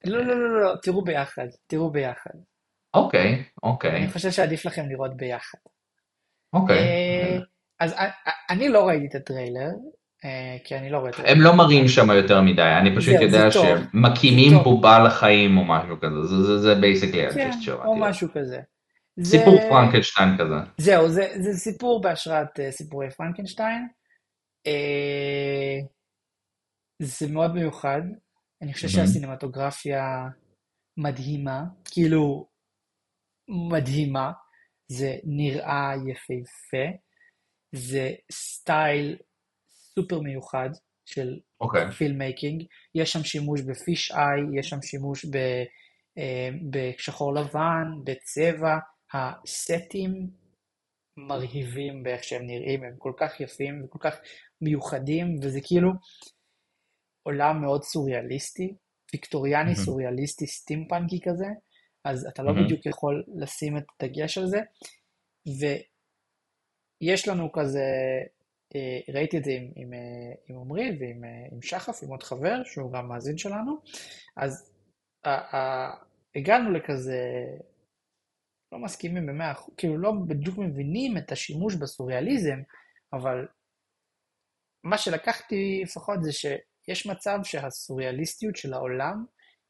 לא, 0.04 0.24
לא, 0.24 0.34
לא, 0.34 0.62
לא, 0.62 0.74
תראו 0.82 1.04
ביחד, 1.04 1.46
תראו 1.66 1.90
ביחד. 1.90 2.30
אוקיי, 2.94 3.44
אוקיי. 3.62 3.96
אני 3.96 4.10
חושב 4.10 4.30
שעדיף 4.30 4.66
לכם 4.66 4.88
לראות 4.88 5.16
ביחד. 5.16 5.58
אוקיי. 6.52 6.78
אה, 6.78 7.38
אז 7.80 7.94
אני 8.50 8.68
לא 8.68 8.88
ראיתי 8.88 9.06
את 9.06 9.14
הטריילר, 9.14 9.60
אה, 9.60 10.01
כי 10.64 10.76
אני 10.76 10.90
לא 10.90 10.98
רואה 10.98 11.10
את 11.10 11.14
זה. 11.14 11.22
הם 11.26 11.40
לא 11.40 11.56
מראים 11.56 11.88
שם 11.88 12.10
יותר 12.10 12.40
מדי, 12.40 12.72
אני 12.80 12.96
פשוט 12.96 13.14
יודע 13.20 13.48
שמקימים 13.50 14.58
בובה 14.64 14.98
לחיים 14.98 15.58
או 15.58 15.64
משהו 15.64 15.96
כזה, 16.00 16.58
זה 16.58 16.74
basically 16.74 17.26
ה 17.26 17.34
gist 17.34 17.62
שלו. 17.62 17.84
או 17.84 17.96
משהו 17.96 18.28
כזה. 18.34 18.60
סיפור 19.24 19.58
פרנקנשטיין 19.68 20.28
כזה. 20.38 20.54
זהו, 20.78 21.08
זה 21.08 21.52
סיפור 21.54 22.02
בהשראת 22.02 22.60
אה, 22.60 22.70
סיפורי 22.70 23.10
פרנקנשטיין. 23.10 23.88
זה 27.02 27.28
מאוד 27.28 27.54
מיוחד, 27.54 28.00
אני 28.62 28.72
חושב 28.72 28.88
שהסינמטוגרפיה 28.88 30.28
מדהימה, 30.96 31.64
כאילו 31.84 32.48
מדהימה, 33.70 34.32
זה 34.88 35.14
נראה 35.24 35.92
יפהפה, 36.06 36.96
זה 37.72 38.10
style 38.32 39.16
סופר 39.94 40.20
מיוחד 40.20 40.70
של 41.04 41.28
okay. 41.34 41.56
אוקיי. 41.60 41.90
Filmmaking, 41.90 42.64
יש 42.94 43.12
שם 43.12 43.24
שימוש 43.24 43.60
ב 43.60 43.71
fish 43.71 44.12
eye, 44.12 44.58
יש 44.58 44.68
שם 44.68 44.82
שימוש 44.82 45.24
ב, 45.24 45.36
אה, 46.18 46.48
בשחור 46.70 47.34
לבן, 47.34 47.86
בצבע, 48.04 48.78
הסטים 49.12 50.30
מרהיבים 51.16 52.02
באיך 52.02 52.24
שהם 52.24 52.46
נראים, 52.46 52.84
הם 52.84 52.94
כל 52.98 53.12
כך 53.16 53.40
יפים 53.40 53.84
וכל 53.84 53.98
כך 53.98 54.16
מיוחדים, 54.60 55.36
וזה 55.42 55.60
כאילו 55.62 55.90
עולם 57.22 57.60
מאוד 57.60 57.82
סוריאליסטי, 57.82 58.74
ויקטוריאני 59.12 59.72
mm-hmm. 59.72 59.84
סוריאליסטי 59.84 60.46
סטימפאנקי 60.46 61.20
כזה, 61.24 61.46
אז 62.04 62.26
אתה 62.26 62.42
לא 62.42 62.50
mm-hmm. 62.50 62.64
בדיוק 62.64 62.86
יכול 62.86 63.24
לשים 63.36 63.76
את 63.76 63.84
הדגש 64.00 64.38
על 64.38 64.46
זה, 64.46 64.60
ויש 67.02 67.28
לנו 67.28 67.52
כזה 67.52 67.84
ראיתי 69.14 69.38
את 69.38 69.44
זה 69.44 69.50
עם, 69.50 69.72
עם, 69.76 69.94
אה, 69.94 70.34
עם 70.48 70.56
עמרי 70.56 70.96
ועם 71.00 71.24
אה, 71.24 71.46
עם 71.52 71.62
שחף, 71.62 72.02
עם 72.02 72.08
עוד 72.08 72.22
חבר, 72.22 72.64
שהוא 72.64 72.92
גם 72.92 73.08
מאזין 73.08 73.38
שלנו, 73.38 73.76
אז 74.36 74.72
ה, 75.24 75.56
ה, 75.56 75.90
הגענו 76.36 76.72
לכזה, 76.72 77.20
לא 78.72 78.78
מסכימים 78.78 79.26
במאה 79.26 79.52
אחוז, 79.52 79.74
כאילו 79.76 79.98
לא 79.98 80.12
בדיוק 80.28 80.58
מבינים 80.58 81.18
את 81.18 81.32
השימוש 81.32 81.74
בסוריאליזם, 81.74 82.62
אבל 83.12 83.46
מה 84.84 84.98
שלקחתי 84.98 85.80
לפחות 85.84 86.22
זה 86.22 86.32
שיש 86.32 87.06
מצב 87.06 87.38
שהסוריאליסטיות 87.44 88.56
של 88.56 88.72
העולם 88.72 89.24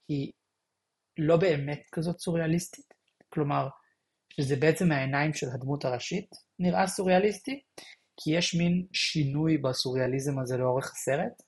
היא 0.09 0.33
לא 1.19 1.37
באמת 1.37 1.83
כזאת 1.93 2.19
סוריאליסטית, 2.19 2.95
כלומר, 3.29 3.69
שזה 4.31 4.57
בעצם 4.57 4.89
מהעיניים 4.89 5.35
של 5.35 5.47
הדמות 5.55 5.85
הראשית 5.85 6.31
נראה 6.59 6.87
סוריאליסטי, 6.87 7.63
כי 8.25 8.31
יש 8.31 8.55
מין 8.55 8.87
שינוי 8.93 9.59
בסוריאליזם 9.59 10.39
הזה 10.39 10.57
לאורך 10.57 10.93
הסרט, 10.93 11.43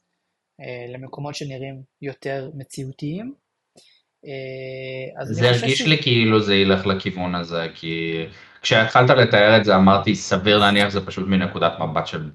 אה, 0.60 0.92
למקומות 0.94 1.34
שנראים 1.34 1.82
יותר 2.02 2.50
מציאותיים. 2.54 3.34
אה, 4.26 5.24
זה 5.24 5.48
הרגיש 5.48 5.78
ש... 5.78 5.86
לי 5.86 6.02
כאילו 6.02 6.40
זה 6.40 6.54
ילך 6.54 6.86
לכיוון 6.86 7.34
הזה, 7.34 7.66
כי 7.74 8.26
כשהתחלת 8.62 9.10
לתאר 9.10 9.56
את 9.56 9.64
זה 9.64 9.76
אמרתי 9.76 10.14
סביר 10.14 10.58
להניח 10.58 10.88
זה 10.88 11.06
פשוט 11.06 11.28
מנקודת 11.28 11.72
מבט 11.80 12.06
של 12.06 12.30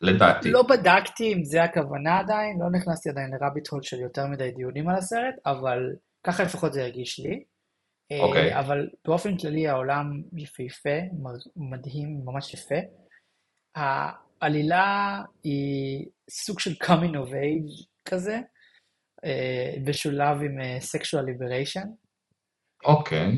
לדעתי. 0.00 0.50
לא 0.50 0.62
בדקתי 0.62 1.32
אם 1.32 1.44
זה 1.44 1.62
הכוונה 1.62 2.18
עדיין, 2.18 2.58
לא 2.60 2.78
נכנסתי 2.78 3.10
עדיין 3.10 3.30
לרביט 3.30 3.68
הול 3.68 3.82
של 3.82 4.00
יותר 4.00 4.26
מדי 4.26 4.50
דיונים 4.50 4.88
על 4.88 4.96
הסרט, 4.96 5.34
אבל 5.46 5.78
ככה 6.26 6.42
לפחות 6.42 6.72
זה 6.72 6.82
הרגיש 6.82 7.18
לי. 7.18 7.42
אה, 8.12 8.20
אוקיי. 8.20 8.54
Okay. 8.54 8.60
אבל 8.60 8.88
באופן 9.04 9.36
כללי 9.36 9.68
העולם 9.68 10.22
יפהפה, 10.36 10.98
מדהים, 11.56 12.20
ממש 12.24 12.54
יפה. 12.54 12.80
העלילה 13.76 15.22
היא 15.42 16.06
סוג 16.30 16.60
של 16.60 16.72
coming 16.82 17.14
of 17.14 17.30
age 17.30 17.86
כזה, 18.04 18.40
בשולב 19.84 20.36
עם 20.42 20.58
sexual 20.60 21.24
liberation. 21.24 21.88
אוקיי. 22.84 23.32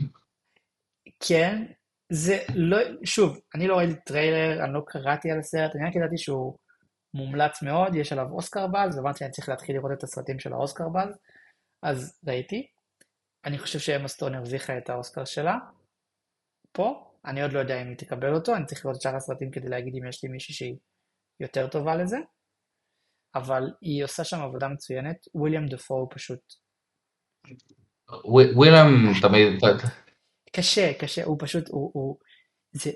כן, 1.21 1.65
זה 2.13 2.39
לא, 2.55 2.79
שוב, 3.05 3.41
אני 3.55 3.67
לא 3.67 3.77
ראיתי 3.77 4.01
טריילר, 4.07 4.65
אני 4.65 4.75
לא 4.75 4.81
קראתי 4.87 5.31
על 5.31 5.39
הסרט, 5.39 5.77
אני 5.77 5.89
רק 5.89 5.97
ידעתי 5.97 6.19
שהוא 6.19 6.59
מומלץ 7.15 7.63
מאוד, 7.63 7.95
יש 7.95 8.13
עליו 8.13 8.27
אוסקר 8.33 8.67
באז, 8.67 8.97
והבנתי 8.97 9.19
שאני 9.19 9.31
צריך 9.31 9.49
להתחיל 9.49 9.77
לראות 9.77 9.93
את 9.93 10.03
הסרטים 10.03 10.39
של 10.39 10.53
האוסקר 10.53 10.89
באז, 10.89 11.19
אז 11.83 12.19
ראיתי. 12.27 12.67
אני 13.45 13.59
חושב 13.59 13.79
שאמה 13.79 14.09
סטון 14.09 14.35
הרוויחה 14.35 14.79
את 14.79 14.91
האוסקר 14.91 15.25
שלה, 15.25 15.59
פה, 16.73 17.08
אני 17.29 17.43
עוד 17.43 17.53
לא 17.53 17.59
יודע 17.59 17.83
אם 17.83 17.89
היא 17.89 17.97
תקבל 17.97 18.35
אותו, 18.35 18.57
אני 18.57 18.67
צריך 18.67 18.85
לראות 18.85 18.97
את 18.97 19.03
שאר 19.03 19.17
הסרטים 19.17 19.51
כדי 19.51 19.69
להגיד 19.69 19.95
אם 19.97 20.09
יש 20.09 20.25
לי 20.25 20.31
מישהי 20.31 20.55
שהיא 20.55 20.77
יותר 21.41 21.69
טובה 21.69 21.97
לזה, 21.97 22.17
אבל 23.35 23.63
היא 23.81 24.05
עושה 24.05 24.25
שם 24.25 24.41
עבודה 24.41 24.69
מצוינת, 24.69 25.17
וויליאם 25.35 25.67
דפו 25.69 25.95
הוא 25.95 26.09
פשוט... 26.11 26.41
וויליאם 28.25 29.21
תמיד... 29.23 29.61
קשה, 30.57 30.93
קשה, 31.01 31.25
הוא 31.25 31.37
פשוט, 31.41 31.69
הוא, 31.69 31.91
הוא, 31.95 32.19
זה, 32.73 32.91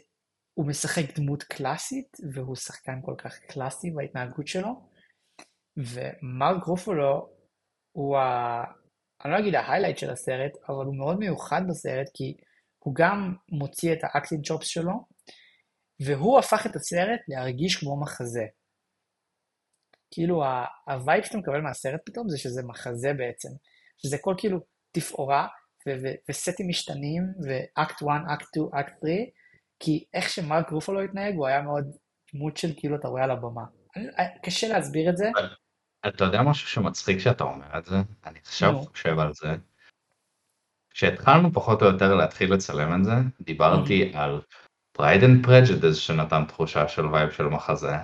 הוא 0.55 0.67
משחק 0.67 1.19
דמות 1.19 1.43
קלאסית, 1.43 2.17
והוא 2.33 2.57
שחקן 2.57 3.01
כל 3.05 3.15
כך 3.19 3.39
קלאסי 3.39 3.91
בהתנהגות 3.91 4.47
שלו, 4.47 4.89
ומרק 5.77 6.65
רופולו 6.65 7.31
הוא 7.93 8.17
ה... 8.19 8.65
אני 9.25 9.33
לא 9.33 9.39
אגיד 9.39 9.55
ה 9.55 9.59
highlight 9.59 9.99
של 9.99 10.11
הסרט, 10.11 10.53
אבל 10.69 10.85
הוא 10.85 10.97
מאוד 10.97 11.19
מיוחד 11.19 11.63
בסרט, 11.69 12.07
כי 12.15 12.37
הוא 12.85 12.95
גם 12.95 13.35
מוציא 13.49 13.93
את 13.93 13.99
ה 14.03 14.09
acting 14.09 14.47
chops 14.47 14.67
שלו, 14.67 14.93
והוא 16.07 16.39
הפך 16.39 16.67
את 16.67 16.77
הסרט 16.77 17.21
להרגיש 17.29 17.77
כמו 17.77 18.01
מחזה. 18.01 18.45
כאילו 20.11 20.45
ה 20.87 20.94
vibe 20.94 21.25
שאתה 21.25 21.39
מקבל 21.39 21.61
מהסרט 21.61 22.01
פתאום 22.07 22.29
זה 22.29 22.39
שזה 22.39 22.63
מחזה 22.63 23.13
בעצם, 23.13 23.49
שזה 23.99 24.17
כל 24.21 24.35
כאילו 24.39 24.59
תפאורה 24.93 25.49
וסטים 26.29 26.69
משתנים 26.69 27.23
ואקט 27.47 28.03
1, 28.03 28.09
אקט 28.35 28.47
2, 28.49 28.67
אקט 28.73 28.93
3, 29.01 29.13
כי 29.81 30.05
איך 30.15 30.29
שמרק 30.29 30.71
רופלו 30.71 31.01
התנהג 31.01 31.35
הוא 31.35 31.47
היה 31.47 31.63
מאוד 31.63 31.85
דמות 32.35 32.57
של 32.57 32.73
כאילו 32.77 32.97
אתה 32.97 33.09
רואה 33.09 33.25
על 33.25 33.31
הבמה. 33.31 33.65
קשה 34.43 34.69
להסביר 34.69 35.11
את 35.11 35.17
זה. 35.17 35.31
אתה 36.09 36.25
יודע 36.25 36.43
משהו 36.43 36.69
שמצחיק 36.69 37.19
שאתה 37.19 37.45
אומר 37.45 37.79
את 37.79 37.85
זה? 37.85 37.97
אני 38.27 38.39
עכשיו 38.39 38.83
חושב 38.83 39.19
על 39.19 39.35
זה. 39.35 39.49
כשהתחלנו 40.95 41.53
פחות 41.53 41.83
או 41.83 41.87
יותר 41.87 42.15
להתחיל 42.15 42.55
לצלם 42.55 43.01
את 43.01 43.05
זה, 43.05 43.15
דיברתי 43.41 44.13
על 44.15 44.41
Pride 44.93 45.25
and 45.25 45.47
Prejudice 45.47 45.97
שנתן 45.97 46.45
תחושה 46.45 46.89
של 46.89 47.07
vibe 47.07 47.31
של 47.31 47.47
מחזה. 47.47 47.97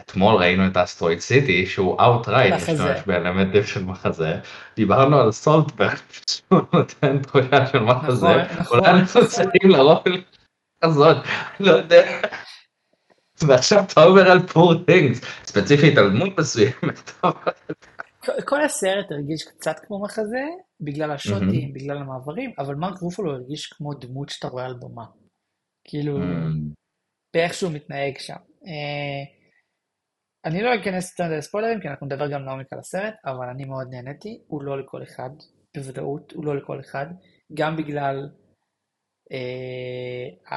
אתמול 0.00 0.34
ראינו 0.34 0.66
את 0.66 0.76
Asteroid 0.76 1.20
City 1.20 1.66
שהוא 1.66 2.00
outright 2.00 2.54
משתמש 2.54 3.00
באלמנטים 3.06 3.64
של 3.64 3.84
מחזה. 3.84 4.40
דיברנו 4.76 5.20
על 5.20 5.32
סולטבורן 5.32 5.96
שהוא 6.16 6.60
נותן 6.72 7.18
תחושה 7.22 7.66
של 7.66 7.78
מחזה. 7.78 8.26
נכון, 8.26 8.58
נכון. 8.60 8.78
אולי 8.78 8.90
אנחנו 8.90 9.28
צריכים 9.28 9.70
לרוב 9.70 10.04
כזאת, 10.84 11.16
לא 11.60 11.72
יודע. 11.72 12.20
ועכשיו 13.42 13.84
אתה 13.92 14.04
אומר 14.04 14.30
על 14.30 14.46
Poor 14.46 14.74
Things, 14.74 15.20
ספציפית 15.44 15.98
על 15.98 16.10
דמות 16.10 16.38
מסוימת. 16.38 17.12
כל 18.44 18.62
הסרט 18.64 19.10
הרגיש 19.10 19.44
קצת 19.44 19.76
כמו 19.86 20.02
מחזה, 20.02 20.44
בגלל 20.80 21.10
השוטים, 21.10 21.70
mm-hmm. 21.70 21.74
בגלל 21.74 21.96
המעברים, 21.98 22.52
אבל 22.58 22.74
מרק 22.74 22.98
רופלו 23.00 23.32
הרגיש 23.32 23.66
כמו 23.66 23.94
דמות 23.94 24.28
שאתה 24.28 24.48
רואה 24.48 24.64
על 24.64 24.74
במה. 24.74 25.04
כאילו, 25.84 26.18
mm-hmm. 26.18 26.74
באיך 27.34 27.54
שהוא 27.54 27.72
מתנהג 27.72 28.18
שם. 28.18 28.36
Uh, 28.62 29.36
אני 30.44 30.62
לא 30.62 30.70
אכנס 30.74 31.18
יותר 31.18 31.36
לספוילרים, 31.36 31.80
כי 31.80 31.88
אנחנו 31.88 32.06
נדבר 32.06 32.30
גם 32.30 32.44
לעומק 32.44 32.72
על 32.72 32.78
הסרט, 32.78 33.14
אבל 33.24 33.48
אני 33.48 33.64
מאוד 33.64 33.88
נהניתי, 33.90 34.42
הוא 34.46 34.62
לא 34.62 34.80
לכל 34.80 35.02
אחד, 35.02 35.30
בוודאות, 35.76 36.32
הוא 36.32 36.44
לא 36.44 36.56
לכל 36.56 36.80
אחד, 36.80 37.06
גם 37.54 37.76
בגלל 37.76 38.28
uh, 39.32 40.54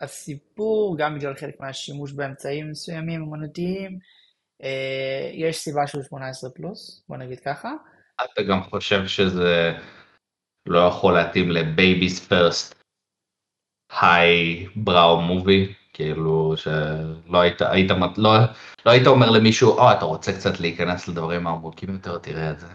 הסיפור, 0.00 0.96
גם 0.98 1.14
בגלל 1.18 1.34
חלק 1.34 1.60
מהשימוש 1.60 2.12
באמצעים 2.12 2.70
מסוימים 2.70 3.22
אמנותיים, 3.22 3.92
אה, 3.92 3.98
יש 5.32 5.58
סיבה 5.58 5.86
שהוא 5.86 6.02
18 6.02 6.50
פלוס, 6.50 7.04
בוא 7.08 7.16
נגיד 7.16 7.40
ככה. 7.40 7.72
אתה 8.24 8.42
גם 8.42 8.62
חושב 8.62 9.06
שזה 9.06 9.72
לא 10.66 10.78
יכול 10.78 11.14
להתאים 11.14 11.50
לבייביס 11.50 12.26
פרסט 12.26 12.82
היי 14.00 14.66
בראו 14.76 15.20
מובי, 15.20 15.74
כאילו 15.92 16.56
שלא 16.56 17.40
היית, 17.40 17.62
היית, 17.62 17.90
לא, 18.16 18.30
לא 18.86 18.90
היית 18.90 19.06
אומר 19.06 19.30
למישהו, 19.30 19.70
או, 19.70 19.92
אתה 19.92 20.04
רוצה 20.04 20.32
קצת 20.32 20.60
להיכנס 20.60 21.08
לדברים 21.08 21.46
העמוקים 21.46 21.90
יותר, 21.90 22.18
תראה 22.18 22.50
את 22.50 22.60
זה. 22.60 22.66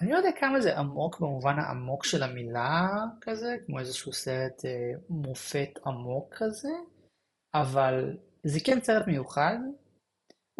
אני 0.00 0.10
לא 0.10 0.16
יודע 0.16 0.30
כמה 0.40 0.60
זה 0.60 0.78
עמוק 0.78 1.20
במובן 1.20 1.58
העמוק 1.58 2.04
של 2.04 2.22
המילה 2.22 2.88
כזה, 3.20 3.56
כמו 3.66 3.78
איזשהו 3.78 4.12
סרט 4.12 4.64
אה, 4.64 4.70
מופת 5.08 5.78
עמוק 5.86 6.34
כזה, 6.36 6.72
אבל 7.54 8.16
זה 8.44 8.60
כן 8.64 8.80
סרט 8.80 9.06
מיוחד. 9.06 9.56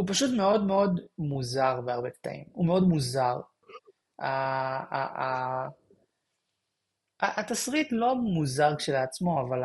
הוא 0.02 0.08
פשוט 0.08 0.30
מאוד 0.36 0.64
מאוד 0.64 1.00
מוזר 1.18 1.80
בהרבה 1.80 2.10
קטעים. 2.10 2.44
הוא 2.52 2.66
מאוד 2.66 2.82
מוזר. 2.82 3.40
התסריט 7.20 7.88
לא 7.90 8.14
מוזר 8.14 8.76
כשלעצמו, 8.76 9.40
אבל 9.40 9.58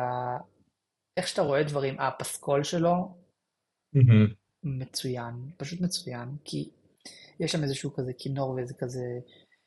איך 1.16 1.28
שאתה 1.28 1.42
רואה 1.42 1.62
דברים, 1.62 2.00
הפסקול 2.00 2.64
שלו, 2.64 3.16
מצוין, 4.62 5.34
פשוט 5.56 5.80
מצוין, 5.80 6.28
כי 6.44 6.70
יש 7.40 7.52
שם 7.52 7.62
איזשהו 7.62 7.94
כזה 7.94 8.12
כינור 8.18 8.50
ואיזה 8.50 8.74
כזה, 8.78 9.04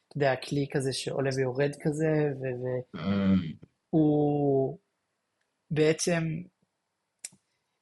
אתה 0.08 0.18
יודע, 0.18 0.36
כלי 0.36 0.68
כזה 0.72 0.94
שעולה 0.94 1.30
ויורד 1.36 1.72
כזה, 1.82 2.34
והוא 3.94 4.80
בעצם, 5.72 6.24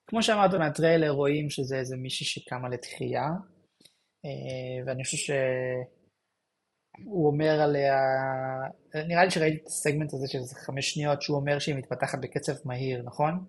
כמו 0.09 0.23
שאמרת 0.23 0.53
מהטריילר, 0.53 1.09
רואים 1.09 1.49
שזה 1.49 1.75
איזה 1.75 1.97
מישהי 1.97 2.25
שקמה 2.25 2.69
לתחייה, 2.69 3.27
אה, 4.25 4.85
ואני 4.85 5.03
חושב 5.03 5.17
שהוא 5.17 7.27
אומר 7.27 7.61
עליה, 7.61 7.97
נראה 9.07 9.25
לי 9.25 9.31
שראיתי 9.31 9.61
את 9.61 9.67
הסגמנט 9.67 10.13
הזה 10.13 10.27
של 10.27 10.39
חמש 10.65 10.93
שניות, 10.93 11.21
שהוא 11.21 11.37
אומר 11.37 11.59
שהיא 11.59 11.75
מתפתחת 11.75 12.19
בקצב 12.21 12.53
מהיר, 12.65 13.03
נכון? 13.05 13.45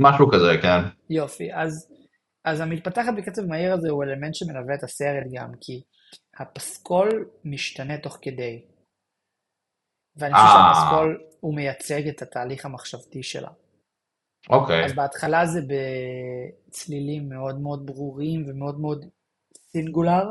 משהו 0.00 0.30
כזה, 0.32 0.62
כן. 0.62 0.80
יופי, 1.10 1.54
אז, 1.54 1.92
אז 2.44 2.60
המתפתחת 2.60 3.12
בקצב 3.16 3.46
מהיר 3.46 3.72
הזה 3.72 3.90
הוא 3.90 4.04
אלמנט 4.04 4.34
שמלווה 4.34 4.74
את 4.74 4.82
הסרט 4.82 5.26
גם, 5.34 5.52
כי 5.60 5.82
הפסקול 6.38 7.30
משתנה 7.44 7.98
תוך 7.98 8.18
כדי. 8.22 8.64
ואני 10.16 10.34
חושב 10.34 10.46
אה. 10.46 10.72
שהפסקול 10.74 11.22
הוא 11.40 11.54
מייצג 11.54 12.08
את 12.08 12.22
התהליך 12.22 12.64
המחשבתי 12.64 13.22
שלה. 13.22 13.50
אוקיי. 14.48 14.84
אז 14.84 14.92
בהתחלה 14.92 15.46
זה 15.46 15.60
בצלילים 16.68 17.28
מאוד 17.28 17.60
מאוד 17.60 17.86
ברורים 17.86 18.44
ומאוד 18.48 18.80
מאוד 18.80 19.06
סינגולר, 19.72 20.24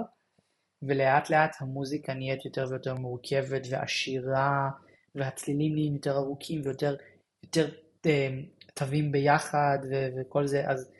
ולאט 0.81 1.30
לאט 1.30 1.56
המוזיקה 1.60 2.14
נהיית 2.14 2.45
יותר 2.45 2.65
ויותר 2.69 2.95
מורכבת 2.95 3.61
ועשירה, 3.69 4.69
והצלילים 5.15 5.73
נהיים 5.73 5.95
יותר 5.95 6.18
ארוכים 6.18 6.61
ויותר 6.64 6.95
יותר, 7.44 7.69
אה, 8.06 8.30
תווים 8.73 9.11
ביחד 9.11 9.77
ו- 9.91 10.07
וכל 10.18 10.48
זה, 10.48 10.69
אז, 10.69 10.91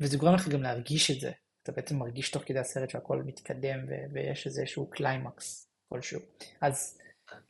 וזה 0.00 0.16
גורם 0.16 0.34
לך 0.34 0.48
גם 0.48 0.62
להרגיש 0.62 1.10
את 1.10 1.20
זה. 1.20 1.30
אתה 1.62 1.72
בעצם 1.72 1.98
מרגיש 1.98 2.30
תוך 2.30 2.42
כדי 2.46 2.58
הסרט 2.58 2.90
שהכל 2.90 3.22
מתקדם 3.22 3.78
ו- 3.88 4.12
ויש 4.12 4.46
איזשהו 4.46 4.90
קליימקס 4.90 5.68
כלשהו. 5.88 6.20
אז... 6.60 6.98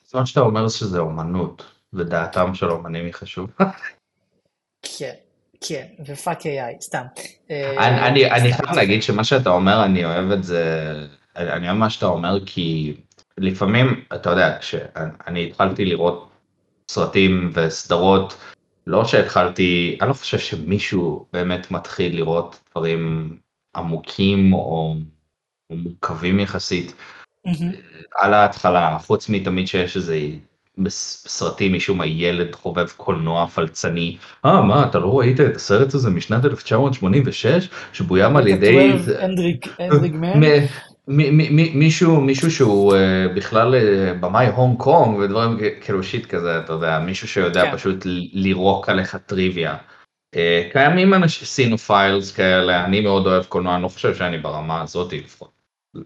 זאת 0.02 0.14
אומרת 0.14 0.26
שאתה 0.26 0.40
אומר 0.40 0.68
שזה 0.68 0.98
אומנות, 0.98 1.62
ודעתם 1.92 2.54
של 2.54 2.70
אומנים 2.70 3.04
היא 3.04 3.14
חשובה. 3.14 3.70
כן, 4.98 5.12
כן, 5.60 5.84
ו 6.06 6.13
fuck 6.13 6.40
AI, 6.40 6.80
סתם. 6.80 7.04
אה, 7.50 8.08
אני, 8.08 8.30
אני 8.30 8.52
חייב 8.52 8.76
להגיד 8.76 9.02
שמה 9.02 9.24
שאתה 9.24 9.50
אומר, 9.50 9.84
אני 9.84 10.04
אוהב 10.04 10.30
את 10.30 10.44
זה, 10.44 10.92
אני 11.36 11.66
אוהב 11.66 11.78
מה 11.78 11.90
שאתה 11.90 12.06
אומר, 12.06 12.38
כי 12.46 12.94
לפעמים, 13.38 14.04
אתה 14.14 14.30
יודע, 14.30 14.58
כשאני 14.60 15.46
התחלתי 15.46 15.84
לראות 15.84 16.30
סרטים 16.90 17.50
וסדרות, 17.54 18.36
לא 18.86 19.04
שהתחלתי, 19.04 19.98
אני 20.00 20.08
לא 20.08 20.14
חושב 20.14 20.38
שמישהו 20.38 21.26
באמת 21.32 21.70
מתחיל 21.70 22.16
לראות 22.16 22.60
דברים 22.70 23.36
עמוקים 23.76 24.52
או, 24.52 24.58
או 24.58 25.76
מורכבים 25.76 26.40
יחסית 26.40 26.94
mm-hmm. 27.46 27.76
על 28.14 28.34
ההתחלה, 28.34 28.98
חוץ 28.98 29.28
מתמיד 29.28 29.66
שיש 29.66 29.96
איזה 29.96 30.18
בסרטים 30.78 31.72
משום 31.72 31.98
מה 31.98 32.06
ילד 32.06 32.54
חובב 32.54 32.88
קולנוע 32.96 33.46
פלצני, 33.46 34.16
אה 34.44 34.62
מה 34.62 34.86
אתה 34.86 34.98
לא 34.98 35.18
ראית 35.18 35.40
את 35.40 35.56
הסרט 35.56 35.94
הזה 35.94 36.10
משנת 36.10 36.44
1986 36.44 37.68
שבוים 37.92 38.36
על 38.36 38.48
ידי 38.48 38.92
מישהו 41.74 42.20
מישהו 42.20 42.50
שהוא 42.50 42.94
uh, 42.94 42.96
בכלל 43.36 43.74
uh, 43.74 43.78
במאי 44.20 44.46
הונג 44.46 44.78
קונג 44.78 45.18
ודברים 45.18 45.58
כאילו 45.80 46.02
shit 46.02 46.26
כזה 46.26 46.58
אתה 46.58 46.72
יודע 46.72 46.98
מישהו 46.98 47.28
שיודע 47.28 47.62
כן. 47.62 47.76
פשוט 47.76 48.06
לירוק 48.32 48.88
עליך 48.88 49.16
טריוויה. 49.16 49.76
אה, 50.34 50.38
קיימים 50.72 51.14
אנשים 51.14 51.46
cinephiles 51.46 52.32
כאלה 52.32 52.84
אני 52.84 53.00
מאוד 53.00 53.26
אוהב 53.26 53.44
קולנוע 53.44 53.74
אני 53.74 53.82
לא 53.82 53.88
חושב 53.88 54.14
שאני 54.14 54.38
ברמה 54.38 54.82
הזאת 54.82 55.12
לפחות. 55.12 55.50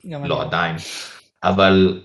לא. 0.05 0.43
עדיין. 0.43 0.77
אבל 1.45 2.01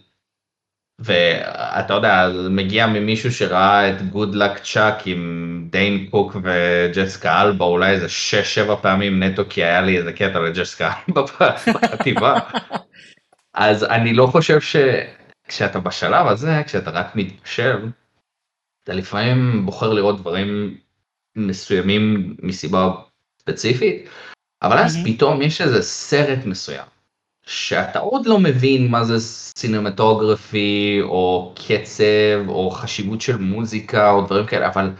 ואתה 1.03 1.93
יודע 1.93 2.29
מגיע 2.49 2.87
ממישהו 2.87 3.31
שראה 3.31 3.89
את 3.89 4.01
Good 4.01 4.35
Luck 4.35 4.59
Chuck 4.59 4.95
עם 5.05 5.67
דיין 5.71 6.07
קוק 6.11 6.35
וג'סיקה 6.43 7.41
אלבה 7.41 7.65
אולי 7.65 7.91
איזה 7.91 8.07
6-7 8.69 8.75
פעמים 8.81 9.23
נטו 9.23 9.43
כי 9.49 9.63
היה 9.63 9.81
לי 9.81 9.97
איזה 9.97 10.13
קטע 10.13 10.39
לג'סקה 10.39 10.93
אלבה 11.09 11.25
בחטיבה. 11.73 12.39
אז 13.53 13.83
אני 13.83 14.13
לא 14.13 14.27
חושב 14.27 14.59
שכשאתה 14.61 15.79
בשלב 15.79 16.27
הזה 16.27 16.61
כשאתה 16.65 16.91
רק 16.91 17.15
מתבשל 17.15 17.89
אתה 18.83 18.93
לפעמים 18.93 19.65
בוחר 19.65 19.93
לראות 19.93 20.21
דברים 20.21 20.77
מסוימים 21.35 22.35
מסיבה 22.41 22.91
ספציפית 23.41 24.09
אבל 24.61 24.77
אז 24.77 24.97
פתאום 25.05 25.41
יש 25.41 25.61
איזה 25.61 25.81
סרט 25.81 26.45
מסוים 26.45 26.92
שאתה 27.45 27.99
עוד 27.99 28.25
לא 28.25 28.39
מבין 28.39 28.91
מה 28.91 29.03
זה 29.03 29.19
סינמטוגרפי 29.57 30.99
או 31.01 31.53
קצב 31.55 32.47
או 32.47 32.71
חשיבות 32.71 33.21
של 33.21 33.37
מוזיקה 33.37 34.11
או 34.11 34.21
דברים 34.21 34.45
כאלה 34.45 34.67
אבל 34.67 34.91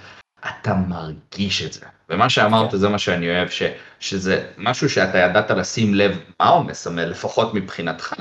אתה 0.46 0.74
מרגיש 0.74 1.62
את 1.62 1.74
זה 1.74 1.86
ומה 2.10 2.30
שאמרת 2.30 2.72
כן. 2.72 2.78
זה 2.78 2.90
מה 2.90 2.98
שאני 2.98 3.30
אוהב 3.30 3.50
ש, 3.50 3.64
שזה 4.00 4.48
משהו 4.58 4.90
שאתה 4.90 5.18
ידעת 5.18 5.52
לשים 5.52 5.94
לב 5.94 6.20
מה 6.40 6.50
הוא 6.50 6.66
מסמל 6.66 7.06
לפחות 7.06 7.54
מבחינתך 7.54 8.14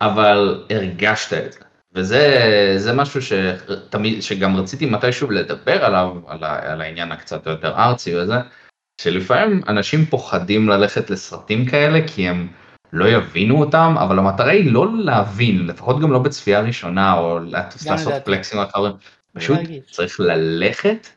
אבל 0.00 0.64
הרגשת 0.70 1.32
את 1.32 1.52
זה 1.52 1.60
וזה 1.94 2.92
משהו 2.94 3.20
שתמיד 3.22 4.22
שגם 4.22 4.56
רציתי 4.56 4.86
מתישהו 4.86 5.30
לדבר 5.30 5.84
עליו 5.84 6.16
על, 6.26 6.44
על 6.44 6.80
העניין 6.80 7.12
הקצת 7.12 7.46
יותר 7.46 7.74
ארצי 7.76 8.16
וזה 8.16 8.34
שלפעמים 9.00 9.60
אנשים 9.68 10.06
פוחדים 10.06 10.68
ללכת 10.68 11.10
לסרטים 11.10 11.66
כאלה 11.66 11.98
כי 12.08 12.28
הם. 12.28 12.48
לא 12.92 13.08
יבינו 13.08 13.60
אותם 13.60 13.94
אבל 13.98 14.18
המטרה 14.18 14.50
היא 14.50 14.72
לא 14.72 14.98
להבין 14.98 15.66
לפחות 15.66 16.00
גם 16.00 16.12
לא 16.12 16.18
בצפייה 16.18 16.60
ראשונה 16.60 17.18
או 17.18 17.38
לעשות 17.86 18.12
פלקסים 18.24 18.60
אחרים 18.60 18.92
פשוט 19.32 19.58
צריך 19.90 20.20
ללכת 20.20 21.08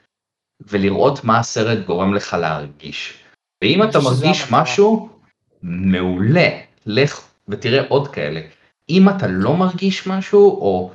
ולראות 0.68 1.23
מה 1.23 1.39
הסרט 1.39 1.85
גורם 1.85 2.14
לך 2.14 2.34
להרגיש. 2.34 3.14
ואם 3.64 3.84
אתה 3.84 3.99
מרגיש 3.99 4.52
משהו 4.52 5.10
מעולה. 5.64 6.49
לך 6.85 7.22
ותראה 7.48 7.88
עוד 7.88 8.07
כאלה. 8.07 8.41
אם 8.89 9.10
אתה 9.10 9.27
לא 9.27 9.57
מרגיש 9.57 10.07
משהו 10.07 10.49
או 10.49 10.91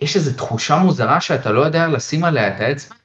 יש 0.00 0.16
איזו 0.16 0.36
תחושה 0.36 0.76
מוזרה 0.76 1.20
שאתה 1.20 1.52
לא 1.52 1.60
יודע 1.60 1.88
לשים 1.88 2.24
עליה 2.24 2.56
את 2.56 2.60
האצבע 2.60 2.96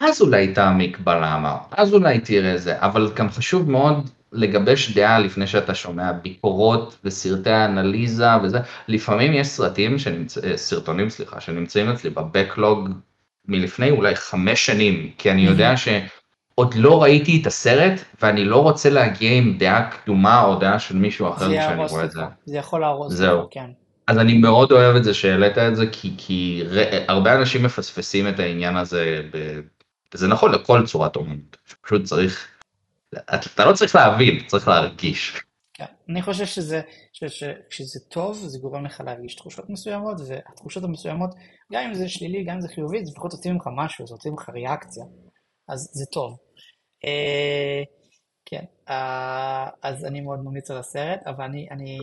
אז 0.00 0.20
אולי 0.20 0.54
תעמיק 0.54 0.98
בלמה 0.98 1.58
אז 1.70 1.94
אולי 1.94 2.20
תראה 2.20 2.58
זה. 2.58 2.80
אבל 2.80 3.12
גם 3.14 3.30
חשוב 3.30 3.70
מאוד 3.70 4.10
לגבש 4.32 4.92
דעה 4.92 5.18
לפני 5.18 5.46
שאתה 5.46 5.74
שומע 5.74 6.12
ביקורות 6.12 6.96
וסרטי 7.04 7.54
אנליזה 7.54 8.36
וזה, 8.42 8.58
לפעמים 8.88 9.32
יש 9.32 9.46
סרטים, 9.46 9.98
שנמצ... 9.98 10.38
אה, 10.38 10.56
סרטונים 10.56 11.10
סליחה, 11.10 11.40
שנמצאים 11.40 11.88
אצלי 11.88 12.10
בבקלוג 12.10 12.88
מלפני 13.48 13.90
אולי 13.90 14.16
חמש 14.16 14.66
שנים, 14.66 15.10
כי 15.18 15.30
אני 15.30 15.42
יודע 15.42 15.74
שעוד 15.76 16.74
לא 16.74 17.02
ראיתי 17.02 17.40
את 17.42 17.46
הסרט 17.46 18.00
ואני 18.22 18.44
לא 18.44 18.62
רוצה 18.62 18.90
להגיע 18.90 19.32
עם 19.32 19.58
דעה 19.58 19.90
קדומה 19.90 20.44
או 20.44 20.54
דעה 20.54 20.78
של 20.78 20.96
מישהו 20.96 21.28
אחר 21.28 21.58
כשאני 21.58 21.84
רואה 21.84 22.04
את 22.04 22.10
זה. 22.10 22.22
זה 22.44 22.56
יכול 22.56 22.80
להרוס 22.80 23.20
לך, 23.20 23.30
כן. 23.50 23.70
אז 24.06 24.18
אני 24.18 24.38
מאוד 24.38 24.72
אוהב 24.72 24.96
את 24.96 25.04
זה 25.04 25.14
שהעלית 25.14 25.58
את 25.58 25.76
זה, 25.76 25.86
כי, 25.92 26.14
כי 26.18 26.62
ר... 26.70 26.78
הרבה 27.08 27.34
אנשים 27.34 27.62
מפספסים 27.62 28.28
את 28.28 28.40
העניין 28.40 28.76
הזה, 28.76 29.22
ב... 29.32 29.60
וזה 30.14 30.28
נכון 30.28 30.52
לכל 30.52 30.86
צורת 30.86 31.16
אומנות, 31.16 31.56
פשוט 31.80 32.02
צריך 32.04 32.48
אתה 33.14 33.64
לא 33.64 33.72
צריך 33.72 33.94
להבין, 33.94 34.46
צריך 34.46 34.68
להרגיש. 34.68 35.40
כן, 35.74 35.84
אני 36.10 36.22
חושב 36.22 36.46
שזה, 36.46 36.80
שכשזה 37.12 38.00
טוב, 38.08 38.36
זה 38.36 38.58
גורם 38.58 38.84
לך 38.86 39.00
להרגיש 39.00 39.34
תחושות 39.34 39.70
מסוימות, 39.70 40.16
והתחושות 40.28 40.84
המסוימות, 40.84 41.30
גם 41.72 41.82
אם 41.82 41.94
זה 41.94 42.08
שלילי, 42.08 42.44
גם 42.44 42.54
אם 42.54 42.60
זה 42.60 42.68
חיובי, 42.68 43.04
זה 43.04 43.10
לפחות 43.12 43.32
עושים 43.32 43.54
ממך 43.54 43.68
משהו, 43.76 44.06
זה 44.06 44.14
עושים 44.14 44.32
ממך 44.32 44.48
ריאקציה, 44.48 45.04
אז 45.68 45.90
זה 45.92 46.04
טוב. 46.12 46.36
אה, 47.04 47.82
כן, 48.44 48.64
אה, 48.88 49.68
אז 49.82 50.04
אני 50.04 50.20
מאוד 50.20 50.38
ממליץ 50.44 50.70
על 50.70 50.78
הסרט, 50.78 51.20
אבל 51.26 51.44
אני, 51.44 51.68
אני... 51.70 51.98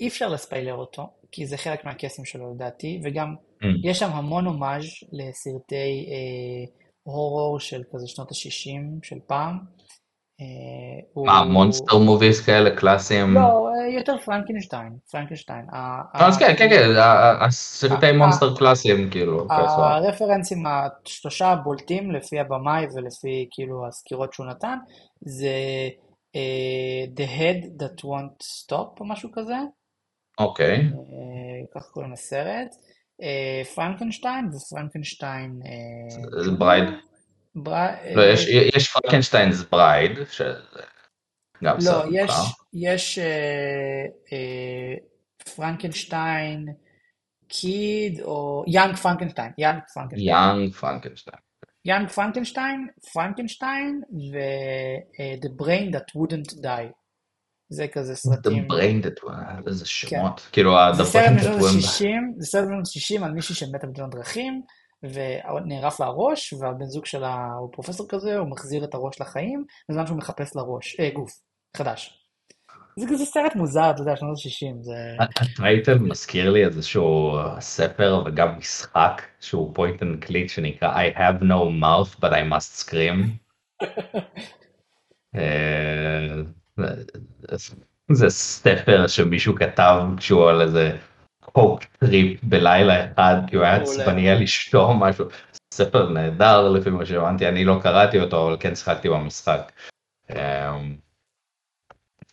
אי 0.00 0.08
אפשר 0.08 0.28
לספיילר 0.28 0.74
אותו, 0.74 1.06
כי 1.32 1.46
זה 1.46 1.56
חלק 1.56 1.84
מהקסם 1.84 2.24
שלו 2.24 2.54
לדעתי, 2.54 3.00
וגם 3.04 3.34
mm. 3.62 3.66
יש 3.84 3.98
שם 3.98 4.10
המון 4.10 4.46
הומאז' 4.46 4.84
לסרטי... 5.12 6.06
אה, 6.08 6.83
הורור 7.04 7.60
של 7.60 7.82
כזה 7.92 8.06
שנות 8.06 8.30
ה-60 8.30 9.06
של 9.06 9.18
פעם, 9.26 9.58
מה, 11.16 11.44
מונסטר 11.44 11.98
מוביס 11.98 12.46
כאלה 12.46 12.76
קלאסיים? 12.76 13.34
לא, 13.34 13.68
יותר 13.96 14.18
פרנקנשטיין, 14.24 14.96
פרנקנשטיין. 15.10 15.66
אז 16.14 16.38
כן, 16.38 16.54
כן, 16.58 16.68
כן, 16.70 16.88
הסרטי 17.40 18.12
מונסטר 18.12 18.56
קלאסיים, 18.56 19.10
כאילו. 19.10 19.46
הרפרנסים 19.50 20.64
השלושה 20.66 21.48
הבולטים 21.48 22.10
לפי 22.10 22.40
הבמאי 22.40 22.86
ולפי 22.94 23.48
כאילו 23.50 23.86
הסקירות 23.86 24.32
שהוא 24.32 24.46
נתן, 24.46 24.78
זה 25.20 25.88
The 27.16 27.38
Head 27.38 27.82
That 27.82 28.04
Won't 28.04 28.42
Stop 28.42 29.00
או 29.00 29.04
משהו 29.06 29.28
כזה. 29.32 29.56
אוקיי. 30.38 30.82
כך 31.74 31.86
קוראים 31.86 32.12
לסרט. 32.12 32.74
פרנקנשטיין 33.74 34.48
ופרנקנשטיין... 34.54 35.60
זה 36.44 36.50
Bride. 36.50 36.84
לא, 38.14 38.22
יש 38.74 38.92
Frankenstein's 38.92 39.62
Bride, 39.62 40.10
שזה 40.30 40.54
גם 41.64 41.80
סרט 41.80 42.04
מוכר. 42.04 42.16
לא, 42.16 42.28
יש 42.72 43.18
Frankenstein 45.56 46.68
Kid 47.48 48.20
או 48.20 48.64
Young 48.66 48.96
Frankenstein. 48.96 49.52
יאנג 49.58 49.80
פרנקנשטיין. 50.74 51.38
Young 51.84 52.08
Frankenstein, 52.08 52.88
פרנקנשטיין 53.12 54.02
ו-The 54.32 55.62
Brain 55.62 55.92
That 55.94 56.14
Wouldn't 56.16 56.54
Die. 56.62 56.90
זה 57.68 57.88
כזה 57.88 58.16
סרטים. 58.16 58.66
The 58.66 58.70
Brain 58.70 59.06
That 59.06 59.24
Wouldn't, 59.24 59.68
איזה 59.68 59.86
שמות. 59.86 60.48
כאילו, 60.52 60.76
The 60.92 61.12
Brain 61.12 61.40
That 61.40 61.60
Wouldn't 61.60 62.00
Die. 62.00 62.04
זה 62.38 62.46
סרט 62.46 62.64
משנות 62.64 62.86
ה-60 62.86 63.24
על 63.24 63.32
מישהי 63.32 63.54
שמתה 63.54 63.86
בתאונת 63.86 64.14
דרכים. 64.14 64.62
ונערף 65.12 66.00
לה 66.00 66.06
הראש, 66.06 66.52
והבן 66.52 66.86
זוג 66.86 67.06
שלה 67.06 67.48
הוא 67.60 67.68
פרופסור 67.72 68.08
כזה, 68.08 68.38
הוא 68.38 68.50
מחזיר 68.50 68.84
את 68.84 68.94
הראש 68.94 69.20
לחיים, 69.20 69.64
בזמן 69.88 70.06
שהוא 70.06 70.18
מחפש 70.18 70.56
לה 70.56 70.62
ראש, 70.62 71.00
אה, 71.00 71.10
גוף, 71.10 71.32
חדש. 71.76 72.20
זה 72.98 73.06
כזה 73.10 73.24
סרט 73.24 73.56
מוזר, 73.56 73.90
אתה 73.90 74.02
יודע, 74.02 74.16
שנות 74.16 74.30
ה-60, 74.30 74.82
זה... 74.82 75.16
הטייטל 75.20 75.98
מזכיר 75.98 76.50
לי 76.50 76.64
איזשהו 76.64 77.32
ספר 77.60 78.22
וגם 78.26 78.58
משחק 78.58 79.22
שהוא 79.40 79.74
point 79.76 80.00
and 80.00 80.24
click 80.28 80.48
שנקרא 80.48 81.02
I 81.02 81.06
have 81.16 81.42
no 81.42 81.70
mouth 81.82 82.20
but 82.20 82.32
I 82.32 82.42
must 82.52 82.84
scream. 82.84 83.18
זה 88.12 88.30
ספר 88.30 89.06
שמישהו 89.06 89.54
כתב 89.54 90.02
כשהוא 90.16 90.48
על 90.48 90.60
איזה 90.60 90.96
coke 91.40 91.84
trip 91.84 92.44
בלילה 92.44 93.04
אחד 93.12 93.36
כי 93.46 93.56
הוא 93.56 93.64
היה 93.64 93.76
עצבני 93.76 94.30
על 94.30 94.42
אשתו 94.42 94.84
או 94.84 94.94
משהו. 94.94 95.24
ספר 95.74 96.08
נהדר 96.08 96.68
לפי 96.68 96.90
מה 96.90 97.06
שהבנתי 97.06 97.48
אני 97.48 97.64
לא 97.64 97.78
קראתי 97.82 98.20
אותו 98.20 98.48
אבל 98.48 98.56
כן 98.60 98.74
שיחקתי 98.74 99.08
במשחק. 99.08 99.72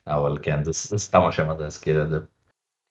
אבל 0.07 0.38
כן 0.41 0.63
זה 0.63 0.99
סתם 0.99 1.22
השם 1.22 1.49
הזה 1.49 1.65
הזכיר 1.65 2.03
את 2.03 2.09
זה. 2.09 2.18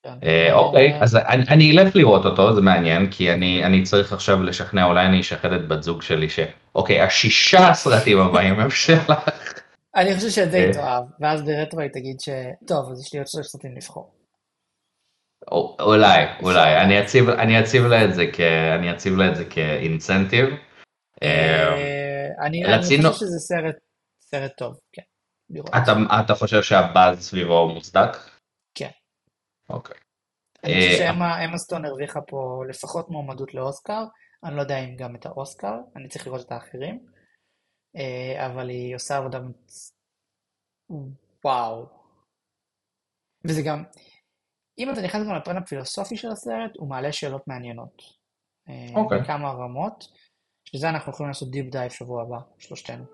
כן. 0.03 0.15
אה, 0.23 0.53
אוקיי 0.53 0.99
אז 1.01 1.17
אני 1.27 1.73
אלך 1.73 1.97
לראות 1.97 2.25
אותו 2.25 2.55
זה 2.55 2.61
מעניין 2.61 3.11
כי 3.11 3.33
אני 3.33 3.65
אני 3.65 3.83
צריך 3.83 4.13
עכשיו 4.13 4.43
לשכנע 4.43 4.85
אולי 4.85 5.07
אני 5.07 5.21
אשחד 5.21 5.53
את 5.53 5.69
בת 5.69 5.83
זוג 5.83 6.03
שלי 6.03 6.29
שאוקיי 6.29 7.01
השישה 7.01 7.75
סרטים 7.75 8.21
הבאים 8.21 8.55
הם 8.61 8.71
שלך. 8.71 9.13
אני 9.97 10.15
חושב 10.15 10.29
שאת 10.29 10.51
זה 10.51 10.57
היא 10.57 10.73
תאהב 10.73 11.05
ואז 11.21 11.43
ברטרו 11.43 11.81
היא 11.81 11.91
תגיד 11.93 12.17
שטוב 12.21 12.91
אז 12.91 13.01
יש 13.07 13.13
לי 13.13 13.19
עוד 13.19 13.29
שלוש 13.29 13.47
סרטים 13.47 13.77
לבחור. 13.77 14.15
אולי 15.81 16.25
אולי 16.43 16.77
אני 16.85 17.05
אציב 17.05 17.29
אני 17.29 17.61
אציב 17.61 17.83
לה 17.85 18.05
את 18.05 18.15
זה 18.15 18.25
כ... 18.33 18.41
אני 18.79 18.93
אציב 18.93 19.17
לה 19.17 19.31
את 19.31 19.37
זה 19.37 19.45
כאינסנטיב. 19.45 20.47
אה, 21.23 21.77
אני 22.47 22.63
חושב 22.83 23.13
שזה 23.13 23.39
סרט 23.39 23.77
סרט 24.21 24.53
טוב 24.57 24.79
כן. 24.93 25.03
אתה, 25.59 25.93
אתה 26.25 26.35
חושב 26.35 26.63
שהבאז 26.63 27.21
סביבו 27.21 27.69
מוצדק? 27.69 28.17
כן. 28.75 28.91
אוקיי. 29.71 29.97
אני 30.65 30.75
חושב 30.75 31.03
אה, 31.03 31.07
שאמה 31.47 31.59
סטון 31.59 31.85
הרוויחה 31.85 32.21
פה 32.21 32.63
לפחות 32.69 33.11
מועמדות 33.11 33.55
לאוסקר, 33.55 34.05
אני 34.45 34.57
לא 34.57 34.61
יודע 34.61 34.79
אם 34.79 34.97
גם 34.97 35.17
את 35.17 35.27
האוסקר, 35.27 35.75
אני 35.97 36.09
צריך 36.09 36.27
לראות 36.27 36.47
את 36.47 36.53
האחרים, 36.53 36.95
אה, 36.95 37.10
אבל 38.47 38.69
היא 38.69 38.95
עושה 38.97 39.17
עבודה 39.17 39.41
וואו. 41.45 41.87
וזה 43.45 43.63
גם, 43.63 43.85
אם 44.79 44.93
אתה 44.93 45.03
נכנס 45.03 45.27
גם 45.27 45.35
לפן 45.35 45.57
הפילוסופי 45.57 46.17
של 46.17 46.29
הסרט, 46.29 46.71
הוא 46.77 46.89
מעלה 46.89 47.13
שאלות 47.13 47.49
מעניינות. 47.49 48.03
אה, 48.69 48.87
אוקיי. 48.95 49.21
בכמה 49.21 49.51
רמות, 49.51 50.05
שזה 50.65 50.89
אנחנו 50.89 51.13
יכולים 51.13 51.31
לעשות 51.31 51.51
deep 51.51 51.67
dive 51.71 51.91
שבוע 51.91 52.23
הבא, 52.23 52.39
שלושתנו. 52.59 53.05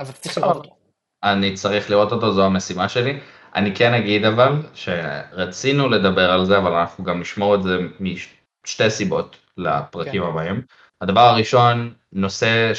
אבל 0.00 0.12
צריך 0.12 0.38
לראות 0.38 0.56
אותו. 0.56 0.76
אני 1.22 1.54
צריך 1.54 1.90
לראות 1.90 2.12
אותו, 2.12 2.32
זו 2.32 2.44
המשימה 2.44 2.88
שלי. 2.88 3.20
אני 3.54 3.76
כן 3.76 3.94
אגיד 3.94 4.24
אבל, 4.24 4.52
שרצינו 4.74 5.88
לדבר 5.88 6.30
על 6.30 6.44
זה, 6.44 6.58
אבל 6.58 6.72
אנחנו 6.72 7.04
גם 7.04 7.20
נשמור 7.20 7.54
את 7.54 7.62
זה 7.62 7.78
משתי 8.00 8.90
סיבות 8.90 9.36
לפרקים 9.56 10.22
כן. 10.22 10.28
הבאים. 10.28 10.62
הדבר 11.00 11.20
הראשון, 11.20 11.94
נושא 12.12 12.74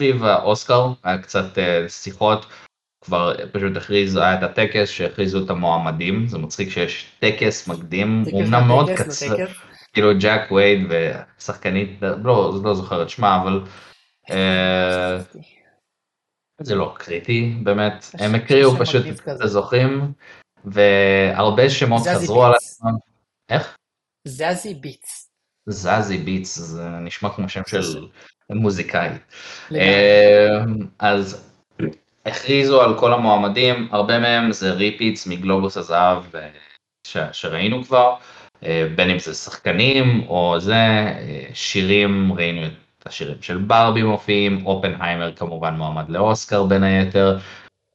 שסביב 0.00 0.24
האוסקר, 0.24 0.92
היה 1.02 1.18
קצת 1.18 1.58
אה, 1.58 1.88
שיחות, 1.88 2.46
כבר 3.04 3.34
פשוט 3.52 3.76
הכריז, 3.76 4.16
היה 4.16 4.38
את 4.38 4.42
הטקס 4.42 4.88
שהכריזו 4.88 5.44
את 5.44 5.50
המועמדים, 5.50 6.28
זה 6.28 6.38
מצחיק 6.38 6.70
שיש 6.70 7.06
טקס 7.18 7.68
מקדים, 7.68 8.24
הוא 8.30 8.42
אמנם 8.42 8.66
מאוד 8.66 8.90
קצר, 8.96 9.36
כאילו 9.92 10.10
ג'ק 10.20 10.52
קווייד 10.52 10.86
ושחקנית, 11.38 12.02
לא, 12.02 12.60
לא 12.64 12.74
זוכר 12.74 13.02
את 13.02 13.10
שמה, 13.10 13.42
אבל... 13.42 13.60
אה, 14.28 14.32
זה 16.62 16.74
לא 16.74 16.94
קריטי 16.98 17.54
באמת, 17.62 18.06
הם 18.18 18.34
הקריאו 18.34 18.76
פשוט 18.76 19.06
את 19.06 19.40
הזוכים, 19.40 20.12
והרבה 20.64 21.70
שמות 21.70 22.02
חזרו 22.14 22.44
על 22.44 22.54
עצמם. 22.54 22.92
איך? 23.48 23.76
זזי 24.24 24.74
ביטס. 24.74 25.30
זזי 25.68 26.18
ביטס, 26.18 26.58
זה 26.58 26.88
נשמע 26.88 27.30
כמו 27.36 27.48
שם 27.48 27.62
של 27.66 28.08
מוזיקאי. 28.54 29.08
אמ, 29.70 29.76
אז 30.98 31.50
הכריזו 32.26 32.82
על 32.82 32.98
כל 32.98 33.12
המועמדים, 33.12 33.88
הרבה 33.90 34.18
מהם 34.18 34.52
זה 34.52 34.72
repeats 34.72 35.26
מגלובוס 35.26 35.76
הזהב 35.76 36.22
שראינו 37.32 37.84
כבר, 37.84 38.14
אה, 38.64 38.86
בין 38.96 39.10
אם 39.10 39.18
זה 39.18 39.34
שחקנים 39.34 40.24
או 40.28 40.56
זה, 40.58 40.74
אה, 40.74 41.44
שירים, 41.54 42.32
ראינו 42.32 42.66
את 42.98 43.06
השירים 43.06 43.42
של 43.42 43.58
ברבי 43.58 44.02
מופיעים, 44.02 44.66
אופנהיימר 44.66 45.32
כמובן 45.36 45.74
מועמד 45.74 46.08
לאוסקר 46.08 46.64
בין 46.64 46.82
היתר. 46.82 47.38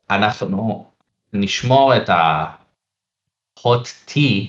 אנחנו 0.09 0.85
נשמור 1.33 1.97
את 1.97 2.09
ה-hot 2.09 3.87
tea 4.07 4.45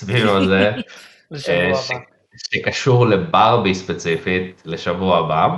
סביב 0.00 0.28
הזה, 0.28 0.72
אה, 1.48 1.72
שקשור 2.36 3.06
לברבי 3.06 3.74
ספציפית 3.74 4.62
לשבוע 4.64 5.18
הבא, 5.18 5.48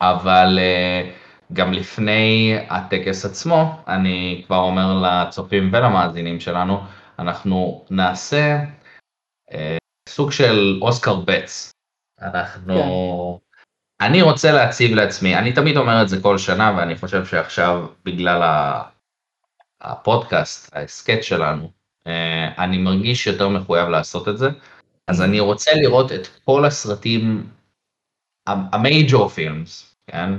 אבל 0.00 0.58
uh, 0.58 1.06
גם 1.52 1.72
לפני 1.72 2.56
הטקס 2.68 3.24
עצמו, 3.24 3.82
אני 3.88 4.42
כבר 4.46 4.58
אומר 4.58 5.02
לצופים 5.02 5.70
ולמאזינים 5.72 6.40
שלנו, 6.40 6.80
אנחנו 7.18 7.84
נעשה 7.90 8.58
uh, 9.50 9.54
סוג 10.08 10.32
של 10.32 10.78
אוסקר 10.82 11.14
בטס. 11.14 11.70
אנחנו... 12.22 12.74
כן. 13.40 14.06
אני 14.06 14.22
רוצה 14.22 14.52
להציב 14.52 14.94
לעצמי, 14.94 15.36
אני 15.38 15.52
תמיד 15.52 15.76
אומר 15.76 16.02
את 16.02 16.08
זה 16.08 16.22
כל 16.22 16.38
שנה, 16.38 16.74
ואני 16.76 16.96
חושב 16.96 17.26
שעכשיו, 17.26 17.86
בגלל 18.04 18.42
הפודקאסט, 19.80 20.76
ההסכת 20.76 21.24
שלנו, 21.24 21.70
אה, 22.06 22.64
אני 22.64 22.78
מרגיש 22.78 23.26
יותר 23.26 23.48
מחויב 23.48 23.88
לעשות 23.88 24.28
את 24.28 24.38
זה. 24.38 24.48
אז 25.08 25.22
אני 25.22 25.40
רוצה 25.40 25.70
לראות 25.74 26.12
את 26.12 26.26
כל 26.44 26.64
הסרטים, 26.64 27.46
המייג'ור 28.46 29.28
פילמס, 29.28 29.96
כן? 30.06 30.30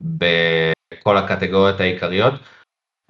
בכל 0.00 1.16
הקטגוריות 1.16 1.80
העיקריות. 1.80 2.34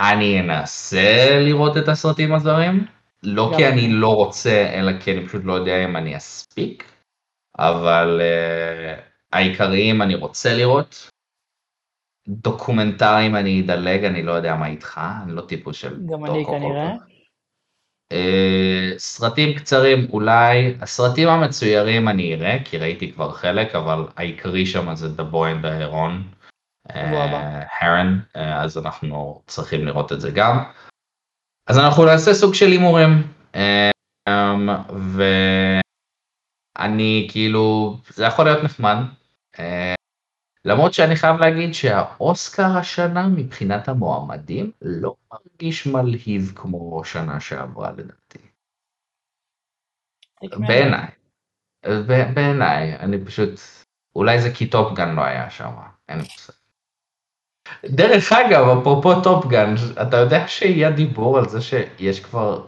אני 0.00 0.40
אנסה 0.40 1.38
לראות 1.40 1.76
את 1.76 1.88
הסרטים 1.88 2.34
הזרים, 2.34 2.86
לא 3.22 3.52
כי 3.56 3.68
אני 3.68 3.88
לא 3.88 4.14
רוצה, 4.14 4.70
אלא 4.74 4.92
כי 5.00 5.12
אני 5.12 5.28
פשוט 5.28 5.44
לא 5.44 5.52
יודע 5.52 5.84
אם 5.84 5.96
אני 5.96 6.16
אספיק. 6.16 6.92
אבל 7.58 8.20
uh, 8.20 9.00
העיקריים 9.32 10.02
אני 10.02 10.14
רוצה 10.14 10.54
לראות. 10.54 11.10
דוקומנטריים 12.28 13.36
אני 13.36 13.60
אדלג, 13.60 14.04
אני 14.04 14.22
לא 14.22 14.32
יודע 14.32 14.54
מה 14.54 14.66
איתך, 14.66 15.00
אני 15.22 15.32
לא 15.32 15.40
טיפוס 15.40 15.76
של 15.76 15.96
גם 16.06 16.24
אני 16.24 16.44
כנראה. 16.44 16.94
Uh, 18.12 18.98
סרטים 18.98 19.58
קצרים 19.58 20.06
אולי, 20.12 20.74
הסרטים 20.80 21.28
המצוירים 21.28 22.08
אני 22.08 22.34
אראה, 22.34 22.56
כי 22.64 22.78
ראיתי 22.78 23.12
כבר 23.12 23.32
חלק, 23.32 23.74
אבל 23.74 24.06
העיקרי 24.16 24.66
שם 24.66 24.94
זה 24.94 25.06
The 25.06 25.32
Boy 25.32 25.34
and 25.34 25.64
the 25.64 25.92
Heron, 25.92 26.36
הרן, 27.80 28.20
uh, 28.34 28.38
אז 28.38 28.78
אנחנו 28.78 29.42
צריכים 29.46 29.86
לראות 29.86 30.12
את 30.12 30.20
זה 30.20 30.30
גם. 30.30 30.64
אז 31.66 31.78
אנחנו 31.78 32.04
נעשה 32.04 32.34
סוג 32.34 32.54
של 32.54 32.66
הימורים, 32.66 33.22
uh, 33.52 33.58
um, 34.28 34.70
אני 36.78 37.28
כאילו, 37.30 37.96
זה 38.08 38.24
יכול 38.24 38.44
להיות 38.44 38.64
נחמד. 38.64 38.96
למרות 40.66 40.94
שאני 40.94 41.16
חייב 41.16 41.36
להגיד 41.36 41.74
שהאוסקר 41.74 42.78
השנה 42.78 43.28
מבחינת 43.28 43.88
המועמדים 43.88 44.70
לא 44.82 45.14
מרגיש 45.32 45.86
מלהיב 45.86 46.52
כמו 46.54 47.04
שנה 47.04 47.40
שעברה 47.40 47.90
לדעתי. 47.92 48.38
בעיניי. 50.42 51.08
בעיניי, 52.34 52.96
אני 52.96 53.24
פשוט, 53.24 53.50
אולי 54.16 54.40
זה 54.40 54.48
כי 54.54 54.70
טופגן 54.70 55.14
לא 55.14 55.20
היה 55.20 55.50
שם, 55.50 55.72
אין 56.08 56.18
מושג. 56.18 56.52
דרך 57.84 58.32
אגב, 58.32 58.78
אפרופו 58.80 59.22
טופגן, 59.22 59.74
אתה 60.02 60.16
יודע 60.16 60.48
שיהיה 60.48 60.90
דיבור 60.90 61.38
על 61.38 61.48
זה 61.48 61.60
שיש 61.60 62.20
כבר 62.20 62.66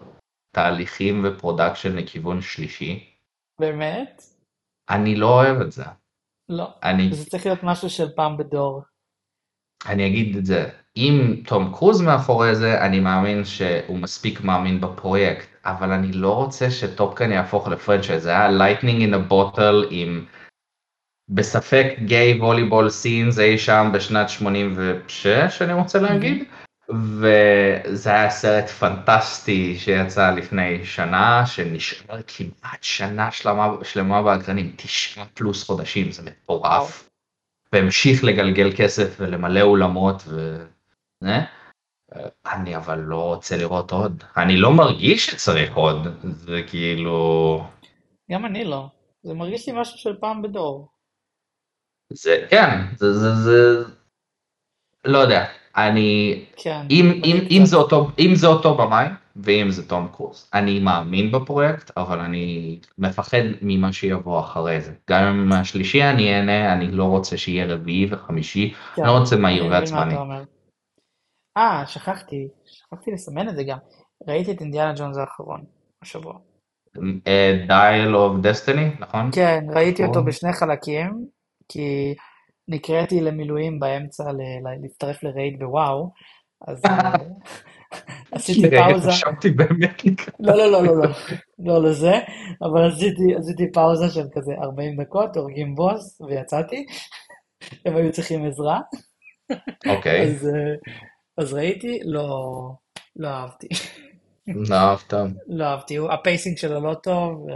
תהליכים 0.55 1.25
ו 1.25 1.31
production 1.31 1.97
לכיוון 1.97 2.41
שלישי? 2.41 3.15
באמת? 3.61 4.23
אני 4.91 5.17
לא 5.17 5.27
אוהב 5.27 5.61
את 5.61 5.73
זה. 5.73 5.85
לא, 6.49 6.69
אני... 6.83 7.15
זה 7.15 7.31
צריך 7.31 7.47
להיות 7.47 7.63
משהו 7.63 7.91
של 7.91 8.09
פעם 8.17 8.37
בדור. 8.37 8.83
אני 9.87 10.07
אגיד 10.07 10.37
את 10.37 10.47
זה, 10.47 10.69
אם 10.97 11.43
תום 11.47 11.73
קרוז 11.75 12.01
מאחורי 12.01 12.55
זה, 12.55 12.85
אני 12.87 13.01
מאמין 13.01 13.45
שהוא 13.45 13.99
מספיק 13.99 14.41
מאמין 14.41 14.81
בפרויקט, 14.81 15.47
אבל 15.65 15.93
אני 15.93 16.13
לא 16.13 16.35
רוצה 16.35 16.71
שטופגן 16.71 17.33
יהפוך 17.33 17.69
ל 17.69 17.73
franchise, 17.73 18.23
זה 18.23 18.31
היה 18.31 18.49
lightning 18.49 19.01
in 19.01 19.15
ה 19.15 19.25
bottle 19.25 19.85
עם 19.91 20.25
בספק 21.29 21.87
gay 22.05 22.41
volleyball 22.41 22.91
scenes 22.91 23.39
אי 23.39 23.59
שם 23.59 23.91
בשנת 23.95 24.29
86 24.29 25.63
אני 25.63 25.73
רוצה 25.73 25.99
להגיד. 25.99 26.45
וזה 26.91 28.11
היה 28.11 28.31
סרט 28.31 28.69
פנטסטי 28.69 29.77
שיצא 29.79 30.31
לפני 30.31 30.85
שנה 30.85 31.47
שנשאר 31.47 32.21
כמעט 32.27 32.83
שנה 32.83 33.31
שלמה, 33.31 33.69
שלמה 33.83 34.23
באקרנים, 34.23 34.75
תשעה 34.77 35.25
פלוס 35.35 35.67
חודשים, 35.67 36.13
זה 36.13 36.23
מטורף. 36.23 37.09
והמשיך 37.73 38.25
לגלגל 38.25 38.77
כסף 38.77 39.17
ולמלא 39.21 39.61
אולמות 39.61 40.23
ו... 40.27 40.65
אני 42.47 42.77
אבל 42.77 42.99
לא 42.99 43.35
רוצה 43.35 43.57
לראות 43.57 43.91
עוד, 43.91 44.25
אני 44.37 44.57
לא 44.57 44.73
מרגיש 44.73 45.27
שצריך 45.27 45.75
עוד, 45.77 45.99
זה 46.23 46.63
כאילו... 46.69 47.65
גם 48.31 48.47
אני 48.47 48.65
לא, 48.65 48.87
זה 49.23 49.35
מרגיש 49.35 49.69
לי 49.69 49.81
משהו 49.81 49.99
של 49.99 50.17
פעם 50.21 50.43
בדור. 50.43 50.89
זה 52.13 52.47
כן, 52.51 52.97
זה 52.97 53.13
זה 53.13 53.35
זה, 53.35 53.85
לא 55.05 55.19
יודע, 55.19 55.45
אני, 55.87 56.45
כן, 56.57 56.87
אם, 56.91 57.21
אם, 57.25 57.37
אם, 57.51 57.63
זה 57.65 57.77
אותו, 57.77 58.11
אם 58.19 58.35
זה 58.35 58.47
אותו 58.47 58.75
במאי 58.75 59.07
ואם 59.37 59.71
זה 59.71 59.89
תום 59.89 60.09
קורס, 60.09 60.51
אני 60.55 60.81
מאמין 60.81 61.33
בפרויקט 61.33 61.91
אבל 61.97 62.19
אני 62.21 62.79
מפחד 62.99 63.43
ממה 63.63 63.93
שיבוא 63.93 64.41
אחרי 64.41 64.81
זה, 64.81 64.93
גם 65.11 65.25
אם 65.25 65.53
השלישי 65.53 66.03
אני 66.03 66.35
אהנה, 66.35 66.73
אני 66.73 66.91
לא 66.91 67.05
רוצה 67.05 67.37
שיהיה 67.37 67.67
רביעי 67.67 68.07
וחמישי, 68.11 68.75
כן, 68.95 69.03
אני 69.03 69.11
לא 69.11 69.19
רוצה 69.19 69.37
מהיר 69.37 69.67
ועצבני. 69.67 70.15
אה, 71.57 71.83
שכחתי, 71.87 72.49
שכחתי 72.67 73.11
לסמן 73.11 73.49
את 73.49 73.57
זה 73.57 73.65
גם, 73.65 73.79
ראיתי 74.29 74.53
את 74.53 74.61
אינדיאנה 74.61 74.93
ג'ונס 74.97 75.17
האחרון, 75.17 75.65
השבוע. 76.03 76.35
Dial 77.67 78.17
of 78.17 78.41
Destiny, 78.41 78.91
נכון? 78.99 79.31
כן, 79.33 79.65
ראיתי 79.75 80.05
אותו 80.05 80.25
בשני 80.25 80.53
חלקים, 80.53 81.27
כי 81.69 82.15
נקראתי 82.69 83.21
למילואים 83.21 83.81
באמצע 83.81 84.25
להצטרף 84.83 85.23
ל 85.23 85.30
raid 85.30 85.59
ב 85.59 85.69
WoW, 85.69 86.11
אז 86.67 86.83
אה, 86.85 87.13
עשיתי 88.33 88.71
פאוזה. 88.71 89.11
חשבתי 89.11 89.51
באמת 89.51 90.03
לא, 90.41 90.55
לא, 90.57 90.73
לא, 90.73 90.83
לא, 90.83 90.97
לא, 90.97 91.09
לא 91.59 91.89
לזה, 91.89 92.13
אבל 92.63 92.89
עשיתי 93.39 93.73
פאוזה 93.73 94.09
של 94.09 94.27
כזה 94.33 94.53
40 94.63 95.03
דקות, 95.03 95.37
הורגים 95.37 95.75
בוס, 95.75 96.21
ויצאתי. 96.21 96.87
הם 97.85 97.97
היו 97.97 98.13
צריכים 98.13 98.47
עזרה. 98.47 98.81
אוקיי. 99.87 100.37
אז 101.39 101.55
ראיתי, 101.55 102.01
לא, 102.05 102.31
לא 103.17 103.29
אהבתי. 103.29 103.69
לא 104.47 104.77
אהבת? 104.77 105.15
לא 105.47 105.65
אהבתי, 105.65 105.99
ה 106.11 106.17
pacing 106.17 106.57
שלו 106.57 106.81
לא 106.81 106.95
טוב. 106.95 107.47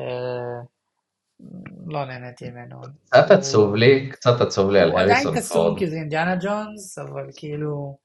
לא 1.86 2.04
נהניתי 2.04 2.50
ממנו. 2.50 2.80
קצת 3.10 3.30
עצוב 3.30 3.74
לי, 3.74 4.10
קצת 4.10 4.40
עצוב 4.40 4.70
לי 4.70 4.80
על 4.80 4.90
הריסון 4.90 5.14
פורד. 5.14 5.24
הוא 5.24 5.30
עדיין 5.30 5.42
קסום 5.42 5.78
כי 5.78 5.86
זה 5.86 5.96
אינדיאנה 5.96 6.36
ג'ונס, 6.36 6.98
אבל 6.98 7.26
כאילו... 7.36 7.98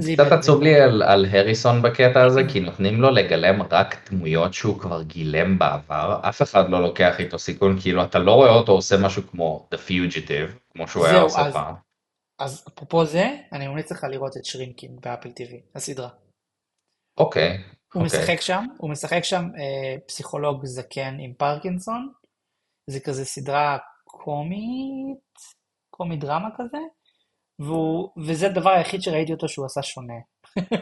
קצת 0.00 0.32
עצוב 0.32 0.62
לי 0.62 0.80
על, 0.80 1.02
על 1.02 1.26
הריסון 1.30 1.82
בקטע 1.82 2.24
הזה, 2.24 2.40
כי 2.52 2.60
נותנים 2.60 3.00
לו 3.00 3.10
לגלם 3.10 3.62
רק 3.62 4.10
דמויות 4.10 4.54
שהוא 4.54 4.78
כבר 4.78 5.02
גילם 5.02 5.58
בעבר, 5.58 6.20
אף 6.28 6.42
אחד 6.42 6.70
לא 6.70 6.82
לוקח 6.82 7.20
איתו 7.20 7.38
סיכון, 7.38 7.80
כאילו 7.80 8.04
אתה 8.04 8.18
לא 8.18 8.34
רואה 8.34 8.50
אותו 8.50 8.72
עושה 8.72 8.96
משהו 9.02 9.22
כמו 9.30 9.68
The 9.74 9.76
Fugitive, 9.76 10.58
כמו 10.72 10.88
שהוא 10.88 11.06
היה 11.06 11.20
עושה 11.20 11.52
פעם. 11.52 11.74
אז 12.38 12.64
אפרופו 12.68 13.04
זה, 13.04 13.36
אני 13.52 13.68
ממליץ 13.68 13.92
לך 13.92 14.04
לראות 14.10 14.36
את 14.36 14.44
שרינקין 14.44 14.96
באפל 15.00 15.28
TV, 15.28 15.54
הסדרה. 15.74 16.08
אוקיי, 17.18 17.62
הוא 17.94 18.02
okay. 18.02 18.06
אוקיי. 18.06 18.20
משחק 18.20 18.40
שם, 18.40 18.64
הוא 18.76 18.90
משחק 18.90 19.24
שם 19.24 19.44
אה, 19.58 19.98
פסיכולוג 20.06 20.66
זקן 20.66 21.16
עם 21.20 21.32
פרקינסון, 21.38 22.08
זה 22.90 23.00
כזה 23.00 23.24
סדרה 23.24 23.78
קומית, 24.04 25.34
קומית 25.90 26.20
דרמה 26.20 26.48
כזה, 26.56 26.78
והוא, 27.58 28.08
וזה 28.16 28.46
הדבר 28.46 28.70
היחיד 28.70 29.02
שראיתי 29.02 29.32
אותו 29.32 29.48
שהוא 29.48 29.66
עשה 29.66 29.82
שונה 29.82 30.14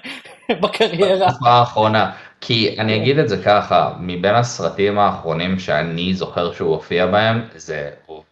בקריירה. 0.62 1.26
בתקופה 1.26 1.50
האחרונה, 1.50 2.16
כי 2.40 2.80
אני 2.80 2.96
אגיד 2.96 3.18
את 3.18 3.28
זה 3.28 3.42
ככה, 3.44 3.94
מבין 4.00 4.34
הסרטים 4.34 4.98
האחרונים 4.98 5.58
שאני 5.58 6.14
זוכר 6.14 6.52
שהוא 6.52 6.74
הופיע 6.74 7.06
בהם, 7.06 7.48
זה 7.54 7.90
הוא 8.06 8.22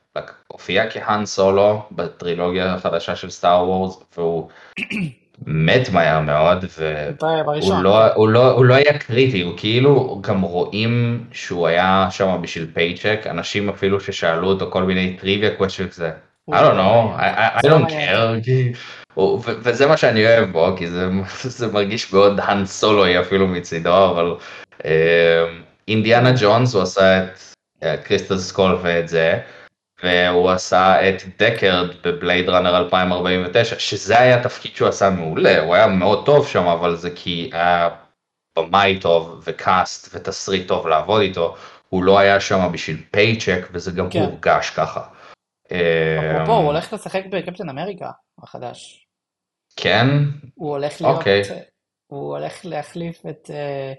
הופיע 0.46 0.90
כהאן 0.90 1.26
סולו 1.26 1.82
בטרילוגיה 1.92 2.74
החדשה 2.74 3.16
של 3.16 3.30
סטאר 3.30 3.68
וורס, 3.68 4.02
והוא 4.16 4.48
מת 5.46 5.88
מהר 5.92 6.20
מאוד 6.20 6.64
והוא 6.78 7.82
לא, 7.82 8.12
הוא 8.14 8.28
לא, 8.28 8.50
הוא 8.50 8.64
לא 8.64 8.74
היה 8.74 8.98
קריטי, 8.98 9.42
הוא 9.42 9.54
כאילו 9.56 10.20
גם 10.20 10.40
רואים 10.40 11.24
שהוא 11.32 11.66
היה 11.66 12.08
שם 12.10 12.38
בשביל 12.42 12.66
paycheck, 12.74 13.26
אנשים 13.26 13.68
אפילו 13.68 14.00
ששאלו 14.00 14.48
אותו 14.48 14.70
כל 14.70 14.82
מיני 14.82 15.16
trivia 15.20 15.56
question 15.56 15.88
כזה, 15.88 16.10
I 16.50 16.54
don't 16.54 16.76
know, 16.76 17.20
I, 17.20 17.64
I 17.64 17.68
don't 17.68 17.90
care, 17.90 19.20
וזה 19.62 19.86
מה 19.86 19.96
שאני 19.96 20.26
אוהב 20.26 20.52
בו, 20.52 20.76
כי 20.76 20.86
זה, 20.86 21.08
זה 21.58 21.72
מרגיש 21.72 22.12
מאוד 22.12 22.40
האן 22.40 22.66
סולוי 22.66 23.20
אפילו 23.20 23.46
מצידו, 23.46 24.10
אבל 24.10 24.34
אינדיאנה 25.88 26.32
ג'ונס 26.40 26.74
הוא 26.74 26.82
עשה 26.82 27.24
את 27.78 28.04
Crystal 28.04 28.38
Skull 28.38 28.78
ואת 28.82 29.08
זה. 29.08 29.38
והוא 30.02 30.50
עשה 30.50 31.08
את 31.08 31.22
דקרד 31.38 31.88
בבלייד 32.04 32.48
ראנר 32.48 32.76
2049, 32.76 33.78
שזה 33.78 34.20
היה 34.20 34.42
תפקיד 34.42 34.76
שהוא 34.76 34.88
עשה 34.88 35.10
מעולה, 35.10 35.60
הוא 35.60 35.74
היה 35.74 35.86
מאוד 35.86 36.26
טוב 36.26 36.48
שם, 36.48 36.66
אבל 36.66 36.96
זה 36.96 37.10
כי 37.14 37.50
היה 37.52 37.88
במאי 38.58 38.98
טוב 39.00 39.42
ו 39.44 39.58
cast 39.58 40.14
ותסריט 40.14 40.68
טוב 40.68 40.86
לעבוד 40.88 41.22
איתו, 41.22 41.56
הוא 41.88 42.04
לא 42.04 42.18
היה 42.18 42.40
שם 42.40 42.72
בשביל 42.72 43.04
paycheck 43.10 43.68
וזה 43.72 43.90
גם 43.90 44.10
כן. 44.10 44.18
הורגש 44.18 44.70
ככה. 44.70 45.08
אפרופו, 45.66 46.52
הוא 46.52 46.66
הולך 46.66 46.92
לשחק 46.92 47.22
בקפטן 47.30 47.68
אמריקה 47.68 48.10
החדש. 48.42 49.06
כן? 49.76 50.06
הוא 50.54 50.70
הולך 50.70 51.00
להיות, 51.00 51.18
אוקיי. 51.18 51.42
הוא 52.06 52.36
הולך 52.36 52.60
להחליף 52.64 53.26
את 53.26 53.50
אה, 53.50 53.92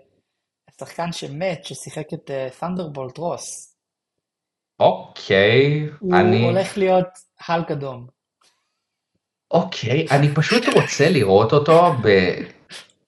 השחקן 0.70 1.12
שמת, 1.12 1.66
ששיחק 1.66 2.14
את 2.14 2.32
ת'נדרבולט 2.60 3.18
אה, 3.18 3.22
רוס. 3.22 3.71
אוקיי, 4.82 5.90
הוא 6.00 6.16
אני... 6.16 6.42
הוא 6.42 6.52
הולך 6.52 6.78
להיות 6.78 7.08
הלק 7.48 7.72
אדום. 7.72 8.08
אוקיי, 9.52 10.08
אני 10.12 10.36
פשוט 10.36 10.64
רוצה 10.74 11.10
לראות 11.10 11.54
אותו 11.54 11.94
ב... 12.04 12.08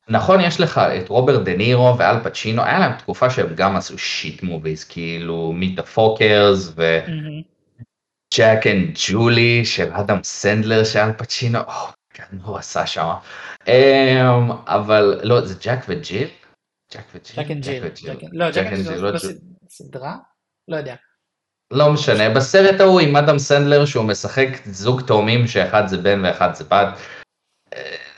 נכון, 0.10 0.42
יש 0.42 0.60
לך 0.60 0.78
את 0.78 1.10
רוברט 1.10 1.42
דה 1.42 1.56
נירו 1.56 1.98
ואל 1.98 2.24
פצ'ינו, 2.24 2.64
היה 2.64 2.80
להם 2.80 2.98
תקופה 2.98 3.30
שהם 3.30 3.56
גם 3.56 3.76
עשו 3.76 3.98
shit 3.98 4.44
movies, 4.44 4.84
כאילו 4.84 5.52
Meet 5.54 5.76
the 5.76 5.84
Fockers 5.84 6.74
ו 6.76 7.14
Jack 7.14 8.68
and 8.68 8.98
Julie 9.08 9.66
של 9.66 9.94
אדם 9.94 10.24
סנדלר 10.24 10.84
של 10.84 11.00
אל 11.00 11.14
פצ'ינו, 11.14 11.60
כן, 12.14 12.38
הוא 12.44 12.58
עשה 12.58 12.88
שם. 12.88 13.08
אמ, 13.68 14.52
אבל 14.66 15.20
לא, 15.24 15.42
זה 15.42 15.56
ג'ק 15.62 15.80
וג'יל? 15.88 16.28
ג'ק 16.94 17.04
וג'יל? 17.16 17.44
Jack 17.44 17.52
and 17.52 17.64
Jill. 17.64 17.84
לא, 18.32 18.52
Jack 18.52 18.68
and 18.74 18.88
Jill 18.88 19.00
לא 19.00 19.18
סדרה? 19.70 20.16
לא 20.68 20.78
יודע. 20.78 20.96
לא 21.72 21.94
משנה, 21.94 22.30
בסרט 22.30 22.82
ההוא 22.82 23.00
עם 23.00 23.16
אדם 23.16 23.40
סנדלר 23.40 23.86
שהוא 23.86 24.06
משחק 24.06 24.48
זוג 24.66 25.02
תאומים 25.02 25.48
שאחד 25.48 25.88
זה 25.88 25.98
בן 25.98 26.26
ואחד 26.26 26.56
זה 26.56 26.64
בת, 26.64 26.88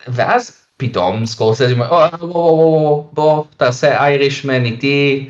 ואז 0.07 0.65
פתאום 0.77 1.25
סקורסזי 1.25 1.73
אומר, 1.73 2.09
בוא, 2.19 3.03
בוא, 3.13 3.43
תעשה 3.57 4.03
Irishman 4.03 4.65
איתי, 4.65 5.29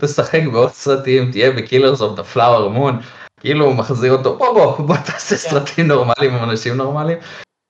תשחק 0.00 0.40
בעוד 0.52 0.70
סרטים, 0.70 1.30
תהיה 1.30 1.50
ב 1.50 1.56
Killers 1.56 2.00
of 2.00 2.16
the 2.16 2.24
Flower 2.24 2.68
Moon, 2.68 3.00
כאילו 3.40 3.64
הוא 3.64 3.74
מחזיר 3.74 4.12
אותו, 4.12 4.36
בוא 4.36 4.54
בוא, 4.54 4.86
בוא 4.86 4.96
תעשה 4.96 5.36
כן. 5.36 5.50
סרטים 5.50 5.86
נורמליים 5.86 6.34
עם 6.34 6.50
אנשים 6.50 6.76
נורמליים, 6.76 7.18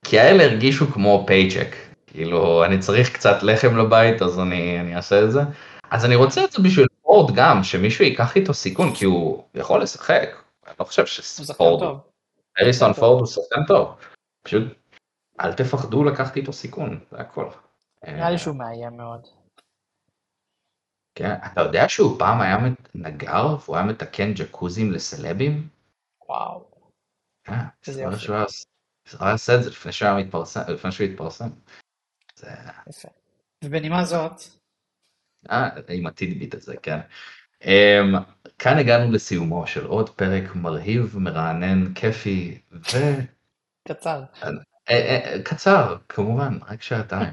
כי 0.05 0.21
האלה 0.21 0.45
הרגישו 0.45 0.93
כמו 0.93 1.25
פייצ'ק, 1.27 1.77
כאילו 2.07 2.65
אני 2.65 2.79
צריך 2.79 3.11
קצת 3.11 3.43
לחם 3.43 3.77
לבית 3.77 4.23
אז 4.23 4.41
אני, 4.41 4.81
אני 4.81 4.97
אעשה 4.97 5.23
את 5.23 5.33
זה, 5.33 5.41
אז 5.91 6.05
אני 6.05 6.15
רוצה 6.15 6.45
את 6.45 6.53
זה 6.53 6.63
בשביל 6.63 6.87
פורד 7.15 7.37
גם, 7.37 7.63
שמישהו 7.63 8.05
ייקח 8.05 8.37
איתו 8.37 8.55
סיכון, 8.55 8.95
כי 8.95 9.05
הוא 9.05 9.49
יכול 9.55 9.83
לשחק, 9.83 10.29
לא 10.81 10.85
חושב 10.85 11.07
שפורד, 11.07 11.99
אריסון 12.61 12.93
פורד 12.93 13.19
הוא 13.19 13.27
שחקן 13.27 13.67
טוב, 13.69 14.01
פשוט 14.43 14.63
אל 15.41 15.53
תפחדו 15.53 16.05
לקחת 16.05 16.37
איתו 16.37 16.53
סיכון, 16.53 17.05
זה 17.11 17.19
הכל. 17.19 17.51
נראה 18.07 18.31
לי 18.31 18.39
שהוא 18.39 18.57
מאיים 18.57 18.97
מאוד. 18.97 19.27
כן, 21.15 21.35
אתה 21.53 21.61
יודע 21.61 21.85
שהוא 21.89 22.19
פעם 22.19 22.41
היה 22.41 22.57
נגר 22.95 23.57
והוא 23.65 23.77
היה 23.77 23.85
מתקן 23.85 24.33
ג'קוזים 24.35 24.93
לסלבים? 24.93 25.69
וואו. 26.29 26.71
כן, 27.45 27.53
הוא 27.93 29.21
היה 29.21 29.33
עושה 29.33 29.55
את 29.55 29.63
זה 29.63 29.71
לפני 29.71 29.93
שהוא 29.93 31.07
התפרסם. 31.07 31.49
יפה. 32.89 33.09
ובנימה 33.65 34.05
זאת. 34.05 34.41
אה, 35.51 35.69
עם 35.89 36.07
הטידביט 36.07 36.55
הזה, 36.55 36.75
כן. 36.83 36.99
Um, 37.65 37.67
כאן 38.59 38.79
הגענו 38.79 39.13
לסיומו 39.13 39.67
של 39.67 39.87
עוד 39.87 40.11
פרק 40.11 40.55
מרהיב, 40.55 41.15
מרענן, 41.19 41.95
כיפי 41.95 42.59
ו... 42.73 42.99
קצר. 43.89 44.23
Uh, 44.43 44.45
uh, 44.45 44.49
uh, 44.89 45.43
קצר, 45.45 45.97
כמובן, 46.09 46.59
רק 46.69 46.83
שעתיים. 46.83 47.33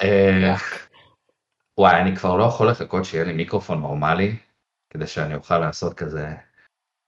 וואי, 1.78 2.00
אני 2.00 2.16
כבר 2.16 2.36
לא 2.36 2.44
יכול 2.44 2.68
לחכות 2.68 3.04
שיהיה 3.04 3.24
לי 3.24 3.32
מיקרופון 3.32 3.80
נורמלי, 3.80 4.36
כדי 4.90 5.06
שאני 5.06 5.34
אוכל 5.34 5.58
לעשות 5.58 5.94
כזה 5.94 6.28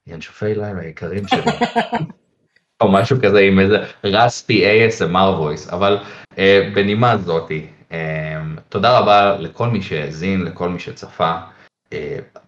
ינשופי 0.06 0.54
לילה 0.54 0.84
יקרים 0.84 1.28
שלי. 1.28 1.40
או 2.80 2.92
משהו 2.92 3.16
כזה 3.22 3.40
עם 3.40 3.60
איזה 3.60 3.76
רספי 4.04 4.64
ASMR 4.88 5.40
voice, 5.40 5.72
אבל 5.72 5.98
uh, 6.32 6.36
בנימה 6.74 7.16
זאתי, 7.16 7.66
תודה 8.68 8.98
רבה 8.98 9.36
לכל 9.36 9.68
מי 9.68 9.82
שהאזין, 9.82 10.42
לכל 10.42 10.68
מי 10.68 10.78
שצפה. 10.78 11.38
Uh, 11.86 11.88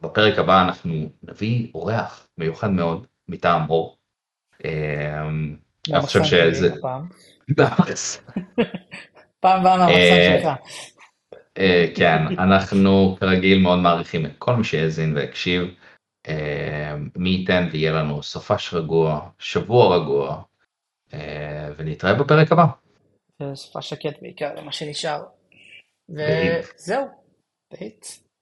בפרק 0.03 0.39
הבא 0.39 0.63
אנחנו 0.63 1.09
נביא 1.23 1.69
אורח 1.75 2.29
מיוחד 2.39 2.71
מאוד 2.71 3.07
מטעם 3.29 3.71
אור. 3.71 3.97
Uh, 4.55 4.67
אני 5.93 6.01
חושב 6.01 6.25
שזה... 6.25 6.75
פעם 9.41 9.63
באה 9.63 9.77
מהמחסן 9.77 10.39
שלך. 10.41 10.49
כן, 11.95 12.23
אנחנו 12.39 13.17
כרגיל 13.21 13.63
מאוד 13.63 13.79
מעריכים 13.79 14.27
את 14.27 14.31
כל 14.39 14.57
מי 14.57 14.65
שהאזין 14.65 15.17
והקשיב. 15.17 15.75
מי 17.17 17.31
ייתן 17.31 17.69
ויהיה 17.73 17.93
לנו 17.93 18.23
סופש 18.23 18.75
רגוע, 18.75 19.29
שבוע 19.39 19.97
רגוע, 19.97 20.43
ונתראה 21.77 22.15
בפרק 22.15 22.53
הבא. 22.53 22.65
סופה 23.55 23.83
שקט 23.83 24.23
בעיקר, 24.23 24.55
למה 24.55 24.73
שנשאר. 24.73 25.25
וזהו, 26.09 27.07
דייט. 27.73 28.07